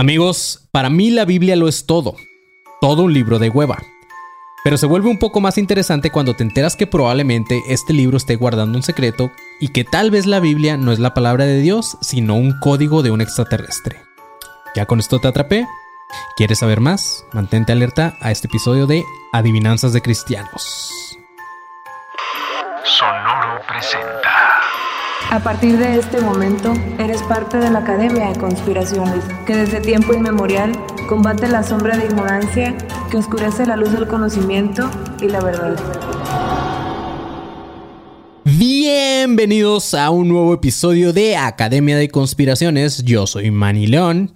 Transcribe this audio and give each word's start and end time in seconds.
Amigos, 0.00 0.66
para 0.72 0.88
mí 0.88 1.10
la 1.10 1.26
Biblia 1.26 1.56
lo 1.56 1.68
es 1.68 1.84
todo. 1.84 2.16
Todo 2.80 3.02
un 3.02 3.12
libro 3.12 3.38
de 3.38 3.50
hueva. 3.50 3.82
Pero 4.64 4.78
se 4.78 4.86
vuelve 4.86 5.10
un 5.10 5.18
poco 5.18 5.42
más 5.42 5.58
interesante 5.58 6.10
cuando 6.10 6.34
te 6.34 6.42
enteras 6.42 6.74
que 6.74 6.86
probablemente 6.86 7.60
este 7.68 7.92
libro 7.92 8.16
esté 8.16 8.36
guardando 8.36 8.78
un 8.78 8.82
secreto 8.82 9.30
y 9.60 9.68
que 9.68 9.84
tal 9.84 10.10
vez 10.10 10.24
la 10.24 10.40
Biblia 10.40 10.78
no 10.78 10.92
es 10.92 11.00
la 11.00 11.12
palabra 11.12 11.44
de 11.44 11.60
Dios, 11.60 11.98
sino 12.00 12.34
un 12.34 12.58
código 12.60 13.02
de 13.02 13.10
un 13.10 13.20
extraterrestre. 13.20 14.00
¿Ya 14.74 14.86
con 14.86 15.00
esto 15.00 15.18
te 15.18 15.28
atrapé? 15.28 15.66
¿Quieres 16.34 16.60
saber 16.60 16.80
más? 16.80 17.26
Mantente 17.34 17.72
alerta 17.72 18.16
a 18.22 18.30
este 18.30 18.46
episodio 18.46 18.86
de 18.86 19.04
Adivinanzas 19.34 19.92
de 19.92 20.00
Cristianos. 20.00 21.18
Sonoro 22.84 23.60
presenta. 23.68 24.39
A 25.28 25.38
partir 25.40 25.78
de 25.78 25.98
este 25.98 26.20
momento, 26.20 26.72
eres 26.98 27.22
parte 27.22 27.58
de 27.58 27.70
la 27.70 27.80
Academia 27.80 28.30
de 28.30 28.38
Conspiraciones, 28.38 29.24
que 29.46 29.54
desde 29.54 29.80
tiempo 29.80 30.12
inmemorial 30.12 30.72
combate 31.08 31.46
la 31.48 31.62
sombra 31.62 31.96
de 31.96 32.06
ignorancia 32.06 32.76
que 33.10 33.18
oscurece 33.18 33.66
la 33.66 33.76
luz 33.76 33.92
del 33.92 34.08
conocimiento 34.08 34.90
y 35.20 35.28
la 35.28 35.40
verdad. 35.40 35.76
Bienvenidos 38.44 39.94
a 39.94 40.10
un 40.10 40.28
nuevo 40.28 40.54
episodio 40.54 41.12
de 41.12 41.36
Academia 41.36 41.96
de 41.96 42.08
Conspiraciones. 42.08 43.04
Yo 43.04 43.26
soy 43.26 43.50
Manny 43.50 43.86
León. 43.86 44.32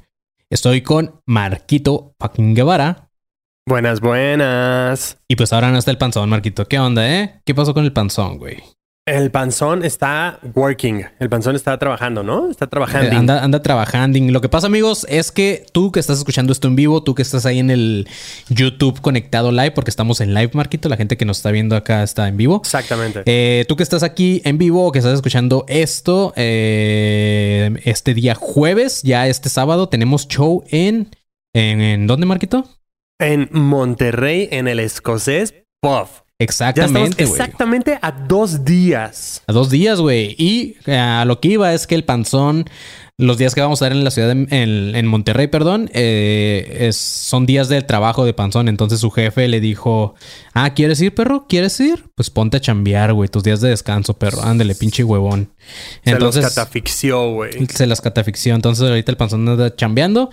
Estoy 0.51 0.83
con 0.83 1.20
Marquito 1.27 2.14
fucking 2.20 2.55
Guevara. 2.55 3.09
Buenas, 3.66 4.01
buenas. 4.01 5.19
Y 5.27 5.37
pues 5.37 5.53
ahora 5.53 5.70
no 5.73 5.78
está 5.78 5.91
el 5.91 5.98
panzón, 5.98 6.28
Marquito. 6.28 6.66
¿Qué 6.69 6.78
onda, 6.78 7.11
eh? 7.11 7.41
¿Qué 7.45 7.55
pasó 7.55 7.75
con 7.75 7.84
el 7.84 7.92
panzón, 7.92 8.39
güey? 8.39 8.62
El 9.07 9.31
panzón 9.31 9.85
está 9.85 10.41
working. 10.55 11.05
El 11.19 11.29
panzón 11.29 11.55
está 11.57 11.79
trabajando, 11.79 12.23
¿no? 12.23 12.51
Está 12.51 12.69
trabajando. 12.69 13.11
Eh, 13.11 13.15
anda, 13.15 13.45
anda 13.45 13.61
trabajando. 13.61 14.19
Lo 14.19 14.41
que 14.41 14.49
pasa, 14.49 14.67
amigos, 14.67 15.07
es 15.11 15.31
que 15.31 15.67
tú 15.73 15.93
que 15.93 16.01
estás 16.01 16.17
escuchando 16.17 16.55
esto 16.55 16.69
en 16.69 16.77
vivo, 16.77 17.03
tú 17.03 17.15
que 17.15 17.21
estás 17.21 17.45
ahí 17.45 17.59
en 17.59 17.69
el 17.69 18.09
YouTube 18.48 19.03
conectado 19.03 19.53
live, 19.53 19.73
porque 19.73 19.91
estamos 19.91 20.23
en 20.23 20.33
live, 20.33 20.53
Marquito, 20.55 20.89
la 20.89 20.97
gente 20.97 21.19
que 21.19 21.27
nos 21.27 21.37
está 21.37 21.51
viendo 21.51 21.77
acá 21.77 22.03
está 22.03 22.28
en 22.28 22.39
vivo. 22.39 22.62
Exactamente. 22.65 23.25
Eh, 23.27 23.67
tú 23.69 23.77
que 23.77 23.83
estás 23.83 24.03
aquí 24.03 24.41
en 24.47 24.56
vivo 24.56 24.87
o 24.87 24.91
que 24.91 25.01
estás 25.01 25.12
escuchando 25.12 25.67
esto, 25.69 26.33
eh, 26.37 27.78
este 27.84 28.15
día 28.15 28.34
jueves, 28.34 29.03
ya 29.03 29.28
este 29.28 29.50
sábado, 29.50 29.91
tenemos 29.91 30.28
show 30.28 30.65
en. 30.71 31.11
¿En, 31.55 31.83
en 31.83 32.06
dónde, 32.06 32.25
Marquito? 32.25 32.67
En 33.21 33.50
Monterrey, 33.53 34.48
en 34.50 34.67
el 34.67 34.81
escocés 34.81 35.55
Puff. 35.83 36.23
Exactamente. 36.39 37.23
Exactamente 37.23 37.99
a 38.03 38.11
dos 38.11 38.65
días. 38.65 39.43
A 39.47 39.53
dos 39.53 39.71
días, 39.71 40.01
güey. 40.01 40.35
Y 40.37 40.77
eh, 40.87 40.97
a 40.97 41.25
lo 41.25 41.41
que 41.41 41.49
iba 41.49 41.73
es 41.73 41.87
que 41.87 41.95
el 41.95 42.05
panzón, 42.05 42.65
los 43.17 43.39
días 43.39 43.55
que 43.55 43.61
vamos 43.61 43.81
a 43.81 43.85
estar 43.87 43.97
en 43.97 44.03
la 44.03 44.11
ciudad, 44.11 44.35
de, 44.35 44.47
en, 44.51 44.97
en, 44.97 45.07
Monterrey, 45.07 45.47
perdón, 45.47 45.91
eh, 45.95 46.79
es, 46.81 46.97
son 46.97 47.47
días 47.47 47.69
de 47.69 47.81
trabajo 47.83 48.25
de 48.25 48.35
panzón. 48.35 48.69
Entonces 48.69 48.99
su 48.99 49.12
jefe 49.12 49.47
le 49.47 49.61
dijo, 49.61 50.17
ah, 50.55 50.75
¿quieres 50.75 51.01
ir, 51.01 51.15
perro? 51.15 51.47
¿Quieres 51.49 51.79
ir? 51.79 52.07
Pues 52.17 52.31
ponte 52.31 52.57
a 52.57 52.61
chambear, 52.61 53.12
güey. 53.12 53.29
Tus 53.29 53.45
días 53.45 53.61
de 53.61 53.69
descanso, 53.69 54.15
perro. 54.15 54.43
Ándale, 54.43 54.75
pinche 54.75 55.05
huevón. 55.05 55.53
Entonces, 56.05 56.43
se 56.43 56.47
las 56.47 56.55
catafixió, 56.57 57.31
güey. 57.31 57.67
Se 57.69 57.87
las 57.87 58.01
catafixió. 58.01 58.57
Entonces 58.57 58.89
ahorita 58.89 59.12
el 59.12 59.17
panzón 59.17 59.49
anda 59.49 59.77
chambeando. 59.77 60.31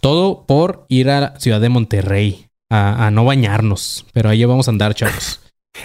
Todo 0.00 0.46
por 0.46 0.84
ir 0.88 1.10
a 1.10 1.20
la 1.20 1.40
ciudad 1.40 1.60
de 1.60 1.68
Monterrey. 1.68 2.48
A, 2.70 3.06
a 3.06 3.10
no 3.12 3.24
bañarnos. 3.24 4.04
Pero 4.12 4.30
ahí 4.30 4.44
vamos 4.44 4.66
a 4.66 4.72
andar, 4.72 4.94
chavos. 4.94 5.43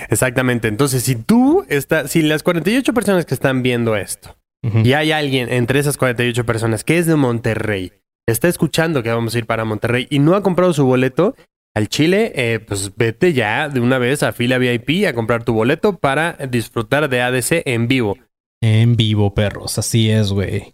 Exactamente. 0.10 0.68
Entonces, 0.68 1.04
si 1.04 1.16
tú 1.16 1.66
estás, 1.70 2.12
si 2.12 2.22
las 2.22 2.44
48 2.44 2.94
personas 2.94 3.26
que 3.26 3.34
están 3.34 3.64
viendo 3.64 3.96
esto, 3.96 4.36
uh 4.64 4.70
-huh. 4.70 4.86
y 4.86 4.94
hay 4.94 5.12
alguien 5.12 5.52
entre 5.52 5.80
esas 5.80 5.98
48 5.98 6.46
personas 6.46 6.84
que 6.84 6.98
es 6.98 7.06
de 7.06 7.16
Monterrey, 7.16 7.92
está 8.28 8.48
escuchando 8.48 9.04
que 9.04 9.10
vamos 9.10 9.36
a 9.36 9.40
ir 9.40 9.46
para 9.46 9.66
Monterrey 9.66 10.08
y 10.10 10.20
no 10.20 10.36
ha 10.36 10.44
comprado 10.44 10.74
su 10.74 10.86
boleto 10.86 11.36
al 11.76 11.88
Chile, 11.88 12.32
eh, 12.36 12.60
pues 12.60 12.96
vete 12.96 13.34
ya 13.34 13.70
de 13.70 13.80
una 13.80 13.98
vez 14.00 14.24
a 14.24 14.34
fila 14.34 14.58
VIP 14.58 15.06
a 15.08 15.14
comprar 15.14 15.44
tu 15.44 15.54
boleto 15.54 15.98
para 15.98 16.34
disfrutar 16.50 17.10
de 17.10 17.22
ADC 17.22 17.64
en 17.66 17.88
vivo. 17.88 18.18
En 18.62 18.96
vivo, 18.96 19.34
perros. 19.34 19.78
Así 19.78 20.10
es, 20.10 20.32
güey. 20.32 20.74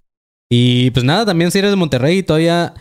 Y 0.49 0.91
pues 0.91 1.03
nada, 1.03 1.25
también 1.25 1.51
si 1.51 1.59
eres 1.59 1.71
de 1.71 1.77
Monterrey, 1.77 2.23
todavía 2.23 2.73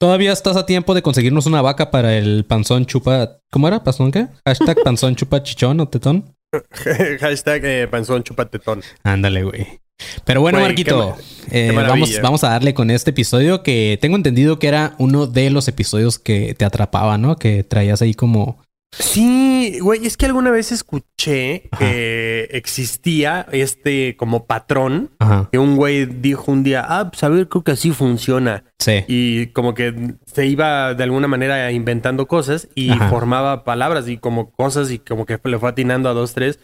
Todavía 0.00 0.32
estás 0.32 0.56
a 0.56 0.64
tiempo 0.64 0.94
de 0.94 1.02
conseguirnos 1.02 1.46
una 1.46 1.60
vaca 1.60 1.90
para 1.90 2.16
el 2.16 2.44
panzón 2.44 2.86
chupa. 2.86 3.40
¿Cómo 3.50 3.66
era? 3.66 3.82
¿Panzón 3.82 4.12
qué? 4.12 4.28
Hashtag 4.46 4.78
panzón 4.84 5.16
chupa 5.16 5.42
chichón 5.42 5.80
o 5.80 5.88
tetón. 5.88 6.36
Hashtag 7.20 7.64
eh, 7.64 7.88
panzón 7.88 8.22
chupa 8.22 8.44
tetón. 8.44 8.80
Ándale, 9.02 9.42
güey. 9.42 9.80
Pero 10.24 10.40
bueno, 10.40 10.60
Marquito, 10.60 11.16
qué, 11.50 11.66
eh, 11.66 11.70
qué 11.70 11.74
vamos, 11.74 12.20
vamos 12.22 12.44
a 12.44 12.50
darle 12.50 12.74
con 12.74 12.92
este 12.92 13.10
episodio 13.10 13.64
que 13.64 13.98
tengo 14.00 14.14
entendido 14.14 14.60
que 14.60 14.68
era 14.68 14.94
uno 14.98 15.26
de 15.26 15.50
los 15.50 15.66
episodios 15.66 16.20
que 16.20 16.54
te 16.54 16.64
atrapaba, 16.64 17.18
¿no? 17.18 17.34
Que 17.34 17.64
traías 17.64 18.00
ahí 18.00 18.14
como 18.14 18.62
Sí, 18.90 19.78
güey, 19.80 20.06
es 20.06 20.16
que 20.16 20.26
alguna 20.26 20.50
vez 20.50 20.72
escuché 20.72 21.68
Ajá. 21.70 21.78
que 21.84 22.48
existía 22.52 23.46
este 23.52 24.16
como 24.16 24.46
patrón 24.46 25.10
Ajá. 25.18 25.48
que 25.52 25.58
un 25.58 25.76
güey 25.76 26.06
dijo 26.06 26.50
un 26.50 26.62
día, 26.64 26.84
ah, 26.88 27.10
pues 27.10 27.22
a 27.22 27.28
ver, 27.28 27.48
creo 27.48 27.62
que 27.62 27.72
así 27.72 27.90
funciona. 27.92 28.64
Sí. 28.78 29.04
Y 29.06 29.46
como 29.48 29.74
que 29.74 30.14
se 30.26 30.46
iba 30.46 30.94
de 30.94 31.04
alguna 31.04 31.28
manera 31.28 31.70
inventando 31.70 32.26
cosas 32.26 32.68
y 32.74 32.90
Ajá. 32.90 33.10
formaba 33.10 33.64
palabras 33.64 34.08
y 34.08 34.16
como 34.16 34.50
cosas 34.50 34.90
y 34.90 34.98
como 34.98 35.26
que 35.26 35.38
le 35.44 35.58
fue 35.58 35.68
atinando 35.68 36.08
a 36.08 36.14
dos, 36.14 36.32
tres. 36.34 36.58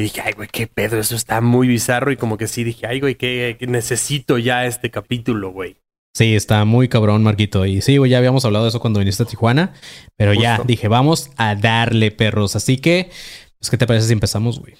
Y 0.00 0.04
dije, 0.04 0.20
ay, 0.24 0.32
güey, 0.32 0.48
qué 0.52 0.66
pedo, 0.68 0.98
eso 0.98 1.16
está 1.16 1.40
muy 1.40 1.66
bizarro. 1.66 2.12
Y 2.12 2.16
como 2.16 2.36
que 2.38 2.46
sí 2.46 2.62
dije, 2.64 2.86
ay, 2.86 3.00
güey, 3.00 3.16
que 3.16 3.56
necesito 3.68 4.38
ya 4.38 4.64
este 4.66 4.90
capítulo, 4.90 5.50
güey. 5.50 5.76
Sí, 6.14 6.34
está 6.34 6.64
muy 6.64 6.88
cabrón, 6.88 7.22
Marquito. 7.22 7.64
Y 7.66 7.80
sí, 7.80 7.96
güey, 7.96 8.10
ya 8.10 8.18
habíamos 8.18 8.44
hablado 8.44 8.64
de 8.64 8.70
eso 8.70 8.80
cuando 8.80 8.98
viniste 8.98 9.22
a 9.22 9.26
Tijuana. 9.26 9.74
Pero 10.16 10.32
Justo. 10.32 10.42
ya 10.42 10.60
dije, 10.64 10.88
vamos 10.88 11.30
a 11.36 11.54
darle, 11.54 12.10
perros. 12.10 12.56
Así 12.56 12.78
que, 12.78 13.10
pues, 13.58 13.70
¿qué 13.70 13.78
te 13.78 13.86
parece 13.86 14.08
si 14.08 14.12
empezamos, 14.12 14.58
güey? 14.58 14.74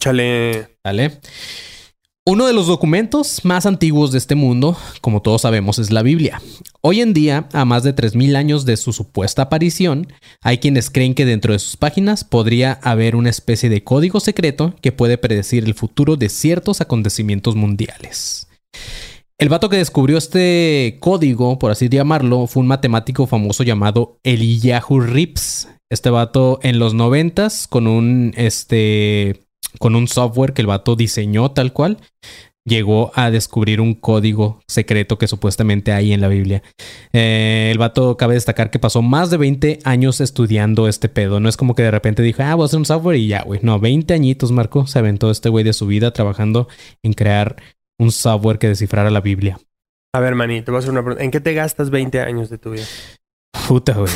Chale. 0.00 0.76
Dale. 0.82 1.20
Uno 2.26 2.46
de 2.46 2.54
los 2.54 2.68
documentos 2.68 3.44
más 3.44 3.66
antiguos 3.66 4.10
de 4.10 4.16
este 4.16 4.34
mundo, 4.34 4.78
como 5.02 5.20
todos 5.20 5.42
sabemos, 5.42 5.78
es 5.78 5.90
la 5.90 6.02
Biblia. 6.02 6.40
Hoy 6.80 7.02
en 7.02 7.12
día, 7.12 7.50
a 7.52 7.66
más 7.66 7.82
de 7.82 7.94
3.000 7.94 8.34
años 8.36 8.64
de 8.64 8.78
su 8.78 8.94
supuesta 8.94 9.42
aparición, 9.42 10.10
hay 10.40 10.56
quienes 10.56 10.88
creen 10.88 11.14
que 11.14 11.26
dentro 11.26 11.52
de 11.52 11.58
sus 11.58 11.76
páginas 11.76 12.24
podría 12.24 12.72
haber 12.82 13.14
una 13.14 13.28
especie 13.28 13.68
de 13.68 13.84
código 13.84 14.20
secreto 14.20 14.74
que 14.80 14.90
puede 14.90 15.18
predecir 15.18 15.64
el 15.64 15.74
futuro 15.74 16.16
de 16.16 16.30
ciertos 16.30 16.80
acontecimientos 16.80 17.56
mundiales. 17.56 18.48
El 19.44 19.50
vato 19.50 19.68
que 19.68 19.76
descubrió 19.76 20.16
este 20.16 20.96
código, 21.00 21.58
por 21.58 21.70
así 21.70 21.90
llamarlo, 21.90 22.46
fue 22.46 22.62
un 22.62 22.66
matemático 22.66 23.26
famoso 23.26 23.62
llamado 23.62 24.18
Eliyahu 24.22 25.00
Rips. 25.00 25.68
Este 25.90 26.08
vato 26.08 26.60
en 26.62 26.78
los 26.78 26.94
noventas, 26.94 27.68
con 27.68 27.86
un 27.86 28.32
este. 28.38 29.44
con 29.78 29.96
un 29.96 30.08
software 30.08 30.54
que 30.54 30.62
el 30.62 30.66
vato 30.66 30.96
diseñó 30.96 31.50
tal 31.50 31.74
cual, 31.74 31.98
llegó 32.64 33.12
a 33.14 33.30
descubrir 33.30 33.82
un 33.82 33.92
código 33.92 34.62
secreto 34.66 35.18
que 35.18 35.28
supuestamente 35.28 35.92
hay 35.92 36.14
en 36.14 36.22
la 36.22 36.28
Biblia. 36.28 36.62
Eh, 37.12 37.68
el 37.70 37.76
vato 37.76 38.16
cabe 38.16 38.32
destacar 38.32 38.70
que 38.70 38.78
pasó 38.78 39.02
más 39.02 39.28
de 39.28 39.36
20 39.36 39.80
años 39.84 40.22
estudiando 40.22 40.88
este 40.88 41.10
pedo. 41.10 41.38
No 41.38 41.50
es 41.50 41.58
como 41.58 41.74
que 41.74 41.82
de 41.82 41.90
repente 41.90 42.22
dijo, 42.22 42.42
ah, 42.42 42.54
voy 42.54 42.62
a 42.62 42.64
hacer 42.64 42.78
un 42.78 42.86
software 42.86 43.18
y 43.18 43.26
ya, 43.26 43.42
güey. 43.42 43.60
No, 43.62 43.78
20 43.78 44.14
añitos, 44.14 44.52
Marco, 44.52 44.86
se 44.86 45.00
aventó 45.00 45.30
este 45.30 45.50
güey 45.50 45.64
de 45.64 45.74
su 45.74 45.86
vida 45.86 46.14
trabajando 46.14 46.66
en 47.02 47.12
crear 47.12 47.56
un 47.98 48.12
software 48.12 48.58
que 48.58 48.68
descifrara 48.68 49.10
la 49.10 49.20
Biblia. 49.20 49.58
A 50.14 50.20
ver, 50.20 50.34
Manny, 50.34 50.62
te 50.62 50.70
voy 50.70 50.78
a 50.78 50.80
hacer 50.80 50.90
una 50.90 51.02
pregunta. 51.02 51.24
¿En 51.24 51.30
qué 51.30 51.40
te 51.40 51.54
gastas 51.54 51.90
20 51.90 52.20
años 52.20 52.50
de 52.50 52.58
tu 52.58 52.70
vida? 52.70 52.84
Puta, 53.66 53.94
güey. 53.94 54.12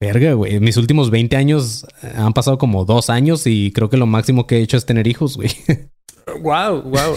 Verga, 0.00 0.32
güey. 0.32 0.60
Mis 0.60 0.76
últimos 0.76 1.10
20 1.10 1.36
años 1.36 1.86
han 2.16 2.32
pasado 2.32 2.58
como 2.58 2.84
dos 2.84 3.10
años 3.10 3.46
y 3.46 3.72
creo 3.72 3.90
que 3.90 3.96
lo 3.96 4.06
máximo 4.06 4.46
que 4.46 4.56
he 4.56 4.60
hecho 4.60 4.76
es 4.76 4.86
tener 4.86 5.06
hijos, 5.06 5.36
güey. 5.36 5.50
Wow, 6.42 6.82
wow. 6.82 7.16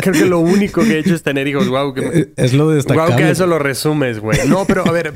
creo 0.00 0.14
que 0.14 0.24
lo 0.24 0.40
único 0.40 0.82
que 0.82 0.92
he 0.94 0.98
hecho 0.98 1.14
es 1.14 1.22
tener 1.22 1.46
hijos. 1.48 1.68
Wow. 1.68 1.94
Que... 1.94 2.32
Es 2.36 2.52
lo 2.52 2.70
destacable. 2.70 3.14
Wow, 3.14 3.18
que 3.18 3.30
eso 3.30 3.46
lo 3.46 3.58
resumes, 3.58 4.20
güey. 4.20 4.38
No, 4.48 4.64
pero 4.64 4.86
a 4.86 4.92
ver, 4.92 5.12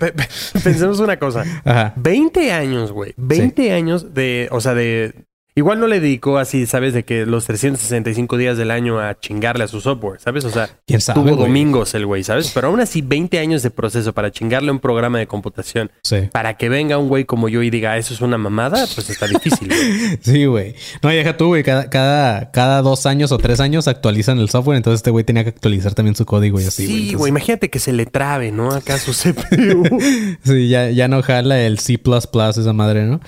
pensemos 0.64 1.00
una 1.00 1.18
cosa. 1.18 1.44
Ajá. 1.64 1.94
20 1.96 2.52
años, 2.52 2.92
güey. 2.92 3.14
20 3.16 3.62
sí. 3.62 3.70
años 3.70 4.14
de, 4.14 4.48
o 4.50 4.60
sea, 4.60 4.74
de, 4.74 5.25
Igual 5.58 5.80
no 5.80 5.86
le 5.86 6.00
dedicó 6.00 6.36
así, 6.36 6.66
¿sabes? 6.66 6.92
De 6.92 7.04
que 7.06 7.24
los 7.24 7.46
365 7.46 8.36
días 8.36 8.58
del 8.58 8.70
año 8.70 9.00
a 9.00 9.18
chingarle 9.18 9.64
a 9.64 9.68
su 9.68 9.80
software, 9.80 10.20
¿sabes? 10.20 10.44
O 10.44 10.50
sea, 10.50 10.68
¿Quién 10.86 11.00
sabe, 11.00 11.18
tuvo 11.22 11.34
güey? 11.34 11.46
domingos 11.48 11.94
el 11.94 12.04
güey, 12.04 12.22
¿sabes? 12.24 12.50
Pero 12.54 12.68
aún 12.68 12.78
así, 12.80 13.00
20 13.00 13.38
años 13.38 13.62
de 13.62 13.70
proceso 13.70 14.12
para 14.12 14.30
chingarle 14.30 14.68
a 14.68 14.72
un 14.72 14.80
programa 14.80 15.18
de 15.18 15.26
computación. 15.26 15.90
Sí. 16.02 16.28
Para 16.30 16.58
que 16.58 16.68
venga 16.68 16.98
un 16.98 17.08
güey 17.08 17.24
como 17.24 17.48
yo 17.48 17.62
y 17.62 17.70
diga, 17.70 17.96
eso 17.96 18.12
es 18.12 18.20
una 18.20 18.36
mamada, 18.36 18.86
pues 18.94 19.08
está 19.08 19.26
difícil, 19.26 19.68
güey. 19.68 20.18
sí, 20.20 20.44
güey. 20.44 20.74
No, 21.02 21.10
y 21.10 21.16
deja 21.16 21.38
tú, 21.38 21.46
güey. 21.46 21.62
Cada, 21.62 21.88
cada, 21.88 22.50
cada 22.50 22.82
dos 22.82 23.06
años 23.06 23.32
o 23.32 23.38
tres 23.38 23.58
años 23.58 23.88
actualizan 23.88 24.38
el 24.38 24.50
software. 24.50 24.76
Entonces 24.76 24.98
este 24.98 25.10
güey 25.10 25.24
tenía 25.24 25.42
que 25.44 25.50
actualizar 25.50 25.94
también 25.94 26.16
su 26.16 26.26
código 26.26 26.60
y 26.60 26.64
así, 26.64 26.86
Sí, 26.86 26.86
güey. 26.86 26.96
güey. 26.98 27.08
Entonces... 27.12 27.28
Imagínate 27.30 27.70
que 27.70 27.78
se 27.78 27.94
le 27.94 28.04
trabe, 28.04 28.52
¿no? 28.52 28.72
Acá 28.72 28.98
su 28.98 29.12
CPU. 29.32 29.84
sí, 30.44 30.68
ya, 30.68 30.90
ya 30.90 31.08
no 31.08 31.22
jala 31.22 31.58
el 31.62 31.78
C++ 31.78 31.98
esa 31.98 32.72
madre, 32.74 33.04
¿no? 33.04 33.20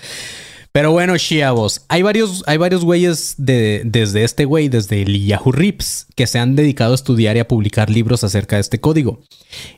Pero 0.79 0.93
bueno, 0.93 1.19
chavos, 1.19 1.85
hay 1.89 2.03
varios, 2.03 2.45
hay 2.47 2.57
varios 2.57 2.85
güeyes 2.85 3.35
de, 3.37 3.83
desde 3.85 4.23
este 4.23 4.45
güey, 4.45 4.69
desde 4.69 5.03
el 5.03 5.27
Yahoo 5.27 5.51
Rips, 5.51 6.07
que 6.15 6.29
se 6.29 6.39
han 6.39 6.55
dedicado 6.55 6.93
a 6.93 6.95
estudiar 6.95 7.37
y 7.37 7.41
a 7.41 7.49
publicar 7.49 7.91
libros 7.91 8.23
acerca 8.23 8.55
de 8.55 8.61
este 8.61 8.81
código. 8.81 9.19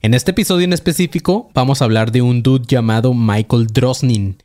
En 0.03 0.13
este 0.13 0.33
episodio 0.33 0.67
en 0.67 0.75
específico, 0.75 1.49
vamos 1.55 1.81
a 1.81 1.87
hablar 1.87 2.13
de 2.13 2.21
un 2.21 2.43
dude 2.43 2.67
llamado 2.69 3.15
Michael 3.15 3.69
Drosnin. 3.69 4.37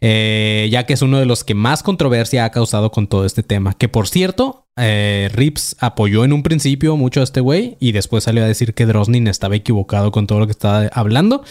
Eh, 0.00 0.68
ya 0.70 0.86
que 0.86 0.92
es 0.92 1.02
uno 1.02 1.18
de 1.18 1.26
los 1.26 1.42
que 1.42 1.54
más 1.54 1.82
controversia 1.82 2.44
ha 2.44 2.50
causado 2.50 2.92
con 2.92 3.08
todo 3.08 3.26
este 3.26 3.42
tema. 3.42 3.74
Que 3.74 3.88
por 3.88 4.06
cierto, 4.06 4.66
eh, 4.76 5.30
Rips 5.32 5.76
apoyó 5.78 6.24
en 6.24 6.32
un 6.32 6.42
principio 6.42 6.96
mucho 6.96 7.20
a 7.20 7.24
este 7.24 7.40
güey 7.40 7.76
y 7.80 7.92
después 7.92 8.24
salió 8.24 8.42
a 8.42 8.46
decir 8.46 8.74
que 8.74 8.86
Drosnin 8.86 9.28
estaba 9.28 9.56
equivocado 9.56 10.10
con 10.10 10.26
todo 10.26 10.40
lo 10.40 10.46
que 10.46 10.52
estaba 10.52 10.86
hablando. 10.92 11.44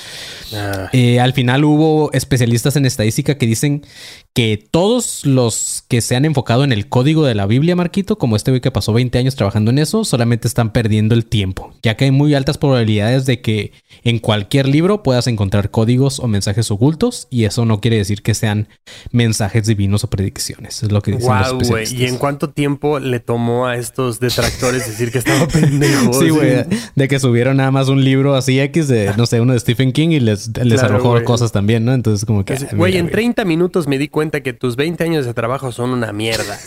Ah. 0.53 0.89
Eh, 0.93 1.19
al 1.19 1.33
final 1.33 1.63
hubo 1.63 2.11
especialistas 2.13 2.75
en 2.75 2.85
estadística 2.85 3.37
que 3.37 3.45
dicen 3.45 3.85
que 4.33 4.67
todos 4.71 5.27
los 5.27 5.83
que 5.87 6.01
se 6.01 6.15
han 6.15 6.25
enfocado 6.25 6.63
en 6.63 6.71
el 6.71 6.89
código 6.89 7.23
de 7.23 7.35
la 7.35 7.45
Biblia, 7.45 7.75
Marquito, 7.75 8.17
como 8.17 8.35
este 8.35 8.49
güey 8.49 8.61
que 8.61 8.71
pasó 8.71 8.91
20 8.91 9.19
años 9.19 9.35
trabajando 9.35 9.69
en 9.69 9.77
eso, 9.77 10.03
solamente 10.05 10.47
están 10.47 10.71
perdiendo 10.71 11.13
el 11.13 11.25
tiempo, 11.25 11.71
ya 11.83 11.95
que 11.95 12.05
hay 12.05 12.11
muy 12.11 12.33
altas 12.33 12.57
probabilidades 12.57 13.27
de 13.27 13.41
que 13.41 13.73
en 14.03 14.17
cualquier 14.17 14.67
libro 14.67 15.03
puedas 15.03 15.27
encontrar 15.27 15.69
códigos 15.69 16.19
o 16.19 16.27
mensajes 16.27 16.71
ocultos 16.71 17.27
y 17.29 17.43
eso 17.43 17.65
no 17.65 17.79
quiere 17.79 17.97
decir 17.97 18.23
que 18.23 18.33
sean 18.33 18.69
mensajes 19.11 19.67
divinos 19.67 20.03
o 20.03 20.09
predicciones, 20.09 20.81
es 20.81 20.91
lo 20.91 21.01
que 21.03 21.11
dicen 21.11 21.29
los 21.29 21.51
especialistas. 21.51 21.99
¿Y 21.99 22.05
en 22.05 22.17
cuánto 22.17 22.49
tiempo 22.49 22.97
le 22.99 23.19
tomó 23.19 23.67
a 23.67 23.77
estos 23.77 24.19
detractores 24.19 24.87
decir 24.87 25.11
que 25.11 25.19
estaba 25.19 25.47
pendejo? 25.53 26.11
sí, 26.11 26.29
güey, 26.29 26.65
de 26.95 27.07
que 27.07 27.19
subieron 27.19 27.57
nada 27.57 27.69
más 27.69 27.87
un 27.87 28.03
libro 28.03 28.33
así 28.33 28.59
X 28.59 28.87
de, 28.87 29.13
no 29.15 29.27
sé, 29.27 29.41
uno 29.41 29.53
de 29.53 29.59
Stephen 29.59 29.91
King 29.91 30.09
y 30.09 30.19
les, 30.19 30.49
les 30.57 30.81
arrojó 30.81 31.23
cosas 31.23 31.51
también, 31.51 31.85
¿no? 31.85 31.93
Entonces 31.93 32.25
como 32.25 32.43
que... 32.43 32.57
Güey, 32.73 32.97
en 32.97 33.11
30 33.11 33.45
minutos 33.45 33.87
me 33.87 33.99
di 33.99 34.07
cuenta 34.07 34.22
que 34.31 34.53
tus 34.53 34.75
20 34.75 35.03
años 35.03 35.25
de 35.25 35.33
trabajo 35.33 35.71
son 35.71 35.91
una 35.91 36.13
mierda. 36.13 36.59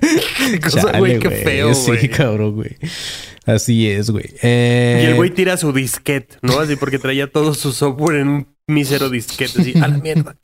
güey, 0.98 1.18
qué 1.18 1.30
feo, 1.30 1.72
güey. 1.72 1.98
Sí, 2.00 2.08
cabrón, 2.08 2.54
güey. 2.54 2.76
Así 3.44 3.88
es, 3.88 4.10
güey. 4.10 4.26
Eh, 4.42 5.02
y 5.02 5.06
el 5.06 5.14
güey 5.14 5.30
tira 5.30 5.56
su 5.56 5.72
disquete, 5.72 6.36
¿no? 6.42 6.58
Así 6.58 6.76
porque 6.76 6.98
traía 6.98 7.30
todo 7.30 7.54
su 7.54 7.72
software 7.72 8.20
en 8.20 8.28
un 8.28 8.48
mísero 8.66 9.08
disquete, 9.08 9.60
así, 9.60 9.74
a 9.80 9.88
la 9.88 9.98
mierda. 9.98 10.36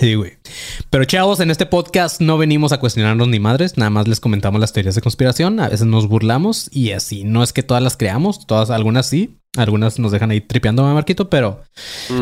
Sí, 0.00 0.14
güey. 0.14 0.32
Pero 0.88 1.04
chavos, 1.04 1.40
en 1.40 1.50
este 1.50 1.66
podcast 1.66 2.20
no 2.20 2.38
venimos 2.38 2.72
a 2.72 2.80
cuestionarnos 2.80 3.28
ni 3.28 3.38
madres, 3.40 3.76
nada 3.76 3.90
más 3.90 4.08
les 4.08 4.20
comentamos 4.20 4.60
las 4.60 4.72
teorías 4.72 4.94
de 4.94 5.02
conspiración, 5.02 5.60
a 5.60 5.68
veces 5.68 5.86
nos 5.86 6.08
burlamos 6.08 6.70
y 6.72 6.92
así. 6.92 7.24
No 7.24 7.42
es 7.42 7.52
que 7.52 7.62
todas 7.62 7.82
las 7.82 7.96
creamos, 7.96 8.46
todas, 8.46 8.70
algunas 8.70 9.06
sí, 9.06 9.38
algunas 9.56 9.98
nos 9.98 10.12
dejan 10.12 10.30
ahí 10.30 10.40
tripeando 10.40 10.86
a 10.86 10.94
Marquito, 10.94 11.28
pero, 11.28 11.60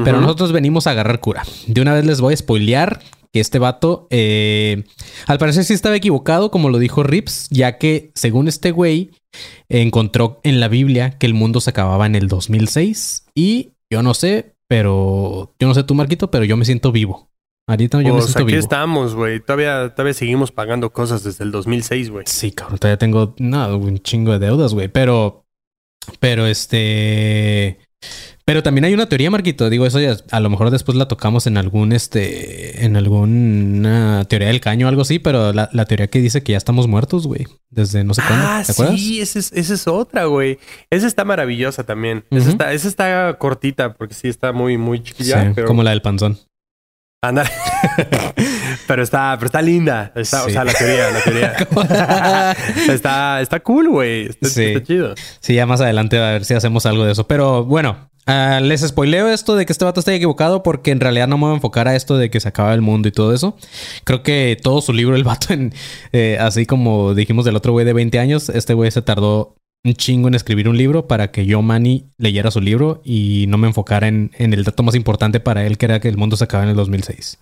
pero 0.05 0.21
nosotros 0.21 0.51
venimos 0.51 0.87
a 0.87 0.91
agarrar 0.91 1.21
cura. 1.21 1.45
De 1.69 1.81
una 1.81 1.95
vez 1.95 2.05
les 2.05 2.21
voy 2.21 2.35
a 2.35 2.37
spoilear 2.37 3.01
que 3.33 3.41
este 3.41 3.59
vato, 3.59 4.07
eh, 4.11 4.85
al 5.27 5.39
parecer 5.39 5.65
sí 5.65 5.73
estaba 5.73 5.97
equivocado, 5.97 6.51
como 6.51 6.69
lo 6.69 6.79
dijo 6.79 7.03
Rips, 7.03 7.49
ya 7.51 7.79
que 7.79 8.11
según 8.15 8.49
este 8.49 8.73
güey, 8.73 9.13
encontró 9.69 10.41
en 10.43 10.61
la 10.61 10.69
Biblia 10.69 11.19
que 11.19 11.27
el 11.27 11.35
mundo 11.35 11.61
se 11.61 11.71
acababa 11.71 12.07
en 12.07 12.17
el 12.17 12.29
2006 12.29 13.27
y 13.35 13.71
yo 13.91 14.03
no 14.03 14.15
sé, 14.15 14.55
pero 14.69 15.55
yo 15.59 15.69
no 15.69 15.75
sé 15.75 15.85
tú, 15.85 15.95
Marquito, 15.95 16.31
pero 16.31 16.45
yo 16.45 16.57
me 16.57 16.65
siento 16.65 16.93
vivo. 16.93 17.31
Ahorita 17.69 17.99
yo 17.99 18.15
me 18.15 18.21
pues, 18.21 18.33
siento 18.33 18.43
aquí 18.43 18.57
estamos, 18.57 19.15
güey. 19.15 19.39
Todavía, 19.39 19.95
todavía 19.95 20.15
seguimos 20.15 20.51
pagando 20.51 20.91
cosas 20.93 21.23
desde 21.23 21.45
el 21.45 21.53
2006, 21.53 22.11
güey. 22.11 22.25
Sí, 22.27 22.51
cabrón. 22.51 22.79
Todavía 22.79 22.99
tengo 22.99 23.35
no, 23.39 23.77
un 23.79 24.01
chingo 24.01 24.33
de 24.33 24.41
deudas, 24.41 24.75
güey. 24.75 24.89
Pero, 24.89 25.45
pero 26.19 26.47
este... 26.47 27.79
Pero 28.51 28.65
también 28.65 28.85
hay 28.85 28.95
una 28.95 29.09
teoría, 29.09 29.31
Marquito. 29.31 29.71
Digo, 29.71 29.87
eso 29.87 30.01
ya 30.01 30.17
a 30.33 30.41
lo 30.41 30.51
mejor 30.51 30.73
después 30.73 30.99
la 30.99 31.07
tocamos 31.07 31.47
en 31.47 31.57
algún, 31.57 31.93
este, 31.93 32.85
en 32.85 32.97
alguna 32.97 34.25
teoría 34.29 34.49
del 34.49 34.61
caño 34.61 34.87
o 34.87 34.89
algo 34.89 35.03
así, 35.03 35.21
pero 35.21 35.53
la, 35.53 35.85
teoría 35.85 36.09
que 36.09 36.21
dice 36.21 36.43
que 36.43 36.51
ya 36.51 36.59
estamos 36.59 36.89
muertos, 36.89 37.29
güey. 37.29 37.47
Desde 37.69 38.03
no 38.03 38.13
sé 38.13 38.23
cuándo. 38.27 38.45
Ah, 38.45 38.65
¿Te 38.67 38.73
acuerdas? 38.73 38.99
Sí, 38.99 39.21
esa 39.21 39.39
es, 39.39 39.53
esa 39.53 39.75
es 39.75 39.87
otra, 39.87 40.25
güey. 40.25 40.59
Esa 40.91 41.07
está 41.07 41.25
maravillosa 41.25 41.85
también. 41.85 42.25
esa, 42.33 42.51
está, 42.51 42.73
esa 42.73 42.89
está 42.89 43.39
cortita 43.39 43.95
porque 43.95 44.15
sí 44.15 44.27
está 44.27 44.51
muy, 44.51 44.77
muy 44.77 45.01
chiquilla. 45.01 45.55
Como 45.65 45.85
la 45.85 45.91
del 45.91 46.03
panzón. 46.03 46.37
Anda. 47.23 47.45
pero 48.89 49.05
está, 49.05 49.37
pero 49.37 49.47
está 49.47 49.63
linda. 49.63 50.13
O 50.17 50.25
sea, 50.25 50.65
la 50.65 50.73
teoría, 50.73 51.11
la 51.13 51.21
teoría. 51.21 51.53
está, 52.93 53.41
está 53.43 53.61
cool, 53.61 53.91
güey. 53.91 54.27
Está, 54.27 54.49
sí. 54.49 54.65
está, 54.65 54.83
chido. 54.83 55.15
Sí, 55.39 55.55
ya 55.55 55.67
más 55.67 55.81
adelante 55.81 56.19
a 56.19 56.33
ver 56.33 56.45
si 56.45 56.55
hacemos 56.55 56.85
algo 56.87 57.05
de 57.05 57.13
eso. 57.13 57.29
Pero 57.29 57.65
bueno, 57.65 58.10
Ah, 58.33 58.61
les 58.61 58.83
spoileo 58.83 59.29
esto 59.29 59.57
de 59.57 59.67
que 59.67 59.73
este 59.73 59.85
vato 59.85 59.99
está 59.99 60.15
equivocado 60.15 60.63
porque 60.63 60.93
en 60.93 61.01
realidad 61.01 61.27
no 61.27 61.37
me 61.37 61.47
voy 61.47 61.53
a 61.53 61.55
enfocar 61.57 61.89
a 61.89 61.97
esto 61.97 62.17
de 62.17 62.31
que 62.31 62.39
se 62.39 62.49
acaba 62.49 62.73
el 62.73 62.81
mundo 62.81 63.09
y 63.09 63.13
todo 63.13 63.35
eso. 63.35 63.57
Creo 64.05 64.23
que 64.23 64.57
todo 64.63 64.81
su 64.81 64.93
libro, 64.93 65.17
el 65.17 65.25
vato, 65.25 65.53
en, 65.53 65.75
eh, 66.13 66.39
así 66.39 66.65
como 66.65 67.15
dijimos 67.15 67.45
del 67.45 67.57
otro 67.57 67.73
güey 67.73 67.85
de 67.85 67.93
20 67.93 68.21
años, 68.21 68.49
este 68.49 68.73
güey 68.75 68.93
se 68.93 69.03
tardó 69.03 69.57
un 69.83 69.95
chingo 69.95 70.29
en 70.29 70.35
escribir 70.35 70.69
un 70.69 70.77
libro 70.77 71.09
para 71.09 71.33
que 71.33 71.45
yo, 71.45 71.61
Manny, 71.61 72.07
leyera 72.19 72.53
su 72.53 72.61
libro 72.61 73.03
y 73.05 73.47
no 73.49 73.59
me 73.59 73.67
enfocara 73.67 74.07
en, 74.07 74.31
en 74.39 74.53
el 74.53 74.63
dato 74.63 74.85
más 74.85 74.95
importante 74.95 75.41
para 75.41 75.67
él, 75.67 75.77
que 75.77 75.87
era 75.87 75.99
que 75.99 76.09
el 76.09 76.17
mundo 76.17 76.37
se 76.37 76.45
acaba 76.45 76.63
en 76.63 76.71
el 76.71 76.77
2006. 76.77 77.37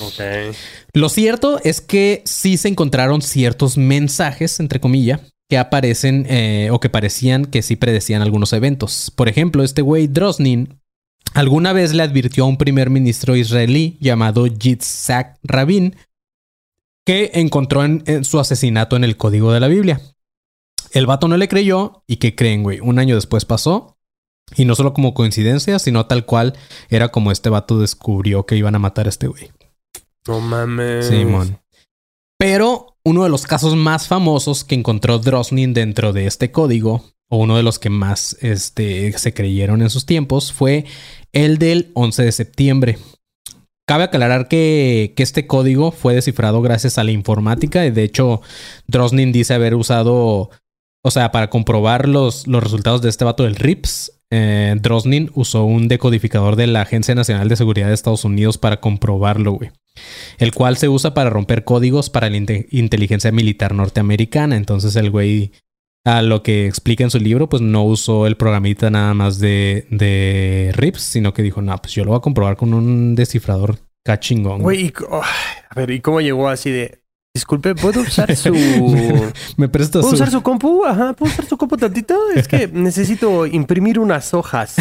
Okay. 0.00 0.50
Lo 0.92 1.08
cierto 1.08 1.58
es 1.64 1.80
que 1.80 2.22
sí 2.26 2.56
se 2.56 2.68
encontraron 2.68 3.22
ciertos 3.22 3.78
mensajes, 3.78 4.60
entre 4.60 4.80
comillas, 4.80 5.31
que 5.52 5.58
aparecen 5.58 6.24
eh, 6.30 6.70
o 6.72 6.80
que 6.80 6.88
parecían 6.88 7.44
que 7.44 7.60
sí 7.60 7.76
predecían 7.76 8.22
algunos 8.22 8.54
eventos. 8.54 9.12
Por 9.14 9.28
ejemplo, 9.28 9.62
este 9.62 9.82
güey 9.82 10.06
Drosnin 10.06 10.80
alguna 11.34 11.74
vez 11.74 11.92
le 11.92 12.02
advirtió 12.02 12.44
a 12.44 12.46
un 12.46 12.56
primer 12.56 12.88
ministro 12.88 13.36
israelí 13.36 13.98
llamado 14.00 14.46
Yitzhak 14.46 15.38
Rabin 15.42 15.94
que 17.04 17.32
encontró 17.34 17.84
en, 17.84 18.24
su 18.24 18.40
asesinato 18.40 18.96
en 18.96 19.04
el 19.04 19.18
código 19.18 19.52
de 19.52 19.60
la 19.60 19.68
Biblia. 19.68 20.00
El 20.90 21.04
vato 21.04 21.28
no 21.28 21.36
le 21.36 21.48
creyó 21.48 22.02
y 22.06 22.16
que 22.16 22.34
creen, 22.34 22.62
güey, 22.62 22.80
un 22.80 22.98
año 22.98 23.14
después 23.14 23.44
pasó 23.44 23.98
y 24.56 24.64
no 24.64 24.74
solo 24.74 24.94
como 24.94 25.12
coincidencia, 25.12 25.78
sino 25.78 26.06
tal 26.06 26.24
cual 26.24 26.54
era 26.88 27.10
como 27.10 27.30
este 27.30 27.50
vato 27.50 27.78
descubrió 27.78 28.46
que 28.46 28.56
iban 28.56 28.74
a 28.74 28.78
matar 28.78 29.04
a 29.04 29.10
este 29.10 29.26
güey. 29.26 29.50
No 30.26 30.40
mames. 30.40 31.08
Simón. 31.08 31.60
Pero 32.38 32.91
uno 33.04 33.24
de 33.24 33.30
los 33.30 33.46
casos 33.46 33.74
más 33.76 34.06
famosos 34.06 34.64
que 34.64 34.74
encontró 34.74 35.18
Drosnin 35.18 35.74
dentro 35.74 36.12
de 36.12 36.26
este 36.26 36.50
código, 36.50 37.04
o 37.28 37.38
uno 37.38 37.56
de 37.56 37.62
los 37.62 37.78
que 37.78 37.90
más 37.90 38.36
este, 38.40 39.16
se 39.18 39.34
creyeron 39.34 39.82
en 39.82 39.90
sus 39.90 40.06
tiempos, 40.06 40.52
fue 40.52 40.84
el 41.32 41.58
del 41.58 41.90
11 41.94 42.24
de 42.24 42.32
septiembre. 42.32 42.98
Cabe 43.86 44.04
aclarar 44.04 44.48
que, 44.48 45.14
este 45.16 45.46
código 45.46 45.90
fue 45.90 46.14
descifrado 46.14 46.62
gracias 46.62 46.98
a 46.98 47.04
la 47.04 47.10
informática. 47.10 47.84
y 47.84 47.90
De 47.90 48.04
hecho, 48.04 48.42
Drosnin 48.86 49.32
dice 49.32 49.54
haber 49.54 49.74
usado, 49.74 50.50
o 51.02 51.10
sea, 51.10 51.32
para 51.32 51.50
comprobar 51.50 52.08
los, 52.08 52.46
los 52.46 52.62
resultados 52.62 53.02
de 53.02 53.08
este 53.08 53.24
vato 53.24 53.42
del 53.44 53.56
RIPS, 53.56 54.12
eh, 54.30 54.76
Drosnin 54.80 55.30
usó 55.34 55.64
un 55.64 55.88
decodificador 55.88 56.56
de 56.56 56.68
la 56.68 56.82
Agencia 56.82 57.14
Nacional 57.14 57.48
de 57.48 57.56
Seguridad 57.56 57.88
de 57.88 57.94
Estados 57.94 58.24
Unidos 58.24 58.58
para 58.58 58.80
comprobarlo, 58.80 59.52
güey 59.52 59.70
el 60.38 60.52
cual 60.52 60.76
se 60.76 60.88
usa 60.88 61.14
para 61.14 61.30
romper 61.30 61.64
códigos 61.64 62.10
para 62.10 62.30
la 62.30 62.36
inteligencia 62.36 63.32
militar 63.32 63.74
norteamericana. 63.74 64.56
Entonces 64.56 64.96
el 64.96 65.10
güey, 65.10 65.52
a 66.04 66.22
lo 66.22 66.42
que 66.42 66.66
explica 66.66 67.04
en 67.04 67.10
su 67.10 67.18
libro, 67.18 67.48
pues 67.48 67.62
no 67.62 67.84
usó 67.84 68.26
el 68.26 68.36
programita 68.36 68.90
nada 68.90 69.14
más 69.14 69.38
de, 69.38 69.86
de 69.90 70.72
RIPS, 70.74 71.02
sino 71.02 71.32
que 71.34 71.42
dijo, 71.42 71.62
no, 71.62 71.76
pues 71.78 71.94
yo 71.94 72.04
lo 72.04 72.10
voy 72.10 72.18
a 72.18 72.22
comprobar 72.22 72.56
con 72.56 72.74
un 72.74 73.14
descifrador 73.14 73.78
cachingón. 74.04 74.62
Güey, 74.62 74.92
a 75.70 75.74
ver, 75.74 75.90
¿y 75.90 76.00
cómo 76.00 76.20
llegó 76.20 76.48
así 76.48 76.70
de, 76.70 77.01
Disculpe, 77.34 77.74
¿puedo 77.74 78.02
usar 78.02 78.36
su. 78.36 78.52
Me 79.56 79.68
presto 79.68 80.00
¿Puedo 80.02 80.12
usar 80.12 80.30
su 80.30 80.42
compu? 80.42 80.84
Ajá, 80.84 81.14
¿puedo 81.14 81.32
usar 81.32 81.46
su 81.46 81.56
compu 81.56 81.78
tantito? 81.78 82.14
Es 82.34 82.46
que 82.46 82.68
necesito 82.68 83.46
imprimir 83.46 83.98
unas 83.98 84.34
hojas. 84.34 84.76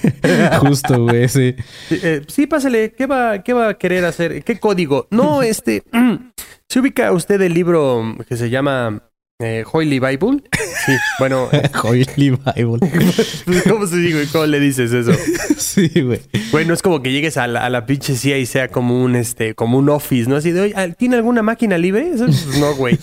Justo, 0.60 1.02
güey, 1.02 1.28
sí. 1.28 1.56
Eh, 1.90 2.22
sí, 2.28 2.46
pásale. 2.46 2.92
¿Qué 2.92 3.06
va, 3.06 3.42
¿Qué 3.42 3.52
va 3.52 3.70
a 3.70 3.74
querer 3.74 4.04
hacer? 4.04 4.44
¿Qué 4.44 4.60
código? 4.60 5.08
No, 5.10 5.42
este. 5.42 5.82
¿Se 6.68 6.78
ubica 6.80 7.10
usted 7.12 7.40
el 7.40 7.54
libro 7.54 8.16
que 8.28 8.36
se 8.36 8.50
llama 8.50 9.02
eh, 9.38 9.64
Holy 9.70 10.00
Bible. 10.00 10.42
Sí, 10.86 10.92
bueno. 11.18 11.48
Holy 11.82 12.06
Bible. 12.16 12.78
¿Cómo 13.68 13.86
se 13.86 13.96
dice? 13.96 14.28
¿Cómo 14.32 14.46
le 14.46 14.60
dices 14.60 14.92
eso? 14.92 15.12
sí, 15.58 15.88
güey. 16.00 16.20
Güey, 16.52 16.64
no 16.64 16.74
es 16.74 16.82
como 16.82 17.02
que 17.02 17.12
llegues 17.12 17.36
a 17.36 17.46
la, 17.46 17.64
a 17.64 17.70
la 17.70 17.86
pinche 17.86 18.16
CIA 18.16 18.38
y 18.38 18.46
sea 18.46 18.68
como 18.68 19.02
un, 19.02 19.16
este, 19.16 19.54
como 19.54 19.78
un 19.78 19.90
office, 19.90 20.28
¿no? 20.28 20.36
Así 20.36 20.52
de, 20.52 20.60
oye, 20.60 20.94
¿tiene 20.98 21.16
alguna 21.16 21.42
máquina 21.42 21.76
libre? 21.76 22.10
Eso, 22.14 22.26
pues, 22.26 22.58
no, 22.58 22.74
güey. 22.74 22.98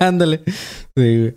Ándale. 0.00 0.42
sí, 0.46 0.52
güey. 0.94 1.34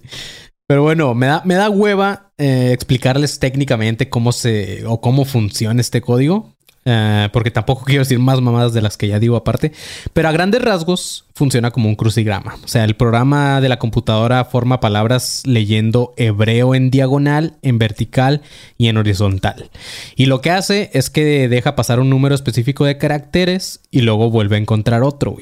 Pero 0.68 0.84
bueno, 0.84 1.14
me 1.14 1.26
da, 1.26 1.42
me 1.44 1.56
da 1.56 1.70
hueva 1.70 2.32
eh, 2.38 2.72
explicarles 2.72 3.40
técnicamente 3.40 4.10
cómo 4.10 4.32
se 4.32 4.86
o 4.86 5.02
cómo 5.02 5.26
funciona 5.26 5.82
este 5.82 6.00
código. 6.00 6.56
Eh, 6.86 7.30
porque 7.32 7.52
tampoco 7.52 7.84
quiero 7.86 8.02
decir 8.02 8.20
más 8.20 8.42
mamadas 8.42 8.74
de 8.74 8.82
las 8.82 8.98
que 8.98 9.08
ya 9.08 9.20
digo 9.20 9.36
aparte, 9.36 9.72
pero 10.14 10.30
a 10.30 10.32
grandes 10.32 10.62
rasgos 10.62 11.26
funciona 11.34 11.72
como 11.72 11.90
un 11.90 11.96
crucigrama. 11.96 12.56
O 12.64 12.68
sea, 12.68 12.84
el 12.84 12.96
programa 12.96 13.62
de 13.62 13.70
la 13.70 13.80
computadora 13.80 14.46
forma 14.46 14.80
palabras 14.80 15.44
leyendo 15.46 16.14
hebreo 16.18 16.76
en 16.76 16.92
diagonal, 16.92 17.58
en 17.62 17.78
vertical 17.78 18.42
y 18.78 18.88
en 18.88 18.98
horizontal. 18.98 19.70
Y 20.16 20.26
lo 20.26 20.42
que 20.42 20.52
hace 20.52 20.90
es 20.94 21.10
que 21.10 21.48
deja 21.48 21.76
pasar 21.76 22.00
un 22.00 22.10
número 22.10 22.36
específico 22.36 22.86
de 22.86 22.98
caracteres 22.98 23.82
y 23.92 24.02
luego 24.02 24.30
vuelve 24.30 24.56
a 24.56 24.60
encontrar 24.60 25.04
otro, 25.04 25.36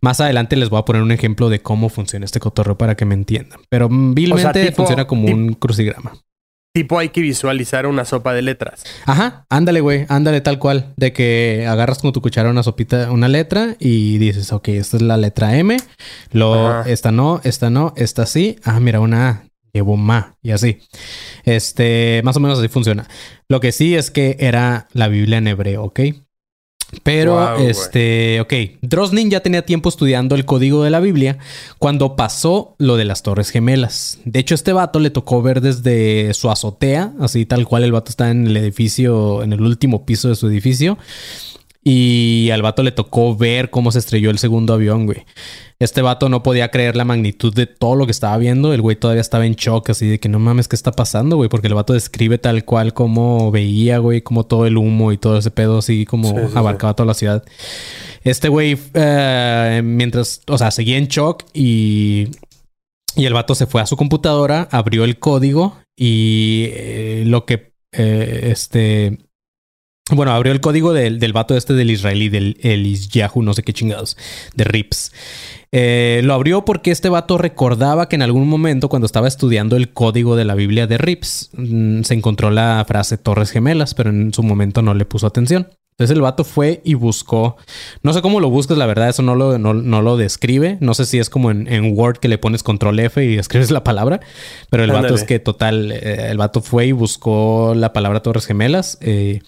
Más 0.00 0.20
adelante 0.20 0.56
les 0.56 0.70
voy 0.70 0.80
a 0.80 0.84
poner 0.84 1.02
un 1.02 1.12
ejemplo 1.12 1.50
de 1.50 1.60
cómo 1.60 1.88
funciona 1.88 2.24
este 2.24 2.40
cotorreo 2.40 2.76
para 2.76 2.96
que 2.96 3.04
me 3.04 3.14
entiendan. 3.14 3.60
Pero 3.68 3.88
vilmente 3.88 4.72
funciona 4.72 5.06
como 5.06 5.28
un 5.28 5.54
crucigrama. 5.54 6.12
Tipo 6.78 6.96
hay 6.96 7.08
que 7.08 7.20
visualizar 7.20 7.88
una 7.88 8.04
sopa 8.04 8.32
de 8.32 8.40
letras. 8.40 8.84
Ajá, 9.04 9.44
ándale, 9.50 9.80
güey, 9.80 10.06
ándale 10.08 10.40
tal 10.40 10.60
cual. 10.60 10.94
De 10.96 11.12
que 11.12 11.66
agarras 11.68 11.98
con 11.98 12.12
tu 12.12 12.22
cuchara 12.22 12.50
una 12.50 12.62
sopita, 12.62 13.10
una 13.10 13.26
letra 13.26 13.74
y 13.80 14.18
dices, 14.18 14.52
ok, 14.52 14.68
esta 14.68 14.96
es 14.96 15.02
la 15.02 15.16
letra 15.16 15.56
M. 15.56 15.76
Lo, 16.30 16.84
esta 16.84 17.10
no, 17.10 17.40
esta 17.42 17.68
no, 17.68 17.92
esta 17.96 18.26
sí. 18.26 18.60
Ah, 18.62 18.78
mira, 18.78 19.00
una 19.00 19.28
A. 19.28 19.44
Llevo 19.72 19.96
ma 19.96 20.36
y 20.40 20.52
así. 20.52 20.78
Este, 21.42 22.20
más 22.22 22.36
o 22.36 22.40
menos 22.40 22.60
así 22.60 22.68
funciona. 22.68 23.08
Lo 23.48 23.58
que 23.58 23.72
sí 23.72 23.96
es 23.96 24.12
que 24.12 24.36
era 24.38 24.86
la 24.92 25.08
Biblia 25.08 25.38
en 25.38 25.48
hebreo, 25.48 25.82
¿ok? 25.82 25.98
Pero, 27.02 27.58
este, 27.58 28.40
ok, 28.40 28.52
Droslin 28.80 29.30
ya 29.30 29.40
tenía 29.40 29.64
tiempo 29.64 29.90
estudiando 29.90 30.34
el 30.34 30.46
código 30.46 30.84
de 30.84 30.90
la 30.90 31.00
Biblia 31.00 31.38
cuando 31.78 32.16
pasó 32.16 32.74
lo 32.78 32.96
de 32.96 33.04
las 33.04 33.22
Torres 33.22 33.50
Gemelas. 33.50 34.18
De 34.24 34.40
hecho, 34.40 34.54
este 34.54 34.72
vato 34.72 34.98
le 34.98 35.10
tocó 35.10 35.42
ver 35.42 35.60
desde 35.60 36.32
su 36.32 36.50
azotea, 36.50 37.12
así 37.20 37.44
tal 37.44 37.66
cual 37.66 37.84
el 37.84 37.92
vato 37.92 38.10
está 38.10 38.30
en 38.30 38.46
el 38.46 38.56
edificio, 38.56 39.42
en 39.42 39.52
el 39.52 39.60
último 39.60 40.06
piso 40.06 40.28
de 40.28 40.34
su 40.34 40.48
edificio. 40.48 40.96
Y 41.82 42.50
al 42.50 42.60
vato 42.60 42.82
le 42.82 42.92
tocó 42.92 43.36
ver 43.36 43.70
cómo 43.70 43.92
se 43.92 44.00
estrelló 44.00 44.30
el 44.30 44.38
segundo 44.38 44.74
avión, 44.74 45.06
güey. 45.06 45.24
Este 45.78 46.02
vato 46.02 46.28
no 46.28 46.42
podía 46.42 46.70
creer 46.70 46.96
la 46.96 47.04
magnitud 47.04 47.54
de 47.54 47.66
todo 47.66 47.94
lo 47.94 48.04
que 48.04 48.10
estaba 48.10 48.36
viendo. 48.36 48.74
El 48.74 48.82
güey 48.82 48.96
todavía 48.96 49.20
estaba 49.20 49.46
en 49.46 49.54
shock, 49.54 49.90
así 49.90 50.08
de 50.08 50.18
que 50.18 50.28
no 50.28 50.40
mames, 50.40 50.66
¿qué 50.66 50.74
está 50.74 50.90
pasando, 50.90 51.36
güey? 51.36 51.48
Porque 51.48 51.68
el 51.68 51.74
vato 51.74 51.92
describe 51.92 52.36
tal 52.38 52.64
cual 52.64 52.94
como 52.94 53.52
veía, 53.52 53.98
güey, 53.98 54.22
como 54.22 54.44
todo 54.44 54.66
el 54.66 54.76
humo 54.76 55.12
y 55.12 55.18
todo 55.18 55.38
ese 55.38 55.52
pedo, 55.52 55.78
así 55.78 56.04
como 56.04 56.36
abarcaba 56.54 56.94
toda 56.94 57.06
la 57.06 57.14
ciudad. 57.14 57.44
Este 58.24 58.48
güey, 58.48 58.76
eh, 58.94 59.80
mientras, 59.84 60.42
o 60.48 60.58
sea, 60.58 60.72
seguía 60.72 60.98
en 60.98 61.06
shock 61.06 61.44
y, 61.54 62.28
y 63.14 63.26
el 63.26 63.32
vato 63.32 63.54
se 63.54 63.66
fue 63.66 63.80
a 63.80 63.86
su 63.86 63.96
computadora, 63.96 64.68
abrió 64.72 65.04
el 65.04 65.18
código 65.18 65.78
y 65.96 66.66
eh, 66.72 67.22
lo 67.24 67.46
que, 67.46 67.72
eh, 67.92 68.48
este, 68.50 69.18
bueno, 70.10 70.32
abrió 70.32 70.52
el 70.52 70.60
código 70.60 70.92
del, 70.92 71.18
del 71.18 71.32
vato 71.32 71.56
este 71.56 71.74
del 71.74 71.90
israelí, 71.90 72.28
del 72.28 72.56
Elis 72.62 73.08
Yahoo, 73.08 73.42
no 73.42 73.54
sé 73.54 73.62
qué 73.62 73.72
chingados, 73.72 74.16
de 74.54 74.64
Rips. 74.64 75.12
Eh, 75.70 76.22
lo 76.24 76.32
abrió 76.32 76.64
porque 76.64 76.90
este 76.90 77.10
vato 77.10 77.36
recordaba 77.36 78.08
que 78.08 78.16
en 78.16 78.22
algún 78.22 78.48
momento, 78.48 78.88
cuando 78.88 79.06
estaba 79.06 79.28
estudiando 79.28 79.76
el 79.76 79.92
código 79.92 80.34
de 80.34 80.44
la 80.46 80.54
Biblia 80.54 80.86
de 80.86 80.96
Rips, 80.96 81.50
mm, 81.52 82.02
se 82.02 82.14
encontró 82.14 82.50
la 82.50 82.84
frase 82.88 83.18
Torres 83.18 83.50
Gemelas, 83.50 83.94
pero 83.94 84.10
en 84.10 84.32
su 84.32 84.42
momento 84.42 84.80
no 84.80 84.94
le 84.94 85.04
puso 85.04 85.26
atención. 85.26 85.68
Entonces 85.98 86.14
el 86.14 86.22
vato 86.22 86.44
fue 86.44 86.80
y 86.84 86.94
buscó, 86.94 87.56
no 88.04 88.12
sé 88.12 88.22
cómo 88.22 88.38
lo 88.38 88.50
buscas, 88.50 88.78
la 88.78 88.86
verdad, 88.86 89.08
eso 89.08 89.22
no 89.22 89.34
lo, 89.34 89.58
no, 89.58 89.74
lo 89.74 90.16
describe. 90.16 90.78
No 90.80 90.94
sé 90.94 91.04
si 91.06 91.18
es 91.18 91.28
como 91.28 91.50
en, 91.50 91.98
Word 91.98 92.18
que 92.18 92.28
le 92.28 92.38
pones 92.38 92.62
control 92.62 93.00
F 93.00 93.24
y 93.24 93.34
escribes 93.38 93.72
la 93.72 93.82
palabra, 93.82 94.20
pero 94.70 94.84
el 94.84 94.92
vato 94.92 95.16
es 95.16 95.24
que 95.24 95.40
total, 95.40 95.90
eh, 95.90 96.28
el 96.30 96.38
vato 96.38 96.62
fue 96.62 96.86
y 96.86 96.92
buscó 96.92 97.74
la 97.74 97.92
palabra 97.92 98.22
Torres 98.22 98.46
Gemelas. 98.46 98.96
Eh, 99.00 99.40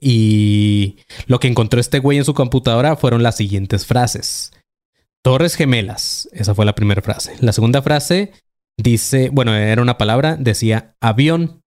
y 0.00 0.96
lo 1.26 1.40
que 1.40 1.48
encontró 1.48 1.80
este 1.80 1.98
güey 1.98 2.18
en 2.18 2.24
su 2.24 2.34
computadora 2.34 2.96
fueron 2.96 3.22
las 3.22 3.36
siguientes 3.36 3.86
frases. 3.86 4.52
Torres 5.22 5.54
gemelas. 5.54 6.28
Esa 6.32 6.54
fue 6.54 6.64
la 6.64 6.74
primera 6.74 7.02
frase. 7.02 7.34
La 7.40 7.52
segunda 7.52 7.82
frase 7.82 8.32
dice, 8.76 9.30
bueno, 9.30 9.54
era 9.54 9.82
una 9.82 9.98
palabra, 9.98 10.36
decía 10.36 10.94
avión. 11.00 11.62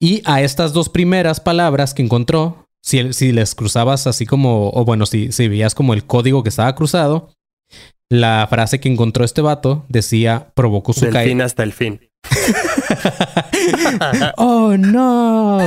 Y 0.00 0.22
a 0.24 0.42
estas 0.42 0.72
dos 0.72 0.88
primeras 0.88 1.40
palabras 1.40 1.94
que 1.94 2.02
encontró, 2.02 2.66
si, 2.80 3.12
si 3.12 3.32
les 3.32 3.54
cruzabas 3.54 4.06
así 4.06 4.26
como, 4.26 4.70
o 4.70 4.84
bueno, 4.84 5.06
si, 5.06 5.32
si 5.32 5.48
veías 5.48 5.74
como 5.74 5.94
el 5.94 6.04
código 6.04 6.42
que 6.42 6.48
estaba 6.48 6.74
cruzado, 6.74 7.32
la 8.10 8.46
frase 8.48 8.80
que 8.80 8.88
encontró 8.88 9.24
este 9.24 9.40
vato 9.40 9.84
decía 9.88 10.52
provocó 10.54 10.92
su 10.92 11.08
caída. 11.10 11.24
fin 11.24 11.40
hasta 11.40 11.62
el 11.62 11.72
fin. 11.72 12.00
oh 14.36 14.76
no. 14.76 15.58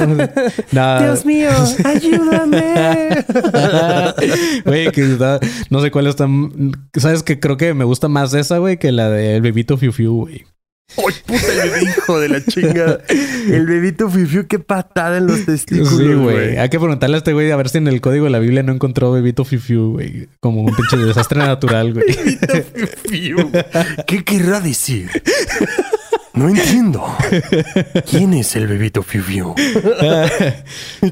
Dios 0.71 1.25
mío, 1.25 1.49
ayúdame. 1.83 3.25
Güey, 4.65 4.91
que 4.91 5.17
no 5.69 5.81
sé 5.81 5.91
cuál 5.91 6.07
está. 6.07 6.27
Sabes 6.95 7.23
que 7.23 7.39
creo 7.39 7.57
que 7.57 7.73
me 7.73 7.85
gusta 7.85 8.07
más 8.07 8.33
esa, 8.33 8.57
güey, 8.57 8.77
que 8.77 8.91
la 8.91 9.09
del 9.09 9.41
bebito 9.41 9.77
Fiu 9.77 9.91
Fiu, 9.91 10.13
güey. 10.13 10.45
¡Ay, 10.95 11.13
puta, 11.25 11.63
el 11.63 11.83
hijo 11.83 12.19
de 12.19 12.29
la 12.29 12.45
chinga! 12.45 12.99
El 13.09 13.67
bebito 13.67 14.09
Fiu 14.09 14.47
qué 14.47 14.57
patada 14.57 15.17
en 15.17 15.27
los 15.27 15.45
testículos, 15.45 15.97
Sí, 15.97 16.13
güey. 16.13 16.57
Hay 16.57 16.69
que 16.69 16.79
preguntarle 16.79 17.15
a 17.15 17.17
este 17.19 17.33
güey 17.33 17.51
a 17.51 17.57
ver 17.57 17.69
si 17.69 17.77
en 17.77 17.87
el 17.87 17.99
código 17.99 18.25
de 18.25 18.31
la 18.31 18.39
Biblia 18.39 18.63
no 18.63 18.71
encontró 18.71 19.11
bebito 19.11 19.43
Fiu 19.43 19.93
güey. 19.93 20.29
Como 20.39 20.61
un 20.61 20.73
pinche 20.73 20.97
desastre 20.97 21.39
natural, 21.39 21.93
güey. 21.93 22.05
Bebito 22.07 22.53
Fiu 23.09 23.51
¿Qué 24.07 24.23
querrá 24.23 24.61
decir? 24.61 25.09
No 26.37 26.49
entiendo. 26.49 27.03
¿Quién 28.09 28.33
es 28.33 28.55
el 28.55 28.67
bebito 28.67 29.03
Fiu 29.03 29.55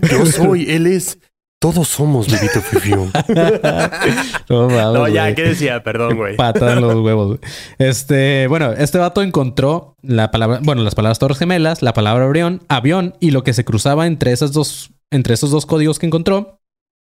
Yo 0.09 0.25
soy, 0.25 0.69
él 0.69 0.87
es. 0.87 1.17
Todos 1.59 1.87
somos 1.87 2.29
bebito 2.29 2.61
Fiu 2.61 3.09
no, 4.49 4.69
no, 4.69 5.07
ya, 5.07 5.33
¿qué 5.33 5.43
decía? 5.43 5.81
Perdón, 5.81 6.17
güey. 6.17 6.35
Pata 6.35 6.73
en 6.73 6.81
los 6.81 6.95
huevos. 6.95 7.39
Este, 7.79 8.45
bueno, 8.47 8.73
este 8.73 8.99
vato 8.99 9.23
encontró 9.23 9.95
la 10.01 10.29
palabra, 10.29 10.59
bueno, 10.61 10.83
las 10.83 10.93
palabras 10.93 11.17
Torres 11.17 11.39
Gemelas, 11.39 11.81
la 11.81 11.93
palabra 11.93 12.25
avión, 12.25 12.61
avión 12.67 13.15
y 13.19 13.31
lo 13.31 13.43
que 13.43 13.53
se 13.53 13.65
cruzaba 13.65 14.05
entre 14.05 14.31
esas 14.31 14.51
dos, 14.51 14.91
entre 15.11 15.33
esos 15.33 15.49
dos 15.49 15.65
códigos 15.65 15.97
que 15.97 16.05
encontró, 16.05 16.59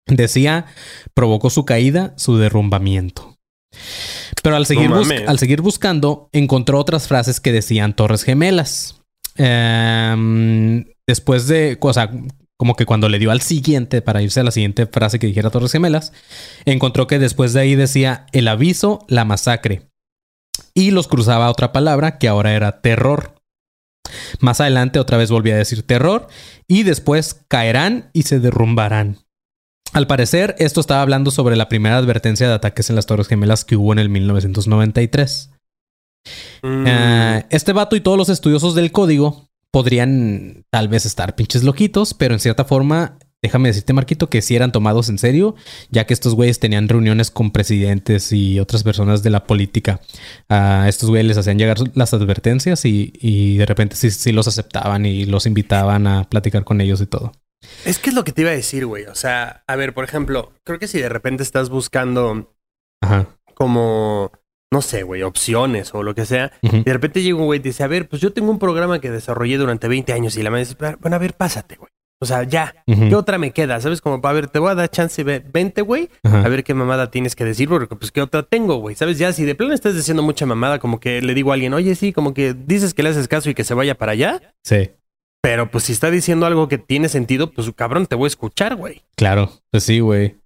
decía 0.07 0.67
provocó 1.13 1.49
su 1.49 1.65
caída, 1.65 2.13
su 2.15 2.37
derrumbamiento. 2.37 3.37
Pero 4.43 4.57
al 4.57 4.65
seguir, 4.65 4.91
al 5.25 5.39
seguir 5.39 5.61
buscando, 5.61 6.29
encontró 6.33 6.77
otras 6.77 7.07
frases 7.07 7.39
que 7.39 7.53
decían 7.53 7.95
torres 7.95 8.23
gemelas. 8.23 9.01
Em, 9.35 10.85
después 11.07 11.47
de, 11.47 11.77
o 11.79 11.93
sea, 11.93 12.11
como 12.57 12.75
que 12.75 12.85
cuando 12.85 13.07
le 13.07 13.19
dio 13.19 13.31
al 13.31 13.39
siguiente, 13.39 14.01
para 14.01 14.21
irse 14.21 14.41
a 14.41 14.43
la 14.43 14.51
siguiente 14.51 14.85
frase 14.85 15.17
que 15.17 15.27
dijera 15.27 15.49
torres 15.49 15.71
gemelas, 15.71 16.11
encontró 16.65 17.07
que 17.07 17.19
después 17.19 17.53
de 17.53 17.61
ahí 17.61 17.75
decía 17.75 18.25
el 18.33 18.49
aviso, 18.49 19.05
la 19.07 19.23
masacre. 19.23 19.87
Y 20.73 20.91
los 20.91 21.07
cruzaba 21.07 21.49
otra 21.49 21.71
palabra 21.71 22.17
que 22.17 22.27
ahora 22.27 22.53
era 22.53 22.81
terror. 22.81 23.35
Más 24.41 24.59
adelante 24.59 24.99
otra 24.99 25.17
vez 25.17 25.31
volvía 25.31 25.55
a 25.55 25.59
decir 25.59 25.83
terror 25.83 26.27
y 26.67 26.83
después 26.83 27.45
caerán 27.47 28.09
y 28.11 28.23
se 28.23 28.41
derrumbarán. 28.41 29.19
Al 29.93 30.07
parecer, 30.07 30.55
esto 30.57 30.81
estaba 30.81 31.03
hablando 31.03 31.29
sobre 31.29 31.55
la 31.55 31.69
primera 31.69 31.97
advertencia 31.97 32.47
de 32.47 32.53
ataques 32.55 32.89
en 32.89 32.95
las 32.95 33.05
Torres 33.05 33.27
Gemelas 33.27 33.63
que 33.63 33.75
hubo 33.75 33.93
en 33.93 33.99
el 33.99 34.09
1993. 34.09 35.51
Mm. 36.63 36.87
Eh, 36.87 37.45
este 37.51 37.73
vato 37.73 37.95
y 37.95 38.01
todos 38.01 38.17
los 38.17 38.29
estudiosos 38.29 38.73
del 38.73 38.91
código 38.91 39.49
podrían 39.69 40.65
tal 40.71 40.87
vez 40.87 41.05
estar 41.05 41.35
pinches 41.35 41.63
loquitos, 41.63 42.15
pero 42.15 42.33
en 42.33 42.39
cierta 42.39 42.65
forma, 42.65 43.19
déjame 43.43 43.69
decirte, 43.69 43.93
Marquito, 43.93 44.29
que 44.29 44.41
sí 44.41 44.55
eran 44.55 44.71
tomados 44.71 45.09
en 45.09 45.19
serio, 45.19 45.55
ya 45.91 46.05
que 46.05 46.13
estos 46.15 46.33
güeyes 46.33 46.59
tenían 46.59 46.89
reuniones 46.89 47.29
con 47.29 47.51
presidentes 47.51 48.31
y 48.31 48.59
otras 48.59 48.81
personas 48.81 49.21
de 49.21 49.29
la 49.29 49.45
política. 49.45 50.01
A 50.49 50.87
estos 50.89 51.09
güeyes 51.09 51.27
les 51.27 51.37
hacían 51.37 51.59
llegar 51.59 51.77
las 51.93 52.15
advertencias 52.15 52.83
y, 52.85 53.57
de 53.57 53.65
repente 53.67 53.95
sí, 53.95 54.09
sí 54.09 54.31
los 54.31 54.47
aceptaban 54.47 55.05
y 55.05 55.25
los 55.25 55.45
invitaban 55.45 56.07
a 56.07 56.23
platicar 56.29 56.63
con 56.63 56.81
ellos 56.81 56.99
y 57.01 57.05
todo. 57.05 57.31
Es 57.85 57.99
que 57.99 58.09
es 58.09 58.15
lo 58.15 58.23
que 58.23 58.31
te 58.31 58.41
iba 58.41 58.51
a 58.51 58.55
decir, 58.55 58.85
güey. 58.85 59.05
O 59.05 59.15
sea, 59.15 59.63
a 59.67 59.75
ver, 59.75 59.93
por 59.93 60.03
ejemplo, 60.03 60.53
creo 60.63 60.79
que 60.79 60.87
si 60.87 60.99
de 60.99 61.09
repente 61.09 61.43
estás 61.43 61.69
buscando 61.69 62.55
como, 63.53 64.31
no 64.71 64.81
sé, 64.81 65.03
güey, 65.03 65.23
opciones 65.23 65.93
o 65.93 66.03
lo 66.03 66.15
que 66.15 66.25
sea, 66.25 66.51
y 66.61 66.83
de 66.83 66.93
repente 66.93 67.21
llega 67.21 67.37
un 67.37 67.45
güey 67.45 67.59
y 67.59 67.63
dice, 67.63 67.83
a 67.83 67.87
ver, 67.87 68.07
pues 68.07 68.21
yo 68.21 68.33
tengo 68.33 68.51
un 68.51 68.59
programa 68.59 68.99
que 68.99 69.11
desarrollé 69.11 69.57
durante 69.57 69.87
20 69.87 70.13
años 70.13 70.37
y 70.37 70.43
la 70.43 70.49
madre 70.49 70.65
dice, 70.65 70.75
bueno, 70.99 71.15
a 71.15 71.19
ver, 71.19 71.33
pásate, 71.33 71.75
güey. 71.75 71.89
O 72.21 72.25
sea, 72.25 72.43
ya, 72.43 72.73
¿qué 72.85 73.15
otra 73.15 73.37
me 73.37 73.51
queda? 73.51 73.81
¿Sabes? 73.81 73.99
Como, 73.99 74.25
a 74.25 74.31
ver, 74.31 74.47
te 74.47 74.57
voy 74.57 74.71
a 74.71 74.75
dar 74.75 74.89
chance, 74.89 75.23
vente, 75.23 75.81
güey, 75.81 76.09
a 76.23 76.47
ver 76.47 76.63
qué 76.63 76.73
mamada 76.73 77.11
tienes 77.11 77.35
que 77.35 77.43
decir, 77.43 77.67
porque 77.67 77.97
pues 77.97 78.13
qué 78.13 78.21
otra 78.21 78.43
tengo, 78.43 78.77
güey. 78.77 78.95
¿Sabes? 78.95 79.17
Ya, 79.17 79.33
si 79.33 79.43
de 79.43 79.55
plano 79.55 79.73
estás 79.73 79.93
diciendo 79.93 80.23
mucha 80.23 80.45
mamada, 80.45 80.79
como 80.79 81.01
que 81.01 81.21
le 81.21 81.33
digo 81.33 81.51
a 81.51 81.55
alguien, 81.55 81.73
oye, 81.73 81.95
sí, 81.95 82.13
como 82.13 82.33
que 82.33 82.53
dices 82.53 82.93
que 82.93 83.03
le 83.03 83.09
haces 83.09 83.27
caso 83.27 83.49
y 83.49 83.53
que 83.53 83.65
se 83.65 83.73
vaya 83.73 83.97
para 83.97 84.13
allá. 84.13 84.55
Sí. 84.63 84.91
Pero 85.43 85.69
pues 85.69 85.83
si 85.83 85.91
está 85.91 86.09
diciendo 86.09 86.45
algo 86.45 86.69
que 86.69 86.77
tiene 86.77 87.09
sentido, 87.09 87.51
pues 87.51 87.69
cabrón, 87.75 88.05
te 88.05 88.15
voy 88.15 88.27
a 88.27 88.27
escuchar, 88.27 88.77
güey. 88.77 89.03
Claro, 89.17 89.51
pues 89.71 89.83
sí, 89.83 89.99
güey. 89.99 90.37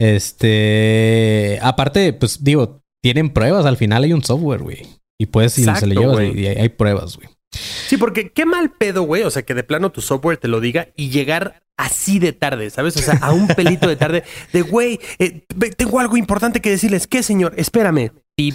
Este, 0.00 1.58
aparte, 1.60 2.14
pues 2.14 2.42
digo, 2.42 2.82
tienen 3.02 3.28
pruebas, 3.28 3.66
al 3.66 3.76
final 3.76 4.02
hay 4.02 4.14
un 4.14 4.24
software, 4.24 4.62
güey. 4.62 4.86
Y 5.20 5.26
puedes, 5.26 5.52
si 5.52 5.64
se 5.64 5.86
le 5.86 5.94
llevas, 5.94 6.34
y 6.34 6.46
hay, 6.46 6.70
pruebas, 6.70 7.16
güey. 7.16 7.28
Sí, 7.52 7.98
porque 7.98 8.30
qué 8.30 8.46
mal 8.46 8.72
pedo, 8.72 9.02
güey. 9.02 9.24
O 9.24 9.30
sea, 9.30 9.42
que 9.42 9.52
de 9.52 9.62
plano 9.62 9.92
tu 9.92 10.00
software 10.00 10.38
te 10.38 10.48
lo 10.48 10.60
diga 10.60 10.88
y 10.96 11.10
llegar 11.10 11.62
así 11.76 12.18
de 12.18 12.32
tarde, 12.32 12.70
¿sabes? 12.70 12.96
O 12.96 13.00
sea, 13.00 13.18
a 13.20 13.30
un 13.30 13.46
pelito 13.46 13.88
de 13.88 13.96
tarde, 13.96 14.24
de 14.54 14.62
güey, 14.62 15.00
eh, 15.18 15.44
tengo 15.76 16.00
algo 16.00 16.16
importante 16.16 16.62
que 16.62 16.70
decirles. 16.70 17.06
¿Qué, 17.06 17.22
señor? 17.22 17.52
Espérame. 17.58 18.10
Pip, 18.34 18.54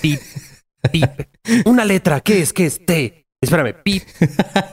pip, 0.00 0.20
pip. 0.92 1.10
Una 1.66 1.84
letra, 1.84 2.20
¿qué 2.20 2.40
es? 2.42 2.52
¿Qué 2.52 2.66
es? 2.66 2.86
T. 2.86 3.23
Espérame, 3.44 3.74
pip, 3.82 4.02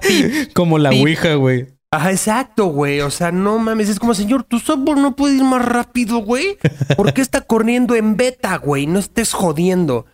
pip. 0.01 0.51
Como 0.53 0.77
la 0.77 0.89
Ouija, 0.89 1.35
güey. 1.35 1.67
Ajá, 1.93 2.11
exacto, 2.11 2.67
güey. 2.67 3.01
O 3.01 3.11
sea, 3.11 3.33
no 3.33 3.59
mames. 3.59 3.89
Es 3.89 3.99
como, 3.99 4.13
señor, 4.13 4.43
tu 4.43 4.59
software 4.59 4.97
no 4.97 5.13
puede 5.13 5.35
ir 5.35 5.43
más 5.43 5.63
rápido, 5.63 6.19
güey. 6.19 6.57
¿Por 6.95 7.13
qué 7.13 7.21
está 7.21 7.41
corriendo 7.41 7.95
en 7.95 8.15
beta, 8.15 8.55
güey? 8.57 8.87
No 8.87 8.97
estés 8.97 9.33
jodiendo. 9.33 10.05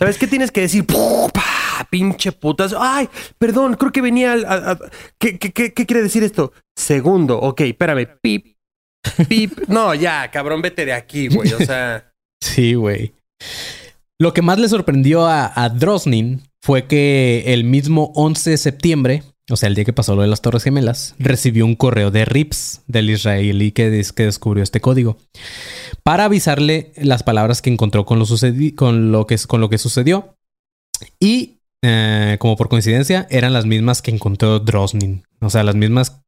¿Sabes 0.00 0.18
qué 0.18 0.26
tienes 0.26 0.50
que 0.50 0.62
decir? 0.62 0.84
Pinche 1.90 2.32
putas. 2.32 2.74
Ay, 2.76 3.08
perdón, 3.38 3.74
creo 3.74 3.92
que 3.92 4.00
venía 4.00 4.32
al. 4.32 4.78
¿Qué, 5.18 5.38
qué, 5.38 5.52
qué, 5.52 5.72
qué 5.72 5.86
quiere 5.86 6.02
decir 6.02 6.24
esto? 6.24 6.52
Segundo, 6.76 7.38
ok, 7.38 7.60
espérame. 7.60 8.08
Pip, 8.20 8.56
pip. 9.28 9.68
No, 9.68 9.94
ya, 9.94 10.28
cabrón, 10.32 10.60
vete 10.60 10.84
de 10.84 10.92
aquí, 10.92 11.28
güey. 11.28 11.52
O 11.52 11.58
sea. 11.58 12.08
Sí, 12.42 12.74
güey. 12.74 13.14
Lo 14.18 14.34
que 14.34 14.42
más 14.42 14.58
le 14.58 14.68
sorprendió 14.68 15.26
a, 15.26 15.52
a 15.54 15.68
Drosnin 15.68 16.42
fue 16.62 16.86
que 16.86 17.44
el 17.48 17.64
mismo 17.64 18.12
11 18.14 18.50
de 18.50 18.56
septiembre 18.56 19.22
o 19.50 19.56
sea, 19.56 19.68
el 19.68 19.74
día 19.74 19.84
que 19.84 19.92
pasó 19.92 20.14
lo 20.14 20.22
de 20.22 20.28
las 20.28 20.40
Torres 20.40 20.62
Gemelas, 20.62 21.14
recibió 21.18 21.66
un 21.66 21.74
correo 21.74 22.10
de 22.10 22.24
Rips 22.24 22.82
del 22.86 23.10
israelí 23.10 23.72
que, 23.72 23.90
descubrió 23.90 24.62
este 24.62 24.80
código 24.80 25.18
para 26.02 26.24
avisarle 26.24 26.92
las 26.96 27.22
palabras 27.22 27.60
que 27.60 27.70
encontró 27.70 28.06
con 28.06 28.18
lo, 28.18 28.24
con 28.76 29.12
lo, 29.12 29.26
que, 29.26 29.36
con 29.46 29.60
lo 29.60 29.68
que 29.68 29.78
sucedió. 29.78 30.36
Y 31.18 31.58
eh, 31.82 32.36
como 32.38 32.56
por 32.56 32.68
coincidencia, 32.68 33.26
eran 33.30 33.52
las 33.52 33.66
mismas 33.66 34.00
que 34.00 34.12
encontró 34.12 34.60
Drosnin. 34.60 35.24
O 35.40 35.50
sea, 35.50 35.64
las 35.64 35.74
mismas, 35.74 36.22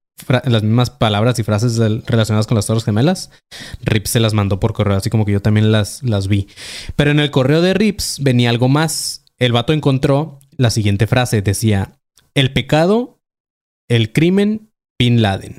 las 0.45 0.63
mismas 0.65 0.91
palabras 0.91 1.39
y 1.39 1.45
frases 1.45 1.79
relacionadas 1.79 2.49
con 2.49 2.57
las 2.57 2.67
Torres 2.67 2.85
Gemelas. 2.85 3.31
Rips 3.83 4.11
se 4.11 4.21
las 4.21 4.35
mandó 4.35 4.59
por 4.59 4.73
correo, 4.73 4.97
así 4.97 5.09
como 5.09 5.25
que 5.25 5.33
yo 5.33 5.41
también 5.41 5.71
las, 5.71 6.03
las 6.03 6.27
vi. 6.27 6.49
Pero 6.97 7.13
en 7.13 7.21
el 7.21 7.31
correo 7.31 7.63
de 7.63 7.75
Rips 7.75 8.19
venía 8.21 8.51
algo 8.51 8.69
más. 8.69 9.24
El 9.39 9.53
vato 9.53 9.73
encontró 9.73 10.41
la 10.57 10.71
siguiente 10.71 11.07
frase: 11.07 11.43
decía, 11.43 11.99
el 12.35 12.53
pecado 12.53 13.15
el 13.89 14.13
crimen 14.13 14.71
Bin 14.99 15.23
Laden. 15.23 15.59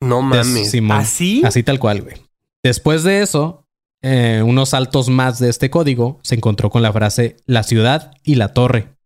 No 0.00 0.22
mames. 0.22 0.74
¿Así? 0.90 1.42
Así 1.44 1.62
tal 1.62 1.78
cual, 1.78 2.02
güey. 2.02 2.16
Después 2.62 3.04
de 3.04 3.22
eso, 3.22 3.66
eh, 4.02 4.42
unos 4.44 4.70
saltos 4.70 5.08
más 5.08 5.38
de 5.38 5.48
este 5.48 5.70
código 5.70 6.20
se 6.22 6.34
encontró 6.34 6.70
con 6.70 6.82
la 6.82 6.92
frase 6.92 7.36
la 7.46 7.62
ciudad 7.62 8.12
y 8.24 8.36
la 8.36 8.52
torre. 8.52 8.96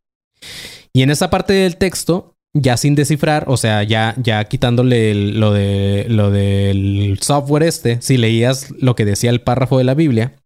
Y 0.93 1.03
en 1.03 1.11
esa 1.11 1.29
parte 1.29 1.53
del 1.53 1.77
texto, 1.77 2.35
ya 2.55 2.77
sin 2.77 2.95
descifrar, 2.95 3.45
o 3.49 3.57
sea, 3.57 3.83
ya, 3.83 4.15
ya 4.23 4.45
quitándole 4.45 5.15
lo, 5.15 5.53
de, 5.53 6.07
lo 6.09 6.31
del 6.31 7.19
software 7.21 7.65
este, 7.65 8.01
si 8.01 8.17
leías 8.17 8.71
lo 8.79 8.95
que 8.95 9.05
decía 9.05 9.31
el 9.31 9.43
párrafo 9.43 9.77
de 9.77 9.85
la 9.85 9.95
Biblia, 9.95 10.37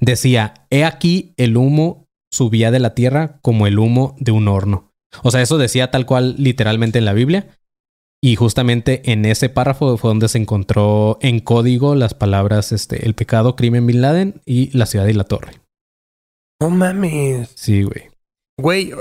decía, 0.00 0.66
he 0.70 0.84
aquí 0.84 1.34
el 1.36 1.58
humo 1.58 2.08
subía 2.30 2.70
de 2.70 2.78
la 2.78 2.94
tierra 2.94 3.38
como 3.42 3.66
el 3.66 3.78
humo 3.78 4.16
de 4.18 4.32
un 4.32 4.48
horno. 4.48 4.92
O 5.22 5.30
sea, 5.30 5.42
eso 5.42 5.58
decía 5.58 5.90
tal 5.90 6.06
cual 6.06 6.34
literalmente 6.38 6.98
en 6.98 7.04
la 7.04 7.12
Biblia. 7.12 7.48
Y 8.22 8.36
justamente 8.36 9.10
en 9.10 9.24
ese 9.24 9.48
párrafo 9.48 9.96
fue 9.96 10.08
donde 10.08 10.28
se 10.28 10.38
encontró 10.38 11.18
en 11.22 11.40
código 11.40 11.94
las 11.94 12.12
palabras 12.12 12.70
este, 12.70 13.06
el 13.06 13.14
pecado, 13.14 13.56
crimen 13.56 13.86
Bin 13.86 14.02
Laden 14.02 14.42
y 14.44 14.76
la 14.76 14.84
ciudad 14.84 15.06
y 15.06 15.14
la 15.14 15.24
torre. 15.24 15.54
No 16.60 16.68
mames. 16.68 17.50
Sí, 17.54 17.82
güey. 17.82 18.10
Güey, 18.58 18.92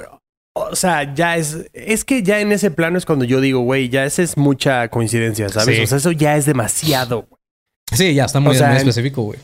o 0.53 0.75
sea, 0.75 1.13
ya 1.13 1.35
es. 1.35 1.69
Es 1.73 2.05
que 2.05 2.23
ya 2.23 2.39
en 2.39 2.53
ese 2.53 2.71
plano 2.71 2.97
es 2.97 3.05
cuando 3.05 3.25
yo 3.25 3.41
digo, 3.41 3.59
güey, 3.59 3.89
ya 3.89 4.05
esa 4.05 4.21
es 4.21 4.37
mucha 4.37 4.87
coincidencia, 4.87 5.49
¿sabes? 5.49 5.81
O 5.81 5.87
sea, 5.87 5.97
eso 5.97 6.11
ya 6.11 6.37
es 6.37 6.45
demasiado. 6.45 7.27
Sí, 7.91 8.13
ya 8.13 8.25
está 8.25 8.39
muy, 8.39 8.57
muy 8.57 8.77
específico, 8.77 9.23
güey. 9.23 9.39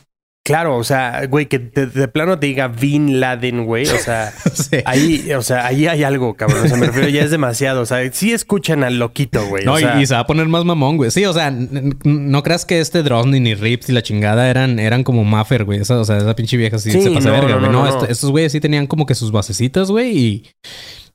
Claro, 0.45 0.77
o 0.77 0.83
sea, 0.83 1.25
güey, 1.25 1.47
que 1.47 1.57
de, 1.57 2.07
plano 2.07 2.37
te 2.37 2.45
diga 2.45 2.67
Bin 2.67 3.19
Laden, 3.19 3.65
güey. 3.65 3.87
O 3.87 3.97
sea, 3.97 4.31
ahí, 4.85 5.31
o 5.33 5.41
sea, 5.41 5.65
ahí 5.65 5.87
hay 5.87 6.03
algo, 6.03 6.35
cabrón. 6.35 6.65
O 6.65 6.67
sea, 6.67 6.77
me 6.77 6.85
refiero, 6.85 7.09
ya 7.09 7.23
es 7.23 7.31
demasiado. 7.31 7.81
O 7.81 7.85
sea, 7.87 8.07
sí 8.13 8.31
escuchan 8.31 8.83
al 8.83 8.99
loquito, 8.99 9.43
güey. 9.47 9.65
No, 9.65 9.79
y, 9.79 10.05
se 10.05 10.13
va 10.13 10.19
a 10.19 10.27
poner 10.27 10.47
más 10.47 10.63
mamón, 10.63 10.97
güey. 10.97 11.09
Sí, 11.09 11.25
o 11.25 11.33
sea, 11.33 11.51
no 11.51 12.43
creas 12.43 12.63
que 12.63 12.79
este 12.79 13.01
Drosny 13.01 13.39
ni 13.39 13.55
Rips 13.55 13.89
y 13.89 13.93
la 13.93 14.03
chingada 14.03 14.47
eran, 14.47 14.77
eran 14.77 15.03
como 15.03 15.23
Maffer, 15.23 15.63
güey. 15.63 15.79
o 15.79 15.83
sea, 15.83 16.01
esa 16.01 16.35
pinche 16.35 16.57
vieja 16.57 16.77
sí, 16.77 16.91
se 16.91 17.09
pasa 17.09 17.31
verga, 17.31 17.55
güey. 17.55 17.71
No, 17.71 18.05
estos 18.05 18.29
güeyes 18.29 18.51
sí 18.51 18.59
tenían 18.59 18.85
como 18.85 19.07
que 19.07 19.15
sus 19.15 19.31
basecitas, 19.31 19.89
güey, 19.89 20.15
y. 20.15 20.49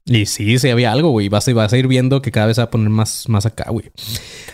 Y 0.07 0.27
sí, 0.27 0.59
sí 0.59 0.69
había 0.71 0.91
algo, 0.91 1.11
güey. 1.11 1.29
Vas, 1.29 1.53
vas 1.55 1.73
a 1.73 1.79
ir 1.79 1.87
viendo 1.87 2.21
que 2.21 2.33
cada 2.33 2.47
vez 2.47 2.57
se 2.57 2.63
va 2.63 2.65
a 2.65 2.71
poner 2.71 2.89
más, 2.89 3.29
más 3.29 3.47
acá, 3.47 3.71
güey. 3.71 3.93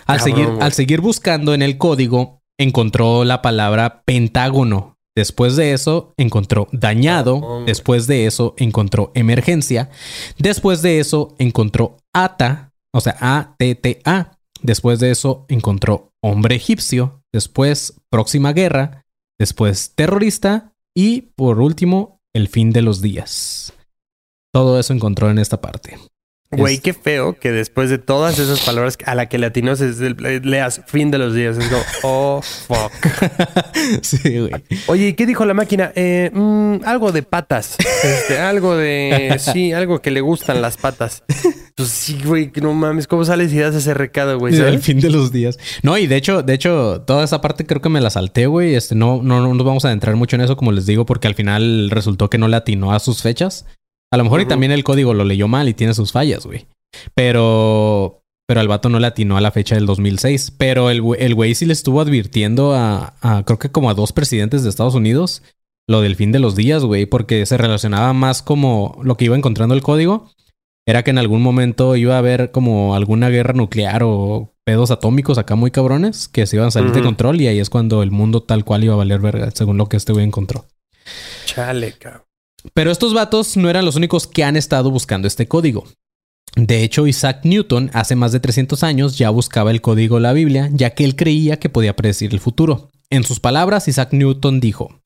Al, 0.05 0.21
seguir, 0.21 0.51
al 0.61 0.75
seguir 0.75 1.01
buscando 1.01 1.55
en 1.55 1.63
el 1.63 1.79
código, 1.79 2.43
encontró 2.59 3.25
la 3.25 3.43
palabra 3.43 4.03
pentágono. 4.05 4.97
Después 5.15 5.57
de 5.57 5.73
eso 5.73 6.13
encontró 6.17 6.69
dañado. 6.73 7.65
Después 7.65 8.07
de 8.07 8.27
eso 8.27 8.55
encontró 8.59 9.13
emergencia. 9.15 9.91
Después 10.39 10.83
de 10.83 11.01
eso 11.01 11.35
encontró 11.39 11.97
ata, 12.13 12.73
o 12.93 13.01
sea, 13.01 13.17
A-T-T-A. 13.21 14.39
Después 14.63 15.01
de 15.01 15.11
eso 15.11 15.47
encontró 15.49 16.13
hombre 16.23 16.57
egipcio. 16.57 17.23
Después 17.33 17.95
próxima 18.11 18.53
guerra. 18.53 19.07
Después 19.39 19.93
terrorista. 19.95 20.73
Y 20.95 21.23
por 21.35 21.61
último, 21.61 22.21
el 22.35 22.49
fin 22.49 22.71
de 22.71 22.83
los 22.83 23.01
días. 23.01 23.73
Todo 24.53 24.79
eso 24.79 24.93
encontró 24.93 25.31
en 25.31 25.39
esta 25.39 25.61
parte. 25.61 25.99
Güey, 26.57 26.79
qué 26.79 26.93
feo 26.95 27.39
que 27.39 27.53
después 27.53 27.91
de 27.91 27.99
todas 27.99 28.39
esas 28.39 28.61
palabras 28.61 28.99
a 29.05 29.15
la 29.15 29.29
que 29.29 29.39
latinos 29.39 29.81
es 29.81 29.99
leas 30.01 30.83
fin 30.87 31.11
de 31.11 31.19
los 31.19 31.35
días. 31.35 31.59
Es 31.59 31.69
como, 31.69 31.83
oh, 32.03 32.43
fuck. 32.43 32.93
sí, 34.03 34.39
güey. 34.41 34.53
Oye, 34.87 35.15
¿qué 35.15 35.27
dijo 35.27 35.45
la 35.45 35.55
máquina? 35.55 35.93
Eh, 35.95 36.31
mm, 36.33 36.79
algo 36.85 37.13
de 37.13 37.23
patas. 37.23 37.77
Este, 38.03 38.39
algo 38.39 38.77
de. 38.77 39.37
Sí, 39.39 39.73
algo 39.73 40.01
que 40.01 40.11
le 40.11 40.21
gustan 40.21 40.63
las 40.63 40.77
patas. 40.77 41.23
Pues 41.77 41.91
sí, 41.91 42.19
güey, 42.25 42.51
no 42.63 42.73
mames, 42.73 43.07
¿cómo 43.07 43.25
sales 43.25 43.53
y 43.53 43.59
das 43.59 43.75
ese 43.75 43.93
recado, 43.93 44.39
güey? 44.39 44.57
El 44.57 44.81
fin 44.81 45.01
de 45.01 45.11
los 45.11 45.31
días. 45.31 45.59
No, 45.83 45.99
y 45.99 46.07
de 46.07 46.17
hecho, 46.17 46.43
de 46.43 46.55
hecho, 46.55 47.03
toda 47.07 47.25
esa 47.25 47.41
parte 47.41 47.67
creo 47.67 47.83
que 47.83 47.89
me 47.89 48.01
la 48.01 48.11
salté, 48.11 48.47
güey. 48.47 48.75
Este, 48.75 48.95
no, 48.95 49.21
no, 49.23 49.41
no 49.41 49.53
nos 49.53 49.67
vamos 49.67 49.85
a 49.85 49.89
adentrar 49.89 50.17
mucho 50.17 50.37
en 50.37 50.43
eso, 50.43 50.57
como 50.57 50.73
les 50.73 50.87
digo, 50.87 51.05
porque 51.05 51.29
al 51.29 51.35
final 51.35 51.91
resultó 51.91 52.31
que 52.31 52.39
no 52.39 52.49
le 52.49 52.57
atinó 52.57 52.93
a 52.93 52.99
sus 52.99 53.23
fechas. 53.23 53.67
A 54.13 54.17
lo 54.17 54.25
mejor 54.25 54.41
y 54.41 54.47
también 54.47 54.73
el 54.73 54.85
código 54.85 55.15
lo 55.15 55.25
leyó 55.25 55.49
mal 55.49 55.69
y 55.69 55.75
tiene 55.75 55.95
sus 55.95 56.13
fallas, 56.13 56.47
güey. 56.47 56.67
Pero, 57.15 58.23
pero 58.47 58.61
al 58.61 58.69
vato 58.69 58.89
no 58.89 59.01
le 59.01 59.09
atinó 59.09 59.37
a 59.37 59.41
la 59.41 59.51
fecha 59.51 59.75
del 59.75 59.87
2006. 59.87 60.53
Pero 60.57 60.91
el, 60.91 61.03
el 61.19 61.35
güey 61.35 61.55
sí 61.55 61.67
le 61.67 61.73
estuvo 61.73 62.01
advirtiendo 62.01 62.75
a, 62.75 63.15
a, 63.21 63.45
creo 63.45 63.59
que 63.59 63.71
como 63.71 63.91
a 63.91 63.95
dos 63.95 64.13
presidentes 64.13 64.63
de 64.63 64.71
Estados 64.71 64.95
Unidos, 64.95 65.43
lo 65.89 66.01
del 66.01 66.17
fin 66.17 66.33
de 66.33 66.39
los 66.39 66.57
días, 66.57 66.83
güey, 66.83 67.07
porque 67.07 67.47
se 67.47 67.57
relacionaba 67.57 68.13
más 68.13 68.43
como 68.43 68.99
lo 69.03 69.17
que 69.17 69.27
iba 69.27 69.37
encontrando 69.37 69.75
el 69.75 69.83
código. 69.83 70.31
Era 70.89 71.03
que 71.03 71.11
en 71.11 71.19
algún 71.19 71.43
momento 71.43 71.97
iba 71.97 72.15
a 72.15 72.19
haber 72.19 72.53
como 72.53 72.95
alguna 72.95 73.29
guerra 73.29 73.55
nuclear 73.55 74.03
o 74.05 74.55
pedos 74.65 74.93
atómicos 74.93 75.37
acá 75.37 75.57
muy 75.57 75.73
cabrones 75.73 76.29
que 76.29 76.47
se 76.47 76.57
iban 76.57 76.69
a 76.69 76.71
salir 76.71 76.93
de 76.93 77.03
control 77.03 77.41
y 77.41 77.49
ahí 77.49 77.59
es 77.59 77.71
cuando 77.71 78.05
el 78.05 78.13
mundo 78.13 78.43
tal 78.43 78.65
cual 78.65 78.85
iba 78.85 78.95
a 78.95 78.97
valer 78.97 79.21
verga, 79.21 79.51
según 79.53 79.79
lo 79.79 79.89
que 79.89 79.97
este 79.97 80.13
güey 80.13 80.25
encontró. 80.25 80.67
Chale, 81.45 81.93
cabrón. 81.93 82.26
Pero 82.75 82.91
estos 82.91 83.15
vatos 83.15 83.57
no 83.57 83.71
eran 83.71 83.85
los 83.85 83.97
únicos 83.97 84.27
que 84.27 84.45
han 84.45 84.57
estado 84.57 84.91
buscando 84.91 85.29
este 85.29 85.49
código. 85.49 85.85
De 86.57 86.83
hecho, 86.83 87.07
Isaac 87.07 87.41
Newton 87.45 87.91
hace 87.93 88.17
más 88.17 88.33
de 88.33 88.41
300 88.41 88.83
años 88.83 89.19
ya 89.19 89.29
buscaba 89.31 89.71
el 89.71 89.83
código 89.83 90.17
de 90.17 90.23
la 90.23 90.33
Biblia, 90.33 90.71
ya 90.73 90.91
que 90.91 91.05
él 91.05 91.15
creía 91.15 91.59
que 91.59 91.69
podía 91.69 91.97
predecir 91.97 92.33
el 92.33 92.41
futuro. 92.41 92.91
En 93.11 93.25
sus 93.25 93.41
palabras, 93.41 93.89
Isaac 93.89 94.13
Newton 94.13 94.59
dijo, 94.59 94.99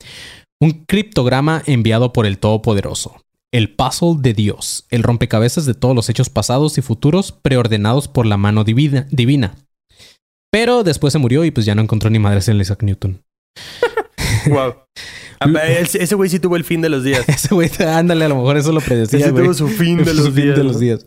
un 0.61 0.85
criptograma 0.87 1.63
enviado 1.67 2.13
por 2.13 2.27
el 2.27 2.39
Todopoderoso, 2.39 3.23
el 3.53 3.75
puzzle 3.75 4.17
de 4.21 4.33
Dios, 4.33 4.87
el 4.91 5.03
rompecabezas 5.03 5.67
de 5.67 5.75
todos 5.75 5.97
los 5.97 6.09
hechos 6.09 6.31
pasados 6.31 6.79
y 6.79 6.83
futuros 6.83 7.33
preordenados 7.33 8.07
por 8.07 8.27
la 8.27 8.37
mano 8.37 8.63
divina. 8.63 9.57
Pero 10.53 10.85
después 10.85 11.13
se 11.13 11.19
murió 11.19 11.45
y 11.45 11.51
pues 11.51 11.67
ya 11.67 11.75
no 11.75 11.83
encontró 11.83 12.11
ni 12.11 12.19
madres 12.19 12.49
en 12.49 12.61
Isaac 12.61 12.83
Newton. 12.83 13.23
wow. 14.49 14.75
Ese 15.95 16.15
güey 16.15 16.29
sí 16.29 16.39
tuvo 16.39 16.57
el 16.57 16.65
fin 16.65 16.81
de 16.81 16.89
los 16.89 17.05
días. 17.05 17.25
Ese 17.29 17.55
güey, 17.55 17.71
ándale, 17.87 18.25
a 18.25 18.29
lo 18.29 18.37
mejor 18.37 18.57
eso 18.57 18.73
lo 18.73 18.81
predecía. 18.81 19.21
Ese 19.21 19.33
tuvo 19.33 19.55
su 19.55 19.69
fin 19.69 20.05
de 20.05 20.15
los, 20.15 20.35
días, 20.35 20.57
de 20.57 20.65
los 20.65 20.79
días. 20.79 21.07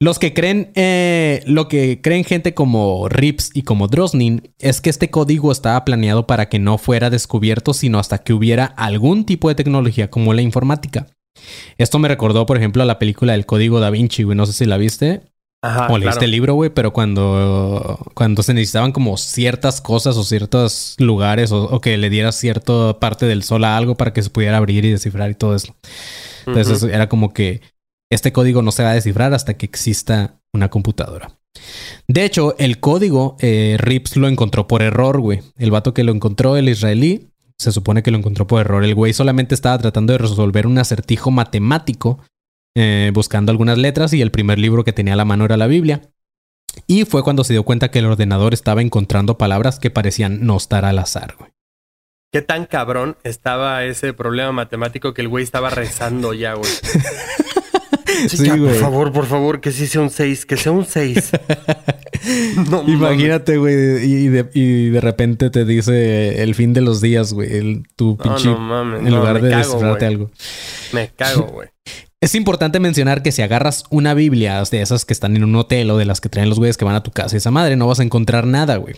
Los 0.00 0.18
que 0.18 0.34
creen, 0.34 0.72
eh, 0.74 1.42
lo 1.46 1.68
que 1.68 2.00
creen 2.02 2.24
gente 2.24 2.52
como 2.52 3.08
Rips 3.08 3.50
y 3.54 3.62
como 3.62 3.86
Drosnin 3.86 4.52
es 4.58 4.80
que 4.80 4.90
este 4.90 5.08
código 5.08 5.52
estaba 5.52 5.84
planeado 5.84 6.26
para 6.26 6.48
que 6.48 6.58
no 6.58 6.78
fuera 6.78 7.10
descubierto, 7.10 7.74
sino 7.74 7.98
hasta 7.98 8.18
que 8.18 8.32
hubiera 8.32 8.64
algún 8.64 9.24
tipo 9.24 9.48
de 9.48 9.54
tecnología 9.54 10.10
como 10.10 10.34
la 10.34 10.42
informática. 10.42 11.06
Esto 11.78 11.98
me 11.98 12.08
recordó, 12.08 12.46
por 12.46 12.56
ejemplo, 12.56 12.82
a 12.82 12.86
la 12.86 12.98
película 12.98 13.32
del 13.32 13.46
Código 13.46 13.80
Da 13.80 13.90
Vinci, 13.90 14.24
güey. 14.24 14.36
No 14.36 14.46
sé 14.46 14.52
si 14.52 14.64
la 14.64 14.76
viste. 14.76 15.22
Ajá, 15.64 15.86
o 15.90 15.96
leíste 15.96 16.26
el 16.26 16.30
libro, 16.30 16.52
güey, 16.52 16.68
pero 16.68 16.92
cuando, 16.92 17.98
cuando 18.12 18.42
se 18.42 18.52
necesitaban 18.52 18.92
como 18.92 19.16
ciertas 19.16 19.80
cosas 19.80 20.14
o 20.18 20.22
ciertos 20.22 20.94
lugares 20.98 21.52
o, 21.52 21.80
que 21.80 21.96
le 21.96 22.10
dieras 22.10 22.36
cierta 22.36 23.00
parte 23.00 23.24
del 23.24 23.42
sol 23.42 23.64
a 23.64 23.74
algo 23.74 23.94
para 23.94 24.12
que 24.12 24.22
se 24.22 24.28
pudiera 24.28 24.58
abrir 24.58 24.84
y 24.84 24.90
descifrar 24.90 25.30
y 25.30 25.34
todo 25.34 25.54
eso. 25.54 25.74
Entonces 26.46 26.82
era 26.82 27.08
como 27.08 27.32
que 27.32 27.62
este 28.10 28.30
código 28.30 28.60
no 28.60 28.72
se 28.72 28.82
va 28.82 28.90
a 28.90 28.94
descifrar 28.94 29.32
hasta 29.32 29.54
que 29.54 29.64
exista 29.64 30.38
una 30.52 30.68
computadora. 30.68 31.30
De 32.08 32.26
hecho, 32.26 32.54
el 32.58 32.78
código 32.78 33.38
eh, 33.40 33.76
Rips 33.78 34.18
lo 34.18 34.28
encontró 34.28 34.68
por 34.68 34.82
error, 34.82 35.18
güey. 35.18 35.40
El 35.56 35.70
vato 35.70 35.94
que 35.94 36.04
lo 36.04 36.12
encontró, 36.12 36.58
el 36.58 36.68
israelí, 36.68 37.30
se 37.56 37.72
supone 37.72 38.02
que 38.02 38.10
lo 38.10 38.18
encontró 38.18 38.46
por 38.46 38.60
error. 38.60 38.84
El 38.84 38.94
güey 38.94 39.14
solamente 39.14 39.54
estaba 39.54 39.78
tratando 39.78 40.12
de 40.12 40.18
resolver 40.18 40.66
un 40.66 40.76
acertijo 40.76 41.30
matemático, 41.30 42.18
eh, 42.74 43.10
buscando 43.14 43.52
algunas 43.52 43.78
letras 43.78 44.12
y 44.12 44.22
el 44.22 44.30
primer 44.30 44.58
libro 44.58 44.84
que 44.84 44.92
tenía 44.92 45.14
a 45.14 45.16
la 45.16 45.24
mano 45.24 45.44
era 45.44 45.56
la 45.56 45.66
Biblia. 45.66 46.02
Y 46.86 47.04
fue 47.04 47.22
cuando 47.22 47.44
se 47.44 47.52
dio 47.52 47.62
cuenta 47.62 47.90
que 47.90 48.00
el 48.00 48.06
ordenador 48.06 48.52
estaba 48.52 48.82
encontrando 48.82 49.38
palabras 49.38 49.78
que 49.78 49.90
parecían 49.90 50.44
no 50.44 50.56
estar 50.56 50.84
al 50.84 50.98
azar, 50.98 51.36
güey. 51.38 51.50
¿Qué 52.32 52.42
tan 52.42 52.66
cabrón 52.66 53.16
estaba 53.22 53.84
ese 53.84 54.12
problema 54.12 54.50
matemático 54.50 55.14
que 55.14 55.22
el 55.22 55.28
güey 55.28 55.44
estaba 55.44 55.70
rezando 55.70 56.34
ya, 56.34 56.54
güey? 56.54 56.70
Sí, 58.28 58.46
ya, 58.46 58.56
por 58.56 58.74
favor, 58.74 59.12
por 59.12 59.26
favor, 59.26 59.60
que 59.60 59.72
sí 59.72 59.86
sea 59.86 60.00
un 60.00 60.10
6, 60.10 60.46
que 60.46 60.56
sea 60.56 60.72
un 60.72 60.86
6. 60.86 61.32
no, 62.70 62.84
Imagínate, 62.86 63.56
güey, 63.56 63.74
y 63.74 64.28
de, 64.28 64.48
y 64.54 64.90
de, 64.90 65.00
repente 65.00 65.50
te 65.50 65.64
dice 65.64 66.42
el 66.42 66.54
fin 66.54 66.72
de 66.72 66.80
los 66.80 67.00
días, 67.00 67.32
güey, 67.32 67.82
tu 67.96 68.16
pinche... 68.16 68.48
No, 68.48 68.58
mames, 68.58 69.00
en 69.00 69.14
lugar 69.14 69.42
de 69.42 69.54
descifrarte 69.56 70.06
algo. 70.06 70.30
Me 70.92 71.08
cago, 71.08 71.46
güey. 71.48 71.68
Es 72.24 72.34
importante 72.34 72.80
mencionar 72.80 73.22
que 73.22 73.32
si 73.32 73.42
agarras 73.42 73.84
una 73.90 74.14
Biblia 74.14 74.62
de 74.62 74.80
esas 74.80 75.04
que 75.04 75.12
están 75.12 75.36
en 75.36 75.44
un 75.44 75.54
hotel 75.56 75.90
o 75.90 75.98
de 75.98 76.06
las 76.06 76.22
que 76.22 76.30
traen 76.30 76.48
los 76.48 76.58
güeyes 76.58 76.78
que 76.78 76.86
van 76.86 76.94
a 76.94 77.02
tu 77.02 77.10
casa, 77.10 77.36
esa 77.36 77.50
madre, 77.50 77.76
no 77.76 77.86
vas 77.86 78.00
a 78.00 78.02
encontrar 78.02 78.46
nada, 78.46 78.78
güey. 78.78 78.94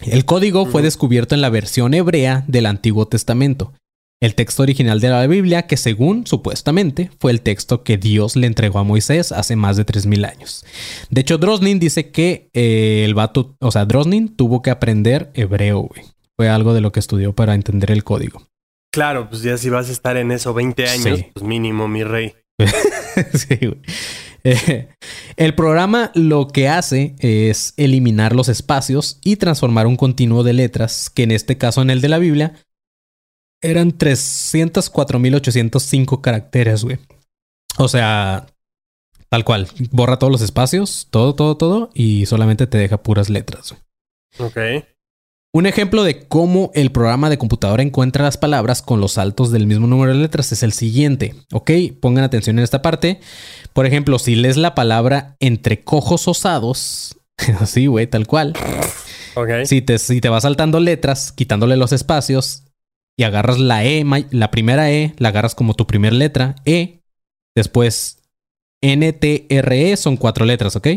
El 0.00 0.24
código 0.24 0.64
fue 0.64 0.80
descubierto 0.80 1.34
en 1.34 1.42
la 1.42 1.50
versión 1.50 1.92
hebrea 1.92 2.44
del 2.48 2.64
Antiguo 2.64 3.08
Testamento, 3.08 3.74
el 4.22 4.34
texto 4.34 4.62
original 4.62 5.00
de 5.00 5.10
la 5.10 5.26
Biblia 5.26 5.66
que 5.66 5.76
según 5.76 6.26
supuestamente 6.26 7.10
fue 7.20 7.30
el 7.30 7.42
texto 7.42 7.84
que 7.84 7.98
Dios 7.98 8.36
le 8.36 8.46
entregó 8.46 8.78
a 8.78 8.84
Moisés 8.84 9.32
hace 9.32 9.54
más 9.54 9.76
de 9.76 9.84
3.000 9.84 10.26
años. 10.26 10.64
De 11.10 11.20
hecho, 11.20 11.36
Drosnin 11.36 11.78
dice 11.78 12.10
que 12.10 12.48
eh, 12.54 13.02
el 13.04 13.12
vato, 13.12 13.54
o 13.60 13.70
sea, 13.70 13.84
Drosnin 13.84 14.34
tuvo 14.34 14.62
que 14.62 14.70
aprender 14.70 15.30
hebreo, 15.34 15.80
güey. 15.80 16.04
Fue 16.38 16.48
algo 16.48 16.72
de 16.72 16.80
lo 16.80 16.90
que 16.90 17.00
estudió 17.00 17.34
para 17.34 17.54
entender 17.54 17.90
el 17.90 18.02
código. 18.02 18.46
Claro, 18.94 19.28
pues 19.28 19.42
ya 19.42 19.58
si 19.58 19.68
vas 19.68 19.90
a 19.90 19.92
estar 19.92 20.16
en 20.16 20.32
eso 20.32 20.54
20 20.54 20.88
años, 20.88 21.20
pues 21.34 21.44
mínimo, 21.44 21.86
mi 21.86 22.02
rey. 22.02 22.34
eh, 24.44 24.88
el 25.36 25.54
programa 25.54 26.10
lo 26.14 26.48
que 26.48 26.68
hace 26.68 27.14
es 27.18 27.74
eliminar 27.76 28.34
los 28.34 28.48
espacios 28.48 29.18
y 29.22 29.36
transformar 29.36 29.86
un 29.86 29.96
continuo 29.96 30.42
de 30.42 30.54
letras, 30.54 31.10
que 31.10 31.24
en 31.24 31.32
este 31.32 31.58
caso 31.58 31.82
en 31.82 31.90
el 31.90 32.00
de 32.00 32.08
la 32.08 32.16
Biblia 32.18 32.54
eran 33.62 33.96
304.805 33.96 36.20
caracteres, 36.20 36.82
güey. 36.84 36.98
O 37.78 37.88
sea, 37.88 38.46
tal 39.28 39.44
cual, 39.44 39.68
borra 39.90 40.18
todos 40.18 40.32
los 40.32 40.42
espacios, 40.42 41.08
todo, 41.10 41.34
todo, 41.34 41.56
todo, 41.56 41.90
y 41.94 42.26
solamente 42.26 42.66
te 42.66 42.76
deja 42.78 43.02
puras 43.02 43.30
letras. 43.30 43.74
Güey. 44.38 44.48
Ok. 44.48 44.58
Un 45.56 45.64
ejemplo 45.64 46.04
de 46.04 46.28
cómo 46.28 46.70
el 46.74 46.92
programa 46.92 47.30
de 47.30 47.38
computadora 47.38 47.82
encuentra 47.82 48.22
las 48.22 48.36
palabras 48.36 48.82
con 48.82 49.00
los 49.00 49.12
saltos 49.12 49.50
del 49.50 49.66
mismo 49.66 49.86
número 49.86 50.12
de 50.12 50.18
letras 50.18 50.52
es 50.52 50.62
el 50.62 50.74
siguiente. 50.74 51.34
Ok, 51.50 51.70
pongan 51.98 52.24
atención 52.24 52.58
en 52.58 52.62
esta 52.62 52.82
parte. 52.82 53.20
Por 53.72 53.86
ejemplo, 53.86 54.18
si 54.18 54.34
lees 54.34 54.58
la 54.58 54.74
palabra 54.74 55.34
entre 55.40 55.82
cojos 55.82 56.28
osados, 56.28 57.16
así, 57.58 57.86
güey, 57.86 58.06
tal 58.06 58.26
cual. 58.26 58.52
Okay. 59.34 59.64
Si, 59.64 59.80
te, 59.80 59.98
si 59.98 60.20
te 60.20 60.28
vas 60.28 60.42
saltando 60.42 60.78
letras, 60.78 61.32
quitándole 61.32 61.78
los 61.78 61.92
espacios 61.92 62.64
y 63.16 63.22
agarras 63.22 63.58
la 63.58 63.82
E, 63.82 64.04
la 64.32 64.50
primera 64.50 64.92
E, 64.92 65.14
la 65.16 65.30
agarras 65.30 65.54
como 65.54 65.72
tu 65.72 65.86
primera 65.86 66.14
letra, 66.14 66.56
E. 66.66 67.00
Después 67.56 68.18
N, 68.82 69.10
T, 69.14 69.46
R, 69.48 69.90
E 69.90 69.96
son 69.96 70.18
cuatro 70.18 70.44
letras, 70.44 70.76
¿ok? 70.76 70.88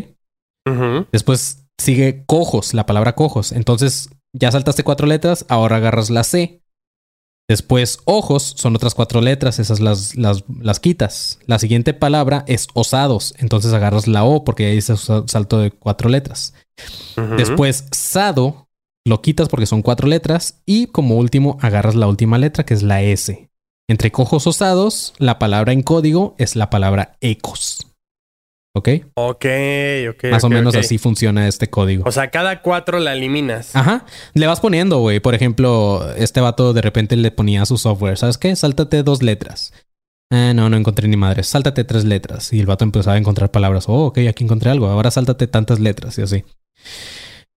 Después 1.12 1.64
sigue 1.78 2.24
cojos, 2.26 2.74
la 2.74 2.84
palabra 2.84 3.14
cojos. 3.14 3.52
Entonces 3.52 4.10
ya 4.32 4.50
saltaste 4.52 4.84
cuatro 4.84 5.06
letras, 5.06 5.44
ahora 5.48 5.76
agarras 5.76 6.10
la 6.10 6.24
C. 6.24 6.62
Después, 7.48 7.98
ojos 8.04 8.54
son 8.56 8.76
otras 8.76 8.94
cuatro 8.94 9.20
letras, 9.20 9.58
esas 9.58 9.80
las, 9.80 10.14
las, 10.14 10.44
las 10.60 10.78
quitas. 10.78 11.40
La 11.46 11.58
siguiente 11.58 11.94
palabra 11.94 12.44
es 12.46 12.68
osados, 12.74 13.34
entonces 13.38 13.72
agarras 13.72 14.06
la 14.06 14.22
O 14.22 14.44
porque 14.44 14.66
ahí 14.66 14.80
se 14.80 14.96
salto 14.96 15.58
de 15.58 15.72
cuatro 15.72 16.08
letras. 16.08 16.54
Después, 17.36 17.86
sado, 17.90 18.68
lo 19.04 19.20
quitas 19.20 19.48
porque 19.48 19.66
son 19.66 19.82
cuatro 19.82 20.06
letras. 20.06 20.62
Y 20.64 20.86
como 20.86 21.16
último, 21.16 21.58
agarras 21.60 21.96
la 21.96 22.06
última 22.06 22.38
letra 22.38 22.64
que 22.64 22.74
es 22.74 22.84
la 22.84 23.02
S. 23.02 23.50
Entre 23.88 24.12
cojos 24.12 24.46
osados, 24.46 25.14
la 25.18 25.40
palabra 25.40 25.72
en 25.72 25.82
código 25.82 26.36
es 26.38 26.54
la 26.54 26.70
palabra 26.70 27.16
ecos. 27.20 27.89
¿Ok? 28.72 28.88
Ok, 29.14 29.46
ok. 30.10 30.24
Más 30.30 30.44
o 30.44 30.48
menos 30.48 30.76
así 30.76 30.98
funciona 30.98 31.48
este 31.48 31.68
código. 31.68 32.04
O 32.06 32.12
sea, 32.12 32.30
cada 32.30 32.62
cuatro 32.62 33.00
la 33.00 33.14
eliminas. 33.14 33.74
Ajá. 33.74 34.06
Le 34.34 34.46
vas 34.46 34.60
poniendo, 34.60 35.00
güey. 35.00 35.18
Por 35.18 35.34
ejemplo, 35.34 36.08
este 36.16 36.40
vato 36.40 36.72
de 36.72 36.80
repente 36.80 37.16
le 37.16 37.32
ponía 37.32 37.62
a 37.62 37.66
su 37.66 37.78
software, 37.78 38.16
¿sabes 38.16 38.38
qué? 38.38 38.54
Sáltate 38.54 39.02
dos 39.02 39.22
letras. 39.22 39.72
Eh, 40.32 40.52
no, 40.54 40.70
no 40.70 40.76
encontré 40.76 41.08
ni 41.08 41.16
madre. 41.16 41.42
Sáltate 41.42 41.82
tres 41.82 42.04
letras. 42.04 42.52
Y 42.52 42.60
el 42.60 42.66
vato 42.66 42.84
empezaba 42.84 43.16
a 43.16 43.18
encontrar 43.18 43.50
palabras. 43.50 43.88
Oh, 43.88 44.06
ok, 44.06 44.18
aquí 44.28 44.44
encontré 44.44 44.70
algo. 44.70 44.86
Ahora 44.86 45.10
sáltate 45.10 45.48
tantas 45.48 45.80
letras 45.80 46.16
y 46.18 46.22
así. 46.22 46.44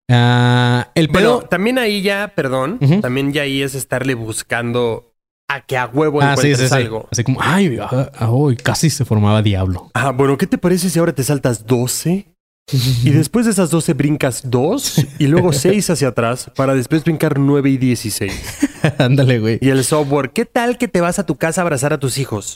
Ah, 0.09 0.91
el 0.95 1.09
pero 1.09 1.43
también 1.43 1.77
ahí 1.77 2.01
ya, 2.01 2.33
perdón, 2.35 2.79
también 3.01 3.31
ya 3.31 3.43
ahí 3.43 3.61
es 3.61 3.73
estarle 3.73 4.15
buscando 4.15 5.12
a 5.53 5.61
que 5.61 5.77
a 5.77 5.85
huevo 5.87 6.21
ah, 6.21 6.31
encuentres 6.31 6.71
algo. 6.71 7.07
Así 7.11 7.23
como, 7.23 7.39
ay, 7.41 7.77
ah, 7.81 8.11
ah, 8.19 8.31
casi 8.61 8.89
se 8.89 9.05
formaba 9.05 9.41
diablo. 9.41 9.91
Ah, 9.93 10.11
bueno, 10.11 10.37
¿qué 10.37 10.47
te 10.47 10.57
parece 10.57 10.89
si 10.89 10.99
ahora 10.99 11.13
te 11.13 11.23
saltas 11.23 11.65
12? 11.65 12.27
y 12.71 13.09
después 13.11 13.45
de 13.45 13.51
esas 13.51 13.69
12 13.69 13.93
brincas 13.93 14.41
2 14.45 15.05
y 15.19 15.27
luego 15.27 15.51
6 15.53 15.89
hacia 15.89 16.09
atrás 16.09 16.49
para 16.55 16.73
después 16.73 17.03
brincar 17.03 17.39
9 17.39 17.69
y 17.69 17.77
16. 17.77 18.33
Ándale, 18.97 19.39
güey. 19.39 19.59
Y 19.61 19.69
el 19.69 19.83
software, 19.83 20.31
¿qué 20.31 20.45
tal 20.45 20.77
que 20.77 20.87
te 20.87 21.01
vas 21.01 21.19
a 21.19 21.25
tu 21.25 21.35
casa 21.35 21.61
a 21.61 21.63
abrazar 21.63 21.93
a 21.93 21.99
tus 21.99 22.17
hijos? 22.17 22.53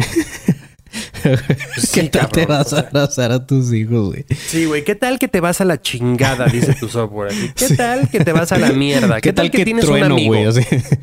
¿Qué 1.94 2.04
tal 2.04 2.30
te 2.30 2.46
vas 2.46 2.74
a 2.74 2.80
abrazar 2.80 3.32
a 3.32 3.46
tus 3.46 3.74
hijos, 3.74 4.08
güey? 4.08 4.26
Sí, 4.48 4.66
güey. 4.66 4.84
¿Qué 4.84 4.96
tal 4.96 5.20
que 5.20 5.28
te 5.28 5.42
vas 5.42 5.62
a 5.62 5.66
la 5.66 5.82
chingada? 5.82 6.46
Dice 6.46 6.74
tu 6.74 6.88
software. 6.88 7.34
¿Qué 7.56 7.76
tal 7.76 8.10
que 8.10 8.24
te 8.24 8.32
vas 8.32 8.52
a 8.52 8.58
la 8.58 8.72
mierda? 8.72 9.20
¿Qué, 9.20 9.34
tal, 9.34 9.52
que, 9.52 9.66
tienes 9.66 9.86
un 9.86 10.04
amigo? 10.04 10.36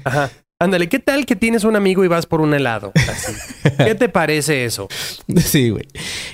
Ajá. 0.05 0.31
Ándale, 0.61 0.89
¿qué 0.89 1.01
tal 1.01 1.27
que 1.27 1.35
tienes 1.35 1.65
un 1.65 1.75
amigo 1.75 2.05
y 2.05 2.09
vas 2.09 2.27
por 2.27 2.41
un 2.41 2.55
helado? 2.55 2.93
Así. 3.09 3.33
¿Qué 3.77 3.97
te 3.97 4.09
parece 4.09 4.65
eso? 4.65 4.87
Sí, 5.45 5.71
güey. 5.71 5.85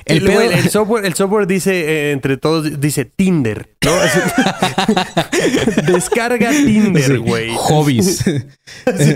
El, 0.04 0.68
software, 0.68 1.06
el 1.06 1.14
software 1.14 1.46
dice, 1.46 1.72
eh, 1.72 2.12
entre 2.12 2.36
todos, 2.36 2.80
dice 2.80 3.06
Tinder, 3.06 3.70
¿no? 3.82 3.92
Descarga 5.86 6.50
Tinder, 6.50 7.18
güey. 7.20 7.50
hobbies. 7.56 8.22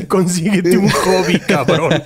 consíguete 0.08 0.78
un 0.78 0.88
hobby, 0.88 1.38
cabrón. 1.38 1.92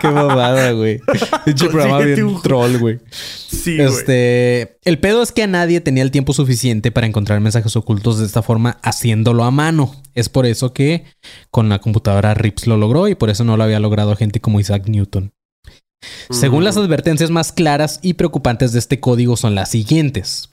qué, 0.00 0.08
mamada, 0.08 0.70
güey. 0.72 1.00
Dicho 1.44 1.70
programa 1.70 1.98
bien 2.00 2.24
un... 2.24 2.40
troll, 2.40 2.78
güey. 2.78 3.00
Sí, 3.10 3.80
este, 3.80 4.73
el 4.84 4.98
pedo 4.98 5.22
es 5.22 5.32
que 5.32 5.42
a 5.42 5.46
nadie 5.46 5.80
tenía 5.80 6.02
el 6.02 6.10
tiempo 6.10 6.32
suficiente 6.32 6.92
para 6.92 7.06
encontrar 7.06 7.40
mensajes 7.40 7.74
ocultos 7.76 8.18
de 8.18 8.26
esta 8.26 8.42
forma 8.42 8.78
haciéndolo 8.82 9.44
a 9.44 9.50
mano. 9.50 9.94
Es 10.14 10.28
por 10.28 10.46
eso 10.46 10.72
que 10.72 11.04
con 11.50 11.68
la 11.68 11.80
computadora 11.80 12.34
Rips 12.34 12.66
lo 12.66 12.76
logró 12.76 13.08
y 13.08 13.14
por 13.14 13.30
eso 13.30 13.44
no 13.44 13.56
lo 13.56 13.64
había 13.64 13.80
logrado 13.80 14.14
gente 14.16 14.40
como 14.40 14.60
Isaac 14.60 14.88
Newton. 14.88 15.32
Según 16.30 16.64
las 16.64 16.76
mm. 16.76 16.80
advertencias 16.80 17.30
más 17.30 17.52
claras 17.52 17.98
y 18.02 18.14
preocupantes 18.14 18.72
de 18.72 18.78
este 18.78 19.00
código 19.00 19.36
son 19.36 19.54
las 19.54 19.70
siguientes. 19.70 20.50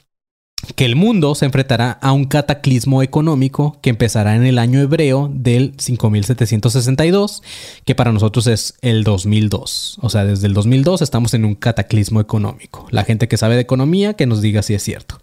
Que 0.75 0.85
el 0.85 0.95
mundo 0.95 1.33
se 1.35 1.45
enfrentará 1.45 1.91
a 1.91 2.11
un 2.11 2.25
cataclismo 2.25 3.01
económico 3.01 3.79
que 3.81 3.89
empezará 3.89 4.35
en 4.35 4.45
el 4.45 4.59
año 4.59 4.79
hebreo 4.79 5.29
del 5.33 5.73
5762, 5.77 7.41
que 7.83 7.95
para 7.95 8.11
nosotros 8.11 8.47
es 8.47 8.75
el 8.81 9.03
2002. 9.03 9.97
O 10.01 10.09
sea, 10.09 10.23
desde 10.23 10.47
el 10.47 10.53
2002 10.53 11.01
estamos 11.01 11.33
en 11.33 11.45
un 11.45 11.55
cataclismo 11.55 12.21
económico. 12.21 12.87
La 12.91 13.03
gente 13.03 13.27
que 13.27 13.37
sabe 13.37 13.55
de 13.55 13.61
economía 13.61 14.13
que 14.13 14.27
nos 14.27 14.41
diga 14.41 14.61
si 14.61 14.75
es 14.75 14.83
cierto. 14.83 15.19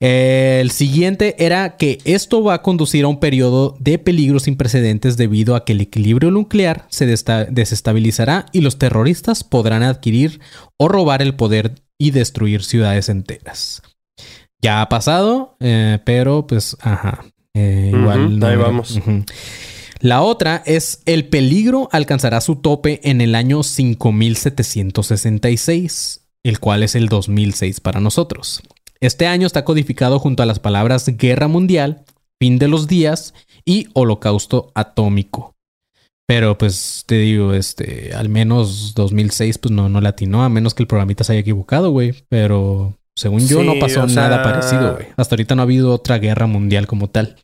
El 0.00 0.70
siguiente 0.70 1.36
era 1.38 1.76
que 1.76 1.98
esto 2.04 2.42
va 2.42 2.54
a 2.54 2.62
conducir 2.62 3.04
a 3.04 3.08
un 3.08 3.20
periodo 3.20 3.76
de 3.78 3.98
peligro 3.98 4.40
sin 4.40 4.56
precedentes 4.56 5.16
debido 5.16 5.54
a 5.54 5.64
que 5.64 5.72
el 5.72 5.80
equilibrio 5.80 6.30
nuclear 6.30 6.86
se 6.90 7.06
desestabilizará 7.06 8.46
y 8.52 8.60
los 8.60 8.76
terroristas 8.78 9.44
podrán 9.44 9.82
adquirir 9.82 10.40
o 10.76 10.88
robar 10.88 11.22
el 11.22 11.36
poder 11.36 11.76
y 11.96 12.10
destruir 12.10 12.64
ciudades 12.64 13.08
enteras. 13.08 13.82
Ya 14.64 14.80
ha 14.80 14.88
pasado, 14.88 15.56
eh, 15.60 15.98
pero 16.06 16.46
pues, 16.46 16.78
ajá. 16.80 17.26
Eh, 17.52 17.90
igual. 17.92 18.42
ahí 18.42 18.56
vamos. 18.56 18.98
La 20.00 20.22
otra 20.22 20.62
es 20.64 21.02
el 21.04 21.28
peligro 21.28 21.90
alcanzará 21.92 22.40
su 22.40 22.56
tope 22.56 22.98
en 23.04 23.20
el 23.20 23.34
año 23.34 23.62
5766, 23.62 26.26
el 26.44 26.60
cual 26.60 26.82
es 26.82 26.94
el 26.94 27.10
2006 27.10 27.80
para 27.80 28.00
nosotros. 28.00 28.62
Este 29.00 29.26
año 29.26 29.46
está 29.46 29.66
codificado 29.66 30.18
junto 30.18 30.42
a 30.42 30.46
las 30.46 30.60
palabras 30.60 31.14
guerra 31.14 31.46
mundial, 31.46 32.06
fin 32.40 32.58
de 32.58 32.68
los 32.68 32.88
días 32.88 33.34
y 33.66 33.88
holocausto 33.92 34.72
atómico. 34.74 35.52
Pero 36.26 36.56
pues 36.56 37.04
te 37.06 37.18
digo, 37.18 37.52
este, 37.52 38.14
al 38.14 38.30
menos 38.30 38.94
2006 38.94 39.58
pues 39.58 39.72
no, 39.72 39.90
no 39.90 40.00
latinó, 40.00 40.42
a 40.42 40.48
menos 40.48 40.72
que 40.72 40.82
el 40.82 40.86
programita 40.86 41.22
se 41.22 41.32
haya 41.32 41.42
equivocado, 41.42 41.90
güey. 41.90 42.14
Pero 42.30 42.94
Según 43.16 43.46
yo, 43.46 43.62
no 43.62 43.74
pasó 43.78 44.08
sea- 44.08 44.28
nada 44.28 44.42
parecido, 44.42 44.94
güey. 44.94 45.06
Hasta 45.16 45.34
ahorita 45.34 45.54
no 45.54 45.62
ha 45.62 45.64
habido 45.64 45.92
otra 45.92 46.18
guerra 46.18 46.46
mundial 46.46 46.86
como 46.86 47.08
tal. 47.08 47.36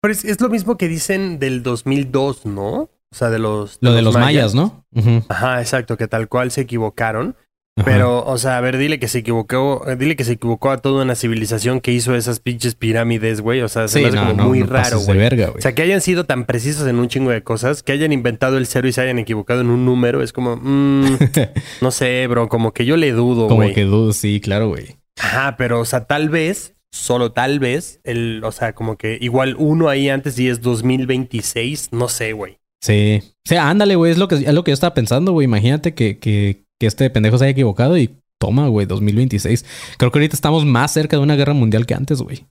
Pero 0.00 0.12
es, 0.12 0.24
es 0.24 0.40
lo 0.40 0.48
mismo 0.48 0.76
que 0.76 0.88
dicen 0.88 1.38
del 1.38 1.62
2002, 1.62 2.46
¿no? 2.46 2.72
O 2.72 3.16
sea, 3.16 3.30
de 3.30 3.38
los... 3.38 3.78
de 3.80 3.88
Lo 3.88 3.92
de 3.94 4.02
los 4.02 4.14
mayas, 4.14 4.54
¿no? 4.54 4.84
Ajá, 5.28 5.60
exacto, 5.60 5.96
que 5.96 6.08
tal 6.08 6.28
cual 6.28 6.50
se 6.50 6.62
equivocaron. 6.62 7.36
Ajá. 7.76 7.84
Pero, 7.90 8.24
o 8.24 8.38
sea, 8.38 8.56
a 8.56 8.60
ver, 8.60 8.78
dile 8.78 9.00
que 9.00 9.08
se 9.08 9.18
equivocó, 9.18 9.84
eh, 9.88 9.96
dile 9.96 10.14
que 10.14 10.22
se 10.22 10.34
equivocó 10.34 10.70
a 10.70 10.78
toda 10.78 11.02
una 11.02 11.16
civilización 11.16 11.80
que 11.80 11.90
hizo 11.90 12.14
esas 12.14 12.38
pinches 12.38 12.76
pirámides, 12.76 13.40
güey. 13.40 13.62
O 13.62 13.68
sea, 13.68 13.88
se 13.88 13.98
Sí, 13.98 14.02
me 14.02 14.08
hace 14.10 14.16
no, 14.16 14.22
como 14.28 14.34
no, 14.34 14.48
muy 14.48 14.60
no 14.60 14.66
raro, 14.66 15.00
güey. 15.00 15.18
verga, 15.18 15.46
güey. 15.46 15.58
O 15.58 15.60
sea, 15.60 15.74
que 15.74 15.82
hayan 15.82 16.00
sido 16.00 16.22
tan 16.24 16.44
precisos 16.44 16.86
en 16.86 17.00
un 17.00 17.08
chingo 17.08 17.30
de 17.30 17.42
cosas, 17.42 17.82
que 17.82 17.90
hayan 17.90 18.12
inventado 18.12 18.58
el 18.58 18.66
cero 18.66 18.86
y 18.86 18.92
se 18.92 19.00
hayan 19.00 19.18
equivocado 19.18 19.60
en 19.60 19.70
un 19.70 19.84
número, 19.84 20.22
es 20.22 20.32
como, 20.32 20.56
mm, 20.56 21.18
no 21.80 21.90
sé, 21.90 22.26
bro, 22.28 22.48
como 22.48 22.72
que 22.72 22.84
yo 22.84 22.96
le 22.96 23.10
dudo, 23.10 23.48
Como 23.48 23.56
güey. 23.62 23.74
que 23.74 23.82
dudo, 23.82 24.12
sí, 24.12 24.40
claro, 24.40 24.68
güey. 24.68 24.96
Ajá, 25.20 25.56
pero, 25.58 25.80
o 25.80 25.84
sea, 25.84 26.04
tal 26.04 26.28
vez, 26.28 26.74
solo 26.92 27.32
tal 27.32 27.58
vez, 27.58 27.98
el, 28.04 28.40
o 28.44 28.52
sea, 28.52 28.72
como 28.72 28.96
que 28.96 29.18
igual 29.20 29.56
uno 29.58 29.88
ahí 29.88 30.08
antes 30.08 30.38
y 30.38 30.48
es 30.48 30.60
2026, 30.60 31.88
no 31.92 32.08
sé, 32.08 32.32
güey. 32.34 32.58
Sí. 32.80 33.20
O 33.24 33.48
sea, 33.48 33.70
ándale, 33.70 33.96
güey. 33.96 34.12
Es 34.12 34.18
lo 34.18 34.28
que, 34.28 34.34
es 34.36 34.52
lo 34.54 34.62
que 34.62 34.70
yo 34.70 34.74
estaba 34.74 34.92
pensando, 34.94 35.32
güey. 35.32 35.46
Imagínate 35.46 35.94
que, 35.94 36.18
que, 36.18 36.63
que 36.80 36.86
este 36.86 37.08
pendejo 37.10 37.38
se 37.38 37.44
haya 37.44 37.52
equivocado 37.52 37.96
y 37.98 38.16
toma, 38.40 38.68
güey, 38.68 38.86
2026. 38.86 39.64
Creo 39.96 40.10
que 40.10 40.18
ahorita 40.18 40.34
estamos 40.36 40.64
más 40.64 40.92
cerca 40.92 41.16
de 41.16 41.22
una 41.22 41.36
guerra 41.36 41.54
mundial 41.54 41.86
que 41.86 41.94
antes, 41.94 42.20
güey. 42.20 42.46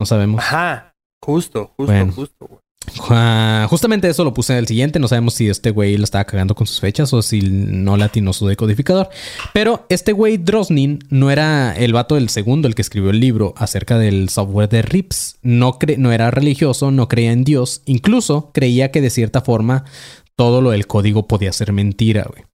No 0.00 0.06
sabemos. 0.06 0.40
Ajá, 0.40 0.94
justo, 1.24 1.72
justo, 1.76 1.92
Bueno. 1.92 2.12
justo, 2.12 2.46
güey. 2.48 2.60
Ah, 3.10 3.66
justamente 3.70 4.08
eso 4.08 4.24
lo 4.24 4.34
puse 4.34 4.52
en 4.54 4.58
el 4.58 4.66
siguiente. 4.66 4.98
No 4.98 5.06
sabemos 5.06 5.34
si 5.34 5.48
este 5.48 5.70
güey 5.70 5.96
lo 5.96 6.02
estaba 6.02 6.24
cagando 6.24 6.56
con 6.56 6.66
sus 6.66 6.80
fechas 6.80 7.12
o 7.12 7.22
si 7.22 7.40
no 7.40 7.96
latinó 7.96 8.32
su 8.32 8.48
decodificador. 8.48 9.08
Pero 9.54 9.86
este 9.88 10.12
güey 10.12 10.36
Drosnin 10.36 10.98
no 11.08 11.30
era 11.30 11.76
el 11.76 11.92
vato 11.92 12.16
del 12.16 12.28
segundo, 12.28 12.66
el 12.66 12.74
que 12.74 12.82
escribió 12.82 13.10
el 13.10 13.20
libro 13.20 13.54
acerca 13.56 13.98
del 13.98 14.28
software 14.30 14.68
de 14.68 14.82
RIPS. 14.82 15.38
No, 15.42 15.78
cre- 15.78 15.96
no 15.96 16.10
era 16.10 16.32
religioso, 16.32 16.90
no 16.90 17.06
creía 17.08 17.30
en 17.30 17.44
Dios. 17.44 17.82
Incluso 17.86 18.50
creía 18.52 18.90
que 18.90 19.00
de 19.00 19.10
cierta 19.10 19.42
forma 19.42 19.84
todo 20.34 20.60
lo 20.60 20.70
del 20.70 20.88
código 20.88 21.28
podía 21.28 21.52
ser 21.52 21.72
mentira, 21.72 22.26
güey. 22.28 22.44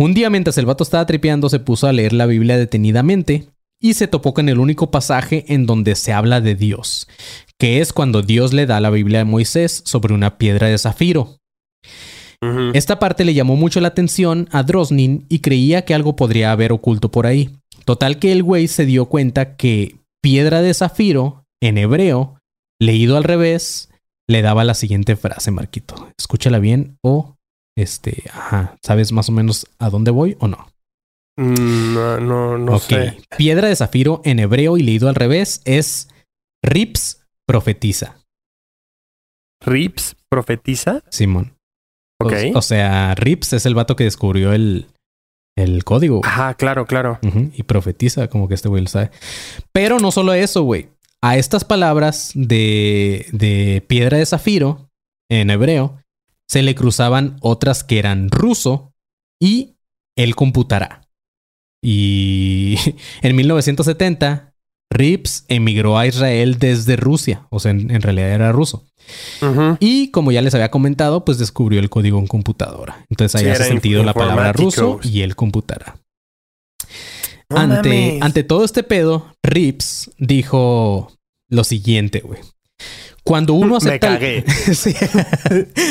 Un 0.00 0.14
día 0.14 0.30
mientras 0.30 0.56
el 0.56 0.64
vato 0.64 0.82
estaba 0.82 1.04
tripeando 1.04 1.50
se 1.50 1.60
puso 1.60 1.86
a 1.86 1.92
leer 1.92 2.14
la 2.14 2.24
Biblia 2.24 2.56
detenidamente 2.56 3.48
y 3.78 3.92
se 3.92 4.08
topó 4.08 4.32
con 4.32 4.48
el 4.48 4.58
único 4.58 4.90
pasaje 4.90 5.44
en 5.48 5.66
donde 5.66 5.94
se 5.94 6.14
habla 6.14 6.40
de 6.40 6.54
Dios, 6.54 7.06
que 7.58 7.80
es 7.82 7.92
cuando 7.92 8.22
Dios 8.22 8.54
le 8.54 8.64
da 8.64 8.80
la 8.80 8.88
Biblia 8.88 9.20
a 9.20 9.24
Moisés 9.26 9.82
sobre 9.84 10.14
una 10.14 10.38
piedra 10.38 10.68
de 10.68 10.78
zafiro. 10.78 11.36
Esta 12.72 12.98
parte 12.98 13.26
le 13.26 13.34
llamó 13.34 13.56
mucho 13.56 13.82
la 13.82 13.88
atención 13.88 14.48
a 14.52 14.62
Drosnin 14.62 15.26
y 15.28 15.40
creía 15.40 15.84
que 15.84 15.92
algo 15.92 16.16
podría 16.16 16.50
haber 16.50 16.72
oculto 16.72 17.10
por 17.10 17.26
ahí. 17.26 17.50
Total 17.84 18.18
que 18.18 18.32
el 18.32 18.42
güey 18.42 18.68
se 18.68 18.86
dio 18.86 19.04
cuenta 19.04 19.56
que 19.56 19.96
piedra 20.22 20.62
de 20.62 20.72
zafiro, 20.72 21.44
en 21.60 21.76
hebreo, 21.76 22.38
leído 22.80 23.18
al 23.18 23.24
revés, 23.24 23.90
le 24.26 24.40
daba 24.40 24.64
la 24.64 24.72
siguiente 24.72 25.14
frase, 25.16 25.50
Marquito. 25.50 26.08
Escúchala 26.18 26.58
bien 26.58 26.96
o, 27.02 27.36
este, 27.76 28.24
ajá, 28.32 28.76
¿sabes 28.82 29.12
más 29.12 29.28
o 29.28 29.32
menos 29.32 29.66
a 29.78 29.90
dónde 29.90 30.10
voy 30.10 30.36
o 30.40 30.48
no? 30.48 30.68
Mm, 31.38 31.94
No, 31.94 32.20
no, 32.20 32.58
no 32.58 32.76
Ok. 32.76 32.82
sé. 32.82 33.18
Piedra 33.36 33.68
de 33.68 33.76
zafiro 33.76 34.20
en 34.24 34.38
hebreo 34.38 34.76
y 34.76 34.82
leído 34.82 35.08
al 35.08 35.14
revés 35.14 35.62
es 35.64 36.08
Rips 36.62 37.24
profetiza, 37.46 38.16
Rips 39.64 40.16
profetiza. 40.30 41.02
Simón. 41.10 41.54
Ok. 42.22 42.32
O, 42.54 42.62
sea, 42.62 43.14
Rips 43.14 43.52
es 43.54 43.66
el 43.66 43.74
vato 43.74 43.96
que 43.96 44.04
descubrió 44.04 44.52
el, 44.52 44.86
el 45.56 45.84
código. 45.84 46.20
Ajá, 46.24 46.54
claro, 46.54 46.86
claro. 46.86 47.18
Y 47.54 47.62
profetiza, 47.62 48.28
como 48.28 48.46
que 48.48 48.54
este 48.54 48.68
güey 48.68 48.82
lo 48.82 48.88
sabe. 48.88 49.10
Pero 49.72 49.98
no 49.98 50.10
solo 50.10 50.32
eso, 50.34 50.62
güey. 50.62 50.88
A 51.22 51.36
estas 51.36 51.64
palabras 51.64 52.32
de, 52.34 53.26
de 53.32 53.82
piedra 53.86 54.18
de 54.18 54.26
zafiro, 54.26 54.88
en 55.30 55.50
hebreo, 55.50 55.98
se 56.50 56.64
le 56.64 56.74
cruzaban 56.74 57.36
otras 57.42 57.84
que 57.84 58.00
eran 58.00 58.28
ruso 58.28 58.92
y 59.40 59.76
él 60.16 60.34
computará. 60.34 61.08
Y 61.80 62.74
en 63.22 63.36
1970, 63.36 64.52
Rips 64.92 65.44
emigró 65.46 65.96
a 65.96 66.08
Israel 66.08 66.58
desde 66.58 66.96
Rusia. 66.96 67.46
O 67.50 67.60
sea, 67.60 67.70
en, 67.70 67.92
en 67.92 68.02
realidad 68.02 68.30
era 68.30 68.50
ruso. 68.50 68.88
Y 69.78 70.10
como 70.10 70.32
ya 70.32 70.42
les 70.42 70.52
había 70.52 70.72
comentado, 70.72 71.24
pues 71.24 71.38
descubrió 71.38 71.78
el 71.78 71.88
código 71.88 72.18
en 72.18 72.26
computadora. 72.26 73.06
Entonces 73.08 73.40
ahí 73.40 73.44
Sí, 73.44 73.50
hace 73.52 73.68
sentido 73.68 74.02
la 74.02 74.12
palabra 74.12 74.52
ruso 74.52 74.98
y 75.04 75.20
él 75.20 75.36
computará. 75.36 76.00
No 77.48 77.58
ante, 77.58 77.88
mames. 77.88 78.22
ante 78.22 78.42
todo 78.42 78.64
este 78.64 78.82
pedo, 78.82 79.36
Rips 79.44 80.10
dijo 80.18 81.12
lo 81.48 81.62
siguiente, 81.62 82.20
güey. 82.20 82.40
Cuando 83.24 83.54
uno 83.54 83.72
Me 83.72 83.76
acepta... 83.76 84.08
cagué. 84.14 84.44
Sí. 84.74 84.94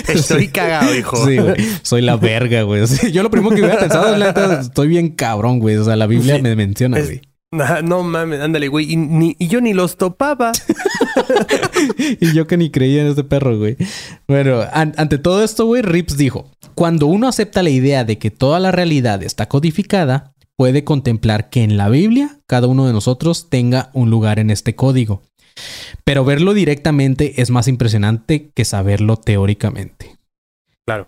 Estoy 0.08 0.48
cagado, 0.48 0.94
hijo. 0.96 1.15
Sí, 1.28 1.38
güey. 1.38 1.56
Soy 1.84 2.02
la 2.02 2.15
verga, 2.18 2.63
güey. 2.63 2.86
Sí, 2.88 3.12
Yo 3.12 3.24
lo 3.24 3.30
primero 3.30 3.56
que 3.56 3.62
hubiera 3.62 3.80
pensado 3.80 4.13
es 4.13 4.20
la 4.20 4.28
neta, 4.28 4.62
estoy 4.62 4.88
bien 4.88 5.10
cabrón, 5.10 5.60
güey. 5.60 5.78
O 5.78 5.84
sea, 5.84 5.96
la 5.96 6.08
Biblia 6.08 6.38
Sí. 6.38 6.42
me 6.42 6.56
menciona, 6.56 6.98
Es- 6.98 7.06
güey. 7.06 7.22
No 7.84 8.04
mames, 8.04 8.42
ándale, 8.42 8.68
güey. 8.68 8.92
Y, 8.92 8.96
ni- 8.96 9.36
y 9.39 9.48
yo 9.48 9.60
ni 9.62 9.74
los 9.74 9.98
topaba. 9.98 10.52
Y 12.20 12.34
yo 12.34 12.48
que 12.48 12.58
ni 12.58 12.70
creía 12.70 13.02
en 13.02 13.08
este 13.08 13.24
perro, 13.24 13.58
güey. 13.58 13.78
Bueno, 14.28 14.62
an- 14.74 14.94
ante 14.98 15.18
todo 15.18 15.44
esto, 15.44 15.65
güey, 15.65 15.82
Rips 15.82 16.18
dijo, 16.18 16.52
cuando 16.76 17.08
uno 17.08 17.28
acepta 17.28 17.63
la 17.63 17.70
idea 17.70 18.04
de 18.04 18.18
que 18.18 18.32
toda 18.32 18.60
la 18.60 18.72
realidad 18.72 19.24
está 19.24 19.48
codificada, 19.48 20.34
puede 20.56 20.84
contemplar 20.84 21.50
que 21.50 21.63
en 21.63 21.78
la 21.78 21.89
Biblia 21.89 22.38
cada 22.48 22.68
uno 22.68 22.86
de 22.86 22.94
nosotros 22.94 23.48
tenga 23.50 23.89
un 23.94 24.10
lugar 24.10 24.39
en 24.39 24.50
este 24.50 24.76
código. 24.76 25.24
Pero 26.04 26.26
verlo 26.26 26.54
directamente 26.54 27.41
es 27.41 27.50
más 27.50 27.67
impresionante 27.67 28.52
que 28.54 28.65
saberlo 28.65 29.17
teóricamente. 29.17 30.17
Claro. 30.86 31.08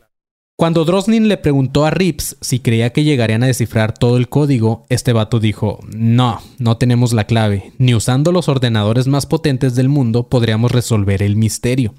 Cuando 0.62 0.86
Drosnin 0.86 1.28
le 1.28 1.38
preguntó 1.38 1.86
a 1.86 1.90
Rips 1.90 2.38
si 2.40 2.60
creía 2.60 2.92
que 2.92 3.04
llegarían 3.04 3.42
a 3.42 3.48
descifrar 3.48 3.98
todo 3.98 4.18
el 4.18 4.30
código, 4.30 4.86
este 4.90 5.12
vato 5.12 5.40
dijo, 5.40 5.80
no, 5.92 6.40
no 6.60 6.78
tenemos 6.78 7.14
la 7.14 7.24
clave, 7.24 7.74
ni 7.80 7.96
usando 7.96 8.32
los 8.32 8.48
ordenadores 8.48 9.08
más 9.08 9.26
potentes 9.26 9.74
del 9.74 9.90
mundo 9.90 10.30
podríamos 10.30 10.72
resolver 10.72 11.24
el 11.24 11.36
misterio. 11.36 11.96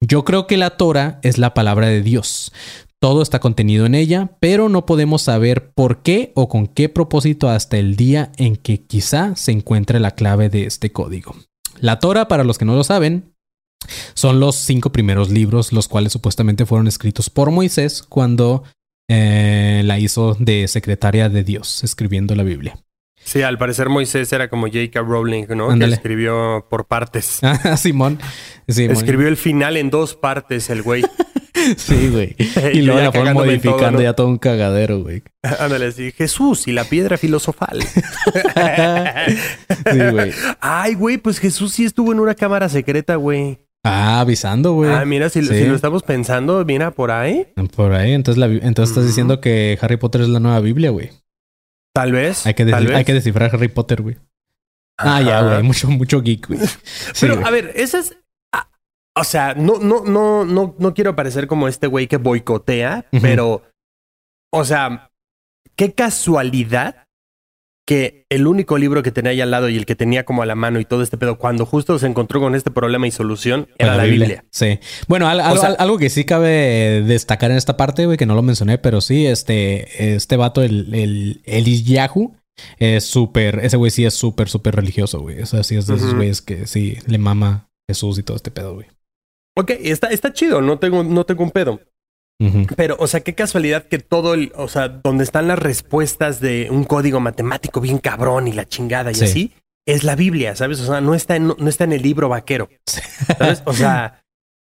Yo 0.00 0.24
creo 0.24 0.48
que 0.48 0.56
la 0.56 0.70
Torah 0.70 1.20
es 1.22 1.38
la 1.38 1.54
palabra 1.54 1.86
de 1.86 2.02
Dios. 2.02 2.52
Todo 2.98 3.22
está 3.22 3.38
contenido 3.38 3.86
en 3.86 3.94
ella, 3.94 4.30
pero 4.40 4.68
no 4.68 4.84
podemos 4.84 5.22
saber 5.22 5.70
por 5.70 6.02
qué 6.02 6.32
o 6.34 6.48
con 6.48 6.66
qué 6.66 6.88
propósito 6.88 7.48
hasta 7.48 7.76
el 7.76 7.94
día 7.94 8.32
en 8.36 8.56
que 8.56 8.82
quizá 8.82 9.36
se 9.36 9.52
encuentre 9.52 10.00
la 10.00 10.10
clave 10.10 10.48
de 10.48 10.64
este 10.64 10.90
código. 10.90 11.36
La 11.80 11.98
Torah, 11.98 12.28
para 12.28 12.44
los 12.44 12.58
que 12.58 12.64
no 12.64 12.74
lo 12.74 12.84
saben, 12.84 13.34
son 14.14 14.40
los 14.40 14.56
cinco 14.56 14.90
primeros 14.92 15.30
libros, 15.30 15.72
los 15.72 15.88
cuales 15.88 16.12
supuestamente 16.12 16.66
fueron 16.66 16.86
escritos 16.86 17.30
por 17.30 17.50
Moisés 17.50 18.02
cuando 18.02 18.64
eh, 19.08 19.82
la 19.84 19.98
hizo 19.98 20.36
de 20.38 20.66
secretaria 20.68 21.28
de 21.28 21.44
Dios, 21.44 21.84
escribiendo 21.84 22.34
la 22.34 22.42
Biblia. 22.42 22.78
Sí, 23.22 23.42
al 23.42 23.58
parecer 23.58 23.88
Moisés 23.88 24.32
era 24.32 24.48
como 24.48 24.66
J.K. 24.66 25.00
Rowling, 25.00 25.46
¿no? 25.48 25.70
Ándale. 25.70 25.92
Que 25.92 25.96
escribió 25.96 26.66
por 26.70 26.86
partes. 26.86 27.40
Ah, 27.42 27.76
Simón. 27.76 28.20
Simón. 28.68 28.96
Escribió 28.96 29.28
el 29.28 29.36
final 29.36 29.76
en 29.76 29.90
dos 29.90 30.14
partes, 30.14 30.70
el 30.70 30.82
güey. 30.82 31.02
Sí, 31.76 32.08
güey. 32.10 32.36
Y 32.74 32.78
Y 32.78 32.82
luego 32.82 33.00
la 33.00 33.12
fueron 33.12 33.34
todo, 33.34 33.44
modificando 33.44 33.98
¿no? 33.98 34.02
ya 34.02 34.12
todo 34.14 34.28
un 34.28 34.38
cagadero, 34.38 35.00
güey. 35.02 35.22
Ándale, 35.60 35.86
así. 35.86 36.12
Jesús 36.12 36.68
y 36.68 36.72
la 36.72 36.84
piedra 36.84 37.16
filosofal. 37.18 37.78
Sí, 39.92 39.98
güey. 40.10 40.32
Ay, 40.60 40.94
güey, 40.94 41.18
pues 41.18 41.38
Jesús 41.38 41.72
sí 41.72 41.84
estuvo 41.84 42.12
en 42.12 42.20
una 42.20 42.34
cámara 42.34 42.68
secreta, 42.68 43.16
güey. 43.16 43.58
Ah, 43.84 44.20
avisando, 44.20 44.72
güey. 44.72 44.90
Ah, 44.90 45.04
mira, 45.04 45.28
si, 45.28 45.42
Sí. 45.42 45.48
si 45.58 45.64
lo 45.66 45.74
estamos 45.76 46.02
pensando, 46.02 46.64
mira 46.64 46.90
por 46.90 47.10
ahí. 47.10 47.46
Por 47.76 47.92
ahí, 47.92 48.12
entonces, 48.12 48.38
la, 48.38 48.46
entonces 48.46 48.90
estás 48.90 49.02
Ujú. 49.04 49.06
diciendo 49.06 49.40
que 49.40 49.78
Harry 49.80 49.96
Potter 49.96 50.22
es 50.22 50.28
la 50.28 50.40
nueva 50.40 50.58
Biblia, 50.60 50.90
güey. 50.90 51.10
Tal 51.94 52.12
vez. 52.12 52.46
Hay 52.46 52.54
que, 52.54 52.66
tal 52.66 52.86
vez. 52.86 52.96
hay 52.96 53.04
que 53.04 53.14
descifrar 53.14 53.54
Harry 53.54 53.68
Potter, 53.68 54.02
güey. 54.02 54.16
Ah, 54.98 55.20
ya, 55.22 55.40
güey. 55.42 55.62
Mucho, 55.62 55.88
mucho 55.88 56.20
geek, 56.20 56.48
güey. 56.48 56.60
Sí, 56.60 57.12
Pero, 57.20 57.36
güey. 57.36 57.46
a 57.46 57.50
ver, 57.50 57.72
esa 57.76 57.98
es. 58.00 58.16
O 59.16 59.24
sea, 59.24 59.54
no, 59.54 59.78
no, 59.78 60.04
no, 60.04 60.44
no, 60.44 60.74
no 60.78 60.94
quiero 60.94 61.16
parecer 61.16 61.46
como 61.46 61.66
este 61.68 61.86
güey 61.86 62.06
que 62.06 62.16
boicotea, 62.18 63.06
pero. 63.22 63.62
O 64.52 64.64
sea, 64.64 65.10
qué 65.74 65.92
casualidad 65.92 67.04
que 67.88 68.26
el 68.30 68.46
único 68.48 68.78
libro 68.78 69.02
que 69.04 69.12
tenía 69.12 69.30
ahí 69.30 69.40
al 69.40 69.50
lado 69.52 69.68
y 69.68 69.76
el 69.76 69.86
que 69.86 69.94
tenía 69.94 70.24
como 70.24 70.42
a 70.42 70.46
la 70.46 70.56
mano 70.56 70.80
y 70.80 70.84
todo 70.84 71.02
este 71.02 71.18
pedo, 71.18 71.38
cuando 71.38 71.64
justo 71.66 71.98
se 72.00 72.06
encontró 72.06 72.40
con 72.40 72.54
este 72.56 72.70
problema 72.72 73.06
y 73.06 73.12
solución, 73.12 73.68
era 73.78 73.96
la, 73.96 74.04
Biblia. 74.04 74.44
Sí. 74.50 74.80
Bueno, 75.06 75.28
al- 75.28 75.40
algo, 75.40 75.60
sea- 75.60 75.68
al- 75.70 75.76
algo 75.78 75.98
que 75.98 76.10
sí 76.10 76.24
cabe 76.24 77.02
destacar 77.06 77.52
en 77.52 77.56
esta 77.56 77.76
parte, 77.76 78.06
güey, 78.06 78.18
que 78.18 78.26
no 78.26 78.34
lo 78.34 78.42
mencioné, 78.42 78.78
pero 78.78 79.00
sí, 79.00 79.26
este, 79.26 80.14
este 80.16 80.36
vato, 80.36 80.62
el, 80.62 80.92
el, 80.94 81.42
el 81.44 81.84
Yahoo, 81.84 82.34
es 82.78 83.04
súper, 83.04 83.60
ese 83.62 83.76
güey 83.76 83.90
sí 83.92 84.04
es 84.04 84.14
súper, 84.14 84.48
súper 84.48 84.74
religioso, 84.74 85.20
güey. 85.20 85.40
O 85.42 85.46
sea, 85.46 85.62
sí 85.62 85.76
es 85.76 85.86
de 85.86 85.94
esos 85.94 86.08
Ujú. 86.08 86.16
güeyes 86.16 86.42
que 86.42 86.66
sí 86.66 86.98
le 87.06 87.18
mama 87.18 87.68
Jesús 87.88 88.18
y 88.18 88.24
todo 88.24 88.36
este 88.36 88.50
pedo, 88.50 88.74
güey. 88.74 88.88
Ok, 89.56 89.70
está, 89.80 90.08
está 90.08 90.32
chido, 90.32 90.60
no 90.60 90.78
tengo, 90.78 91.02
no 91.02 91.24
tengo 91.24 91.42
un 91.42 91.50
pedo. 91.50 91.80
Pero, 92.76 92.96
o 92.98 93.06
sea, 93.06 93.20
qué 93.20 93.34
casualidad 93.34 93.84
que 93.84 93.98
todo 93.98 94.34
el, 94.34 94.52
o 94.56 94.68
sea, 94.68 94.88
donde 94.88 95.24
están 95.24 95.48
las 95.48 95.58
respuestas 95.58 96.38
de 96.38 96.68
un 96.70 96.84
código 96.84 97.18
matemático 97.18 97.80
bien 97.80 97.96
cabrón 97.96 98.46
y 98.46 98.52
la 98.52 98.68
chingada 98.68 99.10
y 99.10 99.14
así, 99.14 99.52
es 99.86 100.04
la 100.04 100.16
Biblia, 100.16 100.54
¿sabes? 100.54 100.80
O 100.80 100.86
sea, 100.86 101.00
no 101.00 101.14
está 101.14 101.36
en, 101.36 101.46
no 101.46 101.68
está 101.68 101.84
en 101.84 101.94
el 101.94 102.02
libro 102.02 102.28
vaquero. 102.28 102.68
¿Sabes? 103.38 103.62
O 103.64 103.72
sea, 103.72 104.22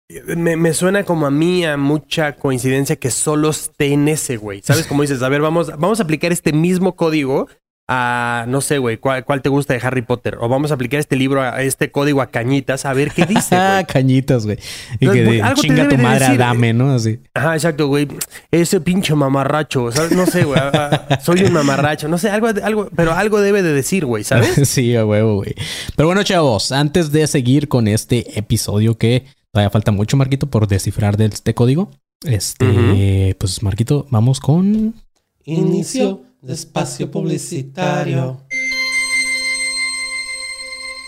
me, 0.36 0.56
me, 0.56 0.74
suena 0.74 1.04
como 1.04 1.28
a 1.28 1.32
mí 1.32 1.64
a 1.64 1.78
mucha 1.78 2.38
coincidencia 2.38 2.96
que 2.96 3.12
solo 3.12 3.52
esté 3.52 3.94
en 3.94 4.08
ese, 4.08 4.38
güey. 4.38 4.62
¿Sabes? 4.64 4.88
Como 4.88 5.04
dices, 5.04 5.22
a 5.22 5.30
ver, 5.30 5.42
vamos, 5.42 5.68
vamos 5.78 6.00
a 6.00 6.04
aplicar 6.04 6.32
este 6.32 6.54
mismo 6.54 6.96
código 6.96 7.48
a, 7.92 8.46
no 8.48 8.62
sé, 8.62 8.78
güey, 8.78 8.98
¿cuál, 8.98 9.42
te 9.42 9.50
gusta 9.50 9.74
de 9.74 9.80
Harry 9.82 10.04
Potter? 10.04 10.38
O 10.40 10.48
vamos 10.48 10.70
a 10.70 10.76
aplicar 10.76 11.00
este 11.00 11.16
libro, 11.16 11.42
a 11.42 11.64
este 11.64 11.90
código 11.90 12.22
a 12.22 12.28
Cañitas, 12.30 12.86
a 12.86 12.94
ver 12.94 13.12
qué 13.12 13.26
dice. 13.26 13.56
Ah, 13.60 13.84
Cañitas, 13.86 14.46
güey. 14.46 14.60
Y 15.00 15.10
que 15.10 15.24
de, 15.24 15.44
chinga 15.56 15.90
tu 15.90 15.98
madre 15.98 16.38
dame, 16.38 16.72
¿no? 16.72 16.94
Así. 16.94 17.20
Ajá, 17.34 17.56
exacto, 17.56 17.88
güey. 17.88 18.08
Ese 18.52 18.80
pinche 18.80 19.16
mamarracho, 19.16 19.92
¿sabes? 19.92 20.12
No 20.12 20.28
sé, 20.28 20.44
güey. 20.44 20.60
soy 21.22 21.44
un 21.44 21.52
mamarracho. 21.52 22.08
No 22.08 22.20
sé, 22.20 22.30
algo, 22.30 22.48
algo, 22.48 22.90
pero 22.96 23.14
algo 23.14 23.42
debe 23.42 23.64
de 23.64 23.74
decir, 23.74 24.06
güey, 24.06 24.24
¿sabes? 24.24 24.56
sí, 24.70 24.96
a 24.96 25.04
huevo, 25.04 25.38
güey. 25.38 25.56
Pero 25.96 26.08
bueno, 26.08 26.22
chavos, 26.22 26.72
antes 26.72 27.12
de 27.12 27.26
seguir 27.26 27.68
con 27.68 27.88
este 27.88 28.38
episodio 28.38 29.00
que 29.00 29.26
todavía 29.52 29.72
falta 29.72 29.92
mucho, 29.92 30.16
Marquito, 30.16 30.48
por 30.48 30.68
descifrar 30.68 31.18
de 31.18 31.26
este 31.26 31.56
código. 31.56 31.90
Este, 32.24 33.36
pues, 33.40 33.64
Marquito, 33.64 34.06
vamos 34.12 34.40
con. 34.40 34.94
Inicio 35.44 36.29
de 36.42 36.54
espacio 36.54 37.12
publicitario. 37.12 38.46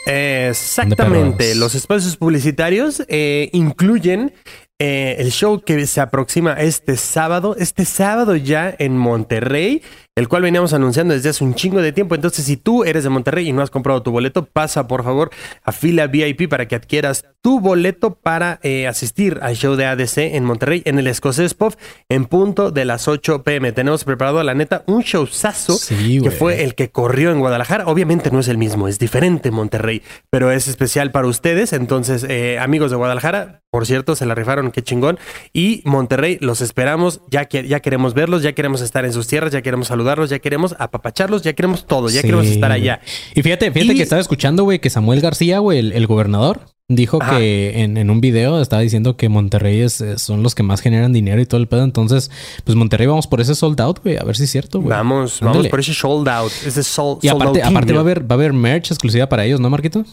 Exactamente. 0.06 1.56
Los 1.56 1.76
espacios 1.76 2.18
publicitarios 2.18 3.04
eh, 3.08 3.50
incluyen 3.54 4.34
eh, 4.80 5.16
el 5.20 5.32
show 5.32 5.62
que 5.62 5.86
se 5.86 6.02
aproxima 6.02 6.54
este 6.54 6.98
sábado, 6.98 7.56
este 7.58 7.86
sábado 7.86 8.36
ya 8.36 8.74
en 8.80 8.98
Monterrey, 8.98 9.84
el 10.16 10.28
cual 10.28 10.44
veníamos 10.44 10.74
anunciando 10.74 11.14
desde 11.14 11.30
hace 11.30 11.44
un 11.44 11.56
chingo 11.56 11.82
de 11.82 11.94
tiempo. 11.94 12.16
Entonces, 12.16 12.44
si 12.44 12.58
tú 12.58 12.84
eres 12.84 13.04
de 13.04 13.10
Monterrey 13.10 13.48
y 13.48 13.54
no 13.54 13.62
has 13.62 13.70
comprado 13.70 14.04
tu 14.04 14.12
boleto, 14.12 14.46
pasa 14.46 14.88
por 14.88 15.04
favor 15.04 15.32
a 15.64 15.72
fila 15.72 16.08
VIP 16.08 16.50
para 16.50 16.68
que 16.68 16.76
adquieras 16.76 17.26
tu 17.42 17.60
boleto 17.60 18.16
para 18.16 18.60
eh, 18.62 18.88
asistir 18.88 19.40
al 19.42 19.56
show 19.56 19.76
de 19.76 19.86
ADC 19.86 20.18
en 20.18 20.44
Monterrey, 20.44 20.84
en 20.86 21.00
el 21.00 21.08
Escocés 21.08 21.54
Pop, 21.54 21.74
en 22.10 22.26
punto 22.26 22.72
de 22.72 22.86
las 22.86 23.08
8 23.08 23.44
pm. 23.44 23.72
Tenemos 23.72 24.04
preparado, 24.04 24.44
la 24.44 24.54
neta, 24.54 24.84
un 24.86 25.02
showzazo 25.02 25.78
que 26.24 26.32
fue 26.32 26.64
el 26.64 26.76
que 26.76 26.92
corrió 26.92 27.32
en 27.32 27.40
Guadalajara. 27.40 27.88
Obviamente 27.88 28.32
no 28.32 28.40
es 28.40 28.48
el 28.48 28.58
mismo, 28.58 28.88
es 28.88 29.00
diferente 29.00 29.50
Monterrey, 29.50 30.04
pero 30.30 30.52
es 30.52 30.68
especial 30.68 31.12
para 31.12 31.28
ustedes. 31.28 31.74
Entonces, 31.74 32.26
eh, 32.28 32.60
amigos 32.60 32.92
de 32.92 32.98
Guadalajara, 32.98 33.62
por 33.72 33.86
cierto, 33.86 34.16
se 34.18 34.26
la 34.26 34.36
rifaron, 34.36 34.72
qué 34.72 34.84
chingón. 34.84 35.18
Y 35.54 35.82
Monterrey, 35.86 36.38
los 36.42 36.60
esperamos, 36.60 37.22
ya, 37.30 37.46
que, 37.46 37.68
ya 37.68 37.80
queremos 37.80 38.14
verlos, 38.14 38.44
ya 38.44 38.54
queremos 38.54 38.82
estar 38.82 39.06
en 39.06 39.14
sus 39.14 39.28
tierras, 39.28 39.52
ya 39.52 39.62
queremos 39.62 39.88
saludarlos, 39.88 40.01
ya 40.30 40.40
queremos 40.40 40.76
apapacharlos, 40.78 41.42
ya 41.42 41.54
queremos 41.54 41.86
todo, 41.86 42.10
ya 42.10 42.22
queremos 42.22 42.48
estar 42.48 42.72
allá. 42.72 43.02
Y 43.36 43.42
fíjate, 43.42 43.72
fíjate 43.72 43.96
que 43.96 44.04
estaba 44.04 44.22
escuchando, 44.22 44.64
güey, 44.64 44.80
que 44.80 44.90
Samuel 44.90 45.22
García, 45.22 45.60
güey, 45.60 45.80
el, 45.80 46.08
gobernador, 46.08 46.62
dijo 46.88 47.20
que 47.20 47.82
en, 47.82 48.10
un 48.10 48.22
video 48.22 48.62
estaba 48.62 48.82
diciendo 48.82 49.18
que 49.18 49.30
Monterrey 49.30 49.82
es, 49.82 50.04
son 50.18 50.44
los 50.44 50.56
que 50.56 50.64
más 50.64 50.82
generan 50.82 51.14
dinero 51.14 51.42
y 51.42 51.46
todo 51.46 51.60
el 51.60 51.68
pedo. 51.68 51.84
Entonces, 51.84 52.32
pues 52.64 52.76
Monterrey 52.76 53.08
vamos 53.08 53.28
por 53.28 53.42
ese 53.42 53.56
sold 53.56 53.80
out, 53.82 54.00
güey. 54.04 54.18
A 54.18 54.24
ver 54.24 54.36
si 54.36 54.44
es 54.44 54.52
cierto, 54.52 54.80
güey. 54.80 54.90
Vamos, 54.90 55.40
vamos 55.42 55.68
por 55.68 55.80
ese 55.80 55.94
sold 55.94 56.28
out. 56.28 56.52
Ese 56.66 56.84
sold, 56.84 57.24
y 57.24 57.30
aparte, 57.30 57.64
aparte 57.64 57.94
va 57.94 58.00
a 58.00 58.02
haber, 58.02 58.24
va 58.24 58.36
a 58.36 58.40
haber 58.40 58.54
merch 58.54 58.92
exclusiva 58.92 59.28
para 59.28 59.46
ellos, 59.46 59.60
¿no, 59.60 59.70
Marquito? 59.70 60.04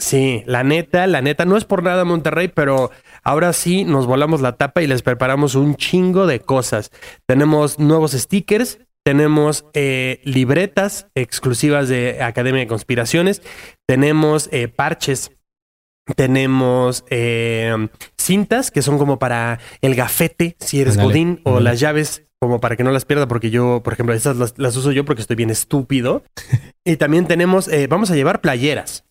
Sí, 0.00 0.42
la 0.46 0.64
neta, 0.64 1.06
la 1.06 1.20
neta, 1.20 1.44
no 1.44 1.58
es 1.58 1.66
por 1.66 1.82
nada 1.82 2.06
Monterrey, 2.06 2.48
pero 2.48 2.90
ahora 3.22 3.52
sí 3.52 3.84
nos 3.84 4.06
volamos 4.06 4.40
la 4.40 4.56
tapa 4.56 4.82
y 4.82 4.86
les 4.86 5.02
preparamos 5.02 5.54
un 5.54 5.76
chingo 5.76 6.26
de 6.26 6.40
cosas. 6.40 6.90
Tenemos 7.26 7.78
nuevos 7.78 8.12
stickers, 8.12 8.78
tenemos 9.10 9.64
eh, 9.74 10.20
libretas 10.22 11.08
exclusivas 11.16 11.88
de 11.88 12.22
Academia 12.22 12.60
de 12.60 12.68
Conspiraciones, 12.68 13.42
tenemos 13.88 14.48
eh, 14.52 14.68
parches, 14.68 15.32
tenemos 16.14 17.04
eh, 17.10 17.88
cintas 18.16 18.70
que 18.70 18.82
son 18.82 18.98
como 18.98 19.18
para 19.18 19.58
el 19.80 19.96
gafete, 19.96 20.54
si 20.60 20.80
eres 20.80 20.96
godín, 20.96 21.40
o 21.42 21.58
las 21.58 21.80
llaves 21.80 22.22
como 22.38 22.60
para 22.60 22.76
que 22.76 22.84
no 22.84 22.92
las 22.92 23.04
pierda, 23.04 23.26
porque 23.26 23.50
yo, 23.50 23.82
por 23.82 23.94
ejemplo, 23.94 24.14
esas 24.14 24.36
las, 24.56 24.76
uso 24.76 24.92
yo 24.92 25.04
porque 25.04 25.22
estoy 25.22 25.34
bien 25.34 25.50
estúpido. 25.50 26.22
y 26.84 26.94
también 26.94 27.26
tenemos, 27.26 27.68
vamos 27.88 28.12
a 28.12 28.14
llevar 28.14 28.40
playeras. 28.40 29.04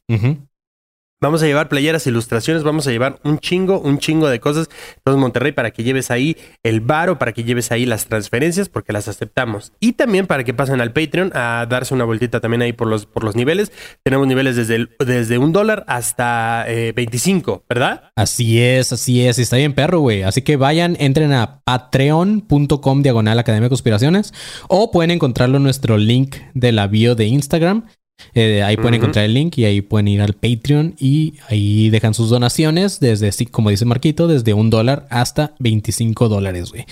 Vamos 1.22 1.44
a 1.44 1.48
llevar 1.48 1.68
playeras, 1.68 2.08
ilustraciones, 2.08 2.64
vamos 2.64 2.88
a 2.88 2.92
llevar 2.92 3.20
un 3.26 3.40
chingo, 3.40 3.82
un 3.82 3.98
chingo 3.98 4.30
de 4.30 4.40
cosas. 4.40 4.70
Entonces, 4.96 5.20
Monterrey, 5.20 5.52
para 5.52 5.72
que 5.72 5.84
lleves 5.84 6.12
ahí 6.12 6.38
el 6.64 6.80
varo, 6.80 7.20
para 7.20 7.34
que 7.34 7.44
lleves 7.44 7.74
ahí 7.74 7.86
las 7.86 8.06
transferencias, 8.06 8.70
porque 8.70 8.94
las 8.94 9.10
aceptamos. 9.10 9.74
Y 9.82 9.94
también 9.94 10.28
para 10.28 10.46
que 10.46 10.54
pasen 10.54 10.80
al 10.80 10.94
Patreon 10.94 11.32
a 11.36 11.66
darse 11.70 11.94
una 11.94 12.06
vueltita 12.06 12.40
también 12.40 12.62
ahí 12.62 12.72
por 12.72 12.88
los, 12.88 13.06
por 13.06 13.26
los 13.26 13.36
niveles. 13.36 13.74
Tenemos 14.02 14.28
niveles 14.28 14.56
desde, 14.56 14.88
desde 15.06 15.38
un 15.38 15.52
dólar 15.52 15.84
hasta 15.88 16.66
25, 16.96 17.54
eh, 17.54 17.66
¿verdad? 17.68 18.12
Así 18.16 18.62
es, 18.62 18.94
así 18.94 19.28
es. 19.28 19.40
Está 19.40 19.58
bien 19.58 19.74
perro, 19.74 20.00
güey. 20.00 20.24
Así 20.24 20.42
que 20.42 20.56
vayan, 20.56 20.96
entren 21.02 21.34
a 21.34 21.60
patreon.com 21.66 23.02
diagonal 23.02 23.38
Academia 23.40 23.66
de 23.66 23.70
Conspiraciones 23.72 24.34
o 24.70 24.90
pueden 24.92 25.12
encontrarlo 25.12 25.58
en 25.58 25.64
nuestro 25.64 25.98
link 25.98 26.38
de 26.54 26.72
la 26.72 26.88
bio 26.88 27.16
de 27.16 27.26
Instagram. 27.26 27.88
Eh, 28.34 28.64
ahí 28.64 28.78
pueden 28.78 28.96
encontrar 28.96 29.26
el 29.26 29.34
link 29.34 29.58
y 29.58 29.66
ahí 29.66 29.82
pueden 29.82 30.08
ir 30.08 30.22
al 30.22 30.34
Patreon 30.34 30.96
y 31.00 31.36
ahí 31.50 31.90
dejan 31.90 32.14
sus 32.14 32.30
donaciones 32.30 33.00
desde, 33.00 33.32
como 33.48 33.70
dice 33.70 33.86
Marquito, 33.86 34.28
desde 34.28 34.54
un 34.54 34.70
dólar 34.70 35.08
hasta 35.10 35.54
25 35.60 36.30
dólares, 36.30 36.72
güey. 36.72 36.86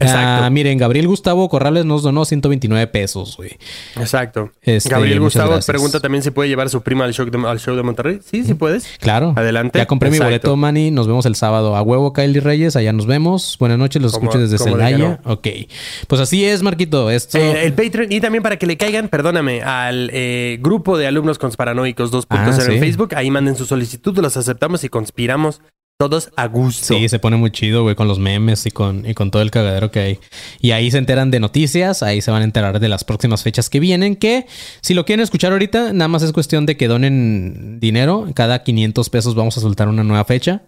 Exacto. 0.00 0.44
Ah, 0.44 0.50
miren, 0.50 0.78
Gabriel 0.78 1.06
Gustavo 1.06 1.48
Corrales 1.48 1.84
nos 1.84 2.02
donó 2.02 2.24
129 2.24 2.86
pesos, 2.88 3.36
güey. 3.36 3.50
Exacto. 3.96 4.52
Este, 4.62 4.88
Gabriel 4.88 5.20
Gustavo 5.20 5.58
pregunta 5.66 6.00
también 6.00 6.22
si 6.22 6.30
puede 6.30 6.48
llevar 6.48 6.66
a 6.66 6.70
su 6.70 6.82
prima 6.82 7.04
al 7.04 7.12
show, 7.12 7.28
de, 7.28 7.48
al 7.48 7.58
show 7.58 7.76
de 7.76 7.82
Monterrey. 7.82 8.20
Sí, 8.24 8.44
sí 8.44 8.54
puedes. 8.54 8.86
Claro. 8.98 9.32
Adelante. 9.36 9.78
Ya 9.78 9.86
compré 9.86 10.10
mi 10.10 10.18
boleto, 10.18 10.56
Manny. 10.56 10.90
Nos 10.90 11.06
vemos 11.06 11.26
el 11.26 11.34
sábado. 11.34 11.76
A 11.76 11.82
huevo, 11.82 12.12
Kylie 12.12 12.40
Reyes. 12.40 12.76
Allá 12.76 12.92
nos 12.92 13.06
vemos. 13.06 13.56
Buenas 13.58 13.78
noches. 13.78 14.00
Los 14.00 14.12
escucho 14.12 14.38
desde 14.38 14.58
Celaya. 14.58 15.20
Ok. 15.24 15.48
Pues 16.08 16.20
así 16.20 16.44
es, 16.44 16.62
Marquito. 16.62 17.10
Esto... 17.10 17.38
Eh, 17.38 17.64
el 17.64 17.72
Patreon 17.72 18.12
y 18.12 18.20
también 18.20 18.42
para 18.42 18.56
que 18.56 18.66
le 18.66 18.76
caigan, 18.76 19.08
perdóname, 19.08 19.62
al 19.62 20.10
eh, 20.12 20.58
grupo 20.60 20.73
grupo 20.74 20.98
de 20.98 21.06
alumnos 21.06 21.38
conspiranoicos 21.38 22.12
2.0 22.12 22.26
ah, 22.30 22.72
en 22.72 22.80
Facebook. 22.80 23.14
Ahí 23.14 23.30
manden 23.30 23.56
su 23.56 23.64
solicitud, 23.64 24.16
los 24.18 24.36
aceptamos 24.36 24.84
y 24.84 24.88
conspiramos 24.88 25.60
todos 25.98 26.30
a 26.36 26.48
gusto. 26.48 26.94
Sí, 26.94 27.08
se 27.08 27.18
pone 27.18 27.36
muy 27.36 27.52
chido, 27.52 27.84
güey, 27.84 27.94
con 27.94 28.08
los 28.08 28.18
memes 28.18 28.66
y 28.66 28.70
con, 28.70 29.08
y 29.08 29.14
con 29.14 29.30
todo 29.30 29.42
el 29.42 29.50
cagadero 29.50 29.90
que 29.90 30.00
hay. 30.00 30.18
Y 30.60 30.72
ahí 30.72 30.90
se 30.90 30.98
enteran 30.98 31.30
de 31.30 31.38
noticias, 31.38 32.02
ahí 32.02 32.20
se 32.20 32.30
van 32.30 32.42
a 32.42 32.44
enterar 32.44 32.80
de 32.80 32.88
las 32.88 33.04
próximas 33.04 33.42
fechas 33.42 33.70
que 33.70 33.78
vienen, 33.78 34.16
que 34.16 34.46
si 34.80 34.94
lo 34.94 35.04
quieren 35.04 35.22
escuchar 35.22 35.52
ahorita, 35.52 35.92
nada 35.92 36.08
más 36.08 36.22
es 36.22 36.32
cuestión 36.32 36.66
de 36.66 36.76
que 36.76 36.88
donen 36.88 37.78
dinero. 37.78 38.26
Cada 38.34 38.64
500 38.64 39.08
pesos 39.10 39.34
vamos 39.34 39.56
a 39.56 39.60
soltar 39.60 39.88
una 39.88 40.02
nueva 40.02 40.24
fecha. 40.24 40.62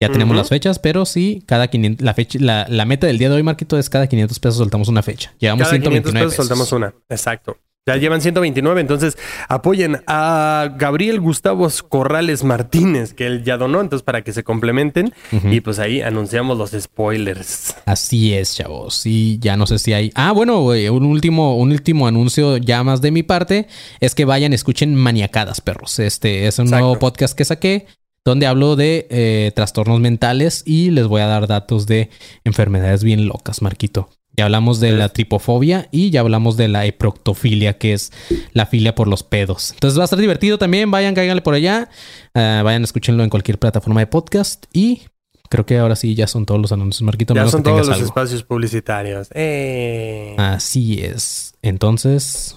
Ya 0.00 0.08
tenemos 0.08 0.36
las 0.36 0.48
fechas, 0.48 0.80
pero 0.80 1.06
sí, 1.06 1.44
cada 1.46 1.68
500, 1.68 2.04
la 2.04 2.12
fecha, 2.12 2.38
la, 2.40 2.84
meta 2.86 3.06
del 3.06 3.18
día 3.18 3.28
de 3.28 3.36
hoy, 3.36 3.44
Marquito, 3.44 3.78
es 3.78 3.88
cada 3.88 4.08
500 4.08 4.40
pesos 4.40 4.56
soltamos 4.56 4.88
una 4.88 5.02
fecha. 5.02 5.32
Llevamos 5.38 5.68
cada 5.68 5.76
129 5.76 6.26
pesos, 6.26 6.34
soltamos 6.34 6.72
una. 6.72 6.92
Exacto. 7.08 7.56
Ya 7.84 7.96
llevan 7.96 8.20
129, 8.20 8.80
entonces 8.80 9.18
apoyen 9.48 10.04
a 10.06 10.72
Gabriel 10.78 11.18
Gustavo 11.18 11.66
Corrales 11.88 12.44
Martínez, 12.44 13.12
que 13.12 13.26
él 13.26 13.42
ya 13.42 13.56
donó, 13.56 13.80
entonces 13.80 14.04
para 14.04 14.22
que 14.22 14.32
se 14.32 14.44
complementen. 14.44 15.12
Y 15.50 15.62
pues 15.62 15.80
ahí 15.80 16.00
anunciamos 16.00 16.56
los 16.56 16.70
spoilers. 16.70 17.74
Así 17.84 18.34
es, 18.34 18.54
chavos. 18.54 19.04
Y 19.04 19.40
ya 19.40 19.56
no 19.56 19.66
sé 19.66 19.80
si 19.80 19.92
hay. 19.94 20.12
Ah, 20.14 20.30
bueno, 20.30 20.60
un 20.60 21.06
último, 21.06 21.56
un 21.56 21.72
último 21.72 22.06
anuncio 22.06 22.56
ya 22.56 22.84
más 22.84 23.00
de 23.00 23.10
mi 23.10 23.24
parte 23.24 23.66
es 23.98 24.14
que 24.14 24.26
vayan, 24.26 24.52
escuchen 24.52 24.94
Maniacadas, 24.94 25.60
perros. 25.60 25.98
Este 25.98 26.46
es 26.46 26.60
un 26.60 26.70
nuevo 26.70 27.00
podcast 27.00 27.36
que 27.36 27.44
saqué 27.44 27.86
donde 28.24 28.46
hablo 28.46 28.76
de 28.76 29.08
eh, 29.10 29.50
trastornos 29.56 29.98
mentales 29.98 30.62
y 30.64 30.90
les 30.90 31.08
voy 31.08 31.22
a 31.22 31.26
dar 31.26 31.48
datos 31.48 31.86
de 31.86 32.10
enfermedades 32.44 33.02
bien 33.02 33.26
locas, 33.26 33.60
Marquito. 33.60 34.08
Ya 34.34 34.46
hablamos 34.46 34.80
de 34.80 34.92
la 34.92 35.10
tripofobia 35.10 35.88
y 35.90 36.10
ya 36.10 36.20
hablamos 36.20 36.56
de 36.56 36.68
la 36.68 36.86
eproctofilia, 36.86 37.76
que 37.76 37.92
es 37.92 38.12
la 38.54 38.64
filia 38.64 38.94
por 38.94 39.06
los 39.06 39.22
pedos. 39.22 39.72
Entonces 39.72 39.98
va 39.98 40.02
a 40.02 40.04
estar 40.04 40.18
divertido 40.18 40.56
también. 40.56 40.90
Vayan, 40.90 41.14
cáiganle 41.14 41.42
por 41.42 41.52
allá. 41.52 41.90
Uh, 42.34 42.64
vayan, 42.64 42.82
escúchenlo 42.82 43.24
en 43.24 43.30
cualquier 43.30 43.58
plataforma 43.58 44.00
de 44.00 44.06
podcast. 44.06 44.64
Y 44.72 45.02
creo 45.50 45.66
que 45.66 45.76
ahora 45.76 45.96
sí 45.96 46.14
ya 46.14 46.26
son 46.26 46.46
todos 46.46 46.62
los 46.62 46.72
anuncios, 46.72 47.02
Marquito. 47.02 47.34
Ya 47.34 47.46
son 47.46 47.62
todos 47.62 47.86
los 47.86 48.00
espacios 48.00 48.42
publicitarios. 48.42 49.28
Eh. 49.34 50.34
Así 50.38 51.02
es. 51.02 51.52
Entonces. 51.60 52.56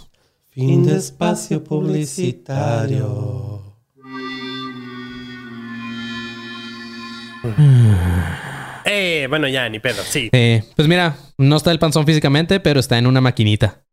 Fin 0.51 0.85
de 0.85 0.95
espacio 0.95 1.61
publicitario. 1.61 3.63
Eh, 8.85 9.25
bueno, 9.29 9.47
ya, 9.47 9.67
ni 9.67 9.79
pedo, 9.79 10.03
sí. 10.03 10.29
Eh, 10.31 10.63
pues 10.75 10.87
mira, 10.87 11.17
no 11.37 11.57
está 11.57 11.71
el 11.71 11.79
panzón 11.79 12.05
físicamente, 12.05 12.59
pero 12.59 12.79
está 12.79 12.97
en 12.97 13.07
una 13.07 13.19
maquinita. 13.21 13.83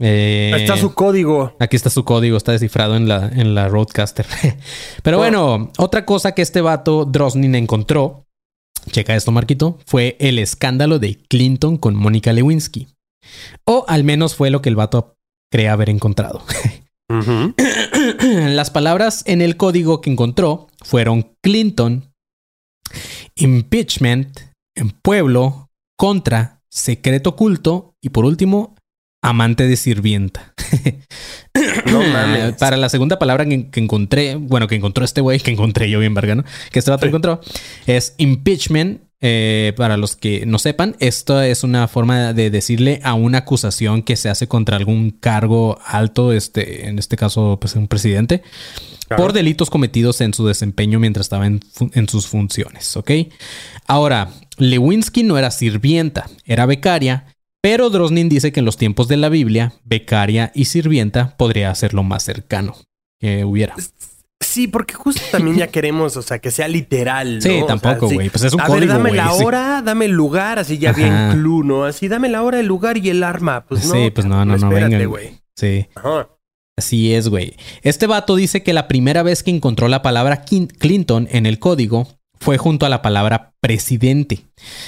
Eh, 0.00 0.52
está 0.56 0.76
su 0.76 0.94
código. 0.94 1.56
Aquí 1.58 1.76
está 1.76 1.90
su 1.90 2.04
código, 2.04 2.36
está 2.36 2.52
descifrado 2.52 2.96
en 2.96 3.08
la, 3.08 3.28
en 3.28 3.54
la 3.54 3.68
Roadcaster. 3.68 4.26
pero 5.02 5.18
bueno, 5.18 5.72
otra 5.78 6.04
cosa 6.04 6.32
que 6.32 6.42
este 6.42 6.60
vato 6.60 7.04
Drosnin 7.04 7.54
encontró 7.54 8.28
checa 8.90 9.14
esto, 9.14 9.32
Marquito, 9.32 9.78
fue 9.86 10.16
el 10.20 10.38
escándalo 10.38 10.98
de 10.98 11.16
Clinton 11.28 11.76
con 11.76 11.94
Mónica 11.94 12.32
Lewinsky. 12.32 12.88
O 13.64 13.84
al 13.88 14.04
menos 14.04 14.34
fue 14.34 14.50
lo 14.50 14.62
que 14.62 14.68
el 14.68 14.76
vato 14.76 15.16
cree 15.50 15.68
haber 15.68 15.90
encontrado. 15.90 16.42
Las 18.20 18.70
palabras 18.70 19.22
en 19.26 19.40
el 19.40 19.56
código 19.56 20.00
que 20.00 20.10
encontró 20.10 20.68
fueron 20.82 21.34
Clinton, 21.42 22.07
impeachment, 23.38 24.38
en 24.76 24.90
pueblo, 24.90 25.68
contra, 25.96 26.60
secreto 26.70 27.30
oculto 27.30 27.94
y 28.02 28.10
por 28.10 28.24
último, 28.24 28.74
amante 29.22 29.66
de 29.66 29.76
sirvienta. 29.76 30.54
No 31.86 32.02
mames. 32.12 32.54
Para 32.56 32.76
la 32.76 32.88
segunda 32.88 33.18
palabra 33.18 33.44
que, 33.46 33.70
que 33.70 33.80
encontré, 33.80 34.36
bueno, 34.36 34.68
que 34.68 34.76
encontró 34.76 35.04
este 35.04 35.20
güey, 35.20 35.40
que 35.40 35.50
encontré 35.50 35.90
yo 35.90 35.98
bien, 35.98 36.14
verga, 36.14 36.34
¿no? 36.36 36.44
Que 36.70 36.78
este 36.78 36.90
vato 36.90 37.02
Sí. 37.04 37.08
encontró, 37.08 37.40
es 37.86 38.14
impeachment. 38.18 39.02
Eh, 39.20 39.72
para 39.76 39.96
los 39.96 40.14
que 40.14 40.46
no 40.46 40.60
sepan, 40.60 40.94
esto 41.00 41.42
es 41.42 41.64
una 41.64 41.88
forma 41.88 42.32
de 42.32 42.50
decirle 42.50 43.00
a 43.02 43.14
una 43.14 43.38
acusación 43.38 44.02
que 44.02 44.14
se 44.14 44.28
hace 44.28 44.46
contra 44.46 44.76
algún 44.76 45.10
cargo 45.10 45.78
alto, 45.84 46.32
este, 46.32 46.86
en 46.86 47.00
este 47.00 47.16
caso, 47.16 47.58
pues 47.60 47.74
un 47.74 47.88
presidente, 47.88 48.42
Claro. 49.08 49.22
por 49.22 49.32
delitos 49.32 49.70
cometidos 49.70 50.20
en 50.20 50.34
su 50.34 50.46
desempeño 50.46 51.00
mientras 51.00 51.24
estaba 51.26 51.46
en, 51.46 51.60
en 51.94 52.08
sus 52.10 52.26
funciones, 52.26 52.94
¿ok? 52.96 53.10
Ahora, 53.86 54.30
Lewinsky 54.58 55.22
no 55.22 55.38
era 55.38 55.50
sirvienta, 55.50 56.28
era 56.44 56.66
becaria, 56.66 57.34
pero 57.62 57.88
Drosnin 57.90 58.28
dice 58.28 58.52
que 58.52 58.60
en 58.60 58.66
los 58.66 58.76
tiempos 58.76 59.08
de 59.08 59.16
la 59.16 59.30
Biblia, 59.30 59.72
becaria 59.82 60.52
y 60.54 60.66
sirvienta 60.66 61.36
podría 61.38 61.74
ser 61.74 61.94
lo 61.94 62.02
más 62.02 62.22
cercano 62.22 62.76
que 63.18 63.44
hubiera. 63.44 63.74
Sí, 64.58 64.66
porque 64.66 64.94
justo 64.94 65.22
también 65.30 65.56
ya 65.56 65.66
queremos, 65.70 66.16
o 66.16 66.22
sea, 66.22 66.40
que 66.40 66.50
sea 66.50 66.66
literal. 66.66 67.36
¿no? 67.36 67.40
Sí, 67.42 67.48
O 67.48 67.52
sea, 67.58 67.66
tampoco, 67.68 68.08
sí. 68.08 68.16
güey. 68.16 68.28
Pues 68.28 68.42
es 68.42 68.52
un 68.52 68.60
a 68.60 68.64
código, 68.66 68.80
ver, 68.80 68.88
dame 68.88 69.12
la 69.12 69.32
sí. 69.32 69.44
hora, 69.44 69.82
dame 69.82 70.06
el 70.06 70.10
lugar, 70.10 70.58
así 70.58 70.78
ya 70.78 70.90
Ajá. 70.90 70.98
bien 71.00 71.30
clue, 71.30 71.62
¿no? 71.64 71.84
Así, 71.84 72.08
dame 72.08 72.28
la 72.28 72.42
hora, 72.42 72.58
el 72.58 72.66
lugar 72.66 72.96
y 72.96 73.08
el 73.08 73.22
arma. 73.22 73.64
Pues 73.68 73.86
no. 73.86 73.92
sí, 73.94 74.10
pues 74.10 74.26
no, 74.26 74.44
no, 74.44 74.56
no, 74.56 74.66
espérate, 74.66 74.96
vengan, 74.96 75.08
güey. 75.10 75.38
Sí. 75.54 75.86
Ajá. 75.94 76.28
Así 76.76 77.14
es, 77.14 77.28
güey. 77.28 77.54
Este 77.82 78.08
vato 78.08 78.34
dice 78.34 78.64
que 78.64 78.72
la 78.72 78.88
primera 78.88 79.22
vez 79.22 79.44
que 79.44 79.52
encontró 79.52 79.86
la 79.86 80.02
palabra 80.02 80.42
Clinton 80.44 81.28
en 81.30 81.46
el 81.46 81.60
código 81.60 82.08
fue 82.40 82.58
junto 82.58 82.84
a 82.84 82.88
la 82.88 83.00
palabra 83.00 83.54
presidente, 83.60 84.40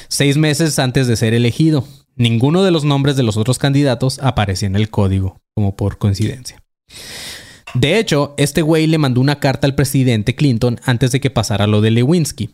seis 0.08 0.36
meses 0.36 0.80
antes 0.80 1.06
de 1.06 1.14
ser 1.14 1.32
elegido. 1.32 1.86
Ninguno 2.16 2.64
de 2.64 2.72
los 2.72 2.82
nombres 2.82 3.14
de 3.14 3.22
los 3.22 3.36
otros 3.36 3.60
candidatos 3.60 4.18
aparecía 4.20 4.66
en 4.66 4.74
el 4.74 4.90
código, 4.90 5.40
como 5.54 5.76
por 5.76 5.98
coincidencia. 5.98 6.60
De 7.74 7.98
hecho, 7.98 8.34
este 8.36 8.62
güey 8.62 8.86
le 8.86 8.98
mandó 8.98 9.20
una 9.20 9.38
carta 9.38 9.66
al 9.66 9.74
presidente 9.74 10.34
Clinton 10.34 10.80
antes 10.84 11.12
de 11.12 11.20
que 11.20 11.30
pasara 11.30 11.66
lo 11.66 11.80
de 11.80 11.90
Lewinsky. 11.90 12.50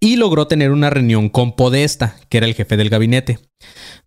Y 0.00 0.16
logró 0.16 0.48
tener 0.48 0.72
una 0.72 0.90
reunión 0.90 1.28
con 1.28 1.54
Podesta, 1.54 2.16
que 2.28 2.38
era 2.38 2.46
el 2.46 2.54
jefe 2.54 2.76
del 2.76 2.90
gabinete. 2.90 3.38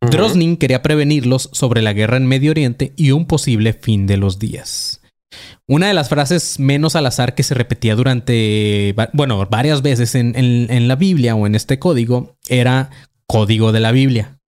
Drosnin 0.01 0.57
quería 0.57 0.82
prevenirlos 0.82 1.49
sobre 1.53 1.82
la 1.82 1.93
guerra 1.93 2.17
en 2.17 2.26
Medio 2.28 2.51
Oriente 2.51 2.93
y 2.97 3.11
un 3.11 3.26
posible 3.26 3.74
fin 3.74 4.05
de 4.05 4.17
los 4.17 4.38
días. 4.38 5.01
Una 5.67 5.88
de 5.88 5.93
las 5.93 6.09
frases 6.09 6.59
menos 6.59 6.97
al 6.97 7.05
azar 7.05 7.36
que 7.36 7.43
se 7.43 7.53
repetía 7.53 7.95
durante, 7.95 8.93
bueno, 9.13 9.47
varias 9.49 9.82
veces 9.82 10.15
en, 10.15 10.36
en- 10.36 10.69
en 10.69 10.88
la 10.89 10.97
Biblia 10.97 11.36
o 11.36 11.47
en 11.47 11.55
este 11.55 11.80
código 11.80 12.36
era 12.49 12.89
código 13.28 13.72
de 13.72 13.80
la 13.80 13.93
Biblia. 13.93 14.39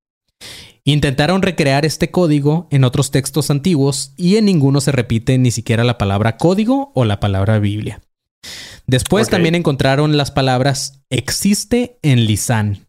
Intentaron 0.85 1.41
recrear 1.41 1.85
este 1.85 2.11
código 2.11 2.67
en 2.69 2.83
otros 2.83 3.09
textos 3.09 3.49
antiguos 3.49 4.13
y 4.17 4.35
en 4.35 4.45
ninguno 4.45 4.81
se 4.81 4.91
repite 4.91 5.37
ni 5.37 5.49
siquiera 5.49 5.85
la 5.85 5.97
palabra 5.97 6.35
código 6.35 6.91
o 6.93 7.05
la 7.05 7.21
palabra 7.21 7.59
Biblia. 7.59 8.01
Después 8.85 9.29
también 9.29 9.55
encontraron 9.55 10.17
las 10.17 10.31
palabras 10.31 11.01
existe 11.09 11.99
en 12.01 12.25
Lisán. 12.25 12.87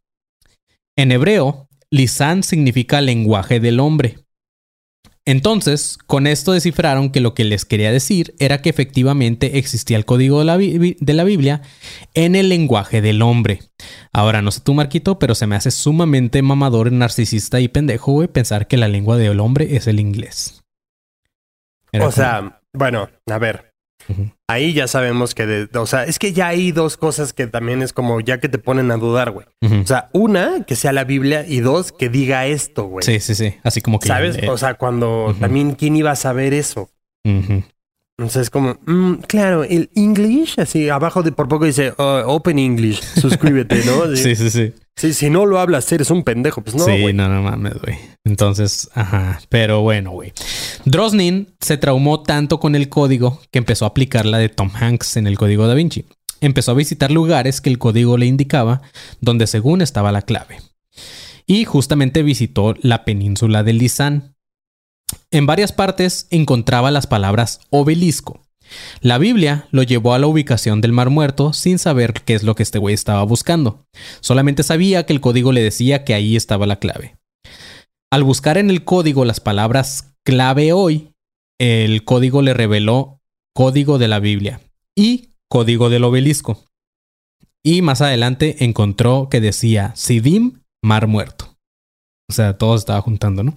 En 0.96 1.12
hebreo, 1.12 1.68
Lisán 1.90 2.42
significa 2.42 3.00
lenguaje 3.00 3.60
del 3.60 3.78
hombre. 3.78 4.23
Entonces, 5.26 5.96
con 6.06 6.26
esto 6.26 6.52
descifraron 6.52 7.10
que 7.10 7.20
lo 7.20 7.32
que 7.32 7.44
les 7.44 7.64
quería 7.64 7.90
decir 7.90 8.34
era 8.38 8.60
que 8.60 8.68
efectivamente 8.68 9.56
existía 9.58 9.96
el 9.96 10.04
código 10.04 10.40
de 10.40 10.44
la, 10.44 10.58
de 10.58 11.12
la 11.14 11.24
Biblia 11.24 11.62
en 12.12 12.36
el 12.36 12.50
lenguaje 12.50 13.00
del 13.00 13.22
hombre. 13.22 13.60
Ahora, 14.12 14.42
no 14.42 14.50
sé 14.50 14.60
tú, 14.60 14.74
Marquito, 14.74 15.18
pero 15.18 15.34
se 15.34 15.46
me 15.46 15.56
hace 15.56 15.70
sumamente 15.70 16.42
mamador, 16.42 16.92
narcisista 16.92 17.58
y 17.60 17.68
pendejo, 17.68 18.12
güey, 18.12 18.28
pensar 18.28 18.66
que 18.68 18.76
la 18.76 18.88
lengua 18.88 19.16
del 19.16 19.40
hombre 19.40 19.76
es 19.76 19.86
el 19.86 19.98
inglés. 19.98 20.62
Era 21.90 22.04
O 22.04 22.10
como- 22.10 22.16
sea, 22.16 22.60
bueno, 22.74 23.08
a 23.30 23.38
ver. 23.38 23.73
Ahí 24.48 24.72
ya 24.74 24.86
sabemos 24.88 25.34
que, 25.34 25.46
de- 25.46 25.78
o 25.78 25.86
sea, 25.86 26.04
es 26.04 26.18
que 26.18 26.32
ya 26.32 26.48
hay 26.48 26.70
dos 26.72 26.96
cosas 26.96 27.32
que 27.32 27.46
también 27.46 27.80
es 27.82 27.92
como 27.92 28.20
ya 28.20 28.38
que 28.38 28.48
te 28.48 28.58
ponen 28.58 28.90
a 28.90 28.96
dudar, 28.96 29.30
güey. 29.30 29.46
O 29.62 29.86
sea, 29.86 30.10
una, 30.12 30.64
que 30.66 30.76
sea 30.76 30.92
la 30.92 31.04
Biblia 31.04 31.44
y 31.46 31.60
dos, 31.60 31.92
que 31.92 32.08
diga 32.08 32.46
esto, 32.46 32.84
güey. 32.84 33.04
sí, 33.04 33.20
sí, 33.20 33.34
sí. 33.34 33.54
Así 33.62 33.80
como 33.80 33.98
que. 33.98 34.08
¿Sabes? 34.08 34.36
eh, 34.36 34.48
O 34.50 34.58
sea, 34.58 34.74
cuando 34.74 35.34
también, 35.40 35.72
¿quién 35.72 35.96
iba 35.96 36.10
a 36.10 36.16
saber 36.16 36.52
eso? 36.54 36.90
Entonces 38.16 38.42
es 38.42 38.50
como, 38.50 38.76
mm, 38.86 39.14
claro, 39.26 39.64
el 39.64 39.90
English, 39.96 40.54
así 40.60 40.88
abajo 40.88 41.22
de 41.22 41.32
por 41.32 41.48
poco 41.48 41.64
dice, 41.64 41.92
"Oh, 41.96 42.22
Open 42.26 42.58
English, 42.60 43.00
suscríbete, 43.20 43.82
¿no? 43.84 44.04
Sí, 44.16 44.36
sí, 44.36 44.50
sí. 44.50 44.72
Sí, 44.96 45.12
si 45.12 45.28
no 45.28 45.44
lo 45.44 45.58
hablas, 45.58 45.90
eres 45.90 46.10
un 46.12 46.22
pendejo. 46.22 46.62
Pues 46.62 46.76
no, 46.76 46.84
sí, 46.84 47.12
no, 47.12 47.28
no 47.28 47.42
mames, 47.42 47.74
güey. 47.82 47.96
Entonces, 48.24 48.88
ajá. 48.94 49.40
Pero 49.48 49.80
bueno, 49.80 50.12
güey. 50.12 50.32
Drosnin 50.84 51.48
se 51.60 51.76
traumó 51.76 52.22
tanto 52.22 52.60
con 52.60 52.76
el 52.76 52.88
código 52.88 53.40
que 53.50 53.58
empezó 53.58 53.86
a 53.86 53.88
aplicar 53.88 54.24
la 54.24 54.38
de 54.38 54.48
Tom 54.48 54.70
Hanks 54.72 55.16
en 55.16 55.26
el 55.26 55.36
código 55.36 55.66
da 55.66 55.74
Vinci. 55.74 56.04
Empezó 56.40 56.70
a 56.70 56.74
visitar 56.74 57.10
lugares 57.10 57.60
que 57.60 57.70
el 57.70 57.78
código 57.78 58.16
le 58.16 58.26
indicaba 58.26 58.82
donde 59.20 59.48
según 59.48 59.82
estaba 59.82 60.12
la 60.12 60.22
clave. 60.22 60.58
Y 61.46 61.64
justamente 61.64 62.22
visitó 62.22 62.74
la 62.80 63.04
península 63.04 63.64
de 63.64 63.72
Lisán. 63.72 64.33
En 65.34 65.46
varias 65.46 65.72
partes 65.72 66.28
encontraba 66.30 66.92
las 66.92 67.08
palabras 67.08 67.58
obelisco. 67.70 68.40
La 69.00 69.18
Biblia 69.18 69.66
lo 69.72 69.82
llevó 69.82 70.14
a 70.14 70.20
la 70.20 70.28
ubicación 70.28 70.80
del 70.80 70.92
Mar 70.92 71.10
Muerto 71.10 71.52
sin 71.52 71.80
saber 71.80 72.12
qué 72.24 72.34
es 72.34 72.44
lo 72.44 72.54
que 72.54 72.62
este 72.62 72.78
güey 72.78 72.94
estaba 72.94 73.24
buscando. 73.24 73.84
Solamente 74.20 74.62
sabía 74.62 75.06
que 75.06 75.12
el 75.12 75.20
código 75.20 75.50
le 75.50 75.60
decía 75.60 76.04
que 76.04 76.14
ahí 76.14 76.36
estaba 76.36 76.68
la 76.68 76.78
clave. 76.78 77.16
Al 78.12 78.22
buscar 78.22 78.58
en 78.58 78.70
el 78.70 78.84
código 78.84 79.24
las 79.24 79.40
palabras 79.40 80.14
clave 80.24 80.72
hoy, 80.72 81.10
el 81.58 82.04
código 82.04 82.40
le 82.40 82.54
reveló 82.54 83.20
código 83.56 83.98
de 83.98 84.06
la 84.06 84.20
Biblia 84.20 84.60
y 84.94 85.30
código 85.48 85.90
del 85.90 86.04
obelisco. 86.04 86.62
Y 87.64 87.82
más 87.82 88.02
adelante 88.02 88.64
encontró 88.64 89.26
que 89.28 89.40
decía 89.40 89.90
Sidim, 89.96 90.60
Mar 90.80 91.08
Muerto. 91.08 91.53
O 92.30 92.32
sea, 92.32 92.56
todo 92.56 92.72
se 92.76 92.82
estaba 92.82 93.00
juntando, 93.02 93.42
¿no? 93.42 93.56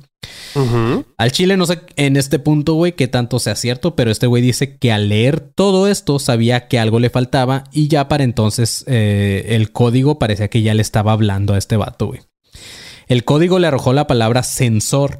Al 1.18 1.32
chile 1.32 1.56
no 1.56 1.66
sé 1.66 1.82
en 1.96 2.18
este 2.18 2.38
punto, 2.38 2.74
güey, 2.74 2.94
qué 2.94 3.08
tanto 3.08 3.40
sea 3.40 3.56
cierto, 3.56 3.96
pero 3.96 4.12
este 4.12 4.28
güey 4.28 4.42
dice 4.44 4.78
que 4.78 4.92
al 4.92 5.08
leer 5.10 5.40
todo 5.40 5.88
esto 5.88 6.20
sabía 6.20 6.68
que 6.68 6.78
algo 6.80 7.00
le 7.00 7.10
faltaba 7.10 7.64
y 7.72 7.88
ya 7.88 8.08
para 8.10 8.26
entonces 8.26 8.84
eh, 8.88 9.46
el 9.50 9.72
código 9.72 10.20
parecía 10.20 10.50
que 10.50 10.62
ya 10.64 10.74
le 10.74 10.82
estaba 10.82 11.14
hablando 11.14 11.54
a 11.54 11.58
este 11.58 11.78
vato, 11.78 12.08
güey. 12.08 12.22
El 13.08 13.24
código 13.24 13.58
le 13.58 13.68
arrojó 13.68 13.94
la 13.94 14.06
palabra 14.08 14.44
sensor. 14.44 15.20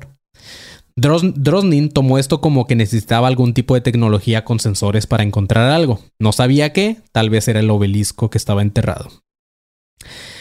Dros- 0.98 1.34
Drosnin 1.36 1.90
tomó 1.90 2.18
esto 2.18 2.42
como 2.42 2.68
que 2.68 2.76
necesitaba 2.76 3.30
algún 3.30 3.54
tipo 3.54 3.76
de 3.76 3.82
tecnología 3.82 4.44
con 4.44 4.60
sensores 4.60 5.08
para 5.08 5.24
encontrar 5.24 5.72
algo. 5.72 6.02
No 6.20 6.34
sabía 6.34 6.74
qué, 6.74 6.98
tal 7.14 7.30
vez 7.30 7.48
era 7.48 7.62
el 7.62 7.70
obelisco 7.70 8.30
que 8.30 8.38
estaba 8.40 8.62
enterrado. 8.62 9.10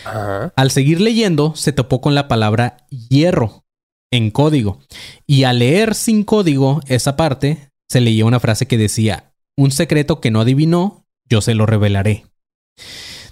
Ajá. 0.07 0.53
Al 0.57 0.71
seguir 0.71 1.01
leyendo, 1.01 1.55
se 1.57 1.73
topó 1.73 2.01
con 2.01 2.15
la 2.15 2.29
palabra 2.29 2.87
hierro 2.91 3.65
en 4.11 4.31
código. 4.31 4.81
Y 5.27 5.45
al 5.45 5.59
leer 5.59 5.95
sin 5.95 6.25
código 6.25 6.81
esa 6.87 7.17
parte, 7.17 7.71
se 7.91 8.01
leía 8.01 8.25
una 8.25 8.41
frase 8.41 8.67
que 8.67 8.79
decía, 8.79 9.33
un 9.57 9.71
secreto 9.71 10.21
que 10.21 10.31
no 10.31 10.41
adivinó, 10.41 11.07
yo 11.29 11.41
se 11.41 11.55
lo 11.55 11.67
revelaré. 11.67 12.27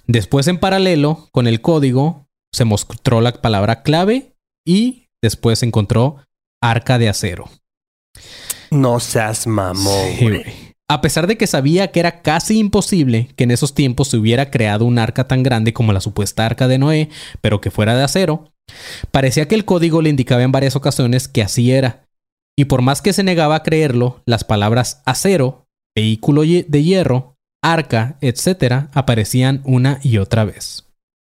Después, 0.06 0.48
en 0.48 0.58
paralelo 0.58 1.28
con 1.32 1.46
el 1.46 1.60
código, 1.60 2.28
se 2.52 2.64
mostró 2.64 3.20
la 3.20 3.32
palabra 3.32 3.82
clave 3.82 4.34
y 4.66 5.08
después 5.22 5.60
se 5.60 5.66
encontró 5.66 6.18
arca 6.62 6.98
de 6.98 7.08
acero. 7.08 7.48
No 8.70 9.00
seas 9.00 9.46
mamón, 9.46 10.10
Sí, 10.18 10.24
güey. 10.24 10.44
A 10.88 11.00
pesar 11.00 11.26
de 11.26 11.38
que 11.38 11.46
sabía 11.46 11.90
que 11.90 12.00
era 12.00 12.20
casi 12.20 12.58
imposible 12.58 13.28
que 13.36 13.44
en 13.44 13.50
esos 13.50 13.74
tiempos 13.74 14.08
se 14.08 14.18
hubiera 14.18 14.50
creado 14.50 14.84
un 14.84 14.98
arca 14.98 15.26
tan 15.26 15.42
grande 15.42 15.72
como 15.72 15.92
la 15.92 16.00
supuesta 16.00 16.44
arca 16.44 16.68
de 16.68 16.78
Noé, 16.78 17.08
pero 17.40 17.60
que 17.60 17.70
fuera 17.70 17.96
de 17.96 18.04
acero, 18.04 18.52
parecía 19.10 19.48
que 19.48 19.54
el 19.54 19.64
código 19.64 20.02
le 20.02 20.10
indicaba 20.10 20.42
en 20.42 20.52
varias 20.52 20.76
ocasiones 20.76 21.26
que 21.26 21.42
así 21.42 21.72
era. 21.72 22.06
Y 22.56 22.66
por 22.66 22.82
más 22.82 23.00
que 23.00 23.14
se 23.14 23.22
negaba 23.22 23.56
a 23.56 23.62
creerlo, 23.62 24.22
las 24.26 24.44
palabras 24.44 25.02
acero, 25.06 25.66
vehículo 25.96 26.42
de 26.42 26.82
hierro, 26.82 27.36
arca, 27.62 28.18
etc., 28.20 28.88
aparecían 28.92 29.62
una 29.64 30.00
y 30.02 30.18
otra 30.18 30.44
vez. 30.44 30.84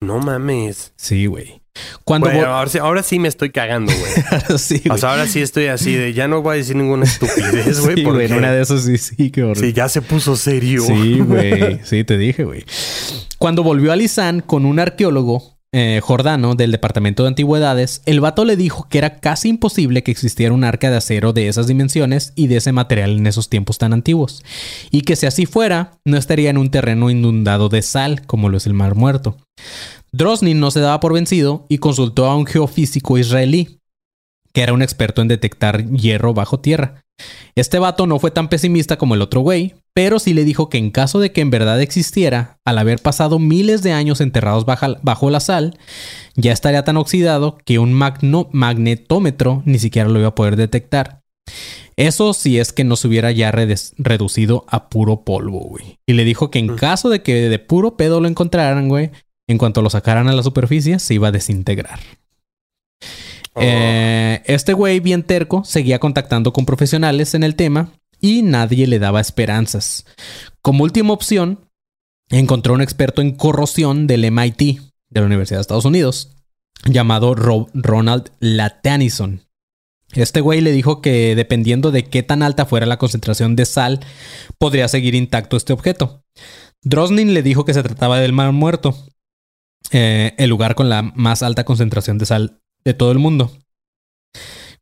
No 0.03 0.19
mames. 0.19 0.93
Sí, 0.97 1.27
güey. 1.27 1.64
Cuando 2.05 2.29
ahora, 2.31 2.71
sí, 2.71 2.79
ahora 2.79 3.03
sí 3.03 3.19
me 3.19 3.29
estoy 3.29 3.51
cagando, 3.51 3.93
güey. 3.93 4.59
sí, 4.59 4.83
O 4.91 4.99
sea, 4.99 5.11
ahora 5.11 5.27
sí 5.27 5.41
estoy 5.43 5.67
así 5.67 5.95
de 5.95 6.13
ya 6.13 6.29
no 6.29 6.43
voy 6.43 6.55
a 6.55 6.57
decir 6.59 6.77
ninguna 6.77 7.05
estupidez, 7.05 7.81
güey. 7.83 7.97
Sí, 7.97 8.03
porque 8.03 8.27
una 8.27 8.53
de 8.53 8.63
esas 8.63 8.85
sí, 8.85 8.99
sí, 8.99 9.31
qué 9.31 9.43
horrible. 9.43 9.69
sí, 9.69 9.73
ya 9.73 9.89
se 9.89 10.03
puso 10.03 10.37
serio. 10.37 10.83
Sí, 10.83 11.21
güey. 11.21 11.81
Sí, 11.85 12.05
te 12.05 12.17
dije, 12.17 12.45
güey. 12.45 12.65
Cuando 13.39 13.63
volvió 13.63 13.93
a 13.93 13.97
Lizán 13.97 14.41
con 14.41 14.65
un 14.65 14.79
arqueólogo, 14.79 15.54
eh, 15.77 16.01
Jordano, 16.01 16.55
del 16.55 16.71
Departamento 16.71 17.25
de 17.25 17.31
Antigüedades, 17.31 18.01
el 18.07 18.21
vato 18.21 18.45
le 18.45 18.55
dijo 18.55 18.87
que 18.89 18.99
era 18.99 19.17
casi 19.19 19.49
imposible 19.49 20.05
que 20.05 20.13
existiera 20.13 20.55
un 20.55 20.63
arca 20.63 20.89
de 20.89 20.99
acero 20.99 21.33
de 21.33 21.49
esas 21.49 21.67
dimensiones 21.67 22.33
y 22.37 22.47
de 22.47 22.59
ese 22.59 22.71
material 22.71 23.19
en 23.19 23.27
esos 23.27 23.49
tiempos 23.49 23.77
tan 23.79 23.93
antiguos. 23.93 24.45
Y 24.93 25.01
que 25.01 25.17
si 25.17 25.27
así 25.27 25.47
fuera, 25.47 25.99
no 26.05 26.17
estaría 26.17 26.51
en 26.51 26.59
un 26.59 26.71
terreno 26.71 27.11
inundado 27.11 27.69
de 27.69 27.83
sal, 27.83 28.25
como 28.25 28.49
lo 28.49 28.59
es 28.59 28.67
el 28.67 28.73
Mar 28.73 28.95
Muerto. 28.95 29.37
Drosnin 30.13 30.61
no 30.61 30.71
se 30.71 30.79
daba 30.79 31.01
por 31.01 31.13
vencido 31.13 31.67
y 31.69 31.79
consultó 31.79 32.27
a 32.27 32.37
un 32.37 32.47
geofísico 32.47 33.19
israelí, 33.19 33.81
que 34.53 34.63
era 34.63 34.75
un 34.75 34.83
experto 34.83 35.23
en 35.23 35.29
detectar 35.29 35.91
hierro 35.91 36.35
bajo 36.35 36.61
tierra. 36.61 37.04
Este 37.55 37.79
vato 37.79 38.07
no 38.07 38.19
fue 38.19 38.31
tan 38.33 38.49
pesimista 38.49 38.99
como 38.99 39.15
el 39.15 39.23
otro 39.23 39.41
güey, 39.41 39.75
pero 39.95 40.19
sí 40.19 40.35
le 40.35 40.45
dijo 40.45 40.69
que 40.69 40.79
en 40.79 40.91
caso 40.91 41.21
de 41.21 41.31
que 41.31 41.41
en 41.41 41.51
verdad 41.51 41.81
existiera, 41.81 42.59
al 42.65 42.79
haber 42.79 43.01
pasado 43.01 43.39
miles 43.39 43.83
de 43.83 43.93
años 43.93 44.21
enterrados 44.21 44.65
baja- 44.65 44.99
bajo 45.03 45.31
la 45.31 45.39
sal, 45.39 45.79
ya 46.35 46.53
estaría 46.53 46.83
tan 46.83 46.97
oxidado 46.97 47.59
que 47.65 47.79
un 47.79 47.93
magno- 47.93 48.49
magnetómetro 48.53 49.63
ni 49.65 49.79
siquiera 49.79 50.09
lo 50.09 50.19
iba 50.19 50.29
a 50.29 50.35
poder 50.35 50.57
detectar. 50.57 51.21
Eso 51.97 52.35
si 52.35 52.59
es 52.59 52.73
que 52.73 52.83
no 52.83 52.97
se 52.97 53.07
hubiera 53.07 53.31
ya 53.31 53.53
redes- 53.53 53.95
reducido 53.99 54.65
a 54.69 54.89
puro 54.89 55.23
polvo, 55.23 55.61
güey. 55.61 55.99
Y 56.07 56.15
le 56.15 56.25
dijo 56.25 56.51
que 56.51 56.59
en 56.59 56.75
caso 56.75 57.09
de 57.09 57.23
que 57.23 57.49
de 57.49 57.59
puro 57.61 57.97
pedo 57.97 58.21
lo 58.21 58.27
encontraran, 58.27 58.89
güey, 58.89 59.13
en 59.49 59.59
cuanto 59.59 59.81
lo 59.81 59.91
sacaran 59.91 60.27
a 60.27 60.33
la 60.33 60.43
superficie, 60.43 60.99
se 60.99 61.15
iba 61.15 61.29
a 61.29 61.33
desintegrar. 61.33 62.01
Eh, 63.57 64.43
este 64.47 64.73
güey 64.73 65.01
bien 65.01 65.23
terco 65.23 65.65
seguía 65.65 65.99
contactando 66.01 66.53
con 66.53 66.67
profesionales 66.67 67.35
en 67.35 67.45
el 67.45 67.55
tema 67.55 67.93
y 68.21 68.43
nadie 68.43 68.87
le 68.87 68.99
daba 68.99 69.21
esperanzas. 69.21 70.05
Como 70.63 70.85
última 70.85 71.13
opción, 71.13 71.69
encontró 72.31 72.75
un 72.75 72.83
experto 72.83 73.23
en 73.23 73.33
corrosión 73.37 74.07
del 74.07 74.25
MIT, 74.25 74.81
de 75.11 75.21
la 75.21 75.27
Universidad 75.27 75.59
de 75.59 75.63
Estados 75.63 75.85
Unidos, 75.85 76.37
llamado 76.87 77.35
Ro- 77.35 77.69
Ronald 77.75 78.31
Latanison. 78.41 79.43
Este 80.13 80.41
güey 80.41 80.61
le 80.61 80.73
dijo 80.73 81.01
que 81.01 81.35
dependiendo 81.35 81.91
de 81.91 82.05
qué 82.05 82.23
tan 82.23 82.43
alta 82.43 82.67
fuera 82.67 82.87
la 82.87 82.99
concentración 82.99 83.57
de 83.57 83.67
sal, 83.67 84.01
podría 84.59 84.89
seguir 84.89 85.15
intacto 85.15 85.57
este 85.57 85.73
objeto. 85.73 86.25
Drosnin 86.83 87.35
le 87.35 87.43
dijo 87.43 87.65
que 87.65 87.75
se 87.75 87.83
trataba 87.83 88.21
del 88.21 88.33
Mar 88.33 88.53
Muerto, 88.53 88.97
eh, 89.91 90.35
el 90.39 90.51
lugar 90.51 90.75
con 90.75 90.89
la 90.89 91.03
más 91.03 91.43
alta 91.43 91.65
concentración 91.65 92.19
de 92.19 92.27
sal 92.27 92.61
de 92.85 92.95
todo 92.95 93.13
el 93.13 93.19
mundo. 93.19 93.51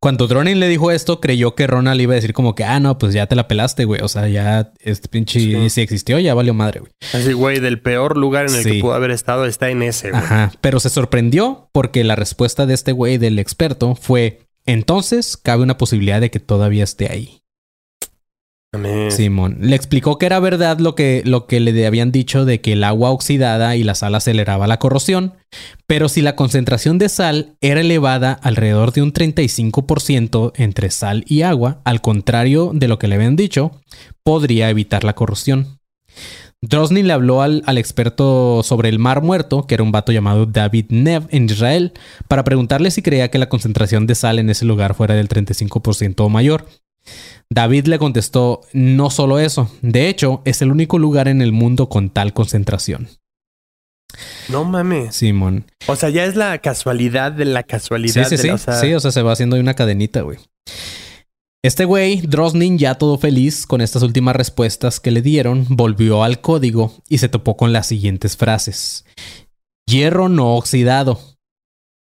Cuando 0.00 0.26
Dronin 0.26 0.58
le 0.58 0.68
dijo 0.68 0.90
esto, 0.90 1.20
creyó 1.20 1.54
que 1.54 1.68
Ronald 1.68 2.00
iba 2.00 2.12
a 2.12 2.16
decir 2.16 2.32
como 2.32 2.56
que, 2.56 2.64
ah, 2.64 2.80
no, 2.80 2.98
pues 2.98 3.14
ya 3.14 3.28
te 3.28 3.36
la 3.36 3.46
pelaste, 3.46 3.84
güey. 3.84 4.00
O 4.02 4.08
sea, 4.08 4.26
ya 4.26 4.72
este 4.80 5.06
pinche, 5.08 5.38
Sí. 5.38 5.70
si 5.70 5.80
existió, 5.80 6.18
ya 6.18 6.34
valió 6.34 6.54
madre, 6.54 6.80
güey. 6.80 6.90
Así, 7.12 7.32
güey, 7.34 7.60
del 7.60 7.80
peor 7.80 8.16
lugar 8.16 8.48
en 8.48 8.54
el 8.56 8.62
Sí. 8.64 8.70
que 8.72 8.80
pudo 8.80 8.94
haber 8.94 9.12
estado 9.12 9.46
está 9.46 9.70
en 9.70 9.82
ese, 9.82 10.10
güey. 10.10 10.20
Ajá. 10.20 10.52
Pero 10.60 10.80
se 10.80 10.90
sorprendió 10.90 11.68
porque 11.70 12.02
la 12.02 12.16
respuesta 12.16 12.66
de 12.66 12.74
este 12.74 12.90
güey, 12.90 13.16
del 13.18 13.38
experto, 13.38 13.94
fue, 13.94 14.40
entonces 14.66 15.36
cabe 15.36 15.62
una 15.62 15.78
posibilidad 15.78 16.20
de 16.20 16.32
que 16.32 16.40
todavía 16.40 16.82
esté 16.82 17.08
ahí. 17.12 17.41
Simón 19.10 19.58
le 19.60 19.76
explicó 19.76 20.16
que 20.16 20.24
era 20.24 20.40
verdad 20.40 20.78
lo 20.78 20.94
que, 20.94 21.22
lo 21.26 21.46
que 21.46 21.60
le 21.60 21.86
habían 21.86 22.10
dicho 22.10 22.46
de 22.46 22.62
que 22.62 22.72
el 22.72 22.84
agua 22.84 23.10
oxidada 23.10 23.76
y 23.76 23.84
la 23.84 23.94
sal 23.94 24.14
aceleraba 24.14 24.66
la 24.66 24.78
corrosión, 24.78 25.34
pero 25.86 26.08
si 26.08 26.22
la 26.22 26.36
concentración 26.36 26.96
de 26.96 27.10
sal 27.10 27.56
era 27.60 27.82
elevada 27.82 28.32
alrededor 28.32 28.92
de 28.92 29.02
un 29.02 29.12
35% 29.12 30.52
entre 30.56 30.90
sal 30.90 31.22
y 31.28 31.42
agua, 31.42 31.82
al 31.84 32.00
contrario 32.00 32.70
de 32.72 32.88
lo 32.88 32.98
que 32.98 33.08
le 33.08 33.16
habían 33.16 33.36
dicho, 33.36 33.82
podría 34.22 34.70
evitar 34.70 35.04
la 35.04 35.14
corrosión. 35.14 35.78
Drosnin 36.62 37.08
le 37.08 37.12
habló 37.12 37.42
al, 37.42 37.62
al 37.66 37.76
experto 37.76 38.62
sobre 38.62 38.88
el 38.88 38.98
mar 38.98 39.20
muerto, 39.20 39.66
que 39.66 39.74
era 39.74 39.82
un 39.82 39.92
vato 39.92 40.12
llamado 40.12 40.46
David 40.46 40.86
Nev 40.90 41.24
en 41.30 41.44
Israel, 41.44 41.92
para 42.28 42.44
preguntarle 42.44 42.90
si 42.90 43.02
creía 43.02 43.30
que 43.30 43.38
la 43.38 43.48
concentración 43.48 44.06
de 44.06 44.14
sal 44.14 44.38
en 44.38 44.48
ese 44.48 44.64
lugar 44.64 44.94
fuera 44.94 45.14
del 45.14 45.28
35% 45.28 46.20
o 46.20 46.28
mayor. 46.30 46.64
David 47.50 47.86
le 47.86 47.98
contestó, 47.98 48.62
no 48.72 49.10
solo 49.10 49.38
eso, 49.38 49.70
de 49.82 50.08
hecho 50.08 50.40
es 50.44 50.62
el 50.62 50.70
único 50.70 50.98
lugar 50.98 51.28
en 51.28 51.42
el 51.42 51.52
mundo 51.52 51.88
con 51.88 52.10
tal 52.10 52.32
concentración. 52.32 53.08
No 54.48 54.64
mames. 54.64 55.14
Simón. 55.16 55.64
O 55.86 55.96
sea, 55.96 56.10
ya 56.10 56.24
es 56.24 56.36
la 56.36 56.58
casualidad 56.58 57.32
de 57.32 57.46
la 57.46 57.60
Sí, 57.60 57.66
casualidad. 57.66 58.24
sí, 58.28 58.36
de 58.36 58.42
sí. 58.42 58.48
la- 58.48 58.54
o 58.54 58.58
sea, 58.58 58.74
Sí, 58.74 58.92
o 58.94 59.00
sea, 59.00 59.10
se 59.10 59.22
va 59.22 59.32
haciendo 59.32 59.56
una 59.56 59.74
cadenita, 59.74 60.20
güey. 60.22 60.38
Este 61.64 61.84
güey, 61.84 62.20
Drosnin, 62.22 62.76
ya 62.76 62.96
todo 62.96 63.18
feliz 63.18 63.66
con 63.66 63.80
estas 63.80 64.02
últimas 64.02 64.34
respuestas 64.34 64.98
que 65.00 65.12
le 65.12 65.22
dieron, 65.22 65.64
volvió 65.70 66.24
al 66.24 66.40
código 66.40 66.92
y 67.08 67.18
se 67.18 67.28
topó 67.28 67.56
con 67.56 67.72
las 67.72 67.86
siguientes 67.86 68.36
frases. 68.36 69.04
Hierro 69.88 70.28
no 70.28 70.56
oxidado. 70.56 71.20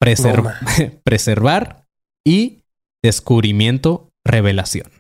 No, 0.01 0.53
preservar 1.05 1.85
y 2.27 2.63
descubrimiento, 3.05 4.09
revelación. 4.25 4.91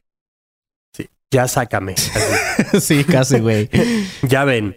sí, 0.96 1.08
ya 1.32 1.48
sácame. 1.48 1.92
Así. 1.94 2.80
sí, 2.80 3.04
casi, 3.04 3.38
güey. 3.40 3.68
ya 4.28 4.44
ven. 4.44 4.74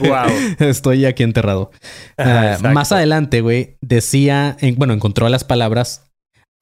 wow. 0.00 0.30
Estoy 0.58 1.04
aquí 1.04 1.22
enterrado. 1.22 1.70
Ah, 2.18 2.58
más 2.72 2.92
adelante, 2.92 3.40
güey, 3.40 3.76
decía, 3.80 4.56
en- 4.60 4.76
bueno, 4.76 4.92
encontró 4.94 5.28
las 5.28 5.44
palabras 5.44 6.06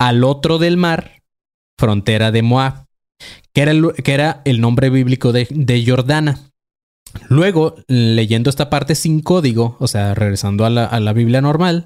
al 0.01 0.25
otro 0.25 0.59
del 0.59 0.77
mar, 0.77 1.23
frontera 1.79 2.31
de 2.33 2.43
Moab, 2.43 2.85
que 3.55 3.63
era 3.63 3.71
el, 3.71 3.93
que 4.03 4.13
era 4.15 4.43
el 4.45 4.61
nombre 4.61 4.91
bíblico 4.91 5.33
de, 5.33 5.47
de 5.51 5.85
Jordana. 5.87 6.41
Luego, 7.29 7.77
leyendo 7.87 8.51
esta 8.51 8.71
parte 8.71 8.97
sin 8.97 9.21
código, 9.21 9.77
o 9.79 9.87
sea, 9.87 10.15
regresando 10.15 10.65
a 10.65 10.71
la, 10.71 10.85
a 10.87 10.99
la 10.99 11.13
Biblia 11.13 11.41
normal, 11.41 11.85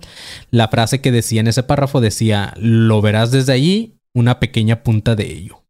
la 0.50 0.68
frase 0.68 1.02
que 1.02 1.12
decía 1.12 1.40
en 1.40 1.48
ese 1.48 1.62
párrafo 1.62 2.00
decía, 2.00 2.54
lo 2.56 3.02
verás 3.02 3.30
desde 3.30 3.52
allí, 3.52 3.97
una 4.18 4.40
pequeña 4.40 4.82
punta 4.82 5.14
de 5.16 5.26
ello. 5.32 5.64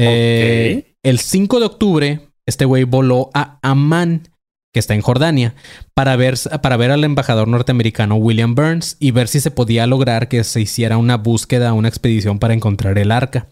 Eh, 0.00 0.94
el 1.02 1.18
5 1.18 1.60
de 1.60 1.66
octubre, 1.66 2.20
este 2.46 2.64
güey 2.64 2.84
voló 2.84 3.30
a 3.34 3.58
Amán, 3.62 4.28
que 4.72 4.78
está 4.80 4.94
en 4.94 5.00
Jordania, 5.00 5.54
para 5.94 6.14
ver, 6.16 6.36
para 6.62 6.76
ver 6.76 6.90
al 6.90 7.02
embajador 7.04 7.48
norteamericano 7.48 8.16
William 8.16 8.54
Burns 8.54 8.96
y 9.00 9.10
ver 9.10 9.28
si 9.28 9.40
se 9.40 9.50
podía 9.50 9.86
lograr 9.86 10.28
que 10.28 10.44
se 10.44 10.60
hiciera 10.60 10.98
una 10.98 11.16
búsqueda, 11.16 11.72
una 11.72 11.88
expedición 11.88 12.38
para 12.38 12.54
encontrar 12.54 12.98
el 12.98 13.10
arca. 13.10 13.48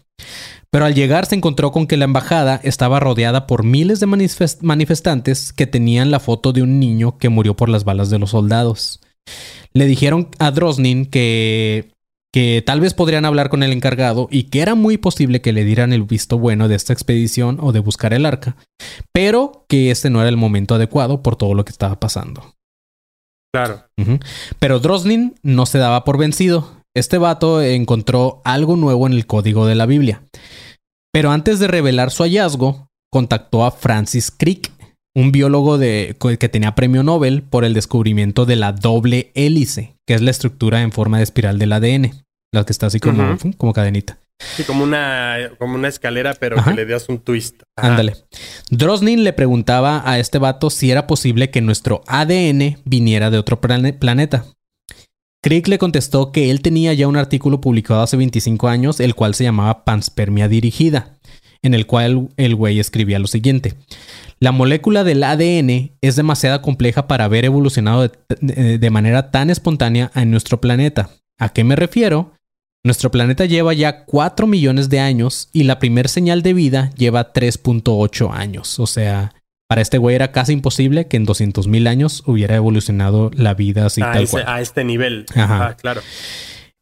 Pero 0.69 0.85
al 0.85 0.95
llegar 0.95 1.25
se 1.25 1.35
encontró 1.35 1.71
con 1.71 1.87
que 1.87 1.97
la 1.97 2.05
embajada 2.05 2.59
estaba 2.63 2.99
rodeada 2.99 3.47
por 3.47 3.63
miles 3.63 3.99
de 3.99 4.07
manifest- 4.07 4.61
manifestantes 4.61 5.53
que 5.53 5.65
tenían 5.65 6.11
la 6.11 6.19
foto 6.19 6.53
de 6.53 6.61
un 6.61 6.79
niño 6.79 7.17
que 7.17 7.29
murió 7.29 7.55
por 7.55 7.69
las 7.69 7.83
balas 7.83 8.09
de 8.09 8.19
los 8.19 8.31
soldados. 8.31 9.01
Le 9.73 9.85
dijeron 9.85 10.29
a 10.39 10.51
Drosnin 10.51 11.05
que, 11.05 11.91
que 12.33 12.61
tal 12.65 12.79
vez 12.79 12.93
podrían 12.93 13.25
hablar 13.25 13.49
con 13.49 13.63
el 13.63 13.71
encargado 13.71 14.27
y 14.29 14.43
que 14.43 14.61
era 14.61 14.75
muy 14.75 14.97
posible 14.97 15.41
que 15.41 15.53
le 15.53 15.63
dieran 15.63 15.93
el 15.93 16.03
visto 16.03 16.37
bueno 16.37 16.67
de 16.67 16.75
esta 16.75 16.93
expedición 16.93 17.57
o 17.61 17.71
de 17.71 17.79
buscar 17.79 18.13
el 18.13 18.25
arca, 18.25 18.55
pero 19.13 19.65
que 19.69 19.91
este 19.91 20.09
no 20.09 20.19
era 20.19 20.29
el 20.29 20.37
momento 20.37 20.75
adecuado 20.75 21.23
por 21.23 21.35
todo 21.35 21.53
lo 21.53 21.65
que 21.65 21.71
estaba 21.71 21.99
pasando. 21.99 22.53
Claro. 23.53 23.83
Pero 24.59 24.79
Drosnin 24.79 25.35
no 25.41 25.65
se 25.65 25.77
daba 25.77 26.03
por 26.03 26.17
vencido. 26.17 26.83
Este 26.95 27.17
vato 27.17 27.61
encontró 27.61 28.41
algo 28.43 28.75
nuevo 28.75 29.07
en 29.07 29.13
el 29.13 29.25
código 29.25 29.65
de 29.65 29.75
la 29.75 29.85
Biblia. 29.85 30.23
Pero 31.11 31.31
antes 31.31 31.59
de 31.59 31.67
revelar 31.67 32.11
su 32.11 32.23
hallazgo, 32.23 32.89
contactó 33.11 33.65
a 33.65 33.71
Francis 33.71 34.31
Crick, 34.31 34.71
un 35.15 35.31
biólogo 35.31 35.77
de, 35.79 36.15
que 36.39 36.49
tenía 36.49 36.75
premio 36.75 37.01
Nobel 37.01 37.41
por 37.41 37.65
el 37.65 37.73
descubrimiento 37.73 38.45
de 38.45 38.57
la 38.57 38.73
doble 38.73 39.31
hélice, 39.33 39.96
que 40.07 40.13
es 40.13 40.21
la 40.21 40.31
estructura 40.31 40.81
en 40.81 40.91
forma 40.91 41.17
de 41.17 41.23
espiral 41.23 41.59
del 41.59 41.73
ADN, 41.73 42.11
la 42.53 42.65
que 42.65 42.71
está 42.71 42.87
así 42.87 42.99
como, 42.99 43.37
como 43.57 43.73
cadenita. 43.73 44.17
Sí, 44.55 44.63
como 44.63 44.83
una, 44.83 45.49
como 45.57 45.75
una 45.75 45.87
escalera, 45.87 46.35
pero 46.39 46.59
Ajá. 46.59 46.69
que 46.71 46.77
le 46.77 46.85
das 46.85 47.09
un 47.09 47.19
twist. 47.19 47.61
Ajá. 47.75 47.89
Ándale. 47.89 48.13
Drosnin 48.69 49.23
le 49.23 49.33
preguntaba 49.33 50.03
a 50.09 50.19
este 50.19 50.37
vato 50.37 50.69
si 50.69 50.91
era 50.91 51.07
posible 51.07 51.49
que 51.49 51.59
nuestro 51.61 52.03
ADN 52.07 52.77
viniera 52.85 53.29
de 53.31 53.37
otro 53.39 53.59
plane- 53.59 53.93
planeta. 53.93 54.45
Crick 55.43 55.67
le 55.67 55.77
contestó 55.77 56.31
que 56.31 56.51
él 56.51 56.61
tenía 56.61 56.93
ya 56.93 57.07
un 57.07 57.17
artículo 57.17 57.61
publicado 57.61 58.01
hace 58.01 58.17
25 58.17 58.67
años, 58.67 58.99
el 58.99 59.15
cual 59.15 59.33
se 59.35 59.43
llamaba 59.43 59.83
Panspermia 59.85 60.47
dirigida, 60.47 61.15
en 61.61 61.73
el 61.73 61.85
cual 61.85 62.29
el 62.37 62.55
güey 62.55 62.79
escribía 62.79 63.19
lo 63.19 63.27
siguiente. 63.27 63.73
La 64.39 64.51
molécula 64.51 65.03
del 65.03 65.23
ADN 65.23 65.91
es 66.01 66.15
demasiado 66.15 66.61
compleja 66.61 67.07
para 67.07 67.25
haber 67.25 67.45
evolucionado 67.45 68.11
de, 68.39 68.89
manera 68.91 69.31
tan 69.31 69.49
espontánea 69.49 70.11
en 70.15 70.29
nuestro 70.29 70.61
planeta. 70.61 71.09
¿A 71.39 71.49
qué 71.49 71.63
me 71.63 71.75
refiero? 71.75 72.33
Nuestro 72.83 73.09
planeta 73.09 73.45
lleva 73.45 73.73
ya 73.73 74.05
4 74.05 74.45
millones 74.47 74.89
de 74.89 74.99
años 74.99 75.49
y 75.53 75.63
la 75.63 75.79
primer 75.79 76.07
señal 76.07 76.43
de 76.43 76.53
vida 76.53 76.91
lleva 76.95 77.33
3.8 77.33 78.31
años. 78.31 78.79
O 78.79 78.87
sea, 78.87 79.33
Para 79.67 79.81
este 79.81 79.97
güey 79.97 80.15
era 80.15 80.31
casi 80.31 80.53
imposible 80.53 81.07
que 81.07 81.17
en 81.17 81.25
200 81.25 81.67
mil 81.67 81.87
años 81.87 82.23
hubiera 82.25 82.55
evolucionado 82.55 83.31
la 83.33 83.53
vida 83.53 83.87
así 83.87 84.01
a, 84.01 84.11
tal 84.13 84.23
ese- 84.23 84.31
cual. 84.31 84.43
a 84.47 84.61
este 84.61 84.83
nivel. 84.85 85.25
Ajá. 85.35 85.67
Ah, 85.69 85.75
claro. 85.75 86.01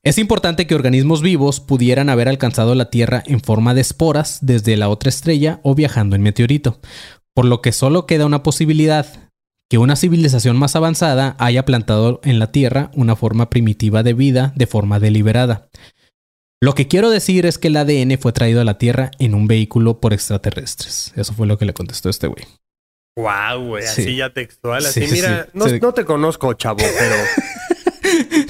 Es 0.03 0.19
importante 0.19 0.67
que 0.67 0.75
organismos 0.75 1.23
vivos 1.23 1.59
pudieran 1.59 2.09
haber 2.09 2.29
alcanzado 2.29 2.75
la 2.75 2.91
Tierra 2.91 3.23
en 3.25 3.41
forma 3.41 3.73
de 3.73 3.81
esporas 3.81 4.37
desde 4.43 4.77
la 4.77 4.87
otra 4.87 5.09
estrella 5.09 5.59
o 5.63 5.73
viajando 5.73 6.15
en 6.15 6.21
meteorito, 6.21 6.79
por 7.35 7.45
lo 7.45 7.61
que 7.61 7.71
solo 7.71 8.07
queda 8.07 8.25
una 8.25 8.41
posibilidad, 8.43 9.29
que 9.69 9.77
una 9.77 9.95
civilización 9.95 10.57
más 10.57 10.75
avanzada 10.75 11.35
haya 11.37 11.65
plantado 11.65 12.21
en 12.23 12.39
la 12.39 12.51
Tierra 12.51 12.91
una 12.95 13.15
forma 13.15 13.49
primitiva 13.49 14.03
de 14.03 14.13
vida 14.13 14.53
de 14.55 14.67
forma 14.67 14.99
deliberada. 14.99 15.67
Lo 16.61 16.73
que 16.73 16.87
quiero 16.87 17.09
decir 17.09 17.45
es 17.45 17.57
que 17.57 17.67
el 17.67 17.77
ADN 17.77 18.17
fue 18.17 18.31
traído 18.31 18.61
a 18.61 18.63
la 18.63 18.77
Tierra 18.77 19.11
en 19.19 19.35
un 19.35 19.47
vehículo 19.47 19.99
por 19.99 20.13
extraterrestres. 20.13 21.11
Eso 21.15 21.33
fue 21.33 21.45
lo 21.45 21.57
que 21.57 21.65
le 21.65 21.73
contestó 21.73 22.09
este 22.09 22.27
güey. 22.27 22.45
Wow, 23.17 23.67
güey, 23.67 23.85
así 23.85 24.03
Sí. 24.03 24.15
ya 24.15 24.31
textual. 24.31 24.85
Así, 24.85 25.05
Sí, 25.05 25.13
mira, 25.13 25.45
sí, 25.53 25.79
no, 25.81 25.93
te 25.93 26.05
conozco, 26.05 26.53
chavo, 26.53 26.77
pero 26.77 27.15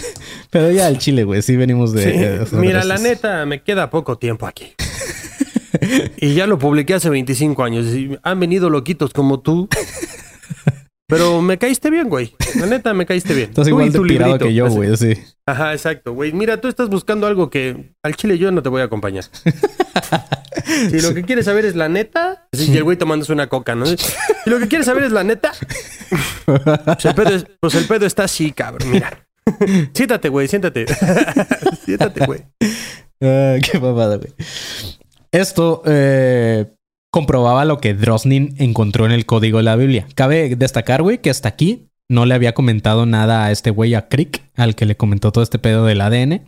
Pero 0.49 0.71
ya 0.71 0.88
al 0.88 0.97
Chile, 0.97 1.23
güey, 1.23 1.41
sí 1.41 1.55
venimos 1.57 1.91
de... 1.91 2.05
de 2.45 2.57
mira, 2.57 2.83
la 2.83 2.97
neta, 2.97 3.45
me 3.45 3.61
queda 3.63 3.89
poco 3.89 4.17
tiempo 4.17 4.45
aquí. 4.47 4.73
y 6.17 6.33
ya 6.33 6.47
lo 6.47 6.57
publiqué 6.59 6.93
hace 6.95 7.09
25 7.09 7.63
años. 7.63 7.86
Y 7.88 8.17
han 8.23 8.39
venido 8.39 8.69
loquitos 8.69 9.13
como 9.13 9.39
tú. 9.39 9.67
Pero 11.07 11.39
me 11.41 11.59
caíste 11.59 11.91
bien, 11.91 12.09
güey. 12.09 12.33
La 12.55 12.65
neta, 12.65 12.91
me 12.95 13.05
caíste 13.05 13.36
bien. 13.36 13.49
Estás 13.49 13.67
igual 13.67 13.91
de 13.91 13.97
tu 13.99 14.03
pirado 14.07 14.31
librito. 14.31 14.45
que 14.47 14.53
yo, 14.55 14.65
Así. 14.65 14.75
güey, 14.75 14.97
sí. 14.97 15.13
Ajá, 15.45 15.73
exacto, 15.73 16.13
güey. 16.13 16.33
Mira, 16.33 16.59
tú 16.59 16.67
estás 16.67 16.89
buscando 16.89 17.27
algo 17.27 17.51
que 17.51 17.93
al 18.01 18.15
chile 18.15 18.39
yo 18.39 18.51
no 18.51 18.63
te 18.63 18.69
voy 18.69 18.81
a 18.81 18.86
acompañar. 18.86 19.23
Si 20.89 20.99
lo 21.01 21.13
que 21.13 21.21
quieres 21.23 21.45
saber 21.45 21.63
es 21.65 21.75
la 21.75 21.89
neta, 21.89 22.47
sí, 22.51 22.71
y 22.71 22.77
el 22.77 22.83
güey 22.83 22.97
tomándose 22.97 23.31
una 23.31 23.47
coca, 23.47 23.75
¿no? 23.75 23.86
Si 23.86 23.97
lo 24.47 24.57
que 24.57 24.67
quieres 24.67 24.88
saber 24.88 25.03
es 25.03 25.11
la 25.11 25.23
neta, 25.23 25.51
pues 26.45 27.05
el 27.05 27.13
pedo, 27.13 27.29
es- 27.36 27.45
pues 27.59 27.75
el 27.75 27.86
pedo 27.86 28.05
está 28.07 28.23
así, 28.23 28.51
cabrón, 28.51 28.89
mira. 28.89 29.27
Siéntate, 29.93 30.29
güey, 30.29 30.47
siéntate. 30.47 30.86
siéntate, 31.86 32.25
güey. 32.25 32.41
Ah, 33.21 33.57
qué 33.61 33.77
babada, 33.77 34.17
güey. 34.17 34.33
Esto 35.36 35.81
eh, 35.86 36.73
comprobaba 37.11 37.65
lo 37.65 37.79
que 37.79 37.93
Drosnin 37.93 38.55
encontró 38.57 39.05
en 39.05 39.11
el 39.11 39.25
código 39.25 39.57
de 39.57 39.65
la 39.65 39.75
Biblia. 39.75 40.07
Cabe 40.15 40.55
destacar, 40.55 41.01
güey, 41.01 41.17
que 41.17 41.29
hasta 41.29 41.49
aquí 41.49 41.89
no 42.09 42.25
le 42.25 42.36
había 42.36 42.53
comentado 42.53 43.05
nada 43.05 43.43
a 43.43 43.51
este 43.51 43.69
güey, 43.69 43.95
a 43.95 44.07
Crick, 44.07 44.43
al 44.55 44.75
que 44.75 44.86
le 44.86 44.95
comentó 44.95 45.33
todo 45.33 45.43
este 45.43 45.59
pedo 45.59 45.86
del 45.86 45.99
ADN. 45.99 46.47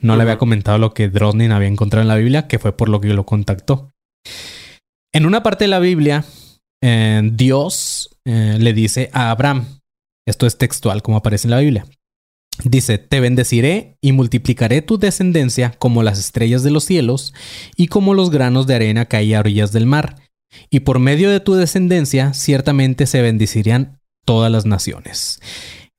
No 0.00 0.16
le 0.16 0.22
había 0.22 0.38
comentado 0.38 0.78
lo 0.78 0.94
que 0.94 1.10
Drosnin 1.10 1.52
había 1.52 1.68
encontrado 1.68 2.00
en 2.00 2.08
la 2.08 2.16
Biblia, 2.16 2.48
que 2.48 2.58
fue 2.58 2.74
por 2.74 2.88
lo 2.88 2.98
que 2.98 3.08
lo 3.08 3.26
contactó. 3.26 3.90
En 5.12 5.26
una 5.26 5.42
parte 5.42 5.64
de 5.64 5.68
la 5.68 5.78
Biblia, 5.78 6.24
eh, 6.82 7.20
Dios 7.30 8.16
eh, 8.24 8.56
le 8.58 8.72
dice 8.72 9.10
a 9.12 9.32
Abraham, 9.32 9.66
esto 10.26 10.46
es 10.46 10.56
textual 10.56 11.02
como 11.02 11.18
aparece 11.18 11.46
en 11.46 11.50
la 11.50 11.60
Biblia, 11.60 11.84
Dice, 12.62 12.98
te 12.98 13.18
bendeciré 13.20 13.96
y 14.00 14.12
multiplicaré 14.12 14.80
tu 14.80 14.96
descendencia 14.98 15.74
como 15.78 16.02
las 16.04 16.18
estrellas 16.20 16.62
de 16.62 16.70
los 16.70 16.84
cielos 16.84 17.34
y 17.76 17.88
como 17.88 18.14
los 18.14 18.30
granos 18.30 18.66
de 18.68 18.76
arena 18.76 19.06
que 19.06 19.16
hay 19.16 19.34
a 19.34 19.40
orillas 19.40 19.72
del 19.72 19.86
mar. 19.86 20.16
Y 20.70 20.80
por 20.80 21.00
medio 21.00 21.30
de 21.30 21.40
tu 21.40 21.54
descendencia 21.54 22.32
ciertamente 22.32 23.06
se 23.06 23.22
bendecirán 23.22 23.98
todas 24.24 24.52
las 24.52 24.66
naciones. 24.66 25.40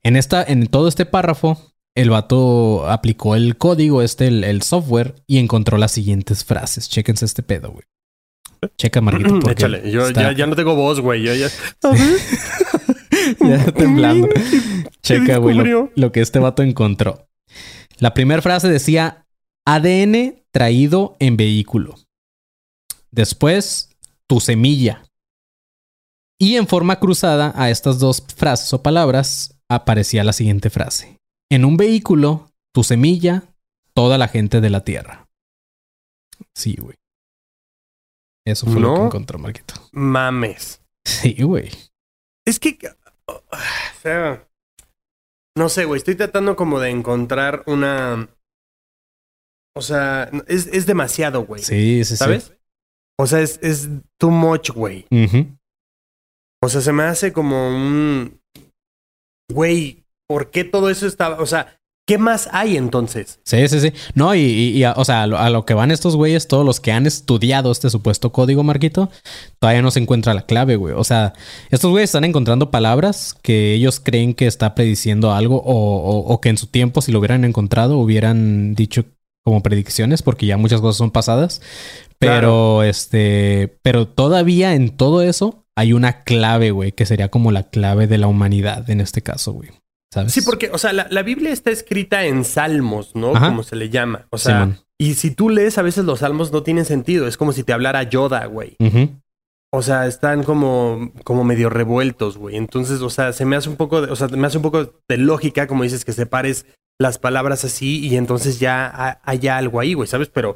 En, 0.01 0.15
esta, 0.15 0.43
en 0.43 0.67
todo 0.67 0.87
este 0.87 1.05
párrafo, 1.05 1.59
el 1.93 2.09
vato 2.09 2.89
aplicó 2.89 3.35
el 3.35 3.57
código, 3.57 4.01
este, 4.01 4.27
el, 4.27 4.43
el 4.45 4.61
software, 4.61 5.15
y 5.27 5.39
encontró 5.39 5.77
las 5.77 5.91
siguientes 5.91 6.45
frases. 6.45 6.87
Chéquense 6.87 7.25
este 7.25 7.43
pedo, 7.43 7.71
güey. 7.71 7.83
Checa, 8.77 9.01
Marquito. 9.01 9.39
Échale, 9.51 9.91
yo 9.91 10.07
está- 10.07 10.21
ya, 10.21 10.31
ya 10.31 10.47
no 10.47 10.55
tengo 10.55 10.73
voz, 10.75 11.01
güey. 11.01 11.21
Yo 11.23 11.35
ya... 11.35 11.49
ya 13.39 13.71
temblando. 13.73 14.29
Checa, 15.01 15.37
güey, 15.37 15.57
lo, 15.95 16.11
que 16.11 16.21
este 16.21 16.39
vato 16.39 16.63
encontró. 16.63 17.27
La 17.97 18.13
primera 18.13 18.41
frase 18.41 18.67
decía 18.67 19.25
ADN 19.65 20.43
traído 20.51 21.15
en 21.19 21.37
vehículo. 21.37 21.95
Después, 23.11 23.89
tu 24.27 24.39
semilla. 24.39 25.03
Y 26.37 26.55
en 26.55 26.67
forma 26.67 26.99
cruzada 26.99 27.53
a 27.55 27.69
estas 27.69 27.99
dos 27.99 28.23
frases 28.35 28.73
o 28.73 28.83
palabras 28.83 29.57
aparecía 29.69 30.23
la 30.23 30.33
siguiente 30.33 30.69
frase. 30.69 31.17
En 31.49 31.63
un 31.63 31.77
vehículo, 31.77 32.51
tu 32.73 32.83
semilla, 32.83 33.43
toda 33.93 34.17
la 34.17 34.27
gente 34.27 34.59
de 34.59 34.69
la 34.69 34.83
tierra. 34.83 35.27
Sí, 36.53 36.75
güey. 36.79 36.97
Eso 38.45 38.67
fue 38.67 38.79
lo 38.79 38.93
que 38.93 39.01
encontró 39.05 39.39
Marquito. 39.39 39.73
Mames. 39.91 40.81
Sí, 41.03 41.35
güey. 41.41 41.71
Es 42.45 42.59
que, 42.59 42.77
o 43.27 43.41
sea, 44.01 44.47
no 45.57 45.69
sé, 45.69 45.85
güey, 45.85 45.97
estoy 45.97 46.15
tratando 46.15 46.55
como 46.55 46.79
de 46.79 46.89
encontrar 46.89 47.63
una... 47.67 48.29
O 49.77 49.81
sea, 49.81 50.29
es, 50.47 50.67
es 50.67 50.85
demasiado, 50.85 51.45
güey. 51.45 51.61
Sí, 51.61 52.03
sí, 52.05 52.11
sí. 52.11 52.17
¿Sabes? 52.17 52.53
O 53.19 53.27
sea, 53.27 53.41
es, 53.41 53.59
es 53.61 53.89
too 54.19 54.29
much, 54.29 54.71
güey. 54.71 55.05
O 56.63 56.69
sea, 56.69 56.81
se 56.81 56.93
me 56.93 57.03
hace 57.03 57.33
como 57.33 57.67
un... 57.69 58.41
Güey, 59.51 60.05
¿por 60.27 60.49
qué 60.49 60.63
todo 60.63 60.89
eso 60.89 61.05
estaba? 61.05 61.41
O 61.41 61.45
sea, 61.45 61.79
¿qué 62.05 62.17
más 62.17 62.47
hay 62.51 62.77
entonces? 62.77 63.39
Sí, 63.43 63.67
sí, 63.67 63.79
sí. 63.79 63.91
No, 64.13 64.35
y, 64.35 64.39
y- 64.41 64.69
y 64.77 64.83
a- 64.83 64.93
o 64.95 65.03
sea, 65.05 65.23
a 65.23 65.27
lo, 65.27 65.37
a 65.37 65.49
lo 65.49 65.65
que 65.65 65.73
van 65.73 65.91
estos 65.91 66.15
güeyes, 66.15 66.47
todos 66.47 66.65
los 66.65 66.79
que 66.79 66.91
han 66.91 67.05
estudiado 67.05 67.71
este 67.71 67.89
supuesto 67.89 68.31
código, 68.31 68.63
Marquito, 68.63 69.09
todavía 69.59 69.81
no 69.81 69.91
se 69.91 69.99
encuentra 69.99 70.33
la 70.33 70.45
clave, 70.45 70.75
güey. 70.75 70.93
O 70.95 71.03
sea, 71.03 71.33
estos 71.71 71.91
güeyes 71.91 72.09
están 72.09 72.23
encontrando 72.25 72.69
palabras 72.71 73.35
que 73.41 73.73
ellos 73.73 73.99
creen 73.99 74.33
que 74.33 74.47
está 74.47 74.75
prediciendo 74.75 75.33
algo 75.33 75.57
o, 75.63 75.73
o- 75.97 76.33
o 76.33 76.41
que 76.41 76.49
en 76.49 76.57
su 76.57 76.67
tiempo, 76.67 77.01
si 77.01 77.11
lo 77.11 77.19
hubieran 77.19 77.43
encontrado, 77.45 77.97
hubieran 77.97 78.75
dicho 78.75 79.05
como 79.43 79.61
predicciones, 79.61 80.21
porque 80.23 80.45
ya 80.47 80.57
muchas 80.57 80.81
cosas 80.81 80.97
son 80.97 81.11
pasadas. 81.11 81.61
Pero, 82.17 82.81
este, 82.83 83.77
pero 83.83 84.07
todavía 84.07 84.73
en 84.73 84.89
todo 84.89 85.21
eso 85.21 85.65
hay 85.75 85.93
una 85.93 86.21
clave, 86.23 86.71
güey, 86.71 86.91
que 86.93 87.05
sería 87.05 87.29
como 87.29 87.51
la 87.51 87.63
clave 87.63 88.07
de 88.07 88.17
la 88.17 88.27
humanidad 88.27 88.89
en 88.89 89.01
este 89.01 89.21
caso, 89.21 89.51
güey. 89.53 89.69
¿Sabes? 90.15 90.31
Sí, 90.33 90.41
porque, 90.41 90.69
o 90.71 90.77
sea, 90.79 90.93
la, 90.93 91.05
la 91.11 91.21
Biblia 91.21 91.51
está 91.51 91.69
escrita 91.69 92.25
en 92.25 92.43
salmos, 92.43 93.15
¿no? 93.15 93.35
Ajá. 93.35 93.49
Como 93.49 93.61
se 93.61 93.75
le 93.75 93.89
llama. 93.89 94.25
O 94.31 94.39
sea, 94.39 94.79
y 94.97 95.13
si 95.13 95.29
tú 95.29 95.49
lees, 95.49 95.77
a 95.77 95.81
veces 95.83 96.05
los 96.05 96.19
salmos 96.19 96.51
no 96.51 96.63
tienen 96.63 96.85
sentido. 96.85 97.27
Es 97.27 97.37
como 97.37 97.51
si 97.51 97.63
te 97.63 97.73
hablara 97.73 98.01
Yoda, 98.03 98.45
güey. 98.47 98.77
O 99.71 99.81
sea, 99.81 100.07
están 100.07 100.43
como, 100.43 101.11
como 101.25 101.43
medio 101.43 101.69
revueltos, 101.69 102.37
güey. 102.37 102.55
Entonces, 102.55 103.01
o 103.01 103.09
sea, 103.09 103.33
se 103.33 103.43
me 103.45 103.57
hace 103.57 103.67
un 103.69 103.75
poco, 103.75 104.01
de, 104.01 104.11
o 104.11 104.15
sea, 104.15 104.29
me 104.29 104.47
hace 104.47 104.57
un 104.57 104.63
poco 104.63 105.01
de 105.07 105.17
lógica, 105.17 105.67
como 105.67 105.83
dices, 105.83 106.05
que 106.05 106.13
separes 106.13 106.65
las 106.97 107.17
palabras 107.17 107.65
así 107.65 107.99
y 108.07 108.15
entonces 108.15 108.57
ya 108.59 108.85
ha- 108.87 109.19
haya 109.25 109.57
algo 109.57 109.81
ahí, 109.81 109.93
güey, 109.93 110.07
¿sabes? 110.07 110.29
Pero, 110.29 110.55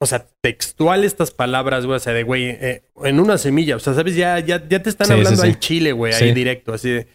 o 0.00 0.06
sea, 0.06 0.24
textual 0.40 1.02
estas 1.02 1.32
palabras, 1.32 1.84
güey, 1.84 1.96
o 1.96 2.00
sea, 2.00 2.12
de, 2.12 2.22
güey, 2.22 2.44
eh, 2.48 2.84
en 3.02 3.18
una 3.18 3.38
semilla, 3.38 3.74
o 3.74 3.80
sea, 3.80 3.92
¿sabes? 3.94 4.14
Ya, 4.14 4.38
ya, 4.38 4.62
ya 4.68 4.80
te 4.84 4.88
están 4.88 5.08
Sí, 5.08 5.12
hablando 5.14 5.40
sí, 5.42 5.42
sí. 5.42 5.48
al 5.48 5.58
chile, 5.58 5.90
güey, 5.92 6.12
ahí 6.14 6.32
directo, 6.32 6.72
así 6.72 6.90
de, 6.90 7.08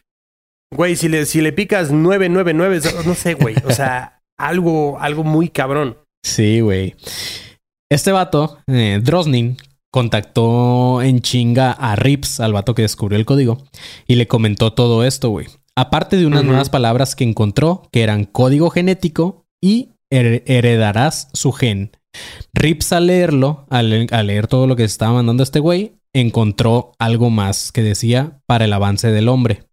güey, 0.75 0.95
si 0.95 1.09
le, 1.09 1.25
si 1.25 1.41
le 1.41 1.51
picas 1.53 1.91
999, 1.91 2.81
no 3.05 3.13
sé, 3.15 3.33
güey, 3.35 3.55
o 3.65 3.71
sea, 3.71 4.21
algo, 4.37 4.97
algo 4.99 5.23
muy 5.23 5.49
cabrón. 5.49 5.97
Sí, 6.23 6.59
güey. 6.59 6.95
Este 7.91 8.11
vato, 8.11 8.57
eh, 8.67 8.99
Drosnin, 9.03 9.57
contactó 9.91 11.01
en 11.01 11.21
chinga 11.21 11.71
a 11.71 11.95
Rips, 11.95 12.39
al 12.39 12.53
vato 12.53 12.75
que 12.75 12.81
descubrió 12.81 13.17
el 13.17 13.25
código, 13.25 13.63
y 14.07 14.15
le 14.15 14.27
comentó 14.27 14.73
todo 14.73 15.03
esto, 15.03 15.29
güey. 15.29 15.47
Aparte 15.77 16.15
de 16.17 16.25
unas 16.25 16.43
nuevas 16.43 16.69
palabras 16.69 17.15
que 17.15 17.23
encontró, 17.25 17.83
que 17.91 18.01
eran 18.03 18.23
código 18.25 18.69
genético 18.69 19.45
y 19.61 19.89
her- 20.09 20.43
heredarás 20.45 21.29
su 21.33 21.51
gen. 21.51 21.91
Rips 22.53 22.93
al 22.93 23.07
leerlo, 23.07 23.65
al, 23.69 23.89
le- 23.89 24.07
al 24.11 24.27
leer 24.27 24.47
todo 24.47 24.67
lo 24.67 24.75
que 24.77 24.85
estaba 24.85 25.13
mandando 25.13 25.43
este 25.43 25.59
güey, 25.59 25.95
encontró 26.13 26.93
algo 26.97 27.29
más 27.29 27.73
que 27.73 27.81
decía 27.83 28.39
para 28.47 28.65
el 28.65 28.73
avance 28.73 29.11
del 29.11 29.27
hombre. 29.27 29.63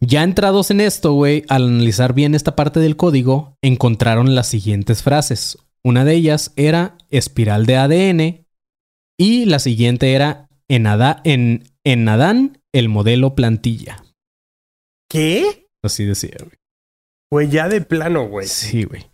Ya 0.00 0.22
entrados 0.22 0.70
en 0.70 0.80
esto, 0.80 1.12
güey, 1.12 1.44
al 1.48 1.64
analizar 1.64 2.12
bien 2.12 2.34
esta 2.34 2.56
parte 2.56 2.80
del 2.80 2.96
código, 2.96 3.56
encontraron 3.62 4.34
las 4.34 4.48
siguientes 4.48 5.02
frases. 5.02 5.58
Una 5.84 6.04
de 6.04 6.14
ellas 6.14 6.52
era 6.56 6.96
espiral 7.10 7.66
de 7.66 7.76
ADN 7.76 8.46
y 9.18 9.44
la 9.44 9.58
siguiente 9.58 10.12
era 10.14 10.48
en, 10.68 11.64
en 11.84 12.08
Adán 12.08 12.58
el 12.72 12.88
modelo 12.88 13.34
plantilla. 13.34 14.04
¿Qué? 15.08 15.68
Así 15.82 16.04
decía, 16.04 16.36
güey. 16.40 16.56
Güey, 17.30 17.48
ya 17.48 17.68
de 17.68 17.80
plano, 17.80 18.28
güey. 18.28 18.46
Sí, 18.46 18.84
güey. 18.84 19.06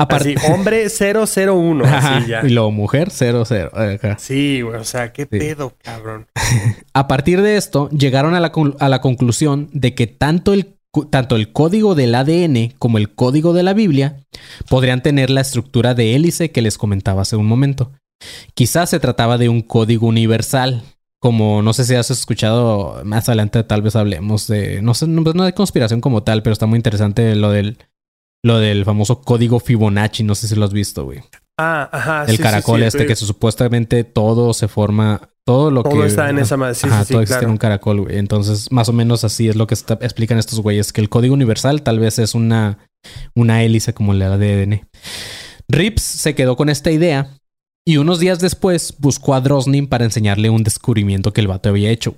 Aparte, 0.00 0.34
Así, 0.36 0.52
hombre 0.52 0.86
001, 0.88 1.84
Ajá, 1.84 2.16
así 2.16 2.28
ya. 2.30 2.40
y 2.44 2.50
luego 2.50 2.70
mujer 2.70 3.10
00. 3.10 3.44
Ajá. 3.74 4.16
Sí, 4.18 4.62
güey, 4.62 4.76
o 4.76 4.84
sea, 4.84 5.12
qué 5.12 5.22
Sí. 5.22 5.28
pedo, 5.38 5.74
cabrón. 5.82 6.26
A 6.94 7.06
partir 7.06 7.42
de 7.42 7.56
esto, 7.56 7.88
llegaron 7.90 8.34
a 8.34 8.40
la, 8.40 8.52
a 8.78 8.88
la 8.88 9.00
conclusión 9.00 9.68
de 9.72 9.94
que 9.94 10.06
tanto 10.06 10.52
el, 10.54 10.76
tanto 11.10 11.36
el 11.36 11.52
código 11.52 11.94
del 11.94 12.14
ADN 12.14 12.72
como 12.78 12.98
el 12.98 13.14
código 13.14 13.52
de 13.52 13.62
la 13.62 13.74
Biblia 13.74 14.16
podrían 14.68 15.02
tener 15.02 15.30
la 15.30 15.42
estructura 15.42 15.94
de 15.94 16.14
hélice 16.16 16.50
que 16.50 16.62
les 16.62 16.78
comentaba 16.78 17.22
hace 17.22 17.36
un 17.36 17.46
momento. 17.46 17.92
Quizás 18.54 18.90
se 18.90 19.00
trataba 19.00 19.38
de 19.38 19.48
un 19.48 19.60
código 19.62 20.06
universal, 20.06 20.82
como 21.20 21.62
no 21.62 21.72
sé 21.72 21.84
si 21.84 21.94
has 21.94 22.10
escuchado 22.10 23.02
más 23.04 23.28
adelante, 23.28 23.62
tal 23.64 23.82
vez 23.82 23.94
hablemos 23.96 24.46
de, 24.46 24.80
no 24.82 24.94
sé, 24.94 25.06
no, 25.06 25.22
no 25.22 25.44
de 25.44 25.52
conspiración 25.54 26.00
como 26.00 26.22
tal, 26.22 26.42
pero 26.42 26.52
está 26.52 26.66
muy 26.66 26.76
interesante 26.76 27.34
lo 27.36 27.50
del, 27.50 27.78
lo 28.44 28.58
del 28.58 28.84
famoso 28.84 29.20
código 29.22 29.60
Fibonacci. 29.60 30.22
No 30.22 30.34
sé 30.34 30.48
si 30.48 30.54
lo 30.54 30.64
has 30.64 30.72
visto, 30.72 31.04
güey. 31.04 31.20
Ah, 31.58 31.88
ajá. 31.92 32.24
El 32.26 32.36
sí, 32.36 32.42
caracol 32.42 32.76
sí, 32.78 32.82
sí, 32.82 32.86
este 32.88 33.06
que 33.06 33.16
supuestamente 33.16 34.04
todo 34.04 34.54
se 34.54 34.66
forma, 34.66 35.28
todo 35.44 35.70
lo 35.70 35.82
que... 35.82 35.90
Todo 35.90 36.04
está 36.04 36.30
en 36.30 36.38
esa 36.38 36.56
madre. 36.56 36.74
Sí, 36.74 36.86
Ajá, 36.86 37.04
sí, 37.04 37.12
todo 37.12 37.22
existe 37.22 37.44
en 37.44 37.50
un 37.50 37.58
caracol, 37.58 38.00
güey. 38.00 38.16
Entonces, 38.16 38.72
más 38.72 38.88
o 38.88 38.94
menos 38.94 39.24
así 39.24 39.48
es 39.48 39.56
lo 39.56 39.66
que 39.66 39.74
está- 39.74 39.98
explican 40.00 40.38
estos 40.38 40.60
güeyes, 40.60 40.92
que 40.92 41.02
el 41.02 41.10
código 41.10 41.34
universal 41.34 41.82
tal 41.82 41.98
vez 41.98 42.18
es 42.18 42.34
una, 42.34 42.78
una 43.34 43.62
hélice 43.62 43.92
como 43.92 44.14
la 44.14 44.38
de 44.38 44.62
ADN. 44.62 44.88
Rips 45.68 46.02
se 46.02 46.34
quedó 46.34 46.56
con 46.56 46.70
esta 46.70 46.90
idea 46.90 47.28
y 47.86 47.98
unos 47.98 48.20
días 48.20 48.38
después 48.40 48.94
buscó 48.98 49.34
a 49.34 49.40
Drosnin 49.42 49.86
para 49.86 50.04
enseñarle 50.04 50.48
un 50.48 50.62
descubrimiento 50.64 51.34
que 51.34 51.42
el 51.42 51.48
vato 51.48 51.68
había 51.68 51.90
hecho. 51.90 52.14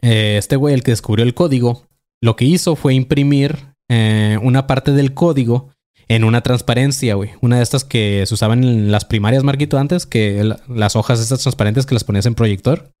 Eh, 0.00 0.36
este 0.38 0.56
güey, 0.56 0.74
el 0.74 0.82
que 0.82 0.92
descubrió 0.92 1.24
el 1.24 1.34
código, 1.34 1.86
lo 2.22 2.36
que 2.36 2.46
hizo 2.46 2.74
fue 2.74 2.94
imprimir 2.94 3.69
eh, 3.90 4.38
una 4.40 4.68
parte 4.68 4.92
del 4.92 5.14
código 5.14 5.70
en 6.06 6.22
una 6.22 6.42
transparencia, 6.42 7.14
güey. 7.16 7.30
Una 7.40 7.56
de 7.56 7.64
estas 7.64 7.84
que 7.84 8.24
se 8.24 8.34
usaban 8.34 8.62
en 8.62 8.92
las 8.92 9.04
primarias, 9.04 9.42
Marquito, 9.42 9.78
antes, 9.78 10.06
que 10.06 10.48
las 10.68 10.96
hojas 10.96 11.20
estas 11.20 11.42
transparentes 11.42 11.86
que 11.86 11.94
las 11.94 12.04
ponías 12.04 12.26
en 12.26 12.34
proyector 12.34 12.92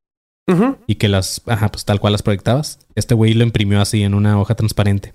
y 0.88 0.96
que 0.96 1.08
las, 1.08 1.42
ajá, 1.46 1.70
pues 1.70 1.84
tal 1.84 2.00
cual 2.00 2.12
las 2.12 2.22
proyectabas. 2.22 2.80
Este 2.96 3.14
güey 3.14 3.34
lo 3.34 3.44
imprimió 3.44 3.80
así 3.80 4.02
en 4.02 4.14
una 4.14 4.40
hoja 4.40 4.56
transparente. 4.56 5.14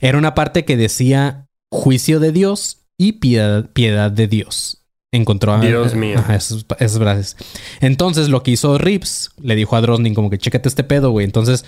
Era 0.00 0.16
una 0.16 0.36
parte 0.36 0.64
que 0.64 0.76
decía 0.76 1.48
juicio 1.72 2.20
de 2.20 2.30
Dios 2.30 2.86
y 2.96 3.14
piedad, 3.14 3.68
piedad 3.72 4.12
de 4.12 4.28
Dios. 4.28 4.84
Encontró 5.12 5.54
a 5.54 5.60
Dios 5.60 5.96
mío. 5.96 6.20
Ajá, 6.20 6.36
esas, 6.36 6.64
esas 6.78 6.98
frases. 6.98 7.36
Entonces 7.80 8.28
lo 8.28 8.44
que 8.44 8.52
hizo 8.52 8.78
Rips 8.78 9.30
le 9.42 9.56
dijo 9.56 9.74
a 9.74 9.80
Drosnin 9.80 10.14
como 10.14 10.30
que 10.30 10.38
chécate 10.38 10.68
este 10.68 10.84
pedo, 10.84 11.10
güey. 11.10 11.24
Entonces 11.24 11.64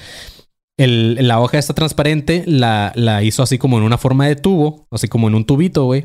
el- 0.78 1.26
la 1.28 1.40
hoja 1.40 1.58
esta 1.58 1.74
transparente 1.74 2.44
la, 2.46 2.92
la 2.94 3.22
hizo 3.22 3.42
así 3.42 3.58
como 3.58 3.78
en 3.78 3.84
una 3.84 3.98
forma 3.98 4.26
de 4.26 4.36
tubo, 4.36 4.86
así 4.90 5.08
como 5.08 5.28
en 5.28 5.34
un 5.34 5.44
tubito, 5.44 5.84
güey. 5.84 6.04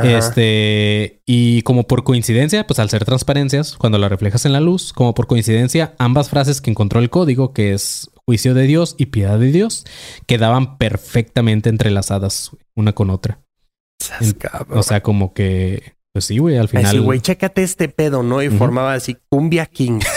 Este, 0.00 1.22
y 1.26 1.62
como 1.62 1.88
por 1.88 2.04
coincidencia, 2.04 2.64
pues 2.66 2.78
al 2.78 2.88
ser 2.88 3.04
transparencias, 3.04 3.76
cuando 3.76 3.98
la 3.98 4.08
reflejas 4.08 4.44
en 4.46 4.52
la 4.52 4.60
luz, 4.60 4.92
como 4.92 5.12
por 5.12 5.26
coincidencia, 5.26 5.94
ambas 5.98 6.30
frases 6.30 6.60
que 6.60 6.70
encontró 6.70 7.00
el 7.00 7.10
código, 7.10 7.52
que 7.52 7.72
es 7.72 8.08
juicio 8.24 8.54
de 8.54 8.62
Dios 8.68 8.94
y 8.96 9.06
piedad 9.06 9.40
de 9.40 9.50
Dios, 9.50 9.84
quedaban 10.26 10.78
perfectamente 10.78 11.68
entrelazadas 11.68 12.52
una 12.76 12.92
con 12.92 13.10
otra. 13.10 13.40
Sas. 14.00 14.36
O 14.70 14.84
sea, 14.84 15.02
como 15.02 15.34
que, 15.34 15.94
pues 16.12 16.26
sí, 16.26 16.38
güey, 16.38 16.58
al 16.58 16.68
final. 16.68 16.86
Así, 16.86 16.98
güey, 16.98 17.18
chécate 17.20 17.64
este 17.64 17.88
pedo, 17.88 18.22
¿no? 18.22 18.40
Y 18.40 18.50
formaba 18.50 18.94
así 18.94 19.16
Cumbia 19.28 19.66
King. 19.66 19.98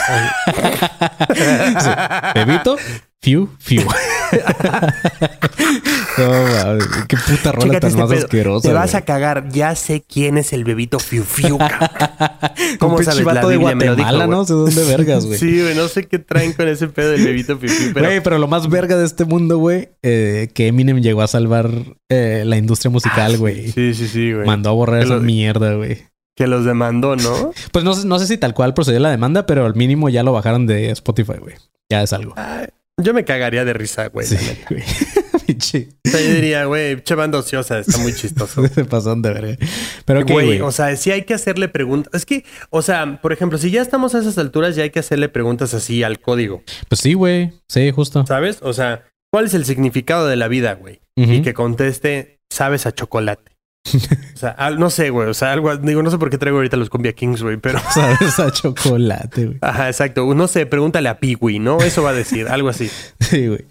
Sí. 1.80 1.90
Bebito, 2.36 2.76
fiu, 3.24 3.50
fiu. 3.60 3.82
no, 6.18 6.30
mames, 6.32 6.88
qué 7.08 7.18
puta 7.18 7.52
rola 7.52 7.66
Chécate 7.66 7.80
tan 7.80 7.90
este 7.90 8.02
más 8.02 8.10
pedo. 8.10 8.20
asquerosa. 8.26 8.68
Te 8.68 8.74
vas 8.74 8.92
güey. 8.92 9.02
a 9.02 9.06
cagar. 9.06 9.50
Ya 9.52 9.76
sé 9.76 10.02
quién 10.08 10.38
es 10.38 10.54
el 10.54 10.64
bebito 10.64 11.00
Fiu 11.00 11.24
Fiu, 11.24 11.58
cabrón. 11.60 11.90
Un 12.72 12.78
¿Cómo 12.78 12.96
pinche 12.98 13.12
sabes? 13.12 13.26
La 13.26 13.46
de 13.46 13.58
Biblia 13.58 13.76
me 13.76 13.86
lo 13.86 13.96
dijo, 13.96 14.08
Guatemala, 14.10 14.26
güey. 14.26 14.38
¿no? 14.38 14.46
sé 14.46 14.54
dónde 14.54 14.84
vergas, 14.86 15.26
güey. 15.26 15.38
Sí, 15.42 15.62
güey, 15.62 15.76
no 15.76 15.88
sé 15.88 16.08
qué 16.08 16.20
traen 16.20 16.54
con 16.54 16.68
ese 16.68 16.88
pedo 16.88 17.12
del 17.12 17.24
bebito 17.24 17.58
Fiu 17.58 17.70
Fiu, 17.70 17.92
pero... 17.94 18.06
Güey, 18.08 18.22
pero 18.24 18.38
lo 18.40 18.48
más 18.48 18.70
verga 18.70 18.98
de 18.98 19.06
este 19.06 19.26
mundo, 19.26 19.58
güey, 19.58 19.90
eh, 20.02 20.50
que 20.54 20.68
Eminem 20.68 21.02
llegó 21.02 21.22
a 21.22 21.28
salvar 21.28 21.70
eh, 22.10 22.44
la 22.46 22.58
industria 22.58 22.90
musical, 22.90 23.38
güey. 23.38 23.70
Ah, 23.70 23.72
Sí, 23.76 23.94
sí, 23.94 24.08
sí, 24.08 24.34
güey. 24.34 24.46
Mandó 24.46 24.70
a 24.70 24.74
borrar 24.74 25.00
Que 25.00 25.06
esa 25.06 25.16
lo- 25.16 25.22
mierda, 25.22 25.74
güey. 25.76 26.06
Que 26.36 26.48
los 26.48 26.66
demandó, 26.66 27.16
¿no? 27.18 27.52
Pues 27.72 27.84
no, 27.86 27.94
sé- 27.94 28.08
no 28.08 28.18
sé 28.18 28.26
si 28.26 28.38
tal 28.38 28.54
cual 28.54 28.74
procedió 28.74 29.00
la 29.00 29.12
demanda, 29.12 29.46
pero 29.46 29.66
al 29.66 29.76
mínimo 29.76 30.10
ya 30.10 30.24
lo 30.24 30.32
bajaron 30.32 30.66
de 30.66 30.90
Spotify, 30.92 31.34
güey. 31.40 31.56
Ya 31.92 32.02
es 32.02 32.14
algo. 32.14 32.34
Yo 33.04 33.14
me 33.14 33.26
cagaría 33.26 33.66
de 33.66 33.74
risa, 33.74 34.08
güey. 34.08 34.26
sí, 34.28 34.38
güey. 34.70 34.84
O 35.52 36.10
sea, 36.10 36.22
yo 36.22 36.34
diría, 36.34 36.66
güey, 36.66 37.02
che 37.04 37.14
banda 37.14 37.38
ociosa, 37.38 37.80
está 37.80 37.98
muy 37.98 38.14
chistoso. 38.14 38.66
Se 38.74 38.86
pasaron 38.86 39.22
de 39.22 39.34
verga. 39.34 39.58
Pero 40.06 40.26
qué, 40.26 40.34
Güey, 40.34 40.62
o 40.62 40.72
sea, 40.72 40.96
sí 40.96 41.12
hay 41.12 41.24
que 41.24 41.34
hacerle 41.34 41.68
preguntas. 41.68 42.14
Es 42.14 42.26
que, 42.26 42.46
o 42.70 42.82
sea, 42.82 43.20
por 43.22 43.34
ejemplo, 43.34 43.58
si 43.58 43.70
ya 43.70 43.82
estamos 43.82 44.16
a 44.16 44.20
esas 44.20 44.38
alturas, 44.38 44.76
ya 44.76 44.84
hay 44.84 44.90
que 44.90 45.00
hacerle 45.00 45.30
preguntas 45.30 45.74
así 45.74 46.04
al 46.04 46.20
código, 46.20 46.64
Pues 46.88 47.02
sí, 47.02 47.14
güey. 47.14 47.54
Sí, 47.68 47.92
justo. 47.92 48.26
¿sabes? 48.26 48.60
O 48.62 48.74
sea, 48.74 49.04
¿cuál 49.32 49.46
es 49.46 49.54
el 49.54 49.66
significado 49.66 50.28
de 50.28 50.36
la 50.36 50.48
vida, 50.48 50.74
güey? 50.74 51.02
Y 51.16 51.42
que 51.42 51.54
conteste, 51.54 52.40
sabes 52.50 52.86
a 52.86 52.94
chocolate. 52.94 53.51
O 53.84 54.38
sea, 54.38 54.50
al- 54.52 54.80
no 54.80 54.90
sé, 54.90 55.10
güey. 55.10 55.28
O 55.30 55.34
sea, 55.34 55.52
algo, 55.54 55.76
digo, 55.78 56.04
no 56.04 56.12
sé 56.12 56.18
por 56.18 56.30
qué 56.30 56.38
traigo 56.38 56.58
ahorita 56.58 56.78
los 56.78 56.90
Cumbia 56.90 57.14
Kings, 57.14 57.42
güey, 57.42 57.58
pero. 57.58 57.80
Sabes 57.94 58.40
a 58.40 58.52
chocolate, 58.52 59.46
güey. 59.46 59.58
Ajá, 59.62 59.88
exacto. 59.88 60.34
No 60.34 60.48
sé, 60.48 60.66
pregúntale 60.66 61.10
a 61.10 61.20
Piwi, 61.20 61.60
¿no? 61.60 61.80
Eso 61.82 62.04
va 62.04 62.12
a 62.12 62.14
decir, 62.14 62.48
algo 62.48 62.70
así. 62.70 62.90
Sí, 63.20 63.48
güey. 63.48 63.66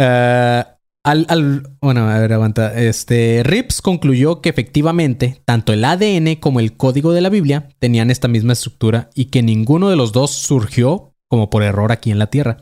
Ah, 0.00 0.76
al, 1.04 1.26
al- 1.28 1.62
bueno, 1.80 2.08
a 2.08 2.18
ver, 2.18 2.32
aguanta. 2.32 2.78
Este, 2.78 3.42
Rips 3.44 3.80
concluyó 3.80 4.40
que 4.40 4.48
efectivamente 4.50 5.40
tanto 5.44 5.72
el 5.72 5.84
ADN 5.84 6.36
como 6.36 6.60
el 6.60 6.76
código 6.76 7.12
de 7.12 7.20
la 7.20 7.28
Biblia 7.30 7.68
tenían 7.78 8.10
esta 8.10 8.28
misma 8.28 8.52
estructura 8.52 9.08
y 9.14 9.26
que 9.26 9.42
ninguno 9.42 9.88
de 9.90 9.96
los 9.96 10.12
dos 10.12 10.32
surgió 10.32 11.14
como 11.28 11.50
por 11.50 11.62
error 11.62 11.92
aquí 11.92 12.10
en 12.10 12.18
la 12.18 12.28
Tierra. 12.28 12.58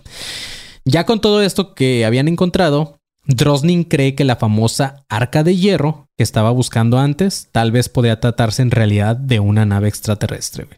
Ya 0.84 1.04
con 1.04 1.20
todo 1.20 1.42
esto 1.42 1.74
que 1.74 2.04
habían 2.04 2.28
encontrado, 2.28 2.95
Drosnin 3.26 3.84
cree 3.84 4.14
que 4.14 4.24
la 4.24 4.36
famosa 4.36 5.04
arca 5.08 5.42
de 5.42 5.56
hierro 5.56 6.08
que 6.16 6.22
estaba 6.22 6.50
buscando 6.50 6.98
antes 6.98 7.48
tal 7.52 7.72
vez 7.72 7.88
podía 7.88 8.20
tratarse 8.20 8.62
en 8.62 8.70
realidad 8.70 9.16
de 9.16 9.40
una 9.40 9.66
nave 9.66 9.88
extraterrestre. 9.88 10.68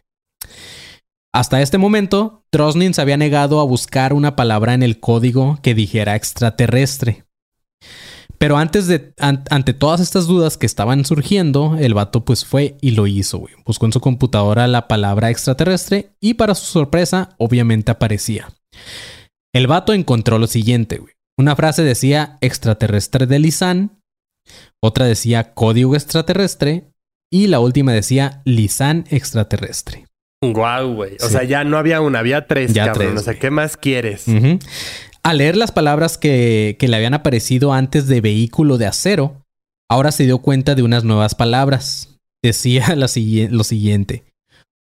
Hasta 1.33 1.61
este 1.61 1.77
momento, 1.77 2.43
Drosnin 2.51 2.93
se 2.93 3.01
había 3.01 3.17
negado 3.17 3.59
a 3.59 3.63
buscar 3.65 4.13
una 4.13 4.35
palabra 4.35 4.73
en 4.73 4.81
el 4.81 4.99
código 4.99 5.59
que 5.61 5.75
dijera 5.75 6.15
extraterrestre. 6.15 7.23
Pero 8.39 8.57
antes 8.57 8.87
de, 8.87 9.13
an- 9.19 9.43
ante 9.49 9.73
todas 9.73 9.99
estas 9.99 10.25
dudas 10.25 10.57
que 10.57 10.65
estaban 10.65 11.05
surgiendo, 11.05 11.75
el 11.77 11.93
vato 11.93 12.25
pues 12.25 12.45
fue 12.45 12.77
y 12.81 12.91
lo 12.91 13.05
hizo. 13.05 13.45
Buscó 13.65 13.85
en 13.85 13.93
su 13.93 13.99
computadora 13.99 14.65
la 14.67 14.87
palabra 14.87 15.29
extraterrestre 15.29 16.13
y 16.19 16.35
para 16.35 16.55
su 16.55 16.65
sorpresa, 16.65 17.35
obviamente 17.37 17.91
aparecía. 17.91 18.47
El 19.53 19.67
vato 19.67 19.93
encontró 19.93 20.39
lo 20.39 20.47
siguiente, 20.47 20.97
güey. 20.97 21.13
Una 21.39 21.55
frase 21.55 21.83
decía 21.83 22.37
extraterrestre 22.41 23.25
de 23.25 23.39
Lisan, 23.39 24.01
otra 24.83 25.05
decía 25.05 25.53
código 25.53 25.95
extraterrestre 25.95 26.91
y 27.31 27.47
la 27.47 27.61
última 27.61 27.93
decía 27.93 28.41
Lisan 28.43 29.05
extraterrestre. 29.09 30.05
Guau, 30.43 30.95
güey. 30.95 31.15
O 31.21 31.27
Sí. 31.27 31.31
sea, 31.31 31.43
ya 31.45 31.63
no 31.63 31.77
había 31.77 32.01
una, 32.01 32.19
había 32.19 32.45
tres, 32.45 32.73
Ya 32.73 32.87
cabrón. 32.87 33.07
tres, 33.11 33.21
o 33.21 33.23
sea. 33.23 33.39
¿qué 33.39 33.51
más 33.51 33.77
quieres? 33.77 34.25
Al 35.23 35.37
leer 35.37 35.55
las 35.55 35.71
palabras 35.71 36.17
que, 36.17 36.75
que 36.77 36.89
le 36.89 36.97
habían 36.97 37.13
aparecido 37.13 37.71
antes 37.71 38.07
de 38.07 38.19
vehículo 38.19 38.77
de 38.77 38.87
acero, 38.87 39.45
ahora 39.89 40.11
se 40.11 40.25
dio 40.25 40.39
cuenta 40.39 40.75
de 40.75 40.83
unas 40.83 41.05
nuevas 41.05 41.35
palabras. 41.35 42.17
Decía 42.43 42.81
la 42.97 43.07
lo 43.49 43.63
siguiente: 43.63 44.25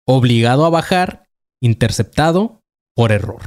obligado 0.07 0.65
a 0.65 0.69
bajar, 0.71 1.27
interceptado 1.61 2.61
por 2.95 3.11
error. 3.11 3.41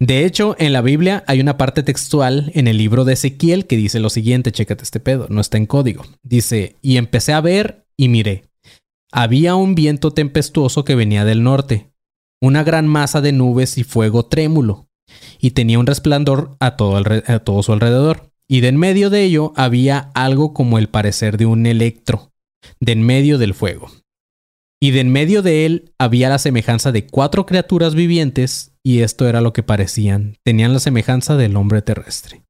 De 0.00 0.24
hecho, 0.24 0.56
en 0.58 0.72
la 0.72 0.80
Biblia 0.80 1.24
hay 1.26 1.40
una 1.40 1.58
parte 1.58 1.82
textual 1.82 2.50
en 2.54 2.68
el 2.68 2.78
libro 2.78 3.04
de 3.04 3.12
Ezequiel 3.12 3.66
que 3.66 3.76
dice 3.76 4.00
lo 4.00 4.08
siguiente, 4.08 4.50
chécate 4.50 4.82
este 4.82 4.98
pedo, 4.98 5.26
no 5.28 5.42
está 5.42 5.58
en 5.58 5.66
código. 5.66 6.04
Dice, 6.22 6.76
y 6.80 6.96
empecé 6.96 7.34
a 7.34 7.42
ver 7.42 7.86
y 7.98 8.08
miré. 8.08 8.46
Había 9.12 9.56
un 9.56 9.74
viento 9.74 10.12
tempestuoso 10.12 10.86
que 10.86 10.94
venía 10.94 11.26
del 11.26 11.42
norte, 11.42 11.92
una 12.40 12.64
gran 12.64 12.86
masa 12.86 13.20
de 13.20 13.32
nubes 13.32 13.76
y 13.76 13.84
fuego 13.84 14.24
trémulo, 14.24 14.88
y 15.38 15.50
tenía 15.50 15.78
un 15.78 15.86
resplandor 15.86 16.56
a 16.60 16.76
todo, 16.76 16.96
a 16.96 17.38
todo 17.40 17.62
su 17.62 17.72
alrededor. 17.74 18.32
Y 18.48 18.60
de 18.60 18.68
en 18.68 18.78
medio 18.78 19.10
de 19.10 19.22
ello 19.24 19.52
había 19.54 20.10
algo 20.14 20.54
como 20.54 20.78
el 20.78 20.88
parecer 20.88 21.36
de 21.36 21.44
un 21.44 21.66
electro, 21.66 22.32
de 22.80 22.92
en 22.92 23.02
medio 23.02 23.36
del 23.36 23.52
fuego. 23.52 23.90
Y 24.80 24.92
de 24.92 25.00
en 25.00 25.12
medio 25.12 25.42
de 25.42 25.66
él 25.66 25.92
había 25.98 26.30
la 26.30 26.38
semejanza 26.38 26.90
de 26.90 27.06
cuatro 27.06 27.44
criaturas 27.44 27.94
vivientes, 27.94 28.69
y 28.84 29.00
esto 29.00 29.28
era 29.28 29.40
lo 29.40 29.52
que 29.52 29.62
parecían. 29.62 30.36
Tenían 30.44 30.72
la 30.72 30.80
semejanza 30.80 31.36
del 31.36 31.56
hombre 31.56 31.82
terrestre. 31.82 32.42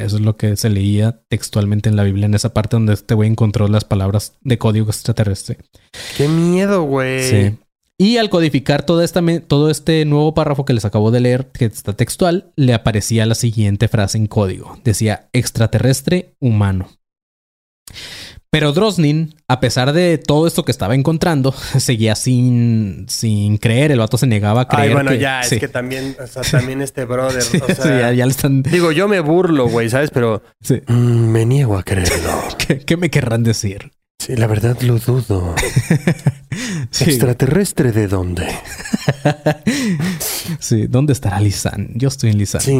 Eso 0.00 0.16
es 0.16 0.22
lo 0.22 0.36
que 0.36 0.56
se 0.56 0.68
leía 0.70 1.22
textualmente 1.28 1.88
en 1.88 1.96
la 1.96 2.02
Biblia, 2.02 2.26
en 2.26 2.34
esa 2.34 2.52
parte 2.54 2.76
donde 2.76 2.94
este 2.94 3.14
güey 3.14 3.28
encontró 3.30 3.68
las 3.68 3.84
palabras 3.84 4.36
de 4.40 4.58
código 4.58 4.88
extraterrestre. 4.88 5.58
Qué 6.16 6.26
miedo, 6.28 6.82
güey. 6.82 7.22
Sí. 7.22 7.58
Y 7.98 8.16
al 8.16 8.30
codificar 8.30 8.84
esta 9.02 9.20
me- 9.20 9.38
todo 9.38 9.70
este 9.70 10.04
nuevo 10.04 10.34
párrafo 10.34 10.64
que 10.64 10.72
les 10.72 10.84
acabo 10.84 11.12
de 11.12 11.20
leer, 11.20 11.52
que 11.52 11.66
está 11.66 11.92
textual, 11.92 12.52
le 12.56 12.74
aparecía 12.74 13.26
la 13.26 13.36
siguiente 13.36 13.86
frase 13.86 14.18
en 14.18 14.26
código. 14.26 14.80
Decía 14.82 15.28
extraterrestre 15.32 16.34
humano. 16.40 16.88
Pero 18.52 18.72
Drosnin, 18.74 19.34
a 19.48 19.60
pesar 19.60 19.94
de 19.94 20.18
todo 20.18 20.46
esto 20.46 20.62
que 20.62 20.72
estaba 20.72 20.94
encontrando, 20.94 21.52
seguía 21.78 22.14
sin, 22.14 23.06
sin 23.08 23.56
creer. 23.56 23.92
El 23.92 23.98
vato 23.98 24.18
se 24.18 24.26
negaba 24.26 24.60
a 24.62 24.68
creer. 24.68 24.88
Ay, 24.88 24.92
bueno, 24.94 25.10
que- 25.12 25.18
ya, 25.18 25.42
sí. 25.42 25.54
es 25.54 25.60
que 25.62 25.68
también, 25.68 26.14
o 26.22 26.26
sea, 26.26 26.42
también 26.42 26.82
este 26.82 27.06
brother, 27.06 27.40
Sí, 27.50 27.56
o 27.62 27.66
sea, 27.66 27.74
sí, 27.76 27.88
ya, 27.88 28.12
ya 28.12 28.26
le 28.26 28.30
están. 28.30 28.62
digo, 28.62 28.92
yo 28.92 29.08
me 29.08 29.20
burlo, 29.20 29.68
güey, 29.68 29.88
¿sabes? 29.88 30.10
Pero 30.10 30.42
mm, 30.86 30.92
me 30.92 31.46
niego 31.46 31.78
a 31.78 31.82
creerlo. 31.82 32.30
¿Qué, 32.58 32.80
qué 32.80 32.98
me 32.98 33.08
querrán 33.08 33.42
decir? 33.42 33.90
Sí, 34.18 34.36
la 34.36 34.46
verdad 34.46 34.78
lo 34.82 34.98
dudo. 34.98 35.54
Sí, 36.90 37.04
¿Extraterrestre 37.04 37.90
de 37.90 38.06
dónde? 38.06 38.46
sí. 40.60 40.86
¿Dónde 40.88 41.14
estará 41.14 41.40
Lisan? 41.40 41.88
Yo 41.94 42.08
estoy 42.08 42.30
en 42.30 42.38
Lisan. 42.38 42.60
Sí. 42.60 42.78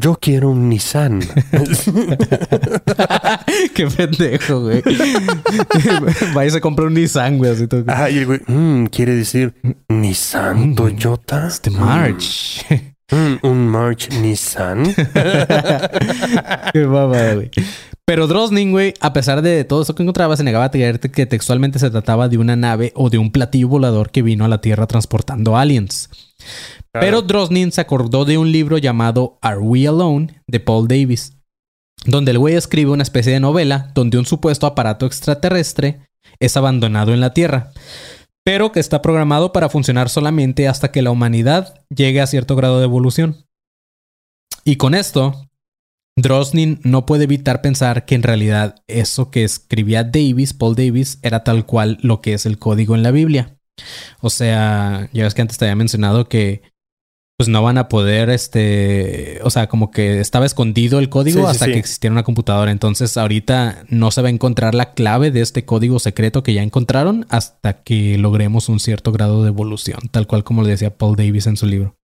Yo 0.00 0.16
quiero 0.18 0.50
un 0.50 0.70
Nissan. 0.70 1.20
Qué 3.74 3.86
pendejo, 3.88 4.62
güey. 4.62 4.82
Va 6.36 6.46
y 6.46 6.50
se 6.50 6.62
compra 6.62 6.86
un 6.86 6.94
Nissan, 6.94 7.36
güey. 7.36 7.50
Así 7.50 7.66
todo. 7.66 7.84
Ah, 7.86 8.08
y 8.08 8.16
el 8.18 8.26
güey, 8.26 8.40
mm, 8.46 8.86
quiere 8.86 9.14
decir 9.14 9.54
Nissan 9.88 10.74
Toyota. 10.74 11.48
Este 11.48 11.70
March. 11.70 12.64
Mm, 13.12 13.46
un 13.46 13.68
March 13.68 14.08
Nissan. 14.18 14.94
Qué 16.72 16.84
babada, 16.86 17.34
güey. 17.34 17.50
Pero 18.06 18.26
Drosnin, 18.28 18.70
güey, 18.70 18.94
a 19.00 19.12
pesar 19.12 19.42
de 19.42 19.64
todo 19.64 19.82
eso 19.82 19.94
que 19.94 20.02
encontraba, 20.02 20.36
se 20.38 20.44
negaba 20.44 20.64
a 20.66 20.70
creer 20.70 21.00
que 21.00 21.26
textualmente 21.26 21.78
se 21.78 21.90
trataba 21.90 22.28
de 22.28 22.38
una 22.38 22.56
nave 22.56 22.92
o 22.94 23.10
de 23.10 23.18
un 23.18 23.30
platillo 23.30 23.68
volador 23.68 24.10
que 24.10 24.22
vino 24.22 24.46
a 24.46 24.48
la 24.48 24.62
Tierra 24.62 24.86
transportando 24.86 25.56
aliens. 25.56 26.08
Pero 27.00 27.22
Drosnin 27.22 27.72
se 27.72 27.80
acordó 27.80 28.24
de 28.24 28.38
un 28.38 28.52
libro 28.52 28.78
llamado 28.78 29.38
Are 29.42 29.58
We 29.58 29.86
Alone? 29.86 30.42
de 30.46 30.60
Paul 30.60 30.88
Davis, 30.88 31.36
donde 32.04 32.30
el 32.32 32.38
güey 32.38 32.54
escribe 32.54 32.90
una 32.90 33.02
especie 33.02 33.32
de 33.32 33.40
novela 33.40 33.90
donde 33.94 34.18
un 34.18 34.26
supuesto 34.26 34.66
aparato 34.66 35.06
extraterrestre 35.06 36.00
es 36.40 36.56
abandonado 36.56 37.12
en 37.12 37.20
la 37.20 37.32
Tierra, 37.34 37.72
pero 38.44 38.72
que 38.72 38.80
está 38.80 39.02
programado 39.02 39.52
para 39.52 39.68
funcionar 39.68 40.08
solamente 40.08 40.68
hasta 40.68 40.92
que 40.92 41.02
la 41.02 41.10
humanidad 41.10 41.82
llegue 41.94 42.20
a 42.20 42.26
cierto 42.26 42.56
grado 42.56 42.78
de 42.78 42.84
evolución. 42.84 43.44
Y 44.64 44.76
con 44.76 44.94
esto, 44.94 45.48
Drosnin 46.16 46.80
no 46.82 47.06
puede 47.06 47.24
evitar 47.24 47.60
pensar 47.60 48.04
que 48.04 48.14
en 48.14 48.22
realidad 48.22 48.82
eso 48.86 49.30
que 49.30 49.44
escribía 49.44 50.02
Davis, 50.04 50.54
Paul 50.54 50.74
Davis, 50.74 51.18
era 51.22 51.44
tal 51.44 51.66
cual 51.66 51.98
lo 52.02 52.20
que 52.20 52.34
es 52.34 52.46
el 52.46 52.58
código 52.58 52.94
en 52.94 53.02
la 53.02 53.10
Biblia. 53.10 53.58
O 54.20 54.30
sea, 54.30 55.08
ya 55.12 55.24
ves 55.24 55.34
que 55.34 55.42
antes 55.42 55.58
te 55.58 55.66
había 55.66 55.76
mencionado 55.76 56.28
que 56.28 56.62
pues 57.36 57.48
no 57.48 57.62
van 57.62 57.76
a 57.76 57.88
poder, 57.88 58.30
este, 58.30 59.40
o 59.42 59.50
sea, 59.50 59.68
como 59.68 59.90
que 59.90 60.20
estaba 60.20 60.46
escondido 60.46 60.98
el 60.98 61.10
código 61.10 61.40
Sí, 61.40 61.44
sí, 61.44 61.50
hasta 61.50 61.64
sí. 61.66 61.72
que 61.72 61.78
existiera 61.78 62.12
una 62.12 62.22
computadora. 62.22 62.70
Entonces 62.70 63.16
ahorita 63.16 63.84
no 63.88 64.10
se 64.10 64.22
va 64.22 64.28
a 64.28 64.30
encontrar 64.30 64.74
la 64.74 64.94
clave 64.94 65.30
de 65.30 65.42
este 65.42 65.66
código 65.66 65.98
secreto 65.98 66.42
que 66.42 66.54
ya 66.54 66.62
encontraron 66.62 67.26
hasta 67.28 67.82
que 67.82 68.16
logremos 68.16 68.70
un 68.70 68.80
cierto 68.80 69.12
grado 69.12 69.42
de 69.42 69.48
evolución, 69.48 70.00
tal 70.10 70.26
cual 70.26 70.44
como 70.44 70.62
le 70.62 70.70
decía 70.70 70.96
Paul 70.96 71.16
Davis 71.16 71.46
en 71.46 71.58
su 71.58 71.66
libro. 71.66 71.94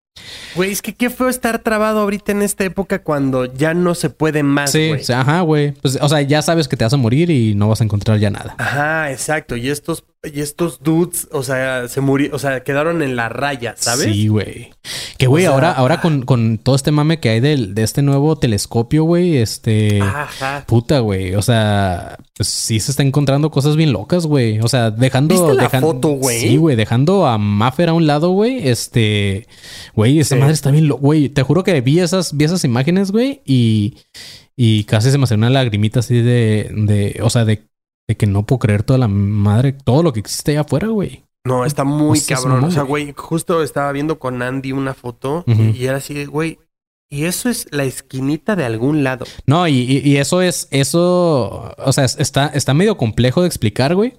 Güey, 0.55 0.71
es 0.71 0.81
que 0.83 0.93
qué 0.93 1.09
feo 1.09 1.27
estar 1.29 1.59
trabado 1.59 1.99
ahorita 2.01 2.31
en 2.31 2.43
esta 2.43 2.63
época 2.63 3.01
cuando 3.01 3.45
ya 3.45 3.73
no 3.73 3.95
se 3.95 4.09
puede 4.11 4.43
más, 4.43 4.71
Sí, 4.71 4.89
güey. 4.89 5.01
o 5.01 5.03
sea, 5.03 5.21
ajá, 5.21 5.41
güey. 5.41 5.71
Pues, 5.71 5.97
o 5.99 6.07
sea, 6.07 6.21
ya 6.21 6.41
sabes 6.43 6.67
que 6.67 6.77
te 6.77 6.83
vas 6.85 6.93
a 6.93 6.97
morir 6.97 7.29
y 7.31 7.55
no 7.55 7.67
vas 7.69 7.81
a 7.81 7.83
encontrar 7.83 8.19
ya 8.19 8.29
nada. 8.29 8.55
Ajá, 8.59 9.11
exacto. 9.11 9.55
Y 9.55 9.69
estos, 9.69 10.03
y 10.23 10.41
estos 10.41 10.83
dudes, 10.83 11.27
o 11.31 11.41
sea, 11.41 11.87
se 11.87 11.99
murieron, 12.01 12.35
o 12.35 12.39
sea, 12.39 12.61
quedaron 12.63 13.01
en 13.01 13.15
la 13.15 13.29
raya, 13.29 13.73
¿sabes? 13.75 14.05
Sí, 14.13 14.27
güey. 14.27 14.71
Que, 15.17 15.25
güey, 15.25 15.45
O 15.45 15.47
sea, 15.47 15.53
ahora, 15.55 15.71
ahora 15.71 16.01
con, 16.01 16.21
con 16.23 16.59
todo 16.59 16.75
este 16.75 16.91
mame 16.91 17.19
que 17.19 17.29
hay 17.29 17.39
del- 17.39 17.73
de, 17.73 17.81
este 17.83 18.01
nuevo 18.03 18.35
telescopio, 18.37 19.03
güey, 19.05 19.37
este... 19.37 19.99
Ajá. 20.01 20.63
Puta, 20.67 20.99
güey. 20.99 21.33
O 21.35 21.41
sea, 21.41 22.17
pues 22.35 22.49
sí 22.49 22.79
se 22.79 22.91
está 22.91 23.01
encontrando 23.03 23.49
cosas 23.49 23.75
bien 23.75 23.91
locas, 23.93 24.27
güey. 24.27 24.59
O 24.59 24.67
sea, 24.67 24.91
dejando... 24.91 25.33
¿Viste 25.33 25.53
la 25.55 25.63
dejan- 25.69 25.81
foto, 25.81 26.09
güey? 26.09 26.39
Sí, 26.39 26.57
güey. 26.57 26.75
Dejando 26.75 27.25
a 27.25 27.37
Maffer 27.37 27.89
a 27.89 27.93
un 27.93 28.05
lado, 28.05 28.29
güey. 28.29 28.67
Este... 28.67 29.47
Güey, 29.95 30.02
esa 30.19 30.35
Sí. 30.35 30.41
madre 30.41 30.53
está 30.53 30.71
bien 30.71 30.87
loca, 30.87 31.01
güey. 31.01 31.29
Te 31.29 31.43
juro 31.43 31.63
que 31.63 31.79
vi 31.81 31.99
esas, 31.99 32.35
vi 32.37 32.45
esas 32.45 32.63
imágenes, 32.63 33.11
güey. 33.11 33.41
Y... 33.45 33.97
Y 34.55 34.83
casi 34.83 35.09
se 35.09 35.17
me 35.17 35.25
salió 35.25 35.39
una 35.39 35.49
lagrimita 35.49 35.99
así 36.01 36.15
de... 36.21 36.69
de 36.75 37.19
o 37.23 37.29
sea, 37.31 37.43
de, 37.45 37.63
de 38.07 38.15
que 38.17 38.27
no 38.27 38.45
puedo 38.45 38.59
creer 38.59 38.83
toda 38.83 38.99
la 38.99 39.07
madre... 39.07 39.73
Todo 39.73 40.03
lo 40.03 40.13
que 40.13 40.19
existe 40.19 40.51
allá 40.51 40.61
afuera, 40.61 40.87
güey. 40.89 41.23
No, 41.45 41.65
está 41.65 41.83
muy 41.83 42.17
O 42.19 42.21
sea, 42.21 42.37
es 42.37 42.43
cabrón. 42.43 42.63
O 42.63 42.71
sea, 42.71 42.83
güey. 42.83 43.05
güey, 43.05 43.15
justo 43.17 43.63
estaba 43.63 43.91
viendo 43.91 44.19
con 44.19 44.41
Andy 44.41 44.71
una 44.71 44.93
foto 44.93 45.43
y 45.47 45.85
era 45.85 45.97
así, 45.97 46.13
de, 46.13 46.25
güey, 46.25 46.59
y 47.11 47.25
eso 47.25 47.49
es 47.49 47.67
la 47.71 47.83
esquinita 47.83 48.55
de 48.55 48.63
algún 48.63 49.03
lado. 49.03 49.25
No, 49.45 49.67
y, 49.67 49.73
y- 49.79 50.07
y 50.09 50.17
eso 50.17 50.41
es, 50.41 50.67
eso, 50.71 51.73
o 51.77 51.91
sea, 51.93 52.05
es- 52.05 52.17
está, 52.17 52.47
está 52.47 52.73
medio 52.73 52.95
complejo 52.95 53.41
de 53.41 53.47
explicar, 53.47 53.93
güey. 53.95 54.13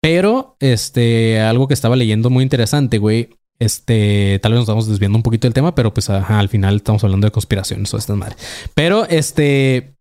Pero, 0.00 0.56
este, 0.60 1.40
algo 1.40 1.68
que 1.68 1.74
estaba 1.74 1.96
leyendo 1.96 2.30
muy 2.30 2.42
interesante, 2.42 2.98
güey. 2.98 3.30
Este, 3.62 4.38
tal 4.42 4.52
vez 4.52 4.56
nos 4.58 4.64
estamos 4.64 4.88
desviando 4.88 5.16
un 5.18 5.22
poquito 5.22 5.46
del 5.46 5.54
tema, 5.54 5.74
pero 5.74 5.94
pues 5.94 6.10
ajá, 6.10 6.38
al 6.38 6.48
final 6.48 6.76
estamos 6.76 7.04
hablando 7.04 7.26
de 7.26 7.30
conspiraciones 7.30 7.92
o 7.94 7.98
estas 7.98 8.16
madres. 8.16 8.36
Pero, 8.74 9.06
este, 9.08 9.94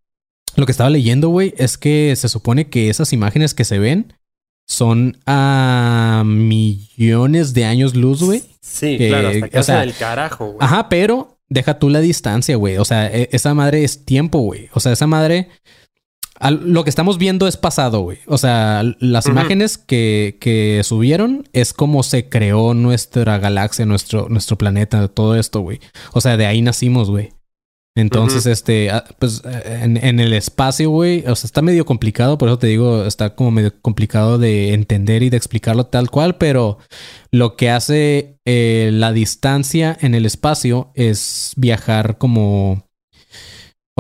lo 0.56 0.66
que 0.66 0.72
estaba 0.72 0.90
leyendo, 0.90 1.30
güey, 1.30 1.54
es 1.58 1.78
que 1.78 2.16
se 2.16 2.28
supone 2.28 2.70
que 2.70 2.90
esas 2.90 3.14
imágenes 3.14 3.54
que 3.54 3.64
se 3.64 3.78
ven 3.80 4.14
son 4.68 5.18
a 5.28 6.24
millones 6.26 7.54
de 7.54 7.66
años 7.66 7.96
luz, 7.96 8.24
güey. 8.24 8.44
Sí, 8.62 8.98
Que, 8.98 9.10
claro, 9.10 9.30
hasta 9.30 9.50
que 9.50 9.60
o 9.60 9.64
sea, 9.64 9.84
el 9.84 9.94
carajo, 9.94 10.46
güey. 10.54 10.58
Ajá, 10.62 10.90
pero 10.90 11.38
deja 11.50 11.78
tú 11.78 11.90
la 11.90 12.00
distancia, 12.00 12.56
güey. 12.56 12.78
O 12.78 12.86
sea, 12.86 13.08
e- 13.08 13.30
esa 13.32 13.54
madre 13.54 13.84
es 13.84 14.06
tiempo, 14.06 14.40
güey. 14.40 14.70
O 14.74 14.80
sea, 14.80 14.92
esa 14.94 15.08
madre. 15.08 15.50
Al- 16.42 16.72
lo 16.74 16.84
que 16.84 16.90
estamos 16.90 17.18
viendo 17.18 17.48
es 17.48 17.56
pasado, 17.56 18.02
güey. 18.02 18.18
O 18.28 18.38
sea, 18.38 18.84
las 19.00 19.26
imágenes 19.28 19.78
que, 19.78 20.38
que 20.42 20.82
subieron 20.84 21.48
es 21.54 21.74
como 21.74 22.04
se 22.04 22.28
creó 22.28 22.74
nuestra 22.74 23.38
galaxia, 23.38 23.86
nuestro, 23.86 24.28
nuestro 24.30 24.58
planeta, 24.58 25.08
todo 25.08 25.36
esto, 25.36 25.62
güey. 25.62 25.80
O 26.14 26.20
sea, 26.22 26.36
de 26.38 26.46
ahí 26.48 26.62
nacimos, 26.62 27.10
güey. 27.10 27.30
Entonces, 27.94 28.46
este, 28.46 28.90
ah, 28.90 29.04
pues 29.20 29.42
en, 29.66 29.98
en 29.98 30.22
el 30.22 30.32
espacio, 30.32 30.90
güey, 30.90 31.26
o 31.28 31.36
sea, 31.36 31.46
está 31.46 31.62
medio 31.62 31.86
complicado, 31.86 32.38
por 32.38 32.48
eso 32.48 32.58
te 32.58 32.68
digo, 32.68 33.04
está 33.06 33.36
como 33.36 33.52
medio 33.52 33.74
complicado 33.82 34.38
de 34.38 34.74
entender 34.74 35.24
y 35.24 35.30
de 35.30 35.36
explicarlo 35.36 35.86
tal 35.88 36.10
cual, 36.10 36.38
pero 36.38 36.78
lo 37.32 37.58
que 37.58 37.70
hace 37.70 38.38
eh, 38.46 38.92
la 38.94 39.12
distancia 39.12 39.98
en 40.00 40.16
el 40.16 40.26
espacio 40.26 40.94
es 40.96 41.52
viajar 41.58 42.18
como, 42.18 42.88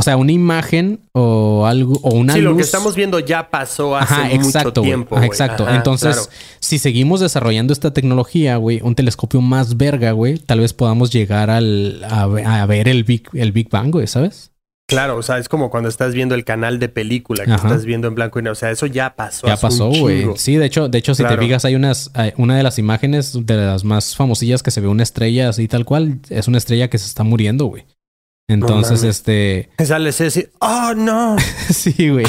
o 0.01 0.03
sea, 0.03 0.17
una 0.17 0.31
imagen 0.31 0.99
o 1.13 1.65
algo, 1.67 1.93
o 2.01 2.15
una 2.15 2.33
sí, 2.33 2.41
lo 2.41 2.49
que 2.51 2.57
luz. 2.57 2.65
estamos 2.65 2.95
viendo 2.95 3.19
ya 3.19 3.49
pasó 3.51 3.95
hace 3.95 4.13
Ajá, 4.15 4.23
mucho 4.25 4.35
exacto, 4.47 4.81
tiempo. 4.81 5.15
Ajá, 5.15 5.25
exacto. 5.27 5.63
Ajá, 5.67 5.75
Entonces, 5.75 6.15
claro. 6.15 6.29
si 6.59 6.79
seguimos 6.79 7.19
desarrollando 7.19 7.71
esta 7.71 7.93
tecnología, 7.93 8.57
güey, 8.57 8.81
un 8.83 8.95
telescopio 8.95 9.41
más 9.41 9.77
verga, 9.77 10.11
güey, 10.11 10.39
tal 10.39 10.59
vez 10.59 10.73
podamos 10.73 11.11
llegar 11.11 11.51
al, 11.51 12.03
a, 12.03 12.23
a 12.23 12.65
ver 12.65 12.87
el 12.87 13.03
Big, 13.03 13.29
el 13.33 13.51
Big 13.51 13.69
Bang, 13.69 13.91
güey, 13.91 14.07
¿sabes? 14.07 14.49
Claro, 14.87 15.15
o 15.15 15.21
sea, 15.23 15.37
es 15.37 15.47
como 15.47 15.69
cuando 15.69 15.87
estás 15.87 16.13
viendo 16.13 16.35
el 16.35 16.43
canal 16.43 16.77
de 16.77 16.89
película 16.89 17.45
que 17.45 17.51
Ajá. 17.53 17.67
estás 17.69 17.85
viendo 17.85 18.09
en 18.09 18.15
blanco 18.15 18.39
y 18.39 18.41
negro. 18.41 18.51
O 18.51 18.55
sea, 18.55 18.71
eso 18.71 18.87
ya 18.87 19.15
pasó. 19.15 19.47
Ya 19.47 19.55
pasó, 19.55 19.89
güey. 19.89 20.25
Sí, 20.35 20.57
de 20.57 20.65
hecho, 20.65 20.89
de 20.89 20.97
hecho, 20.97 21.15
si 21.15 21.23
Claro. 21.23 21.37
te 21.39 21.45
fijas, 21.45 21.63
hay 21.63 21.75
unas, 21.75 22.11
hay 22.13 22.33
una 22.35 22.57
de 22.57 22.63
las 22.63 22.77
imágenes 22.77 23.37
de 23.45 23.55
las 23.55 23.85
más 23.85 24.17
famosillas 24.17 24.63
que 24.63 24.71
se 24.71 24.81
ve 24.81 24.87
una 24.89 25.03
estrella 25.03 25.47
así 25.47 25.69
tal 25.69 25.85
cual. 25.85 26.19
Es 26.29 26.49
una 26.49 26.57
estrella 26.57 26.89
que 26.89 26.97
se 26.97 27.05
está 27.05 27.23
muriendo, 27.23 27.67
güey. 27.67 27.85
Entonces, 28.51 29.03
este, 29.03 29.69
sale 29.83 30.11
Ceci. 30.11 30.47
¡Oh, 30.59 30.93
no! 30.93 31.37
sí, 31.69 32.09
güey. 32.09 32.25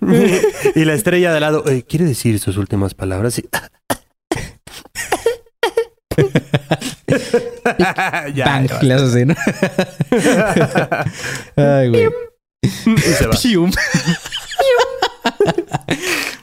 y 0.74 0.84
la 0.86 0.94
estrella 0.94 1.34
de 1.34 1.40
lado. 1.40 1.68
eh, 1.68 1.84
¿Quiere 1.86 2.06
decir 2.06 2.40
sus 2.40 2.56
últimas 2.56 2.94
palabras? 2.94 3.34
Sí. 3.34 3.46
ya, 8.34 8.46
Bang, 8.46 8.70
le 8.82 8.94
haces 8.94 9.10
así, 9.10 9.26
¿no? 9.26 9.34
Ay, 11.56 11.90
güey. 11.90 12.08
Y 12.62 12.68
se 12.68 13.26
va. 13.26 13.36
Pium. 13.36 13.70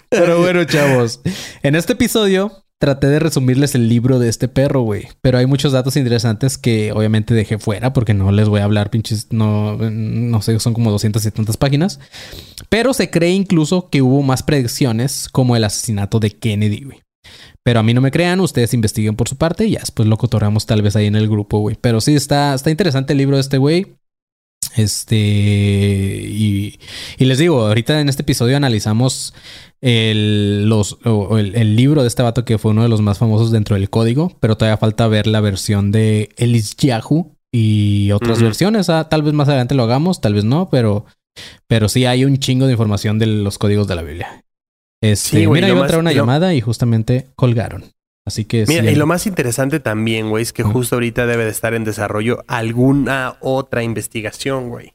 Pero 0.09 0.41
bueno, 0.41 0.64
chavos. 0.66 1.22
En 1.64 1.74
este 1.74 1.93
episodio 1.93 2.64
traté 2.80 3.07
de 3.07 3.19
resumirles 3.19 3.76
el 3.76 3.88
libro 3.88 4.19
de 4.19 4.30
este 4.30 4.47
perro, 4.47 4.82
güey. 4.82 5.07
Pero 5.21 5.38
hay 5.38 5.45
muchos 5.45 5.71
datos 5.71 5.95
interesantes 5.95 6.57
que 6.57 6.91
obviamente 6.91 7.34
dejé 7.34 7.57
fuera 7.57 7.93
porque 7.93 8.13
no 8.13 8.32
les 8.32 8.49
voy 8.49 8.59
a 8.59 8.65
hablar, 8.65 8.89
pinches. 8.89 9.28
No, 9.32 9.78
no 9.78 10.41
sé, 10.41 10.59
son 10.59 10.74
como 10.74 10.91
270 10.91 11.53
páginas. 11.53 11.99
Pero 12.69 12.93
se 12.93 13.09
cree 13.09 13.32
incluso 13.32 13.89
que 13.89 14.01
hubo 14.01 14.21
más 14.21 14.43
predicciones 14.43 15.30
como 15.32 15.55
el 15.55 15.63
asesinato 15.63 16.19
de 16.19 16.32
Kennedy, 16.32 16.84
güey. 16.84 17.01
Pero 17.63 17.80
a 17.80 17.84
mí 17.84 17.93
no 17.93 18.01
me 18.01 18.11
crean, 18.11 18.41
ustedes 18.41 18.74
investiguen 18.74 19.15
por 19.15 19.30
su 19.30 19.38
parte 19.38 19.65
y 19.65 19.71
ya 19.71 19.80
después 19.80 20.07
lo 20.07 20.17
cotorramos 20.17 20.65
tal 20.65 20.82
vez 20.82 20.97
ahí 20.97 21.05
en 21.05 21.15
el 21.15 21.30
grupo, 21.30 21.59
güey. 21.59 21.78
Pero 21.80 22.01
sí, 22.01 22.13
está, 22.15 22.53
está 22.53 22.69
interesante 22.69 23.13
el 23.13 23.19
libro 23.19 23.38
de 23.38 23.41
este 23.41 23.57
güey. 23.57 23.95
Este, 24.76 25.15
y, 25.17 26.80
y 27.17 27.26
les 27.26 27.38
digo, 27.38 27.65
ahorita 27.67 27.99
en 28.01 28.09
este 28.09 28.21
episodio 28.24 28.57
analizamos 28.57 29.34
el, 29.82 30.67
los, 30.69 30.97
o- 31.05 31.38
el, 31.38 31.55
el 31.55 31.76
libro 31.76 32.01
de 32.01 32.07
este 32.07 32.24
vato 32.24 32.45
que 32.45 32.57
fue 32.57 32.71
uno 32.71 32.84
de 32.84 32.89
los 32.89 33.01
más 33.01 33.17
famosos 33.17 33.51
dentro 33.51 33.76
del 33.76 33.89
código, 33.89 34.36
pero 34.39 34.55
todavía 34.57 34.78
falta 34.78 35.07
ver 35.07 35.28
la 35.28 35.41
versión 35.41 35.91
de 35.91 36.30
Elis 36.38 36.76
Yahoo 36.78 37.36
y 37.51 38.11
otras 38.11 38.41
versiones. 38.41 38.89
Ah, 38.89 39.09
tal 39.09 39.24
vez 39.24 39.34
más 39.34 39.47
adelante 39.47 39.76
lo 39.76 39.84
hagamos, 39.84 40.21
tal 40.21 40.34
vez 40.34 40.43
no, 40.45 40.69
pero, 40.69 41.05
pero 41.67 41.89
sí 41.89 42.05
hay 42.05 42.26
un 42.26 42.38
chingo 42.38 42.65
de 42.65 42.71
información 42.74 43.19
de 43.19 43.28
los 43.28 43.57
códigos 43.57 43.88
de 43.88 43.95
la 43.95 44.01
Biblia. 44.01 44.43
Este, 45.01 45.39
Sí, 45.39 45.45
güey, 45.45 45.61
mira, 45.61 45.67
iba 45.69 45.80
a 45.80 45.82
entrar 45.84 45.99
una 45.99 46.11
lo- 46.11 46.15
llamada 46.17 46.53
y 46.55 46.61
justamente 46.61 47.28
colgaron. 47.36 47.84
Así 48.26 48.45
que 48.45 48.65
Mira, 48.67 48.84
sí, 48.84 48.89
y 48.89 48.95
lo 48.95 49.05
más 49.05 49.28
interesante 49.28 49.80
también, 49.80 50.30
güey, 50.30 50.43
es 50.43 50.53
que 50.53 50.63
justo 50.63 50.95
ahorita 50.95 51.26
debe 51.26 51.43
de 51.43 51.51
estar 51.51 51.74
en 51.74 51.84
desarrollo 51.84 52.43
alguna 52.47 53.36
otra 53.41 53.84
investigación, 53.84 54.69
güey. 54.69 54.93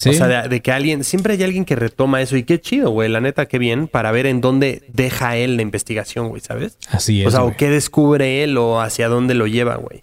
Sí. 0.00 0.10
O 0.10 0.12
sea, 0.12 0.26
de, 0.26 0.48
de 0.48 0.60
que 0.60 0.70
alguien, 0.70 1.02
siempre 1.02 1.34
hay 1.34 1.42
alguien 1.42 1.64
que 1.64 1.76
retoma 1.76 2.20
eso 2.20 2.36
y 2.36 2.44
qué 2.44 2.60
chido, 2.60 2.90
güey. 2.90 3.08
La 3.08 3.20
neta, 3.20 3.46
qué 3.46 3.58
bien 3.58 3.88
para 3.88 4.12
ver 4.12 4.26
en 4.26 4.40
dónde 4.40 4.82
deja 4.92 5.36
él 5.36 5.56
la 5.56 5.62
investigación, 5.62 6.28
güey, 6.28 6.40
¿sabes? 6.40 6.78
Así 6.90 7.22
es. 7.22 7.28
o 7.28 7.30
sea, 7.30 7.40
güey. 7.40 7.54
o 7.54 7.56
qué 7.56 7.70
descubre 7.70 8.44
él 8.44 8.56
o 8.58 8.80
hacia 8.80 9.08
dónde 9.08 9.34
lo 9.34 9.46
lleva, 9.46 9.76
güey. 9.76 9.98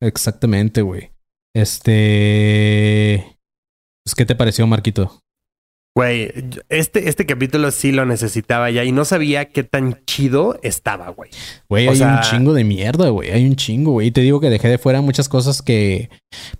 Exactamente, 0.00 0.82
güey. 0.82 1.10
Este. 1.54 3.38
Pues, 4.04 4.14
¿qué 4.14 4.26
te 4.26 4.34
pareció, 4.34 4.66
Marquito? 4.66 5.20
Güey, 5.96 6.32
este, 6.70 7.08
este 7.08 7.24
capítulo 7.24 7.70
sí 7.70 7.92
lo 7.92 8.04
necesitaba 8.04 8.68
ya 8.70 8.82
y 8.82 8.90
no 8.90 9.04
sabía 9.04 9.44
qué 9.44 9.62
tan 9.62 10.00
chido 10.06 10.58
estaba, 10.64 11.10
güey. 11.10 11.30
Güey, 11.68 11.86
hay 11.88 11.96
sea- 11.96 12.16
un 12.16 12.20
chingo 12.22 12.52
de 12.52 12.64
mierda, 12.64 13.10
güey. 13.10 13.30
Hay 13.30 13.46
un 13.46 13.54
chingo, 13.54 13.92
güey. 13.92 14.08
Y 14.08 14.10
te 14.10 14.20
digo 14.20 14.40
que 14.40 14.50
dejé 14.50 14.66
de 14.68 14.78
fuera 14.78 15.00
muchas 15.02 15.28
cosas 15.28 15.62
que. 15.62 16.10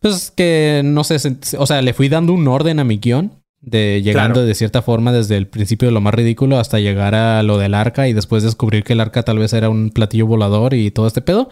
Pues 0.01 0.31
que 0.31 0.83
no 0.85 1.03
sé. 1.03 1.17
O 1.59 1.67
sea, 1.67 1.83
le 1.83 1.95
fui 1.95 2.09
dando 2.09 2.33
un 2.33 2.47
orden 2.47 2.79
a 2.79 2.85
mi 2.85 2.99
guion. 2.99 3.33
De 3.67 4.03
llegando 4.03 4.35
Claro. 4.35 4.47
de 4.47 4.55
cierta 4.55 4.83
forma 4.83 5.11
desde 5.11 5.37
el 5.39 5.47
principio 5.47 5.89
de 5.89 5.93
lo 5.93 6.01
más 6.03 6.13
ridículo 6.13 6.59
hasta 6.59 6.81
llegar 6.81 7.15
a 7.15 7.43
lo 7.43 7.57
del 7.57 7.73
arca 7.73 8.09
y 8.09 8.13
después 8.13 8.43
descubrir 8.43 8.85
que 8.85 8.93
el 8.93 9.01
arca 9.01 9.23
tal 9.23 9.39
vez 9.39 9.55
era 9.55 9.71
un 9.71 9.89
platillo 9.91 10.27
volador 10.27 10.75
y 10.75 10.91
todo 10.91 11.07
este 11.07 11.23
pedo. 11.23 11.49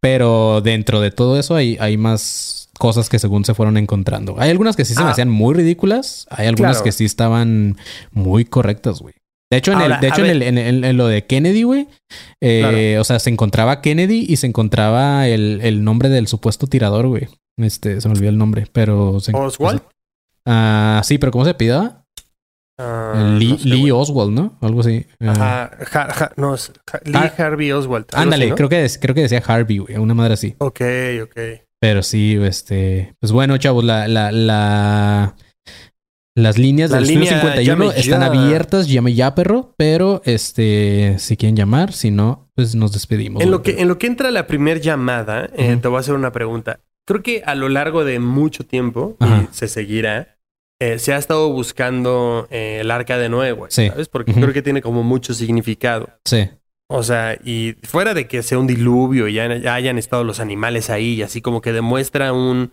Pero 0.00 0.60
dentro 0.60 1.00
de 1.00 1.10
todo 1.10 1.38
eso 1.38 1.56
hay, 1.56 1.76
hay 1.80 1.96
más 1.96 2.68
cosas 2.78 3.08
que 3.08 3.18
según 3.18 3.44
se 3.44 3.54
fueron 3.54 3.76
encontrando. 3.76 4.36
Hay 4.38 4.50
algunas 4.50 4.76
que 4.76 4.84
sí 4.84 4.94
se 4.94 5.00
me 5.00 5.08
Ah. 5.08 5.10
hacían 5.10 5.28
muy 5.30 5.54
ridículas. 5.54 6.26
Hay 6.30 6.46
algunas 6.46 6.76
Claro. 6.76 6.84
que 6.84 6.92
sí 6.92 7.04
estaban 7.04 7.76
muy 8.12 8.44
correctas, 8.44 9.00
güey. 9.00 9.14
De 9.50 9.56
hecho, 9.58 9.72
en, 9.72 9.78
Ahora, 9.78 9.94
el, 9.96 10.00
de 10.02 10.08
hecho 10.08 10.24
en, 10.24 10.30
el- 10.30 10.42
en 10.42 10.58
el- 10.58 10.84
en 10.84 10.96
lo 10.96 11.08
de 11.08 11.24
Kennedy, 11.24 11.62
güey, 11.64 11.88
eh, 12.40 12.98
o 13.00 13.04
sea, 13.04 13.18
se 13.18 13.30
encontraba 13.30 13.80
Kennedy 13.80 14.26
y 14.28 14.36
se 14.36 14.46
encontraba 14.46 15.26
el, 15.26 15.60
el 15.62 15.82
nombre 15.82 16.08
del 16.10 16.28
supuesto 16.28 16.66
tirador, 16.66 17.08
güey. 17.08 17.28
Este, 17.58 18.00
se 18.00 18.08
me 18.08 18.14
olvidó 18.14 18.28
el 18.30 18.38
nombre, 18.38 18.66
pero... 18.72 19.18
Se, 19.20 19.32
¿Oswald? 19.34 19.80
Ah, 20.50 21.02
sí, 21.04 21.18
pero 21.18 21.30
¿cómo 21.30 21.44
se 21.44 21.52
pidaba? 21.54 22.04
Ah, 22.80 23.34
Lee, 23.38 23.48
no 23.52 23.58
sé, 23.58 23.68
Lee. 23.68 23.90
Oswald, 23.90 24.32
¿no? 24.32 24.56
Algo 24.62 24.80
así. 24.80 25.04
Ah, 25.20 25.30
Ajá, 25.30 25.84
ja- 25.84 26.12
ja- 26.14 26.32
no, 26.36 26.54
es 26.54 26.72
ja- 26.88 27.00
Lee 27.04 27.12
Ah. 27.14 27.34
Harvey 27.36 27.72
Oswald. 27.72 28.06
ándale, 28.14 28.44
así, 28.44 28.50
¿no? 28.50 28.56
creo, 28.56 28.68
que, 28.68 28.88
creo 29.00 29.14
que 29.14 29.22
decía 29.22 29.42
Harvey, 29.46 29.78
güey, 29.78 29.96
una 29.96 30.14
madre 30.14 30.34
así. 30.34 30.54
Ok, 30.58 30.80
ok. 31.24 31.36
Pero 31.80 32.02
sí, 32.02 32.38
este... 32.42 33.14
Pues 33.20 33.32
bueno, 33.32 33.56
chavos, 33.58 33.84
la... 33.84 34.08
la, 34.08 34.32
la 34.32 35.34
las 36.36 36.56
líneas 36.56 36.90
La 36.92 36.98
del 36.98 37.08
línea 37.08 37.32
51 37.40 37.62
llame 37.86 37.98
están 37.98 38.20
ya. 38.20 38.26
abiertas, 38.26 38.86
llame 38.88 39.12
ya, 39.12 39.34
perro. 39.34 39.74
Pero, 39.76 40.22
este, 40.24 41.16
si 41.18 41.36
quieren 41.36 41.56
llamar, 41.56 41.92
si 41.92 42.12
no, 42.12 42.48
pues 42.54 42.76
nos 42.76 42.92
despedimos. 42.92 43.42
En 43.42 43.50
lo, 43.50 43.62
que, 43.64 43.80
en 43.80 43.88
lo 43.88 43.98
que 43.98 44.06
entra 44.06 44.30
la 44.30 44.46
primer 44.46 44.80
llamada, 44.80 45.50
eh, 45.56 45.76
te 45.82 45.88
voy 45.88 45.96
a 45.96 46.00
hacer 46.00 46.14
una 46.14 46.30
pregunta. 46.30 46.78
Creo 47.08 47.24
que 47.24 47.42
a 47.44 47.56
lo 47.56 47.68
largo 47.68 48.04
de 48.04 48.20
mucho 48.20 48.64
tiempo, 48.64 49.16
y 49.20 49.48
se 49.52 49.66
seguirá, 49.66 50.37
eh, 50.80 50.98
se 50.98 51.12
ha 51.12 51.16
estado 51.16 51.50
buscando 51.52 52.46
eh, 52.50 52.78
el 52.80 52.90
arca 52.90 53.18
de 53.18 53.28
Noé, 53.28 53.52
güey. 53.52 53.70
Sí. 53.70 53.88
¿Sabes? 53.88 54.08
Porque 54.08 54.32
creo 54.32 54.52
que 54.52 54.62
tiene 54.62 54.80
como 54.80 55.02
mucho 55.02 55.34
significado. 55.34 56.08
Sí. 56.24 56.48
O 56.90 57.02
sea, 57.02 57.38
y 57.44 57.76
fuera 57.82 58.14
de 58.14 58.28
que 58.28 58.42
sea 58.42 58.58
un 58.58 58.66
diluvio 58.66 59.28
y 59.28 59.34
ya, 59.34 59.54
ya 59.56 59.74
hayan 59.74 59.98
estado 59.98 60.24
los 60.24 60.40
animales 60.40 60.88
ahí, 60.88 61.14
y 61.14 61.22
así 61.22 61.42
como 61.42 61.60
que 61.60 61.72
demuestra 61.72 62.32
un. 62.32 62.72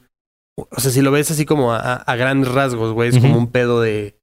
O 0.55 0.79
sea, 0.79 0.91
si 0.91 1.01
lo 1.01 1.11
ves 1.11 1.31
así 1.31 1.45
como 1.45 1.73
a, 1.73 2.15
grandes 2.15 2.51
rasgos, 2.51 2.93
güey, 2.93 3.09
es 3.09 3.19
como 3.19 3.37
un 3.37 3.51
pedo 3.51 3.81
de. 3.81 4.17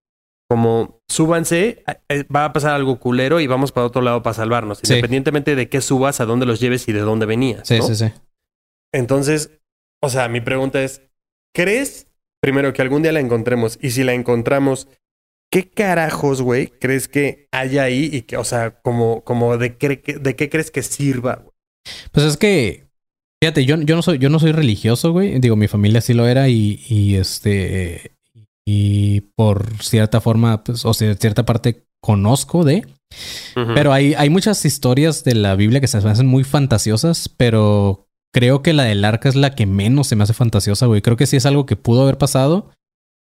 Como 0.49 1.01
súbanse, 1.09 1.83
eh, 2.09 2.25
va 2.25 2.45
a 2.45 2.53
pasar 2.53 2.75
algo 2.75 3.01
culero 3.01 3.41
y 3.41 3.47
vamos 3.47 3.73
para 3.73 3.87
otro 3.87 4.03
lado 4.03 4.23
para 4.23 4.35
salvarnos. 4.35 4.79
Sí. 4.83 4.93
Independientemente 4.93 5.57
de 5.57 5.69
qué 5.69 5.81
subas, 5.81 6.21
a 6.21 6.27
dónde 6.27 6.45
los 6.45 6.61
lleves 6.61 6.87
y 6.89 6.93
de 6.93 7.01
dónde 7.01 7.27
venías. 7.27 7.67
Sí, 7.67 7.79
¿no? 7.79 7.87
sí, 7.87 7.97
sí. 7.97 8.13
Entonces, 8.93 9.61
o 10.03 10.09
sea, 10.09 10.29
mi 10.29 10.41
pregunta 10.41 10.83
es: 10.83 11.03
¿crees 11.55 12.12
primero 12.43 12.73
que 12.73 12.83
algún 12.83 13.03
día 13.03 13.13
la 13.13 13.21
encontremos? 13.21 13.79
Y 13.81 13.91
si 13.91 14.05
la 14.05 14.13
encontramos, 14.13 14.89
¿qué 15.51 15.71
carajos, 15.71 16.43
güey, 16.43 16.69
crees 16.69 17.09
que 17.09 17.49
haya 17.53 17.85
ahí? 17.85 18.11
Y 18.13 18.23
que, 18.23 18.37
o 18.37 18.45
sea, 18.45 18.81
como, 18.83 19.23
como 19.23 19.57
de, 19.57 19.77
qué, 19.77 20.03
de 20.21 20.37
qué 20.37 20.51
crees 20.51 20.71
que 20.71 20.83
sirva, 20.83 21.37
güey? 21.37 21.53
Pues 22.13 22.27
es 22.27 22.37
que, 22.37 22.87
fíjate, 23.43 23.65
yo, 23.65 23.77
yo 23.81 23.97
no 23.97 24.03
soy, 24.03 24.19
yo 24.19 24.29
no 24.29 24.39
soy 24.39 24.53
religioso, 24.53 25.13
güey. 25.13 25.39
Digo, 25.41 25.57
mi 25.57 25.69
familia 25.69 26.01
sí 26.01 26.15
lo 26.15 26.27
era 26.27 26.49
y, 26.49 26.85
y 26.89 27.17
este, 27.17 28.13
y 28.67 29.23
por 29.37 29.83
cierta 29.83 30.21
forma, 30.21 30.63
pues, 30.65 30.85
o 30.85 30.95
sea, 30.95 31.15
cierta 31.15 31.45
parte 31.45 31.85
conozco 32.01 32.65
de. 32.65 32.87
Pero 33.55 33.93
hay, 33.93 34.15
hay 34.15 34.31
muchas 34.31 34.65
historias 34.65 35.23
de 35.23 35.35
la 35.35 35.55
Biblia 35.55 35.81
que 35.81 35.87
se 35.87 35.99
hacen 35.99 36.27
muy 36.27 36.45
fantasiosas, 36.45 37.29
pero 37.29 38.09
creo 38.33 38.63
que 38.63 38.73
la 38.73 38.85
del 38.85 39.05
arca 39.05 39.29
es 39.29 39.35
la 39.35 39.55
que 39.55 39.67
menos 39.67 40.07
se 40.09 40.17
me 40.17 40.25
hace 40.25 40.35
fantasiosa, 40.35 40.87
güey. 40.87 41.03
Creo 41.03 41.17
que 41.17 41.27
sí 41.27 41.37
es 41.37 41.47
algo 41.47 41.67
que 41.67 41.77
pudo 41.77 42.03
haber 42.03 42.19
pasado. 42.19 42.71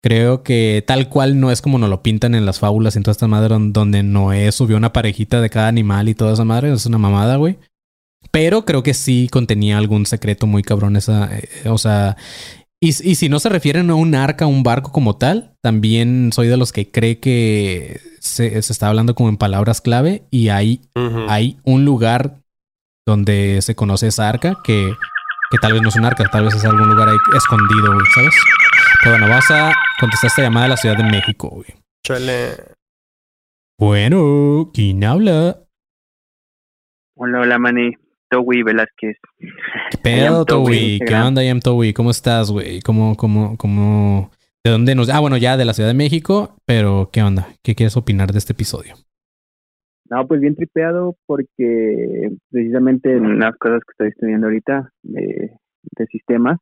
Creo 0.04 0.43
que 0.43 0.84
tal 0.86 1.10
cual 1.10 1.39
no 1.39 1.52
es 1.52 1.62
como 1.62 1.80
nos 1.80 1.89
lo 1.89 2.04
pintan 2.04 2.36
en 2.36 2.45
las 2.45 2.60
fábulas 2.60 2.95
y 2.95 3.00
en 3.00 3.04
toda 3.04 3.14
esta 3.14 3.28
madre 3.28 3.50
don- 3.50 3.74
donde 3.74 4.04
Noé 4.04 4.52
subió 4.52 4.78
una 4.78 4.93
parejita 4.93 5.41
de 5.41 5.50
cada 5.50 5.68
animal 5.68 6.08
y 6.08 6.16
toda 6.16 6.34
esa 6.34 6.45
madre. 6.45 6.72
Es 6.72 6.86
una 6.86 6.98
mamada, 7.00 7.38
güey. 7.38 7.58
Pero 8.32 8.66
creo 8.66 8.84
que 8.84 8.93
sí 8.93 9.28
contenía 9.32 9.78
algún 9.78 10.06
secreto 10.06 10.48
muy 10.48 10.62
cabrón 10.62 10.95
esa, 10.98 11.30
eh, 11.36 11.48
o 11.70 11.78
sea, 11.78 12.18
y, 12.82 12.89
y 12.89 13.16
si 13.16 13.30
no 13.30 13.39
se 13.39 13.50
refieren 13.50 13.89
a 13.89 13.95
un 13.95 14.14
arca, 14.16 14.45
un 14.45 14.64
barco 14.64 14.91
como 14.91 15.16
tal, 15.16 15.54
también 15.64 16.32
soy 16.34 16.48
de 16.48 16.58
los 16.58 16.72
que 16.72 16.91
cree 16.91 17.20
que 17.20 18.00
se, 18.20 18.62
se 18.62 18.74
está 18.74 18.89
hablando 18.89 19.16
como 19.16 19.30
en 19.30 19.38
palabras 19.38 19.82
clave 19.82 20.24
y 20.30 20.50
hay, 20.50 20.82
hay 21.30 21.58
un 21.64 21.86
lugar 21.86 22.39
donde 23.08 23.62
se 23.62 23.74
conoce 23.74 24.08
esa 24.08 24.28
arca 24.28 24.58
que, 24.66 24.93
que 25.49 25.58
tal 25.60 25.72
vez 25.74 25.82
no 25.82 25.88
es 25.88 25.95
un 25.95 26.03
arca, 26.03 26.26
tal 26.26 26.43
vez 26.43 26.53
es 26.53 26.66
algún 26.66 26.89
lugar 26.89 27.08
ahí 27.08 27.16
escondido, 27.36 27.93
güey, 27.93 28.05
¿sabes? 28.14 28.36
Pero 29.01 29.14
bueno, 29.14 29.30
vamos 29.30 29.49
a 29.49 29.74
contestar 29.99 30.28
esta 30.28 30.41
llamada 30.41 30.66
de 30.66 30.70
la 30.72 30.78
Ciudad 30.78 30.97
de 30.97 31.03
México, 31.03 31.47
güey. 31.47 31.68
Chale. 32.03 32.58
Bueno, 33.80 34.72
¿quién 34.74 35.05
habla? 35.05 35.58
Hola, 37.16 37.39
hola, 37.39 37.58
Manny. 37.58 37.93
Towi 38.30 38.62
Velázquez. 38.64 39.16
¿Qué 39.91 39.97
pedo, 39.97 40.43
Towi? 40.43 40.99
¿Qué 40.99 41.16
onda, 41.16 41.41
Yam 41.41 41.62
Towi? 41.62 41.93
¿Cómo 41.93 42.12
estás, 42.12 42.51
güey? 42.51 42.82
¿Cómo, 42.82 43.16
cómo, 43.16 43.55
cómo? 43.58 44.32
¿De 44.66 44.72
dónde 44.72 44.95
nos...? 44.95 45.08
Ah, 45.08 45.20
bueno, 45.20 45.38
ya 45.38 45.55
de 45.55 45.64
la 45.64 45.74
Ciudad 45.74 45.89
de 45.89 45.93
México, 45.93 46.58
pero 46.66 47.10
¿qué 47.14 47.24
onda? 47.24 47.47
¿Qué 47.64 47.74
quieres 47.74 47.95
opinar 47.95 48.34
de 48.34 48.39
este 48.39 48.51
episodio? 48.51 48.95
No, 50.10 50.28
pues 50.28 50.39
bien 50.41 50.55
tripeado 50.55 51.16
porque 51.26 52.32
precisamente 52.49 53.14
en 53.14 53.39
las 53.39 53.55
cosas 53.58 53.82
que 53.84 53.91
estoy 53.91 54.08
estudiando 54.10 54.47
ahorita 54.47 54.91
de, 55.03 55.51
de 55.97 56.05
sistemas, 56.08 56.58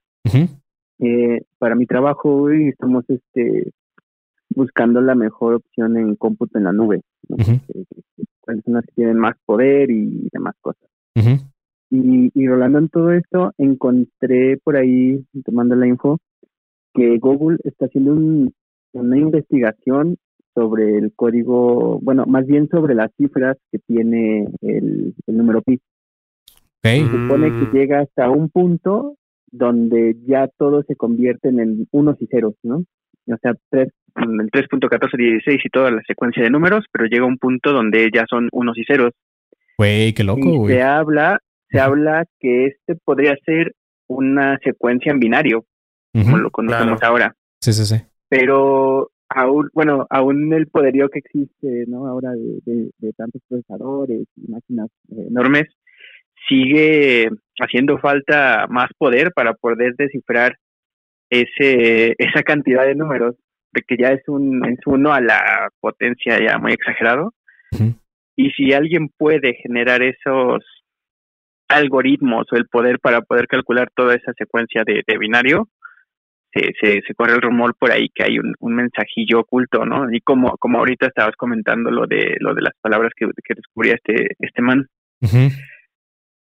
eh, 1.00 1.41
para 1.60 1.76
mi 1.76 1.86
trabajo 1.86 2.34
hoy 2.36 2.70
estamos 2.70 3.04
este 3.10 3.72
buscando 4.50 5.02
la 5.02 5.16
mejor 5.16 5.56
opción 5.56 5.98
en 5.98 6.16
cómputo 6.16 6.58
en 6.58 6.64
la 6.64 6.72
nube, 6.74 7.02
¿no? 7.28 7.36
Cuáles 8.39 8.64
son 8.64 8.76
las 8.76 8.86
que 8.86 8.93
tienen 8.96 9.18
más 9.18 9.36
poder 9.46 9.91
y 9.91 10.30
demás 10.32 10.56
cosas. 10.62 10.88
Y, 11.91 12.32
y 12.34 12.48
rolando 12.48 12.80
en 12.80 12.89
todo 12.89 13.12
esto, 13.12 13.54
encontré 13.58 14.58
por 14.64 14.76
ahí, 14.78 15.24
tomando 15.43 15.76
la 15.76 15.88
info, 15.88 16.20
que 16.93 17.18
Google 17.20 17.58
está 17.64 17.86
haciendo 17.86 18.14
un- 18.14 18.54
una 18.93 19.18
investigación 19.18 20.16
sobre 20.56 20.97
el 20.97 21.14
código, 21.16 21.99
bueno, 22.01 22.26
más 22.26 22.47
bien 22.47 22.68
sobre 22.70 22.95
las 22.95 23.12
cifras 23.18 23.58
que 23.72 23.78
tiene 23.80 24.47
el, 24.62 25.14
el 25.28 25.38
número 25.38 25.62
pi. 25.62 25.80
Se 26.82 27.01
supone 27.06 27.49
Mm. 27.51 27.60
que 27.72 27.78
llega 27.78 27.99
hasta 28.01 28.30
un 28.30 28.49
punto 28.49 29.16
donde 29.51 30.16
ya 30.26 30.47
todo 30.58 30.84
se 30.84 30.95
convierte 30.95 31.49
en 31.49 31.88
unos 31.91 32.22
y 32.22 32.28
ceros, 32.28 32.56
¿no? 32.64 32.78
O 33.28 33.38
sea, 33.41 33.53
tres, 33.70 33.89
el 34.18 34.49
3.1416 34.51 35.62
y 35.66 35.70
toda 35.70 35.89
la 35.91 36.01
secuencia 36.08 36.43
de 36.43 36.49
números, 36.51 36.86
pero 36.91 37.06
llega 37.06 37.26
un 37.26 37.38
punto 37.38 37.72
donde 37.74 38.10
ya 38.14 38.26
son 38.30 38.49
unos 38.51 38.78
y 38.78 38.84
ceros 38.86 39.12
Güey, 39.78 40.14
qué 40.14 40.24
loco, 40.24 40.47
y 40.47 40.58
güey. 40.58 40.76
se 40.76 40.82
habla, 40.84 41.39
se 41.70 41.80
habla 41.80 42.26
que 42.39 42.68
este 42.68 42.95
podría 43.03 43.36
ser 43.45 43.74
una 44.08 44.58
secuencia 44.64 45.12
en 45.12 45.20
binario, 45.20 45.66
como 46.14 46.38
lo 46.38 46.51
conocemos 46.51 46.99
Claro. 46.99 47.12
ahora. 47.14 47.36
Sí, 47.62 47.74
sí, 47.74 47.84
sí. 47.86 47.95
Pero 48.30 49.10
aún, 49.30 49.70
bueno, 49.74 50.06
aún 50.10 50.54
el 50.54 50.68
poderío 50.68 51.10
que 51.10 51.20
existe, 51.20 51.86
¿no? 51.88 52.08
Ahora 52.08 52.32
de, 52.32 52.60
de, 52.66 52.92
de 52.98 53.14
tantos 53.14 53.42
procesadores 53.48 54.28
y 54.36 54.52
máquinas 54.52 54.90
eh, 55.10 55.28
enormes, 55.28 55.66
sigue 56.48 57.30
haciendo 57.60 57.98
falta 57.98 58.68
más 58.70 58.90
poder 58.98 59.32
para 59.34 59.54
poder 59.54 59.96
descifrar 59.98 60.58
ese 61.30 62.14
esa 62.18 62.44
cantidad 62.44 62.86
de 62.86 62.96
números, 62.96 63.36
de 63.74 63.82
que 63.82 63.98
ya 63.98 64.10
es 64.10 64.22
un 64.28 64.66
es 64.66 64.80
uno 64.86 65.14
a 65.14 65.22
la 65.22 65.70
potencia 65.80 66.38
ya 66.40 66.58
muy 66.58 66.74
exagerado. 66.74 67.34
Y 68.38 68.50
si 68.52 68.74
alguien 68.74 69.10
puede 69.18 69.54
generar 69.56 70.04
esos 70.04 70.64
algoritmos 71.70 72.46
o 72.52 72.56
el 72.58 72.68
poder 72.68 73.00
para 73.00 73.22
poder 73.22 73.48
calcular 73.48 73.90
toda 73.96 74.14
esa 74.14 74.34
secuencia 74.38 74.84
de, 74.86 75.04
de 75.08 75.18
binario, 75.18 75.70
se, 76.56 76.72
se, 76.80 77.01
se 77.06 77.14
corre 77.16 77.34
el 77.34 77.41
rumor 77.41 77.76
por 77.78 77.91
ahí 77.91 78.08
que 78.16 78.24
hay 78.24 78.39
un, 78.39 78.53
un 78.60 78.76
mensajillo 78.76 79.41
oculto, 79.41 79.86
¿no? 79.86 80.12
Y 80.12 80.22
como, 80.22 80.56
como 80.58 80.80
ahorita 80.80 81.08
estabas 81.08 81.36
comentando 81.36 81.91
lo 81.91 82.08
de 82.08 82.38
lo 82.39 82.53
de 82.53 82.62
las 82.62 82.74
palabras 82.82 83.12
que, 83.16 83.28
que 83.43 83.53
descubría 83.56 83.95
este, 83.95 84.36
este 84.39 84.62
man. 84.62 84.88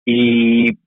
Y, 0.04 0.78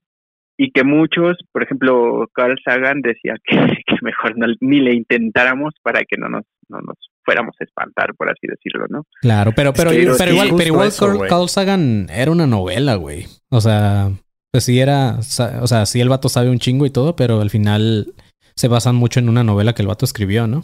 y 0.56 0.70
que 0.72 0.84
muchos, 0.84 1.36
por 1.52 1.62
ejemplo, 1.62 2.28
Carl 2.32 2.58
Sagan 2.64 3.02
decía 3.02 3.34
que, 3.44 3.56
que 3.86 3.96
mejor 4.00 4.38
no, 4.38 4.46
ni 4.60 4.80
le 4.80 4.94
intentáramos 4.94 5.74
para 5.82 6.00
que 6.04 6.16
no 6.16 6.28
nos, 6.28 6.44
no 6.68 6.80
nos 6.80 6.96
fuéramos 7.22 7.54
a 7.60 7.64
espantar, 7.64 8.14
por 8.14 8.30
así 8.30 8.46
decirlo, 8.46 8.86
¿no? 8.88 9.04
Claro, 9.20 9.52
pero, 9.54 9.74
pero, 9.74 9.90
Pero 9.90 10.14
pero 10.16 10.30
sí, 10.30 10.34
igual, 10.34 10.48
pero 10.56 10.68
igual 10.68 10.88
eso, 10.88 11.06
Carl. 11.06 11.28
Carl 11.28 11.48
Sagan 11.48 12.06
era 12.10 12.30
una 12.30 12.46
novela, 12.46 12.94
güey. 12.94 13.26
O 13.50 13.60
sea, 13.60 14.10
pues 14.50 14.64
sí 14.64 14.80
era, 14.80 15.18
o 15.18 15.66
sea, 15.66 15.84
sí 15.84 16.00
el 16.00 16.08
vato 16.08 16.30
sabe 16.30 16.48
un 16.48 16.58
chingo 16.58 16.86
y 16.86 16.90
todo, 16.90 17.16
pero 17.16 17.40
al 17.42 17.50
final 17.50 18.14
se 18.60 18.68
basan 18.68 18.94
mucho 18.94 19.20
en 19.20 19.28
una 19.28 19.42
novela 19.42 19.72
que 19.72 19.82
el 19.82 19.88
vato 19.88 20.04
escribió, 20.04 20.46
¿no? 20.46 20.62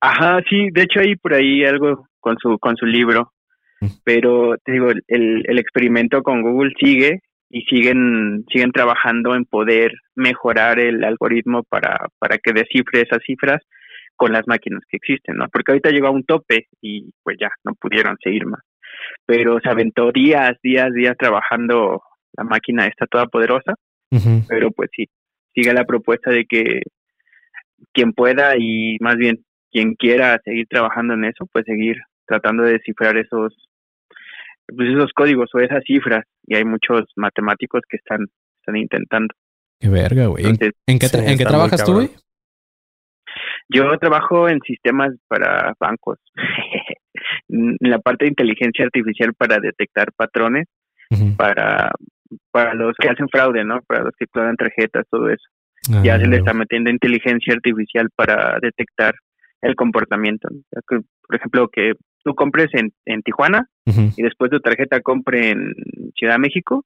Ajá, 0.00 0.40
sí, 0.48 0.68
de 0.72 0.82
hecho 0.82 1.00
hay 1.00 1.16
por 1.16 1.34
ahí 1.34 1.64
algo 1.64 2.06
con 2.20 2.36
su 2.38 2.58
con 2.58 2.76
su 2.76 2.86
libro, 2.86 3.32
Mm. 3.80 3.86
pero 4.02 4.56
te 4.64 4.72
digo, 4.72 4.88
el, 4.90 5.44
el 5.46 5.58
experimento 5.58 6.22
con 6.24 6.42
Google 6.42 6.72
sigue 6.80 7.20
y 7.48 7.62
siguen 7.62 8.44
siguen 8.50 8.72
trabajando 8.72 9.36
en 9.36 9.44
poder 9.44 9.92
mejorar 10.16 10.80
el 10.80 11.04
algoritmo 11.04 11.62
para 11.62 12.08
para 12.18 12.38
que 12.38 12.52
descifre 12.52 13.02
esas 13.02 13.20
cifras 13.24 13.58
con 14.16 14.32
las 14.32 14.48
máquinas 14.48 14.82
que 14.90 14.96
existen, 14.96 15.36
¿no? 15.36 15.46
Porque 15.52 15.70
ahorita 15.70 15.90
llegó 15.90 16.08
a 16.08 16.10
un 16.18 16.24
tope 16.24 16.66
y 16.82 17.12
pues 17.22 17.36
ya 17.40 17.50
no 17.64 17.74
pudieron 17.80 18.16
seguir 18.20 18.46
más. 18.46 18.62
Pero 19.24 19.60
se 19.62 19.68
aventó 19.70 20.10
días, 20.10 20.54
días, 20.60 20.92
días 20.92 21.16
trabajando 21.16 22.02
la 22.36 22.42
máquina 22.42 22.86
esta 22.86 23.06
toda 23.06 23.26
poderosa 23.26 23.74
pero 24.48 24.70
pues 24.72 24.90
sí, 24.96 25.06
sigue 25.54 25.72
la 25.72 25.84
propuesta 25.84 26.30
de 26.30 26.44
que 26.46 26.82
quien 27.92 28.12
pueda 28.12 28.54
y 28.58 28.96
más 29.00 29.16
bien 29.16 29.44
quien 29.70 29.94
quiera 29.94 30.40
seguir 30.44 30.66
trabajando 30.68 31.14
en 31.14 31.24
eso, 31.24 31.46
pues 31.52 31.64
seguir 31.66 31.96
tratando 32.26 32.62
de 32.64 32.72
descifrar 32.72 33.16
esos 33.16 33.54
pues 34.66 34.90
esos 34.90 35.12
códigos 35.14 35.48
o 35.54 35.60
esas 35.60 35.82
cifras 35.84 36.24
y 36.46 36.56
hay 36.56 36.64
muchos 36.64 37.04
matemáticos 37.16 37.80
que 37.88 37.96
están 37.96 38.26
están 38.60 38.76
intentando. 38.76 39.34
Qué 39.80 39.88
verga, 39.88 40.26
güey. 40.26 40.44
¿En, 40.44 40.50
Entonces, 40.50 40.74
en 40.86 40.98
qué, 40.98 41.06
tra- 41.06 41.24
Sí, 41.24 41.32
en 41.32 41.38
qué 41.38 41.44
trabajas 41.44 41.84
tú, 41.84 41.92
güey? 41.94 42.10
yo 43.70 43.98
trabajo 43.98 44.48
en 44.48 44.60
sistemas 44.60 45.14
para 45.28 45.74
bancos. 45.78 46.18
en 47.48 47.76
la 47.80 47.98
parte 47.98 48.24
de 48.24 48.30
inteligencia 48.30 48.84
artificial 48.84 49.34
para 49.34 49.58
detectar 49.58 50.12
patrones 50.12 50.66
para 51.36 51.90
para 52.50 52.74
los 52.74 52.94
que 52.98 53.08
hacen 53.08 53.28
fraude, 53.28 53.64
¿no? 53.64 53.80
Para 53.86 54.04
los 54.04 54.12
que 54.18 54.26
clonan 54.26 54.56
tarjetas, 54.56 55.04
todo 55.10 55.28
eso. 55.30 55.44
Ah, 55.92 56.02
ya 56.04 56.18
se 56.18 56.26
le 56.26 56.36
está 56.38 56.52
metiendo 56.54 56.90
inteligencia 56.90 57.54
artificial 57.54 58.08
para 58.14 58.58
detectar 58.60 59.14
el 59.62 59.74
comportamiento. 59.74 60.48
por 60.86 61.36
ejemplo, 61.36 61.68
que 61.68 61.92
tú 62.24 62.34
compres 62.34 62.68
en, 62.74 62.92
en 63.06 63.22
Tijuana 63.22 63.66
y 64.16 64.22
después 64.22 64.50
tu 64.50 64.60
tarjeta 64.60 65.00
compre 65.00 65.50
en 65.50 65.74
Ciudad 66.16 66.34
de 66.34 66.38
México, 66.40 66.84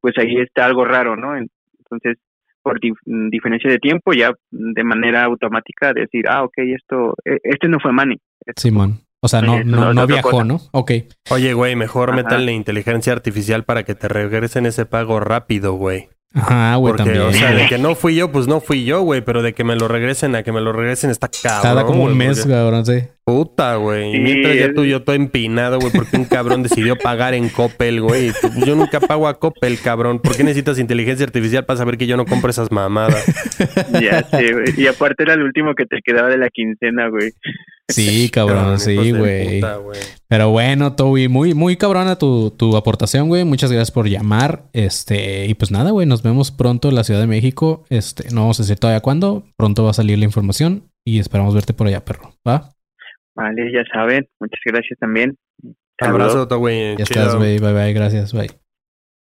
pues 0.00 0.14
ahí 0.18 0.36
está 0.38 0.66
algo 0.66 0.84
raro, 0.84 1.16
¿no? 1.16 1.36
En- 1.36 1.48
Entonces, 1.78 2.18
por 2.62 2.80
dif- 2.80 3.30
diferencia 3.30 3.70
de 3.70 3.78
tiempo, 3.78 4.12
ya 4.12 4.32
de 4.50 4.84
manera 4.84 5.24
automática 5.24 5.92
decir, 5.94 6.26
ah, 6.28 6.44
ok, 6.44 6.52
esto, 6.58 7.14
e- 7.24 7.38
este 7.44 7.66
no 7.68 7.80
fue 7.80 7.92
Manny. 7.92 8.16
Simón. 8.56 9.00
O 9.20 9.28
sea, 9.28 9.42
no, 9.42 9.54
Oye, 9.54 9.64
no, 9.64 9.92
no, 9.94 10.06
viajó, 10.06 10.30
cosa. 10.30 10.44
¿no? 10.44 10.60
Ok. 10.72 10.92
Oye, 11.30 11.52
güey, 11.52 11.74
mejor 11.76 12.10
Ajá. 12.10 12.16
métanle 12.16 12.52
inteligencia 12.52 13.12
artificial 13.12 13.64
para 13.64 13.82
que 13.82 13.94
te 13.96 14.06
regresen 14.08 14.64
ese 14.66 14.86
pago 14.86 15.18
rápido, 15.20 15.72
güey. 15.74 16.08
Ajá, 16.34 16.76
güey, 16.76 16.92
Porque, 16.92 17.04
también. 17.04 17.26
o 17.26 17.32
sea, 17.32 17.52
de 17.52 17.66
que 17.68 17.78
no 17.78 17.94
fui 17.94 18.14
yo, 18.14 18.30
pues 18.30 18.46
no 18.46 18.60
fui 18.60 18.84
yo, 18.84 19.00
güey. 19.00 19.22
Pero 19.22 19.42
de 19.42 19.54
que 19.54 19.64
me 19.64 19.74
lo 19.76 19.88
regresen 19.88 20.36
a 20.36 20.42
que 20.44 20.52
me 20.52 20.60
lo 20.60 20.72
regresen 20.72 21.10
está 21.10 21.28
cabrón. 21.28 21.62
Cada 21.62 21.84
como 21.84 22.04
un 22.04 22.16
mes, 22.16 22.38
porque- 22.40 22.52
cabrón, 22.52 22.86
sí. 22.86 23.02
Puta, 23.24 23.74
güey. 23.76 24.10
Y 24.10 24.12
Sí, 24.12 24.18
mientras 24.20 24.56
ya 24.56 24.72
tú 24.72 24.84
y 24.84 24.90
yo 24.90 25.02
todo 25.02 25.14
empinado, 25.16 25.78
güey, 25.80 25.92
porque 25.92 26.16
un 26.16 26.24
cabrón 26.24 26.62
decidió 26.62 26.96
pagar 26.96 27.34
en 27.34 27.48
Coppel, 27.48 28.00
güey. 28.00 28.30
Tú- 28.40 28.50
Yo 28.64 28.74
nunca 28.76 29.00
pago 29.00 29.26
a 29.26 29.38
Coppel, 29.38 29.78
cabrón. 29.80 30.20
¿Por 30.20 30.36
qué 30.36 30.44
necesitas 30.44 30.78
inteligencia 30.78 31.26
artificial 31.26 31.64
para 31.66 31.78
saber 31.78 31.98
que 31.98 32.06
yo 32.06 32.16
no 32.16 32.24
compro 32.24 32.50
esas 32.50 32.70
mamadas? 32.70 33.24
ya 34.00 34.22
sé, 34.22 34.52
güey. 34.52 34.64
Y 34.80 34.86
aparte 34.86 35.24
era 35.24 35.34
el 35.34 35.42
último 35.42 35.74
que 35.74 35.86
te 35.86 35.98
quedaba 36.04 36.28
de 36.28 36.38
la 36.38 36.48
quincena, 36.50 37.08
güey. 37.08 37.32
Sí, 37.88 38.28
cabrón, 38.32 38.78
sí, 38.78 39.12
güey. 39.12 39.62
Pero 40.28 40.50
bueno, 40.50 40.94
Toby, 40.94 41.28
muy, 41.28 41.54
muy 41.54 41.76
cabrona 41.76 42.16
tu, 42.16 42.50
tu 42.50 42.76
aportación, 42.76 43.28
güey. 43.28 43.44
Muchas 43.44 43.72
gracias 43.72 43.90
por 43.90 44.08
llamar. 44.08 44.64
Este, 44.72 45.46
y 45.46 45.54
pues 45.54 45.70
nada, 45.70 45.90
güey, 45.90 46.06
nos 46.06 46.22
vemos 46.22 46.50
pronto 46.50 46.88
en 46.90 46.94
la 46.94 47.04
Ciudad 47.04 47.20
de 47.20 47.26
México. 47.26 47.84
Este, 47.88 48.30
no 48.30 48.42
vamos 48.42 48.60
a 48.60 48.62
decir 48.62 48.78
todavía 48.78 49.00
cuándo. 49.00 49.44
Pronto 49.56 49.84
va 49.84 49.90
a 49.90 49.94
salir 49.94 50.18
la 50.18 50.24
información 50.24 50.90
y 51.04 51.18
esperamos 51.18 51.54
verte 51.54 51.72
por 51.72 51.86
allá, 51.86 52.04
perro. 52.04 52.34
¿Va? 52.46 52.74
Vale, 53.34 53.72
ya 53.72 53.84
saben. 53.92 54.28
Muchas 54.38 54.60
gracias 54.64 54.98
también. 54.98 55.36
Saludos. 55.98 56.34
Abrazo, 56.34 56.58
güey. 56.58 56.96
Ya 56.96 57.04
Chido. 57.04 57.20
estás, 57.22 57.36
güey. 57.36 57.58
Bye, 57.58 57.72
bye. 57.72 57.92
Gracias, 57.92 58.32
bye. 58.32 58.50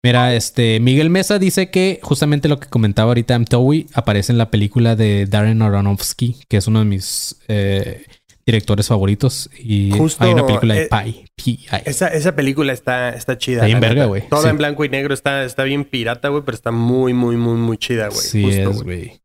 Mira, 0.03 0.33
este, 0.33 0.79
Miguel 0.79 1.09
Mesa 1.09 1.39
dice 1.39 1.69
que 1.69 1.99
justamente 2.01 2.47
lo 2.47 2.59
que 2.59 2.69
comentaba 2.69 3.09
ahorita 3.09 3.39
Toby 3.45 3.87
aparece 3.93 4.31
en 4.31 4.37
la 4.37 4.49
película 4.49 4.95
de 4.95 5.25
Darren 5.25 5.61
Aronofsky, 5.61 6.37
que 6.47 6.57
es 6.57 6.67
uno 6.67 6.79
de 6.79 6.85
mis 6.85 7.43
eh, 7.47 8.05
directores 8.47 8.87
favoritos. 8.87 9.49
Y 9.59 9.91
Justo, 9.91 10.23
hay 10.23 10.33
una 10.33 10.45
película 10.47 10.73
de 10.73 10.83
eh, 10.83 10.89
Pi. 10.89 11.25
Pi. 11.35 11.65
Esa, 11.85 12.07
esa 12.07 12.33
película 12.35 12.73
está, 12.73 13.09
está 13.09 13.37
chida. 13.37 13.57
Está 13.57 13.65
bien 13.67 13.79
verga, 13.81 14.05
güey. 14.05 14.27
Toda 14.29 14.43
Sí. 14.43 14.47
en 14.47 14.57
blanco 14.57 14.85
y 14.85 14.89
negro 14.89 15.13
está, 15.13 15.43
está 15.43 15.63
bien 15.63 15.83
pirata, 15.83 16.29
güey, 16.29 16.43
pero 16.43 16.55
está 16.55 16.71
muy, 16.71 17.13
muy, 17.13 17.35
muy, 17.35 17.55
muy 17.55 17.77
chida, 17.77 18.07
güey. 18.07 18.19
Sí, 18.21 18.43
Justo, 18.43 18.69
es, 18.71 18.83
güey. 18.83 19.21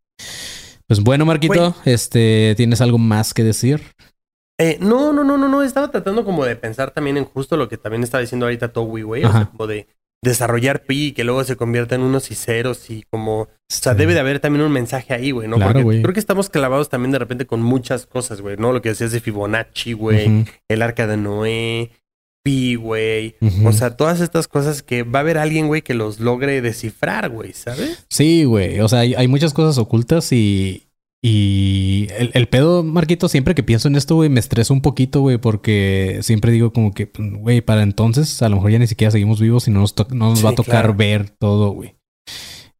Pues 0.88 1.00
bueno, 1.00 1.24
Marquito, 1.24 1.74
este, 1.84 2.54
¿tienes 2.56 2.80
algo 2.80 2.98
más 2.98 3.32
que 3.32 3.44
decir? 3.44 3.80
Eh, 4.58 4.76
no, 4.80 5.12
no, 5.12 5.24
no, 5.24 5.38
no, 5.38 5.48
no. 5.48 5.62
Estaba 5.62 5.90
tratando 5.90 6.24
como 6.24 6.44
de 6.44 6.56
pensar 6.56 6.90
también 6.90 7.16
en 7.16 7.24
justo 7.24 7.56
lo 7.56 7.68
que 7.68 7.78
también 7.78 8.02
estaba 8.02 8.20
diciendo 8.20 8.44
ahorita 8.46 8.72
Towi, 8.72 9.02
güey. 9.02 9.24
O 9.24 9.30
sea, 9.30 9.40
Ajá. 9.42 9.50
como 9.50 9.66
de 9.66 9.86
desarrollar 10.22 10.84
pi 10.84 11.12
que 11.12 11.24
luego 11.24 11.42
se 11.44 11.56
convierta 11.56 11.94
en 11.96 12.02
unos 12.02 12.30
y 12.30 12.34
ceros 12.34 12.90
y 12.90 13.04
como... 13.10 13.40
O 13.42 13.48
sea, 13.68 13.92
Sí. 13.92 13.98
debe 13.98 14.14
de 14.14 14.20
haber 14.20 14.38
también 14.38 14.64
un 14.64 14.72
mensaje 14.72 15.12
ahí, 15.14 15.30
güey, 15.32 15.48
¿no? 15.48 15.56
Claro, 15.56 15.72
Porque 15.72 15.82
güey. 15.84 16.02
creo 16.02 16.14
que 16.14 16.20
estamos 16.20 16.48
clavados 16.50 16.88
también 16.88 17.10
de 17.12 17.18
repente 17.18 17.46
con 17.46 17.62
muchas 17.62 18.06
cosas, 18.06 18.40
güey, 18.40 18.56
¿no? 18.56 18.72
Lo 18.72 18.82
que 18.82 18.90
decías 18.90 19.12
de 19.12 19.20
Fibonacci, 19.20 19.94
güey. 19.94 20.44
El 20.68 20.82
arca 20.82 21.06
de 21.06 21.16
Noé. 21.16 21.90
Pi, 22.44 22.74
güey. 22.74 23.36
O 23.64 23.72
sea, 23.72 23.96
todas 23.96 24.20
estas 24.20 24.48
cosas 24.48 24.82
que 24.82 25.04
va 25.04 25.20
a 25.20 25.22
haber 25.22 25.38
alguien, 25.38 25.68
güey, 25.68 25.82
que 25.82 25.94
los 25.94 26.18
logre 26.20 26.60
descifrar, 26.60 27.30
güey, 27.30 27.52
¿sabes? 27.52 28.04
Sí, 28.10 28.42
güey. 28.44 28.80
O 28.80 28.88
sea, 28.88 29.00
hay, 29.00 29.14
hay 29.14 29.28
muchas 29.28 29.54
cosas 29.54 29.78
ocultas 29.78 30.32
y. 30.32 30.88
Y 31.24 32.08
el, 32.18 32.32
el 32.34 32.48
pedo, 32.48 32.82
Marquito, 32.82 33.28
siempre 33.28 33.54
que 33.54 33.62
pienso 33.62 33.86
en 33.86 33.94
esto, 33.94 34.16
güey, 34.16 34.28
me 34.28 34.40
estreso 34.40 34.74
un 34.74 34.82
poquito, 34.82 35.20
güey, 35.20 35.38
porque 35.38 36.18
siempre 36.22 36.50
digo 36.50 36.72
como 36.72 36.92
que, 36.92 37.12
güey, 37.16 37.60
para 37.60 37.82
entonces 37.82 38.42
a 38.42 38.48
lo 38.48 38.56
mejor 38.56 38.72
ya 38.72 38.80
ni 38.80 38.88
siquiera 38.88 39.12
seguimos 39.12 39.40
vivos 39.40 39.68
y 39.68 39.70
no 39.70 39.80
nos, 39.80 39.94
no 40.10 40.30
nos 40.30 40.44
va 40.44 40.50
a 40.50 40.54
tocar 40.56 40.82
claro. 40.82 40.94
ver 40.94 41.30
todo, 41.30 41.70
güey. 41.70 41.94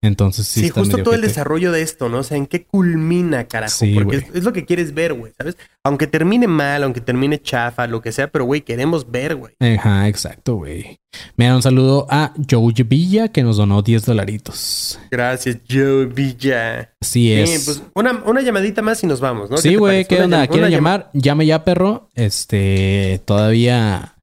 Entonces 0.04 0.48
sí, 0.48 0.60
Sí, 0.60 0.66
está 0.66 0.80
justo 0.80 0.96
medio 0.96 1.04
todo 1.04 1.14
el 1.14 1.20
desarrollo 1.20 1.70
de 1.70 1.82
esto, 1.82 2.08
¿no? 2.08 2.18
O 2.18 2.22
sea, 2.24 2.36
¿en 2.36 2.46
qué 2.46 2.64
culmina, 2.64 3.44
carajo? 3.44 3.72
Sí, 3.76 3.94
Porque 3.94 4.16
es, 4.16 4.24
es 4.34 4.42
lo 4.42 4.52
que 4.52 4.64
quieres 4.64 4.94
ver, 4.94 5.14
güey, 5.14 5.32
¿sabes? 5.38 5.56
Aunque 5.84 6.08
termine 6.08 6.48
mal, 6.48 6.82
aunque 6.82 7.00
termine 7.00 7.40
chafa, 7.40 7.86
lo 7.86 8.02
que 8.02 8.10
sea, 8.10 8.26
pero, 8.26 8.44
güey, 8.44 8.62
queremos 8.62 9.08
ver, 9.08 9.36
güey. 9.36 9.54
Ajá, 9.60 10.08
exacto, 10.08 10.56
güey. 10.56 10.98
Mira, 11.36 11.54
un 11.54 11.62
saludo 11.62 12.06
a 12.10 12.32
Joe 12.50 12.72
Villa 12.84 13.28
que 13.28 13.44
nos 13.44 13.58
donó 13.58 13.80
10 13.82 14.04
dolaritos. 14.04 14.98
Gracias, 15.10 15.58
Joe 15.70 16.06
Villa. 16.06 16.90
Así 17.00 17.32
es. 17.32 17.64
pues 17.64 17.82
una, 17.94 18.24
una 18.26 18.42
llamadita 18.42 18.82
más 18.82 19.02
y 19.04 19.06
nos 19.06 19.20
vamos, 19.20 19.50
¿no? 19.50 19.56
sí, 19.56 19.76
güey? 19.76 20.04
¿qué 20.04 20.20
onda? 20.20 20.46
¿Quieren 20.48 20.70
llama- 20.70 20.76
llamar? 20.98 21.10
Llame 21.12 21.46
ya, 21.46 21.64
perro. 21.64 22.08
Este, 22.14 23.20
todavía 23.24 24.16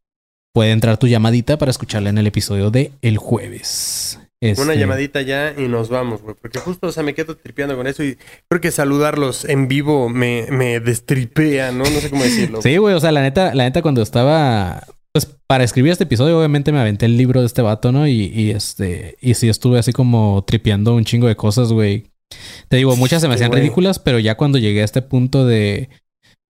puede 0.54 0.72
entrar 0.72 0.98
tu 0.98 1.08
llamadita 1.08 1.58
para 1.58 1.72
escucharla 1.72 2.10
en 2.10 2.18
el 2.18 2.28
episodio 2.28 2.70
de 2.70 2.92
el 3.02 3.18
jueves. 3.18 4.20
Una 4.42 4.52
Este, 4.52 4.78
llamadita 4.78 5.22
ya 5.22 5.54
y 5.58 5.68
nos 5.68 5.90
vamos, 5.90 6.22
güey. 6.22 6.36
Porque 6.42 6.60
justo, 6.60 6.88
o 6.88 6.92
sea, 6.92 7.04
me 7.04 7.14
quedo 7.14 7.36
tripeando 7.36 7.76
con 7.76 7.88
eso 7.88 8.04
y 8.04 8.18
creo 8.48 8.62
que 8.62 8.72
saludarlos 8.72 9.44
en 9.46 9.68
vivo 9.68 10.08
me, 10.10 10.48
me 10.50 10.80
destripea, 10.80 11.72
¿no? 11.72 11.90
No 11.90 12.00
sé 12.00 12.10
cómo 12.10 12.24
decirlo. 12.24 12.62
Sí, 12.62 12.78
güey, 12.78 12.96
o 12.96 13.00
sea, 13.00 13.12
la 13.12 13.22
neta, 13.22 13.54
la 13.54 13.64
neta 13.66 13.82
cuando 13.82 14.02
estaba 14.02 14.84
pues 15.12 15.26
para 15.48 15.64
escribir 15.64 15.92
este 15.92 16.04
episodio 16.04 16.38
obviamente 16.38 16.72
me 16.72 16.80
aventé 16.80 17.08
el 17.08 17.18
libro 17.18 17.42
de 17.42 17.48
este 17.48 17.62
vato, 17.62 17.92
¿no? 17.92 18.08
Y, 18.08 18.26
y 18.34 18.52
este 18.52 19.18
y 19.20 19.34
sí 19.34 19.50
estuve 19.50 19.80
así 19.80 19.92
como 19.92 20.44
tripeando 20.46 20.96
un 20.96 21.04
chingo 21.04 21.28
de 21.28 21.36
cosas, 21.36 21.74
güey. 21.74 22.12
Te 22.70 22.78
digo, 22.78 22.96
muchas 22.96 23.22
se 23.22 23.28
me 23.28 23.34
Sí, 23.34 23.44
hacían 23.44 23.52
ridículas, 23.52 24.00
pero 24.00 24.20
ya 24.20 24.38
cuando 24.38 24.60
llegué 24.60 24.82
a 24.82 24.86
este 24.86 25.02
punto 25.02 25.46
de 25.46 25.90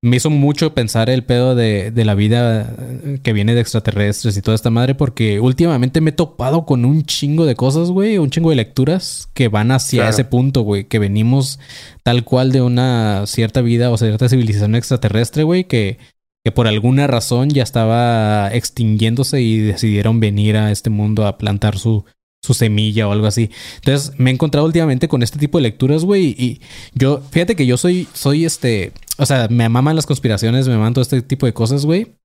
me 0.02 0.16
hizo 0.16 0.30
mucho 0.30 0.74
pensar 0.74 1.10
el 1.10 1.26
pedo 1.26 1.56
de, 1.56 1.92
de 1.92 2.06
la 2.06 2.16
vida 2.16 2.74
que 3.22 3.34
viene 3.34 3.54
de 3.54 3.60
extraterrestres 3.62 4.38
y 4.38 4.42
toda 4.42 4.56
esta 4.56 4.70
madre, 4.70 4.96
porque 4.96 5.42
últimamente 5.42 6.00
me 6.00 6.12
he 6.12 6.14
topado 6.14 6.66
con 6.66 6.86
un 6.86 7.04
chingo 7.04 7.46
de 7.46 7.56
cosas, 7.56 7.90
güey, 7.90 8.18
un 8.18 8.30
chingo 8.30 8.50
de 8.50 8.56
lecturas 8.56 9.30
que 9.34 9.50
van 9.50 9.72
hacia 9.72 10.04
Claro. 10.04 10.12
ese 10.12 10.24
punto, 10.24 10.62
güey, 10.62 10.86
que 10.86 11.00
venimos 11.00 11.60
tal 12.04 12.24
cual 12.24 12.54
de 12.54 12.62
una 12.62 13.24
cierta 13.28 13.62
vida 13.62 13.92
o 13.92 13.98
cierta 13.98 14.30
civilización 14.30 14.76
extraterrestre, 14.76 15.44
güey, 15.44 15.66
que, 15.66 15.98
que 16.46 16.52
por 16.54 16.68
alguna 16.68 17.06
razón 17.08 17.50
ya 17.50 17.64
estaba 17.64 18.50
extinguiéndose 18.54 19.42
y 19.42 19.58
decidieron 19.60 20.22
venir 20.22 20.56
a 20.56 20.72
este 20.72 20.90
mundo 20.90 21.28
a 21.28 21.38
plantar 21.38 21.78
su, 21.78 22.06
su 22.42 22.54
semilla 22.54 23.06
o 23.06 23.12
algo 23.12 23.28
así. 23.28 23.50
Entonces 23.84 24.14
me 24.18 24.30
he 24.30 24.34
encontrado 24.34 24.66
últimamente 24.66 25.10
con 25.10 25.24
este 25.24 25.40
tipo 25.40 25.58
de 25.58 25.64
lecturas, 25.64 26.06
güey, 26.06 26.28
y 26.40 26.62
yo, 26.96 27.22
fíjate 27.32 27.58
que 27.58 27.66
yo 27.66 27.76
soy, 27.76 28.08
soy 28.14 28.46
este, 28.46 28.94
o 29.20 29.26
sea, 29.26 29.48
me 29.50 29.70
maman 29.70 29.96
las 29.96 30.06
conspiraciones, 30.06 30.68
me 30.68 30.76
maman 30.76 30.94
todo 30.94 31.02
este 31.02 31.22
tipo 31.22 31.46
de 31.46 31.54
cosas, 31.54 31.86
güey. 31.86 32.16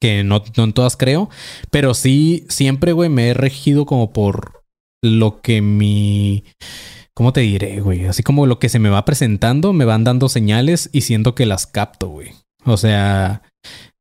Que 0.00 0.24
no, 0.24 0.42
no 0.56 0.64
en 0.64 0.72
todas 0.72 0.96
creo, 0.96 1.30
pero 1.70 1.94
sí 1.94 2.44
siempre, 2.48 2.92
güey, 2.92 3.08
me 3.08 3.28
he 3.28 3.34
regido 3.34 3.86
como 3.86 4.12
por 4.12 4.64
lo 5.02 5.40
que 5.40 5.62
mi... 5.62 6.44
¿Cómo 7.14 7.32
te 7.32 7.42
diré, 7.42 7.80
güey? 7.80 8.06
Así 8.06 8.24
como 8.24 8.46
lo 8.46 8.58
que 8.58 8.68
se 8.68 8.80
me 8.80 8.88
va 8.88 9.04
presentando, 9.04 9.72
me 9.72 9.84
van 9.84 10.02
dando 10.02 10.28
señales 10.28 10.90
y 10.92 11.02
siento 11.02 11.36
que 11.36 11.46
las 11.46 11.66
capto, 11.66 12.08
güey. 12.08 12.32
O 12.66 12.76
sea, 12.76 13.42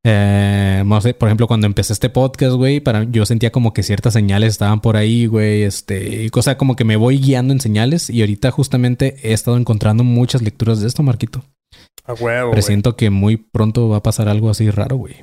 eh, 0.03 0.83
por 1.17 1.29
ejemplo, 1.29 1.47
cuando 1.47 1.67
empecé 1.67 1.93
este 1.93 2.09
podcast, 2.09 2.55
güey, 2.55 2.79
para, 2.79 3.03
yo 3.03 3.25
sentía 3.25 3.51
como 3.51 3.73
que 3.73 3.83
ciertas 3.83 4.13
señales 4.13 4.49
estaban 4.49 4.81
por 4.81 4.97
ahí, 4.97 5.27
güey, 5.27 5.63
este, 5.63 6.29
cosa 6.31 6.57
como 6.57 6.75
que 6.75 6.83
me 6.83 6.95
voy 6.95 7.19
guiando 7.19 7.53
en 7.53 7.61
señales 7.61 8.09
y 8.09 8.21
ahorita 8.21 8.51
justamente 8.51 9.15
he 9.21 9.33
estado 9.33 9.57
encontrando 9.57 10.03
muchas 10.03 10.41
lecturas 10.41 10.81
de 10.81 10.87
esto, 10.87 11.03
Marquito. 11.03 11.43
A 12.05 12.13
huevo. 12.13 12.51
Presiento 12.51 12.95
que 12.95 13.09
muy 13.09 13.37
pronto 13.37 13.89
va 13.89 13.97
a 13.97 14.03
pasar 14.03 14.27
algo 14.29 14.49
así 14.49 14.69
raro, 14.69 14.97
güey. 14.97 15.15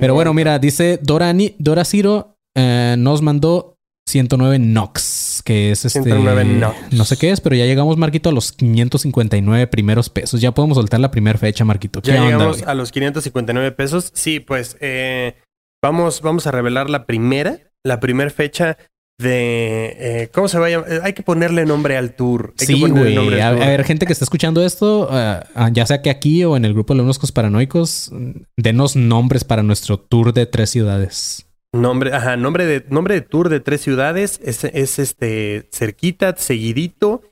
Pero 0.00 0.14
bueno, 0.14 0.34
mira, 0.34 0.58
dice 0.58 0.98
Dora, 1.02 1.32
Ni- 1.32 1.54
Dora 1.58 1.84
Ciro 1.84 2.36
eh, 2.56 2.96
nos 2.98 3.22
mandó 3.22 3.76
109 4.08 4.58
Nox, 4.58 5.42
que 5.44 5.70
es 5.70 5.84
este. 5.84 6.02
109 6.02 6.44
Nox. 6.44 6.76
No 6.92 7.04
sé 7.04 7.16
qué 7.16 7.30
es, 7.30 7.40
pero 7.40 7.54
ya 7.54 7.64
llegamos, 7.64 7.96
Marquito, 7.96 8.28
a 8.28 8.32
los 8.32 8.52
559 8.52 9.66
primeros 9.68 10.10
pesos. 10.10 10.40
Ya 10.40 10.52
podemos 10.52 10.76
soltar 10.76 10.98
la 11.00 11.10
primera 11.12 11.38
fecha, 11.38 11.64
Marquito. 11.64 12.02
¿Qué 12.02 12.12
Ya 12.12 12.22
onda, 12.22 12.26
llegamos 12.32 12.62
a 12.64 12.74
los 12.74 12.90
559 12.90 13.70
pesos. 13.72 14.10
Sí, 14.14 14.40
pues 14.40 14.76
eh, 14.80 15.36
vamos, 15.82 16.22
vamos 16.22 16.46
a 16.46 16.50
revelar 16.50 16.90
la 16.90 17.06
primera, 17.06 17.58
la 17.84 18.00
primera 18.00 18.30
fecha 18.30 18.76
de... 19.20 19.96
eh, 19.98 20.30
¿Cómo 20.32 20.48
se 20.48 20.58
va 20.58 20.66
a 20.66 20.70
llamar? 20.70 20.92
Eh, 20.92 21.00
Hay 21.02 21.12
que 21.12 21.22
ponerle 21.22 21.64
nombre 21.64 21.96
al 21.96 22.14
tour. 22.14 22.54
Hay 22.58 22.66
Sí, 22.66 22.80
güey. 22.80 23.40
A, 23.40 23.52
ver, 23.52 23.84
gente 23.84 24.06
que 24.06 24.12
está 24.12 24.24
escuchando 24.24 24.64
esto, 24.64 25.08
ah, 25.10 25.70
ya 25.72 25.86
sea 25.86 26.02
que 26.02 26.10
aquí 26.10 26.44
o 26.44 26.56
en 26.56 26.64
el 26.64 26.74
grupo 26.74 26.92
de 26.92 26.98
los 26.98 27.04
Unoscos 27.04 27.32
Paranoicos, 27.32 28.10
denos 28.56 28.96
nombres 28.96 29.44
para 29.44 29.62
nuestro 29.62 29.98
tour 29.98 30.32
de 30.32 30.46
tres 30.46 30.70
ciudades. 30.70 31.46
Nombre, 31.72 32.12
ajá, 32.12 32.36
nombre 32.36 32.66
de, 32.66 32.84
nombre 32.88 33.14
de 33.14 33.20
tour 33.20 33.48
de 33.48 33.60
tres 33.60 33.80
ciudades. 33.80 34.40
Es, 34.42 34.64
es 34.64 34.98
este 34.98 35.68
cerquita, 35.72 36.34
seguidito. 36.36 37.22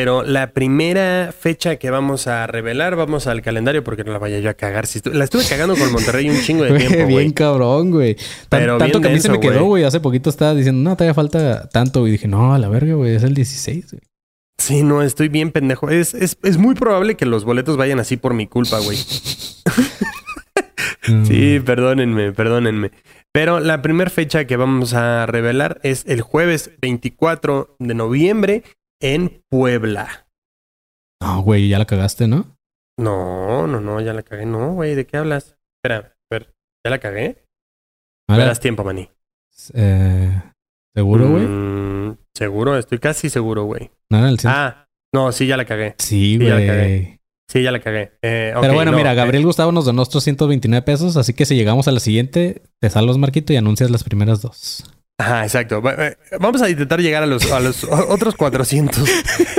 Pero 0.00 0.22
la 0.22 0.52
primera 0.52 1.34
fecha 1.36 1.74
que 1.74 1.90
vamos 1.90 2.28
a 2.28 2.46
revelar, 2.46 2.94
vamos 2.94 3.26
al 3.26 3.42
calendario 3.42 3.82
porque 3.82 4.04
no 4.04 4.12
la 4.12 4.20
vaya 4.20 4.38
yo 4.38 4.48
a 4.48 4.54
cagar. 4.54 4.86
Si 4.86 5.00
estu- 5.00 5.10
la 5.12 5.24
estuve 5.24 5.42
cagando 5.48 5.74
con 5.74 5.90
Monterrey 5.90 6.30
un 6.30 6.40
chingo 6.40 6.62
de 6.62 6.70
Güey, 6.74 6.80
tiempo, 6.86 6.96
bien 7.08 7.10
güey. 7.10 7.32
cabrón, 7.32 7.90
güey. 7.90 8.16
Pero 8.48 8.78
tanto 8.78 9.00
bien 9.00 9.02
que 9.02 9.08
a 9.08 9.10
mí 9.10 9.20
se 9.20 9.28
me 9.28 9.40
quedó, 9.40 9.54
güey. 9.54 9.66
güey. 9.66 9.84
Hace 9.84 9.98
poquito 9.98 10.30
estaba 10.30 10.54
diciendo, 10.54 10.88
no, 10.88 10.94
todavía 10.96 11.14
falta 11.14 11.68
tanto. 11.70 12.06
Y 12.06 12.12
dije, 12.12 12.28
no, 12.28 12.54
a 12.54 12.58
la 12.60 12.68
verga, 12.68 12.94
güey, 12.94 13.16
es 13.16 13.24
el 13.24 13.34
16. 13.34 13.90
güey. 13.90 14.02
Sí, 14.60 14.84
no, 14.84 15.02
estoy 15.02 15.26
bien 15.28 15.50
pendejo. 15.50 15.90
Es, 15.90 16.14
es, 16.14 16.38
es 16.44 16.58
muy 16.58 16.76
probable 16.76 17.16
que 17.16 17.26
los 17.26 17.44
boletos 17.44 17.76
vayan 17.76 17.98
así 17.98 18.16
por 18.16 18.34
mi 18.34 18.46
culpa, 18.46 18.78
güey. 18.78 18.98
Mm. 21.08 21.24
Sí, 21.24 21.60
perdónenme, 21.64 22.32
perdónenme. 22.32 22.90
Pero 23.32 23.60
la 23.60 23.80
primera 23.80 24.10
fecha 24.10 24.44
que 24.46 24.56
vamos 24.56 24.92
a 24.92 25.24
revelar 25.24 25.80
es 25.82 26.04
el 26.06 26.20
jueves 26.20 26.70
24 26.82 27.76
de 27.78 27.94
noviembre 27.94 28.62
en 29.00 29.42
Puebla. 29.50 30.26
No, 31.22 31.42
güey, 31.42 31.68
ya 31.68 31.78
la 31.78 31.84
cagaste, 31.86 32.28
¿no? 32.28 32.56
No, 32.98 33.66
no, 33.66 33.80
no, 33.80 34.00
ya 34.00 34.12
la 34.12 34.22
cagué. 34.22 34.46
No, 34.46 34.72
güey, 34.74 34.94
¿de 34.94 35.06
qué 35.06 35.16
hablas? 35.16 35.56
Espera, 35.78 36.14
a 36.30 36.34
ver, 36.34 36.54
¿ya 36.84 36.90
la 36.90 36.98
cagué? 36.98 37.44
Me 38.28 38.34
Ahora, 38.34 38.46
das 38.46 38.60
tiempo, 38.60 38.84
maní. 38.84 39.08
eh, 39.74 40.42
¿Seguro, 40.94 41.30
güey? 41.30 41.44
Mm, 41.46 42.16
seguro, 42.36 42.76
estoy 42.76 42.98
casi 42.98 43.30
seguro, 43.30 43.64
güey. 43.64 43.90
No 44.10 44.26
el 44.26 44.36
cien- 44.38 44.50
Ah, 44.52 44.86
no, 45.14 45.30
sí, 45.32 45.46
ya 45.46 45.56
la 45.56 45.64
cagué. 45.64 45.94
sí, 45.98 46.36
sí, 46.38 46.38
güey. 46.38 46.66
cagué. 46.66 47.18
Sí, 47.50 47.62
ya 47.62 47.72
la 47.72 47.80
cagué. 47.80 48.12
Eh, 48.20 48.52
Pero 48.60 48.74
bueno, 48.74 48.90
no, 48.90 48.96
mira, 48.98 49.12
eh, 49.12 49.16
Gabriel 49.16 49.46
Gustavo 49.46 49.72
nos 49.72 49.86
donó 49.86 50.02
otros 50.02 50.22
129 50.22 50.82
pesos, 50.84 51.16
así 51.16 51.32
que 51.32 51.46
si 51.46 51.54
llegamos 51.54 51.88
a 51.88 51.92
la 51.92 52.00
siguiente, 52.00 52.62
te 52.80 52.90
salvas, 52.90 53.16
Marquito, 53.16 53.52
y 53.52 53.56
anuncias 53.56 53.90
las 53.90 54.04
primeras 54.04 54.42
dos. 54.42 54.84
Ajá, 55.20 55.42
exacto. 55.42 55.82
Va- 55.82 55.96
Vamos 56.38 56.62
a 56.62 56.70
intentar 56.70 57.00
llegar 57.00 57.22
a 57.22 57.26
los, 57.26 57.50
a 57.50 57.58
los 57.60 57.82
o- 57.84 58.08
otros 58.08 58.36
400 58.36 59.08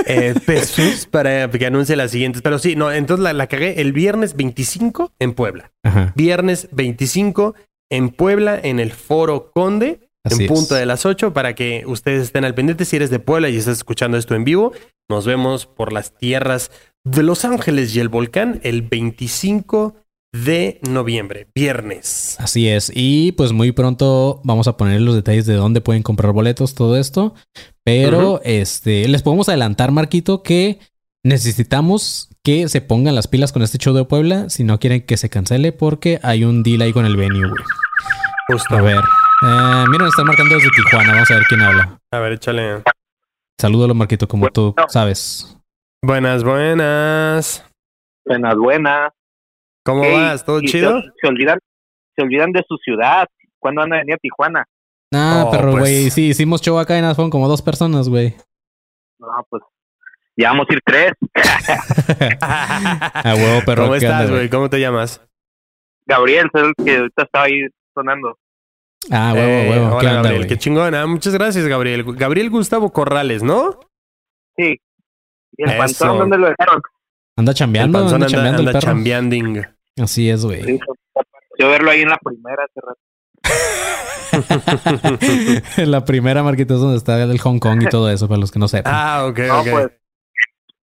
eh, 0.06 0.34
pesos 0.45 1.06
para 1.06 1.49
que 1.49 1.65
anuncie 1.65 1.95
las 1.98 2.11
siguientes. 2.11 2.41
Pero 2.41 2.60
sí, 2.60 2.76
no, 2.77 2.91
entonces 2.91 3.23
la, 3.23 3.34
la 3.34 3.48
cagué 3.48 3.81
el 3.81 3.91
viernes 3.91 4.36
25 4.38 5.11
en 5.19 5.34
Puebla. 5.34 5.72
Ajá. 5.84 6.14
Viernes 6.15 6.69
25 6.72 7.56
en 7.91 8.10
Puebla, 8.10 8.60
en 8.61 8.80
el 8.80 8.91
Foro 8.94 9.52
Conde, 9.53 10.10
Así 10.23 10.44
en 10.44 10.48
punto 10.48 10.76
es. 10.76 10.80
de 10.80 10.86
las 10.86 11.06
8, 11.06 11.34
para 11.34 11.56
que 11.56 11.84
ustedes 11.86 12.23
estén 12.23 12.45
al 12.45 12.56
pendiente. 12.56 12.86
Si 12.86 12.95
eres 12.95 13.10
de 13.10 13.19
Puebla 13.19 13.49
y 13.49 13.57
estás 13.57 13.77
escuchando 13.77 14.18
esto 14.18 14.36
en 14.36 14.44
vivo, 14.45 14.72
nos 15.10 15.26
vemos 15.26 15.65
por 15.65 15.91
las 15.91 16.15
tierras 16.18 16.72
de 17.03 17.23
Los 17.23 17.44
Ángeles 17.45 17.94
y 17.95 17.99
el 17.99 18.07
volcán 18.10 18.60
el 18.64 18.81
25 18.84 19.95
de 20.31 20.80
noviembre, 20.88 21.47
viernes. 21.56 22.35
Así 22.39 22.68
es. 22.68 22.91
Y 22.93 23.31
pues 23.34 23.51
muy 23.51 23.72
pronto 23.72 24.41
vamos 24.43 24.68
a 24.68 24.77
poner 24.77 25.01
los 25.01 25.15
detalles 25.15 25.45
de 25.45 25.56
dónde 25.56 25.81
pueden 25.81 26.03
comprar 26.03 26.34
boletos, 26.34 26.76
todo 26.76 26.97
esto. 26.97 27.34
Pero 27.84 28.41
este, 28.43 29.07
les 29.07 29.23
podemos 29.23 29.49
adelantar, 29.49 29.91
Marquito, 29.91 30.43
que 30.43 30.80
necesitamos 31.23 32.30
que 32.43 32.69
se 32.69 32.81
pongan 32.81 33.15
las 33.15 33.27
pilas 33.27 33.51
con 33.51 33.64
este 33.64 33.77
show 33.77 33.93
de 33.93 34.06
Puebla 34.06 34.49
si 34.49 34.64
no 34.64 34.80
quieren 34.80 35.06
que 35.06 35.18
se 35.18 35.30
cancele, 35.30 35.72
porque 35.72 36.19
hay 36.23 36.43
un 36.43 36.64
deal 36.64 36.81
ahí 36.81 36.93
con 36.93 37.06
el 37.06 37.18
venue, 37.18 37.47
güey. 37.49 37.64
Justo. 38.47 38.76
A 38.76 38.81
ver. 38.81 38.97
Eh, 38.97 39.85
miren, 39.89 40.07
están 40.07 40.26
marcando 40.26 40.56
desde 40.56 40.69
Tijuana. 40.72 41.14
Vamos 41.14 41.31
a 41.31 41.35
ver 41.35 41.43
quién 41.47 41.61
habla. 41.61 41.99
A 42.11 42.19
ver, 42.19 42.34
échale. 42.34 42.84
Salúdalo, 43.60 43.93
Marquito, 43.93 44.27
como 44.27 44.49
tú 44.49 44.73
sabes. 44.88 45.57
Buenas, 46.01 46.43
buenas. 46.43 47.65
Buenas, 48.26 48.56
buenas. 48.56 49.19
¿Cómo 49.90 50.03
Ey, 50.03 50.14
vas? 50.14 50.45
¿Todo 50.45 50.61
chido? 50.61 51.02
Se, 51.02 51.07
se 51.22 51.28
olvidan, 51.28 51.60
se 52.16 52.24
olvidan 52.24 52.52
de 52.52 52.64
su 52.68 52.78
ciudad. 52.78 53.28
¿Cuándo 53.60 53.82
van 53.82 53.94
a 53.94 53.98
venir 53.98 54.16
a 54.16 54.18
Tijuana? 54.18 54.66
Ah, 55.14 55.45
Oh, 55.48 55.52
pero 55.52 55.72
pues. 55.72 55.80
güey, 55.82 56.10
sí, 56.11 56.30
hicimos 56.30 56.61
show 56.61 56.78
acá 56.80 56.99
nada, 57.02 57.16
fueron 57.16 57.32
como 57.32 57.48
dos 57.48 57.61
personas, 57.61 58.07
güey. 58.10 58.36
No, 59.20 59.28
pues 59.49 59.64
ya 60.38 60.49
vamos 60.52 60.68
a 60.70 60.74
ir 60.74 60.80
tres. 60.86 61.11
A 62.41 63.34
huevo, 63.36 63.61
perro. 63.66 63.84
¿Cómo 63.84 63.94
¿qué 63.94 64.06
estás, 64.06 64.30
güey? 64.30 64.49
¿Cómo 64.49 64.70
te 64.70 64.80
llamas? 64.80 65.22
Gabriel, 66.06 66.49
es 66.53 66.61
el 66.64 66.74
que 66.86 66.98
ahorita 66.98 67.24
estaba 67.24 67.45
ahí 67.45 67.61
sonando. 67.94 68.38
Ah, 69.11 69.32
huevo, 69.34 69.48
Eh, 69.49 69.70
huevo. 69.70 69.90
¿Qué 69.99 70.07
hola, 70.07 70.18
onda, 70.18 70.30
Gabriel. 70.30 70.48
Qué 70.48 70.57
chingona. 70.57 71.06
Muchas 71.07 71.34
gracias, 71.34 71.66
Gabriel. 71.68 72.03
Gabriel 72.16 72.49
Gustavo 72.49 72.91
Corrales, 72.91 73.44
¿no? 73.44 73.80
Sí. 74.57 74.80
¿Y 75.57 75.64
el 75.64 75.70
Eso. 75.70 75.78
panzón 75.78 76.18
dónde 76.20 76.38
lo 76.38 76.48
dejaron? 76.49 76.82
Anda 77.38 77.52
El 77.52 77.57
chambeando, 77.57 77.99
panzón 77.99 78.16
anda, 78.16 78.26
anda, 78.28 78.38
chambeando 78.38 78.60
anda 78.60 78.72
el 78.72 78.74
perro. 78.78 78.88
chambeanding. 78.94 79.66
Así 79.99 80.30
es, 80.30 80.45
güey. 80.45 80.63
Sí, 80.63 80.80
Yo 81.59 81.69
verlo 81.69 81.91
ahí 81.91 82.01
en 82.01 82.09
la 82.09 82.17
primera 82.17 82.63
hace 82.63 82.80
rato. 82.81 82.99
la 85.85 86.05
primera 86.05 86.43
marquita 86.43 86.73
es 86.76 86.80
donde 86.80 86.97
está 86.97 87.21
el 87.21 87.39
Hong 87.39 87.59
Kong 87.59 87.81
y 87.84 87.89
todo 87.89 88.09
eso, 88.09 88.27
para 88.27 88.39
los 88.39 88.51
que 88.51 88.59
no 88.59 88.67
sepan. 88.67 88.93
ah, 88.95 89.26
ok, 89.27 89.39
No, 89.39 89.59
ok. 89.61 89.67
pues. 89.71 89.88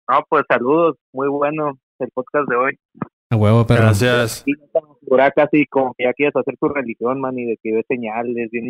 No, 0.09 0.25
pues 0.29 0.45
saludos. 0.49 0.97
Muy 1.13 1.29
bueno 1.29 1.79
el 1.99 2.09
podcast 2.13 2.49
de 2.49 2.57
hoy. 2.57 2.79
A 3.31 3.37
huevo, 3.37 3.67
perro. 3.67 3.83
Gracias. 3.83 4.45
Ahora 5.11 5.31
casi 5.31 5.65
como 5.67 5.95
que 5.95 6.05
ya 6.05 6.13
quieres 6.13 6.37
hacer 6.37 6.55
tu 6.61 6.69
religión, 6.69 7.21
man, 7.21 7.39
y 7.39 7.47
de 7.47 7.57
que 7.63 7.73
ves 7.73 7.85
señales 7.89 8.51
bien. 8.51 8.69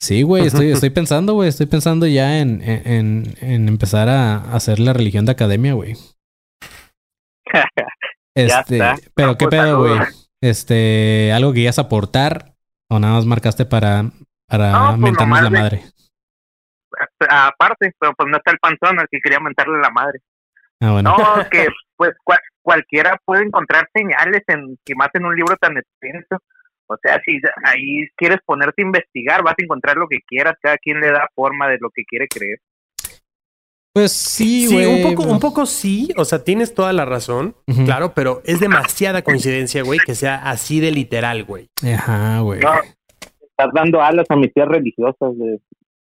Sí, 0.00 0.22
güey, 0.22 0.46
estoy, 0.46 0.70
estoy 0.72 0.90
pensando, 0.90 1.34
güey. 1.34 1.48
Estoy 1.48 1.66
pensando 1.66 2.06
ya 2.06 2.40
en, 2.40 2.60
en, 2.62 2.86
en- 2.86 3.34
en 3.40 3.68
empezar 3.68 4.08
a 4.08 4.36
hacer 4.54 4.80
la 4.80 4.92
religión 4.92 5.24
de 5.24 5.32
academia, 5.32 5.72
güey. 5.74 5.94
Ya 8.34 8.60
Este, 8.60 8.74
está. 8.76 8.94
pero 9.14 9.36
qué 9.36 9.46
Pues, 9.48 9.60
pedo, 9.60 9.78
güey. 9.80 9.98
Este, 10.40 11.32
algo 11.32 11.52
que 11.52 11.60
quieras 11.60 11.78
aportar 11.78 12.54
o 12.90 12.98
nada 12.98 13.14
más 13.14 13.26
marcaste 13.26 13.64
para, 13.64 14.04
para 14.48 14.72
No, 14.72 14.86
pues, 14.88 14.98
mentarnos 14.98 15.40
nomás 15.40 15.42
la 15.44 15.50
madre. 15.50 15.82
Aparte, 17.28 17.92
pero 17.98 18.12
pues 18.16 18.28
no 18.28 18.36
está 18.36 18.50
el 18.50 18.58
panzón, 18.58 18.98
al 19.00 19.08
que 19.10 19.20
quería 19.20 19.40
mentarle 19.40 19.78
la 19.80 19.90
madre. 19.90 20.20
Ah, 20.80 20.92
bueno. 20.92 21.16
No, 21.16 21.16
que 21.50 21.68
pues 21.96 22.12
cual- 22.24 22.40
cualquiera 22.62 23.18
puede 23.24 23.44
encontrar 23.44 23.88
señales 23.94 24.42
en 24.48 24.76
que 24.84 24.94
más 24.94 25.08
en 25.14 25.24
un 25.24 25.34
libro 25.36 25.56
tan 25.56 25.76
extenso. 25.78 26.38
O 26.88 26.96
sea, 27.02 27.20
si 27.24 27.40
ahí 27.64 28.08
quieres 28.16 28.38
ponerte 28.44 28.82
a 28.82 28.86
investigar, 28.86 29.42
vas 29.42 29.54
a 29.58 29.62
encontrar 29.64 29.96
lo 29.96 30.08
que 30.08 30.18
quieras. 30.26 30.54
Cada 30.60 30.76
quien 30.78 31.00
le 31.00 31.10
da 31.10 31.28
forma 31.34 31.68
de 31.68 31.78
lo 31.80 31.88
que 31.90 32.02
quiere 32.04 32.26
creer. 32.28 32.58
Pues 33.94 34.12
sí, 34.12 34.66
Sí, 34.68 34.74
güey. 34.74 34.86
un 34.86 35.02
poco, 35.14 35.28
un 35.28 35.38
poco 35.40 35.66
sí. 35.66 36.08
O 36.16 36.24
sea, 36.24 36.42
tienes 36.42 36.74
toda 36.74 36.92
la 36.92 37.04
razón. 37.04 37.54
Claro, 37.84 38.12
pero 38.14 38.40
es 38.44 38.58
demasiada 38.60 39.22
coincidencia, 39.22 39.82
güey, 39.82 39.98
que 40.04 40.14
sea 40.14 40.36
así 40.50 40.80
de 40.80 40.90
literal, 40.92 41.44
güey. 41.44 41.68
Ajá, 41.94 42.40
güey. 42.40 42.60
No, 42.60 42.70
estás 43.42 43.68
dando 43.74 44.00
alas 44.00 44.26
a 44.30 44.36
mis 44.36 44.52
tías 44.54 44.68
religiosas 44.68 45.32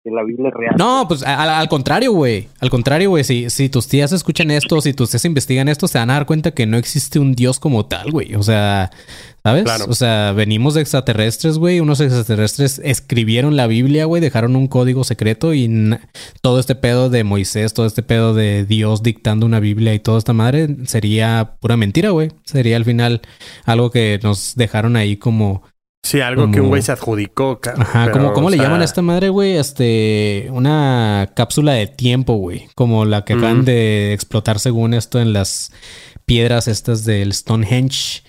de 0.04 0.10
que 0.10 0.16
la 0.16 0.24
Biblia 0.24 0.50
es 0.50 0.54
real. 0.54 0.76
No, 0.78 1.06
pues 1.08 1.24
al, 1.24 1.50
al 1.50 1.70
contrario, 1.70 2.14
güey. 2.14 2.48
Al 2.60 2.70
contrario, 2.70 3.10
güey. 3.10 3.24
Si, 3.24 3.50
si 3.50 3.70
tus 3.70 3.88
tías 3.88 4.12
escuchan 4.12 4.52
esto, 4.52 4.80
si 4.82 4.94
tus 4.94 5.12
tías 5.12 5.26
investigan 5.26 5.68
esto, 5.68 5.88
se 5.88 5.98
van 5.98 6.10
a 6.10 6.14
dar 6.14 6.26
cuenta 6.26 6.52
que 6.52 6.66
no 6.66 6.78
existe 6.78 7.20
un 7.20 7.34
Dios 7.34 7.60
como 7.60 7.86
tal, 7.86 8.12
güey. 8.12 8.36
O 8.36 8.44
sea, 8.44 8.92
¿sabes? 9.44 9.64
Claro. 9.64 9.86
O 9.88 9.94
sea, 9.94 10.32
venimos 10.34 10.74
de 10.74 10.82
extraterrestres, 10.82 11.58
güey. 11.58 11.80
Unos 11.80 12.00
extraterrestres 12.00 12.80
escribieron 12.84 13.56
la 13.56 13.68
Biblia, 13.68 14.06
güey. 14.06 14.22
Dejaron 14.22 14.56
un 14.56 14.68
código 14.68 15.04
secreto 15.04 15.54
y 15.54 15.70
todo 16.42 16.60
este 16.60 16.76
pedo 16.76 17.10
de 17.10 17.24
Moisés, 17.24 17.74
todo 17.74 17.86
este 17.86 18.04
pedo 18.04 18.34
de 18.34 18.66
Dios 18.66 19.04
dictando 19.04 19.46
una 19.46 19.60
Biblia 19.60 19.94
y 19.94 20.00
toda 20.00 20.18
esta 20.18 20.34
madre 20.34 20.78
sería 20.86 21.56
pura 21.60 21.78
mentira, 21.78 22.12
güey. 22.12 22.30
Sería 22.46 22.78
al 22.78 22.86
final 22.86 23.22
algo 23.66 23.92
que 23.92 24.20
nos 24.24 24.56
dejaron 24.56 24.96
ahí 24.96 25.18
como 25.18 25.64
Sí, 26.02 26.22
algo 26.22 26.50
que 26.50 26.62
un 26.62 26.70
güey 26.70 26.82
se 26.82 26.92
adjudicó. 26.92 27.60
Ajá, 27.78 28.06
Pero, 28.06 28.14
como, 28.18 28.34
¿cómo 28.34 28.48
o 28.48 28.50
le 28.50 28.56
sea, 28.58 28.66
llaman 28.66 28.82
a 28.82 28.86
esta 28.86 29.02
madre, 29.02 29.30
güey? 29.30 29.58
Este, 29.58 30.48
una 30.52 31.30
cápsula 31.36 31.74
de 31.74 31.88
tiempo, 31.88 32.36
güey. 32.36 32.68
Como 32.74 33.06
la 33.06 33.26
que 33.26 33.34
acaban 33.34 33.66
de 33.66 34.14
explotar 34.14 34.60
según 34.60 34.94
esto 34.94 35.20
en 35.20 35.34
las 35.34 35.72
piedras 36.26 36.68
estas 36.68 37.06
del 37.06 37.34
Stonehenge 37.34 38.24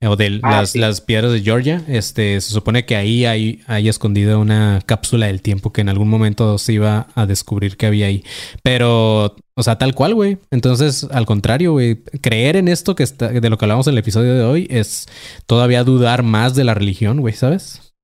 eh, 0.00 0.06
o 0.06 0.16
de 0.16 0.40
Ah, 0.42 0.60
las, 0.60 0.70
sí. 0.70 0.78
las 0.78 1.00
piedras 1.02 1.32
de 1.32 1.42
Georgia. 1.42 1.82
Este, 1.88 2.40
se 2.40 2.50
supone 2.52 2.86
que 2.86 2.96
ahí 2.96 3.26
hay, 3.26 3.60
hay 3.66 3.88
escondida 3.88 4.38
una 4.38 4.80
cápsula 4.86 5.26
del 5.26 5.42
tiempo 5.42 5.72
que 5.72 5.80
en 5.82 5.88
algún 5.90 6.08
momento 6.08 6.56
se 6.58 6.74
iba 6.74 7.08
a 7.14 7.26
descubrir 7.26 7.76
que 7.76 7.86
había 7.86 8.06
ahí. 8.06 8.24
Pero, 8.62 9.36
o 9.56 9.62
sea, 9.62 9.78
tal 9.78 9.94
cual, 9.94 10.14
güey. 10.14 10.38
Entonces, 10.50 11.08
al 11.10 11.24
contrario, 11.26 11.72
güey, 11.72 12.02
creer 12.20 12.56
en 12.56 12.68
esto 12.68 12.94
que 12.94 13.02
está, 13.02 13.28
de 13.28 13.50
lo 13.50 13.56
que 13.58 13.64
hablamos 13.64 13.86
en 13.86 13.94
el 13.94 13.98
episodio 13.98 14.34
de 14.34 14.44
hoy 14.44 14.66
es 14.70 15.06
todavía 15.46 15.82
dudar 15.84 16.22
más 16.22 16.54
de 16.54 16.64
la 16.64 16.74
religión, 16.74 17.20
güey, 17.20 17.34
¿sabes? 17.34 17.94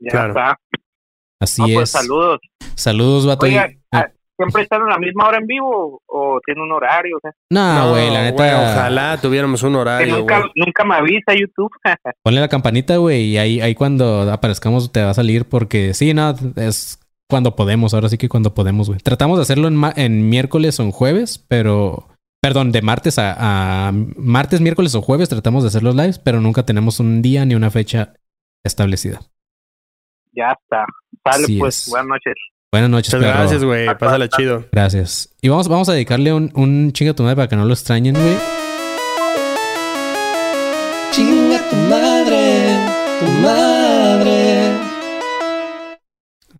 Ya 0.00 0.10
Claro. 0.10 0.28
está. 0.30 0.56
Así 1.40 1.60
No, 1.60 1.68
es. 1.68 1.74
pues 1.74 1.90
saludos. 1.90 2.40
Saludos, 2.74 3.26
vato. 3.26 3.46
Oiga, 3.46 3.68
Y- 3.70 3.78
ah, 3.92 4.08
¿siempre 4.36 4.62
están 4.62 4.82
a 4.82 4.86
la 4.90 4.98
misma 4.98 5.28
hora 5.28 5.38
en 5.38 5.46
vivo 5.46 6.00
o 6.06 6.40
tiene 6.46 6.62
un 6.62 6.72
horario? 6.72 7.16
O 7.16 7.20
sea, 7.20 7.32
No, 7.50 7.90
güey, 7.90 8.10
la 8.10 8.22
neta. 8.22 8.72
ojalá 8.72 9.20
tuviéramos 9.20 9.62
un 9.62 9.74
horario, 9.76 10.18
nunca, 10.18 10.38
güey. 10.38 10.50
nunca 10.54 10.84
me 10.84 10.94
avisa 10.94 11.34
YouTube. 11.38 11.70
Ponle 12.24 12.40
la 12.40 12.48
campanita, 12.48 12.96
güey, 12.96 13.24
y 13.24 13.38
ahí, 13.38 13.60
ahí 13.60 13.74
cuando 13.74 14.30
aparezcamos 14.32 14.90
te 14.92 15.02
va 15.02 15.10
a 15.10 15.14
salir 15.14 15.44
porque 15.44 15.94
sí, 15.94 16.14
no, 16.14 16.34
es 16.56 16.98
cuando 17.32 17.56
podemos, 17.56 17.94
ahora 17.94 18.08
sí 18.08 18.16
que 18.18 18.28
cuando 18.28 18.54
podemos, 18.54 18.86
güey. 18.88 19.00
Tratamos 19.00 19.38
de 19.38 19.42
hacerlo 19.42 19.66
en, 19.66 19.74
ma- 19.74 19.92
en 19.96 20.28
miércoles 20.28 20.78
o 20.78 20.84
en 20.84 20.92
jueves, 20.92 21.44
pero... 21.48 22.06
Perdón, 22.40 22.72
de 22.72 22.82
martes 22.82 23.18
a, 23.20 23.88
a 23.88 23.92
martes, 23.92 24.60
miércoles 24.60 24.94
o 24.96 25.00
jueves 25.02 25.28
tratamos 25.28 25.62
de 25.62 25.68
hacer 25.68 25.82
los 25.84 25.94
lives, 25.94 26.18
pero 26.18 26.40
nunca 26.40 26.64
tenemos 26.66 26.98
un 27.00 27.22
día 27.22 27.44
ni 27.44 27.54
una 27.54 27.70
fecha 27.70 28.14
establecida. 28.64 29.20
ya 30.32 30.50
está. 30.60 30.84
Así 31.24 31.58
pues. 31.58 31.84
es. 31.86 31.88
Buenas 31.90 32.08
noches. 32.08 32.34
Buenas 32.72 32.90
noches, 32.90 33.14
Muchas 33.14 33.34
gracias, 33.36 33.64
güey. 33.64 33.86
Pásala 33.96 34.28
chido. 34.28 34.64
Gracias. 34.72 35.36
Y 35.40 35.48
vamos, 35.50 35.68
vamos 35.68 35.88
a 35.88 35.92
dedicarle 35.92 36.32
un, 36.32 36.50
un 36.54 36.90
chinga 36.92 37.12
a 37.12 37.14
tu 37.14 37.22
madre 37.22 37.36
para 37.36 37.48
que 37.48 37.54
no 37.54 37.64
lo 37.64 37.72
extrañen, 37.74 38.14
güey. 38.14 38.36
Chinga 41.12 41.58
tu 41.70 41.76
madre, 41.76 42.76
tu 43.20 43.26
madre. 43.46 43.71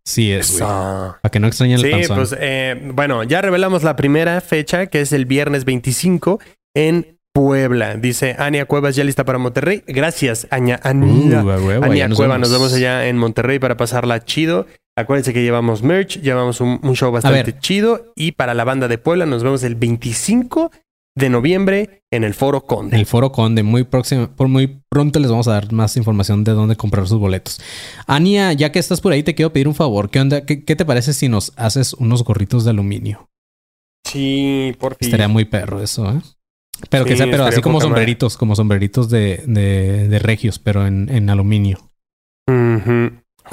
Sí 0.05 0.33
es. 0.33 0.59
Para 0.61 1.19
que 1.31 1.39
no 1.41 1.47
extrañen 1.47 1.79
el 1.79 1.85
Sí, 1.85 1.91
panzón. 1.91 2.17
pues 2.17 2.37
eh, 2.39 2.91
bueno, 2.95 3.23
ya 3.23 3.41
revelamos 3.41 3.83
la 3.83 3.95
primera 3.97 4.41
fecha, 4.41 4.87
que 4.87 5.01
es 5.01 5.13
el 5.13 5.27
viernes 5.27 5.65
25 5.65 6.41
en 6.75 7.19
Puebla. 7.33 7.95
Dice 7.97 8.37
Ania 8.39 8.67
Cuevas 8.67 8.97
ya 8.97 9.05
lista 9.05 9.25
para 9.25 9.39
Monterrey. 9.39 9.85
Gracias, 9.87 10.47
Aña, 10.51 10.81
Ania. 10.83 11.43
Uh, 11.45 11.83
Ania 11.85 12.09
nos 12.09 12.19
Cueva, 12.19 12.35
vemos. 12.35 12.51
nos 12.51 12.59
vemos 12.59 12.75
allá 12.75 13.07
en 13.07 13.17
Monterrey 13.17 13.59
para 13.59 13.77
pasarla 13.77 14.25
chido. 14.25 14.67
Acuérdense 14.97 15.33
que 15.33 15.43
llevamos 15.43 15.83
merch, 15.83 16.21
llevamos 16.21 16.61
un, 16.61 16.79
un 16.83 16.95
show 16.95 17.11
bastante 17.11 17.57
chido. 17.59 18.13
Y 18.15 18.33
para 18.33 18.53
la 18.55 18.65
banda 18.65 18.89
de 18.89 18.99
Puebla 18.99 19.25
nos 19.25 19.43
vemos 19.43 19.63
el 19.63 19.75
25 19.77 20.71
de 21.15 21.29
noviembre 21.29 22.05
en 22.11 22.25
el 22.25 22.35
Foro 22.35 22.63
Conde. 22.63 22.97
El 22.97 23.07
Foro 23.07 23.33
Conde, 23.33 23.63
muy 23.63 23.85
próximo, 23.85 24.29
por 24.35 24.49
muy 24.49 24.83
pronto 24.89 25.19
les 25.21 25.31
vamos 25.31 25.49
a 25.49 25.53
dar 25.53 25.73
más 25.73 25.97
información 25.97 26.45
de 26.45 26.53
dónde 26.53 26.77
comprar 26.77 27.07
sus 27.07 27.19
boletos. 27.19 27.61
Ania, 28.07 28.53
ya 28.53 28.73
que 28.73 28.79
estás 28.79 29.01
por 29.01 29.13
ahí, 29.13 29.23
te 29.23 29.35
quiero 29.35 29.53
pedir 29.53 29.69
un 29.69 29.75
favor. 29.75 30.11
¿Qué 30.11 30.21
onda? 30.21 30.45
¿Qué, 30.47 30.65
qué 30.65 30.77
te 30.77 30.85
parece 30.85 31.13
si 31.13 31.29
nos 31.29 31.53
haces 31.57 31.95
unos 31.95 32.25
gorritos 32.25 32.65
de 32.65 32.71
aluminio? 32.71 33.29
Sí, 34.07 34.75
por 34.79 34.97
fin. 34.97 35.07
Estaría 35.07 35.29
muy 35.29 35.45
perro 35.45 35.83
eso, 35.83 36.11
¿eh? 36.11 36.21
Pero 36.91 37.05
que 37.05 37.17
sea, 37.17 37.27
pero 37.31 37.45
así 37.45 37.61
como 37.61 37.79
madre. 37.79 37.89
sombreritos, 37.89 38.37
como 38.37 38.57
sombreritos 38.57 39.09
de, 39.09 39.45
de, 39.47 40.09
de 40.09 40.19
regios, 40.19 40.59
pero 40.59 40.87
en, 40.87 41.09
en 41.11 41.31
aluminio. 41.31 41.93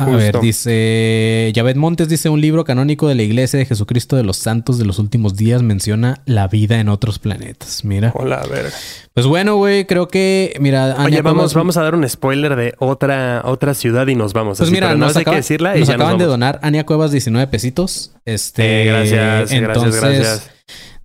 Justo. 0.05 0.17
ver, 0.17 0.39
dice 0.39 1.51
Yaved 1.53 1.75
Montes 1.75 2.09
dice 2.09 2.29
un 2.29 2.41
libro 2.41 2.63
canónico 2.63 3.07
de 3.07 3.15
la 3.15 3.23
Iglesia 3.23 3.59
de 3.59 3.65
Jesucristo 3.65 4.15
de 4.15 4.23
los 4.23 4.37
Santos 4.37 4.77
de 4.77 4.85
los 4.85 4.99
últimos 4.99 5.35
días 5.35 5.61
menciona 5.61 6.21
la 6.25 6.47
vida 6.47 6.79
en 6.79 6.89
otros 6.89 7.19
planetas. 7.19 7.83
Mira. 7.85 8.11
Hola, 8.15 8.43
verga. 8.49 8.71
Pues 9.13 9.25
bueno, 9.25 9.55
güey, 9.57 9.85
creo 9.85 10.07
que 10.07 10.55
mira, 10.59 10.95
Oye, 10.97 11.05
Ania 11.07 11.21
vamos, 11.21 11.53
vamos 11.53 11.77
a 11.77 11.83
dar 11.83 11.95
un 11.95 12.07
spoiler 12.07 12.55
de 12.55 12.73
otra, 12.79 13.41
otra 13.45 13.73
ciudad 13.73 14.07
y 14.07 14.15
nos 14.15 14.33
vamos. 14.33 14.57
Pues 14.57 14.67
así, 14.69 14.71
mira, 14.71 14.87
pero 14.87 14.97
nos, 14.99 15.13
no 15.13 15.19
hay 15.19 15.21
acaba- 15.23 15.35
que 15.35 15.41
decirla 15.41 15.75
y 15.75 15.79
nos 15.79 15.87
ya 15.89 15.95
nos 15.97 16.01
acaban 16.03 16.17
de 16.17 16.25
vamos. 16.25 16.33
donar 16.33 16.59
Ania 16.61 16.85
Cuevas 16.85 17.11
19 17.11 17.47
pesitos. 17.47 18.11
Este, 18.25 18.83
Eh, 18.83 18.85
gracias, 18.85 19.51
entonces, 19.51 20.01
gracias, 20.01 20.01
gracias. 20.25 20.51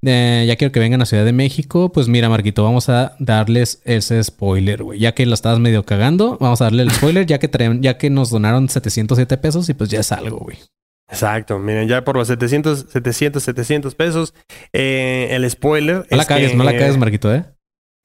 Eh, 0.05 0.45
ya 0.47 0.57
quiero 0.57 0.73
que 0.73 0.81
vengan 0.81 1.03
a 1.03 1.07
Ciudad 1.07 1.25
de 1.25 1.33
México. 1.33 1.91
Pues 1.93 2.09
mira, 2.09 2.29
Marquito, 2.29 2.63
vamos 2.63 2.89
a 2.89 3.17
darles 3.19 3.81
ese 3.85 4.23
spoiler, 4.23 4.83
güey. 4.83 4.99
Ya 4.99 5.13
que 5.13 5.27
la 5.27 5.35
estabas 5.35 5.59
medio 5.59 5.85
cagando, 5.85 6.39
vamos 6.41 6.61
a 6.61 6.65
darle 6.65 6.83
el 6.83 6.91
spoiler, 6.91 7.27
ya 7.27 7.39
que 7.39 7.49
traen, 7.49 7.83
ya 7.83 7.99
que 7.99 8.11
nos 8.11 8.31
donaron 8.31 8.69
707 8.69 9.37
pesos 9.39 9.69
y 9.69 9.75
pues 9.75 9.91
ya 9.91 10.01
es 10.01 10.13
algo, 10.13 10.39
güey. 10.39 10.59
Exacto, 11.09 11.59
miren, 11.59 11.87
ya 11.87 12.03
por 12.03 12.17
los 12.17 12.29
700, 12.29 12.87
700, 12.91 13.43
700 13.43 13.95
pesos, 13.95 14.35
eh, 14.73 15.29
el 15.31 15.49
spoiler. 15.51 16.07
No 16.11 16.17
la 16.17 16.23
es 16.23 16.29
cagues, 16.29 16.51
que, 16.53 16.57
no 16.57 16.65
la 16.65 16.73
cagues, 16.73 16.97
Marquito, 16.97 17.35
¿eh? 17.35 17.45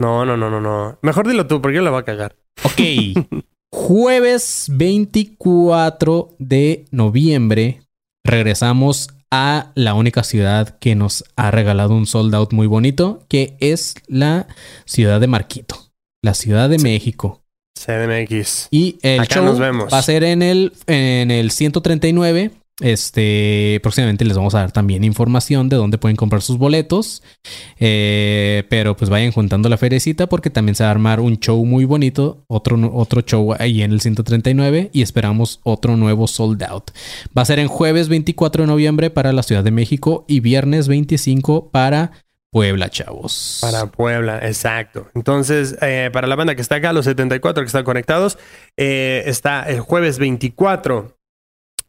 No, 0.02 0.26
no, 0.26 0.38
no, 0.38 0.50
no, 0.50 0.62
no. 0.62 0.98
Mejor 1.02 1.28
dilo 1.28 1.48
tú, 1.48 1.62
porque 1.62 1.78
yo 1.78 1.82
la 1.82 1.92
voy 1.92 2.02
a 2.02 2.06
cagar. 2.06 2.36
Ok. 2.64 3.44
Jueves 3.72 4.68
24 4.72 6.36
de 6.40 6.86
noviembre 6.92 7.82
regresamos 8.24 9.10
a 9.32 9.72
la 9.76 9.94
única 9.94 10.24
ciudad 10.24 10.78
que 10.80 10.96
nos 10.96 11.24
ha 11.36 11.52
regalado 11.52 11.94
un 11.94 12.08
sold 12.08 12.34
out 12.36 12.52
muy 12.54 12.68
bonito, 12.68 13.26
que 13.30 13.58
es 13.60 13.96
la 14.08 14.48
ciudad 14.86 15.20
de 15.20 15.28
Marquito, 15.28 15.76
la 16.24 16.34
ciudad 16.34 16.70
de 16.70 16.80
México. 16.80 17.44
CDMX. 17.80 18.68
Y 18.72 18.98
el 19.02 19.22
Acá 19.22 19.36
show 19.36 19.46
nos 19.46 19.60
vemos. 19.60 19.94
va 19.94 20.00
a 20.00 20.04
ser 20.04 20.24
en 20.24 20.42
el, 20.42 20.74
en 20.88 21.32
el 21.32 21.52
139. 21.52 22.52
Este, 22.80 23.80
próximamente 23.84 24.24
les 24.26 24.38
vamos 24.38 24.56
a 24.56 24.60
dar 24.60 24.72
también 24.72 25.04
información 25.04 25.68
de 25.70 25.76
dónde 25.76 25.98
pueden 25.98 26.16
comprar 26.16 26.42
sus 26.42 26.58
boletos. 26.58 27.24
Eh, 27.80 28.64
pero 28.70 28.96
pues 28.96 29.10
vayan 29.10 29.32
juntando 29.32 29.70
la 29.70 29.78
ferecita 29.78 30.28
porque 30.28 30.50
también 30.50 30.76
se 30.76 30.84
va 30.84 30.90
a 30.90 30.92
armar 30.92 31.20
un 31.20 31.40
show 31.40 31.64
muy 31.66 31.86
bonito. 31.86 32.44
Otro, 32.48 32.78
otro 32.94 33.22
show 33.22 33.54
ahí 33.60 33.82
en 33.82 33.92
el 33.92 34.02
139 34.02 34.90
y 34.94 35.02
esperamos 35.02 35.60
otro 35.64 35.98
nuevo 35.98 36.28
sold 36.28 36.64
out. 36.64 36.92
Va 37.38 37.42
a 37.42 37.46
ser 37.46 37.60
en 37.60 37.68
jueves 37.68 38.10
24 38.10 38.64
de 38.64 38.68
noviembre 38.68 39.10
para 39.10 39.34
la 39.34 39.44
Ciudad 39.44 39.64
de 39.64 39.72
México 39.72 40.26
y 40.28 40.40
viernes 40.40 40.88
25 40.88 41.70
para 41.72 42.12
Puebla, 42.52 42.90
chavos. 42.90 43.60
Para 43.62 43.86
Puebla, 43.88 44.40
exacto. 44.40 45.08
Entonces, 45.14 45.78
eh, 45.82 46.10
para 46.12 46.28
la 46.28 46.36
banda 46.36 46.56
que 46.56 46.62
está 46.62 46.76
acá, 46.76 46.94
los 46.94 47.06
74 47.06 47.62
que 47.62 47.68
están 47.68 47.84
conectados, 47.84 48.40
eh, 48.76 49.24
está 49.28 49.70
el 49.70 49.82
jueves 49.82 50.18
24 50.18 51.19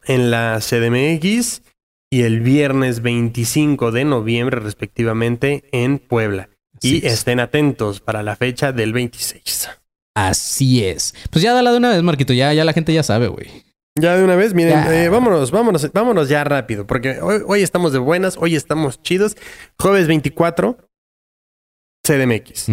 en 0.05 0.31
la 0.31 0.59
CDMX 0.59 1.61
y 2.11 2.23
el 2.23 2.41
viernes 2.41 3.01
25 3.01 3.91
de 3.91 4.03
noviembre, 4.05 4.59
respectivamente, 4.59 5.63
en 5.71 5.99
Puebla. 5.99 6.49
Así 6.77 6.95
y 7.01 7.05
es. 7.05 7.13
estén 7.13 7.39
atentos 7.39 7.99
para 8.01 8.23
la 8.23 8.35
fecha 8.35 8.71
del 8.71 8.91
26. 8.93 9.69
Así 10.15 10.83
es. 10.85 11.13
Pues 11.31 11.43
ya 11.43 11.53
dala 11.53 11.71
de 11.71 11.77
una 11.77 11.89
vez, 11.91 12.01
Marquito. 12.03 12.33
Ya, 12.33 12.53
ya 12.53 12.65
la 12.65 12.73
gente 12.73 12.93
ya 12.93 13.03
sabe, 13.03 13.27
güey. 13.27 13.47
Ya 13.99 14.15
de 14.17 14.23
una 14.23 14.35
vez, 14.35 14.53
miren, 14.53 14.79
eh, 14.91 15.09
vámonos, 15.09 15.51
vámonos, 15.51 15.91
vámonos 15.91 16.29
ya 16.29 16.43
rápido, 16.45 16.87
porque 16.87 17.19
hoy, 17.21 17.41
hoy 17.45 17.61
estamos 17.61 17.91
de 17.91 17.99
buenas, 17.99 18.37
hoy 18.37 18.55
estamos 18.55 19.01
chidos. 19.01 19.35
Jueves 19.77 20.07
24, 20.07 20.77
CDMX. 22.05 22.69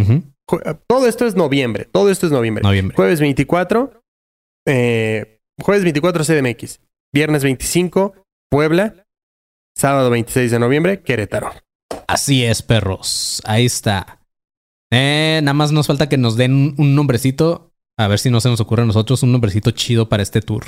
Ju- 0.48 0.80
Todo 0.86 1.06
esto 1.06 1.26
es 1.26 1.34
noviembre, 1.34 1.84
todo 1.90 2.10
esto 2.10 2.26
es 2.26 2.32
noviembre. 2.32 2.62
Noviembre. 2.62 2.94
Jueves 2.96 3.20
24, 3.20 4.00
eh, 4.66 5.40
jueves 5.60 5.82
24 5.82 6.24
CDMX, 6.24 6.80
viernes 7.12 7.42
25 7.42 8.14
Puebla, 8.50 9.06
sábado 9.76 10.10
26 10.10 10.50
de 10.50 10.58
noviembre 10.58 11.02
Querétaro. 11.02 11.52
Así 12.06 12.44
es, 12.44 12.62
perros. 12.62 13.42
Ahí 13.44 13.66
está. 13.66 14.20
Eh, 14.90 15.40
nada 15.42 15.54
más 15.54 15.72
nos 15.72 15.86
falta 15.86 16.08
que 16.08 16.16
nos 16.16 16.36
den 16.36 16.74
un, 16.78 16.94
nombrecito. 16.94 17.74
A 17.98 18.08
ver 18.08 18.18
si 18.18 18.30
no 18.30 18.40
se 18.40 18.48
nos 18.48 18.60
ocurre 18.60 18.82
a 18.82 18.86
nosotros 18.86 19.22
un 19.22 19.32
nombrecito 19.32 19.70
chido 19.72 20.08
para 20.08 20.22
este 20.22 20.40
tour. 20.40 20.64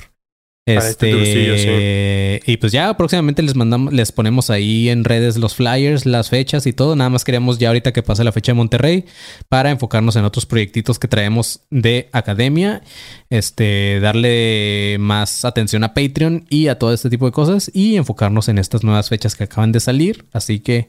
Este 0.67 1.11
tourcillo, 1.11 2.43
Y 2.47 2.57
pues 2.59 2.71
ya 2.71 2.97
próximamente 2.97 3.43
les 3.43 3.57
mandamos, 3.57 3.93
les 3.93 4.13
ponemos 4.13 4.51
ahí 4.51 4.89
en 4.89 5.05
redes 5.05 5.37
los 5.37 5.55
flyers, 5.55 6.07
las 6.07 6.31
fechas 6.31 6.67
y 6.67 6.73
todo. 6.73 6.95
Nada 6.97 7.11
más 7.11 7.25
queríamos 7.25 7.59
ya 7.59 7.69
ahorita 7.69 7.93
que 7.93 8.03
pase 8.03 8.25
la 8.25 8.33
fecha 8.33 8.53
de 8.53 8.57
Monterrey 8.57 9.05
para 9.49 9.71
enfocarnos 9.71 10.17
en 10.17 10.25
otros 10.25 10.47
proyectitos 10.47 10.99
que 10.99 11.09
traemos 11.09 11.63
de 11.71 12.09
academia. 12.13 12.83
Este, 13.31 14.01
darle 14.01 14.97
más 15.01 15.45
atención 15.45 15.83
a 15.83 15.95
Patreon 15.95 16.47
y 16.51 16.69
a 16.69 16.79
todo 16.79 16.93
este 16.93 17.11
tipo 17.11 17.27
de 17.27 17.33
cosas 17.33 17.71
y 17.75 17.97
enfocarnos 17.97 18.49
en 18.49 18.59
estas 18.59 18.85
nuevas 18.85 19.09
fechas 19.09 19.35
que 19.35 19.45
acaban 19.45 19.73
de 19.73 19.81
salir. 19.81 20.27
Así 20.33 20.61
que 20.61 20.89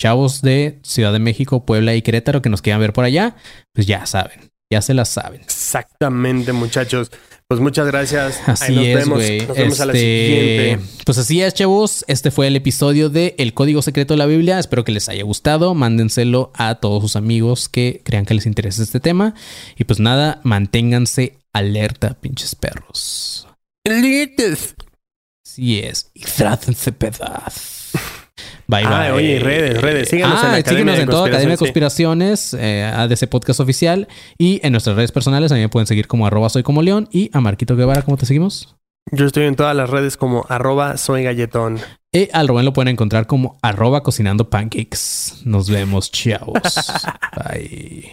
chavos 0.00 0.40
de 0.40 0.80
Ciudad 0.82 1.12
de 1.12 1.18
México, 1.18 1.66
Puebla 1.66 1.94
y 1.94 2.02
Querétaro 2.02 2.40
que 2.40 2.48
nos 2.48 2.62
quieran 2.62 2.80
ver 2.80 2.94
por 2.94 3.04
allá, 3.04 3.36
pues 3.74 3.86
ya 3.86 4.06
saben, 4.06 4.50
ya 4.72 4.80
se 4.80 4.94
las 4.94 5.10
saben. 5.10 5.42
Exactamente, 5.42 6.52
muchachos. 6.52 7.10
Pues 7.50 7.60
muchas 7.60 7.84
gracias. 7.88 8.40
Así 8.46 8.64
Ahí 8.66 8.74
nos 8.76 8.84
es, 8.86 8.94
vemos. 8.94 9.18
güey. 9.18 9.44
Nos 9.44 9.56
vemos 9.56 9.80
a 9.80 9.86
la 9.86 9.92
Este, 9.92 10.26
siguiente. 10.68 10.86
Pues 11.04 11.18
así 11.18 11.42
es, 11.42 11.52
chavos. 11.52 12.04
Este 12.06 12.30
fue 12.30 12.46
el 12.46 12.54
episodio 12.54 13.10
de 13.10 13.34
El 13.38 13.54
Código 13.54 13.82
Secreto 13.82 14.14
de 14.14 14.18
la 14.18 14.26
Biblia. 14.26 14.60
Espero 14.60 14.84
que 14.84 14.92
les 14.92 15.08
haya 15.08 15.24
gustado. 15.24 15.74
Mándenselo 15.74 16.52
a 16.54 16.76
todos 16.76 17.02
sus 17.02 17.16
amigos 17.16 17.68
que 17.68 18.02
crean 18.04 18.24
que 18.24 18.34
les 18.34 18.46
interesa 18.46 18.84
este 18.84 19.00
tema. 19.00 19.34
Y 19.76 19.82
pues 19.82 19.98
nada, 19.98 20.40
manténganse 20.44 21.38
Alerta, 21.52 22.14
pinches 22.20 22.54
perros. 22.54 23.48
Lites. 23.84 24.76
Sí 25.42 25.80
es. 25.80 26.08
Y 26.14 26.20
trátense 26.20 26.92
pedaz. 26.92 27.79
Bye, 28.66 28.82
Ah, 28.84 29.00
bye. 29.02 29.10
oye, 29.12 29.38
redes, 29.40 29.80
redes. 29.80 30.08
Síganos 30.08 30.38
en 30.42 30.48
la 30.50 30.54
Ah, 30.54 30.58
Academia 30.58 30.94
síguenos 30.94 30.96
de 30.96 31.02
en 31.02 31.08
toda 31.08 31.26
Academia 31.26 31.52
de 31.54 31.58
Conspiraciones, 31.58 32.50
Conspiraciones, 32.50 32.54
eh, 32.54 32.92
ADC 32.94 33.26
Podcast 33.28 33.60
Oficial 33.60 34.08
y 34.38 34.60
en 34.64 34.72
nuestras 34.72 34.96
redes 34.96 35.12
personales. 35.12 35.50
A 35.52 35.54
mí 35.56 35.60
me 35.60 35.68
pueden 35.68 35.86
seguir 35.86 36.06
como 36.06 36.26
arroba 36.26 36.48
soy 36.48 36.62
como 36.62 36.82
león 36.82 37.08
y 37.10 37.30
a 37.32 37.40
Marquito 37.40 37.76
Guevara, 37.76 38.02
¿cómo 38.02 38.16
te 38.16 38.26
seguimos? 38.26 38.76
Yo 39.12 39.26
estoy 39.26 39.46
en 39.46 39.56
todas 39.56 39.74
las 39.74 39.90
redes 39.90 40.16
como 40.16 40.44
arroba 40.48 40.96
soy 40.96 41.24
galletón. 41.24 41.78
Y 42.12 42.28
al 42.32 42.48
Rubén 42.48 42.64
lo 42.64 42.72
pueden 42.72 42.88
encontrar 42.88 43.26
como 43.26 43.58
arroba 43.62 44.02
cocinando 44.02 44.50
pancakes. 44.50 45.42
Nos 45.44 45.68
vemos, 45.70 46.10
chavos. 46.12 46.60
Bye. 47.36 48.12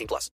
18 0.01 0.07
plus. 0.07 0.31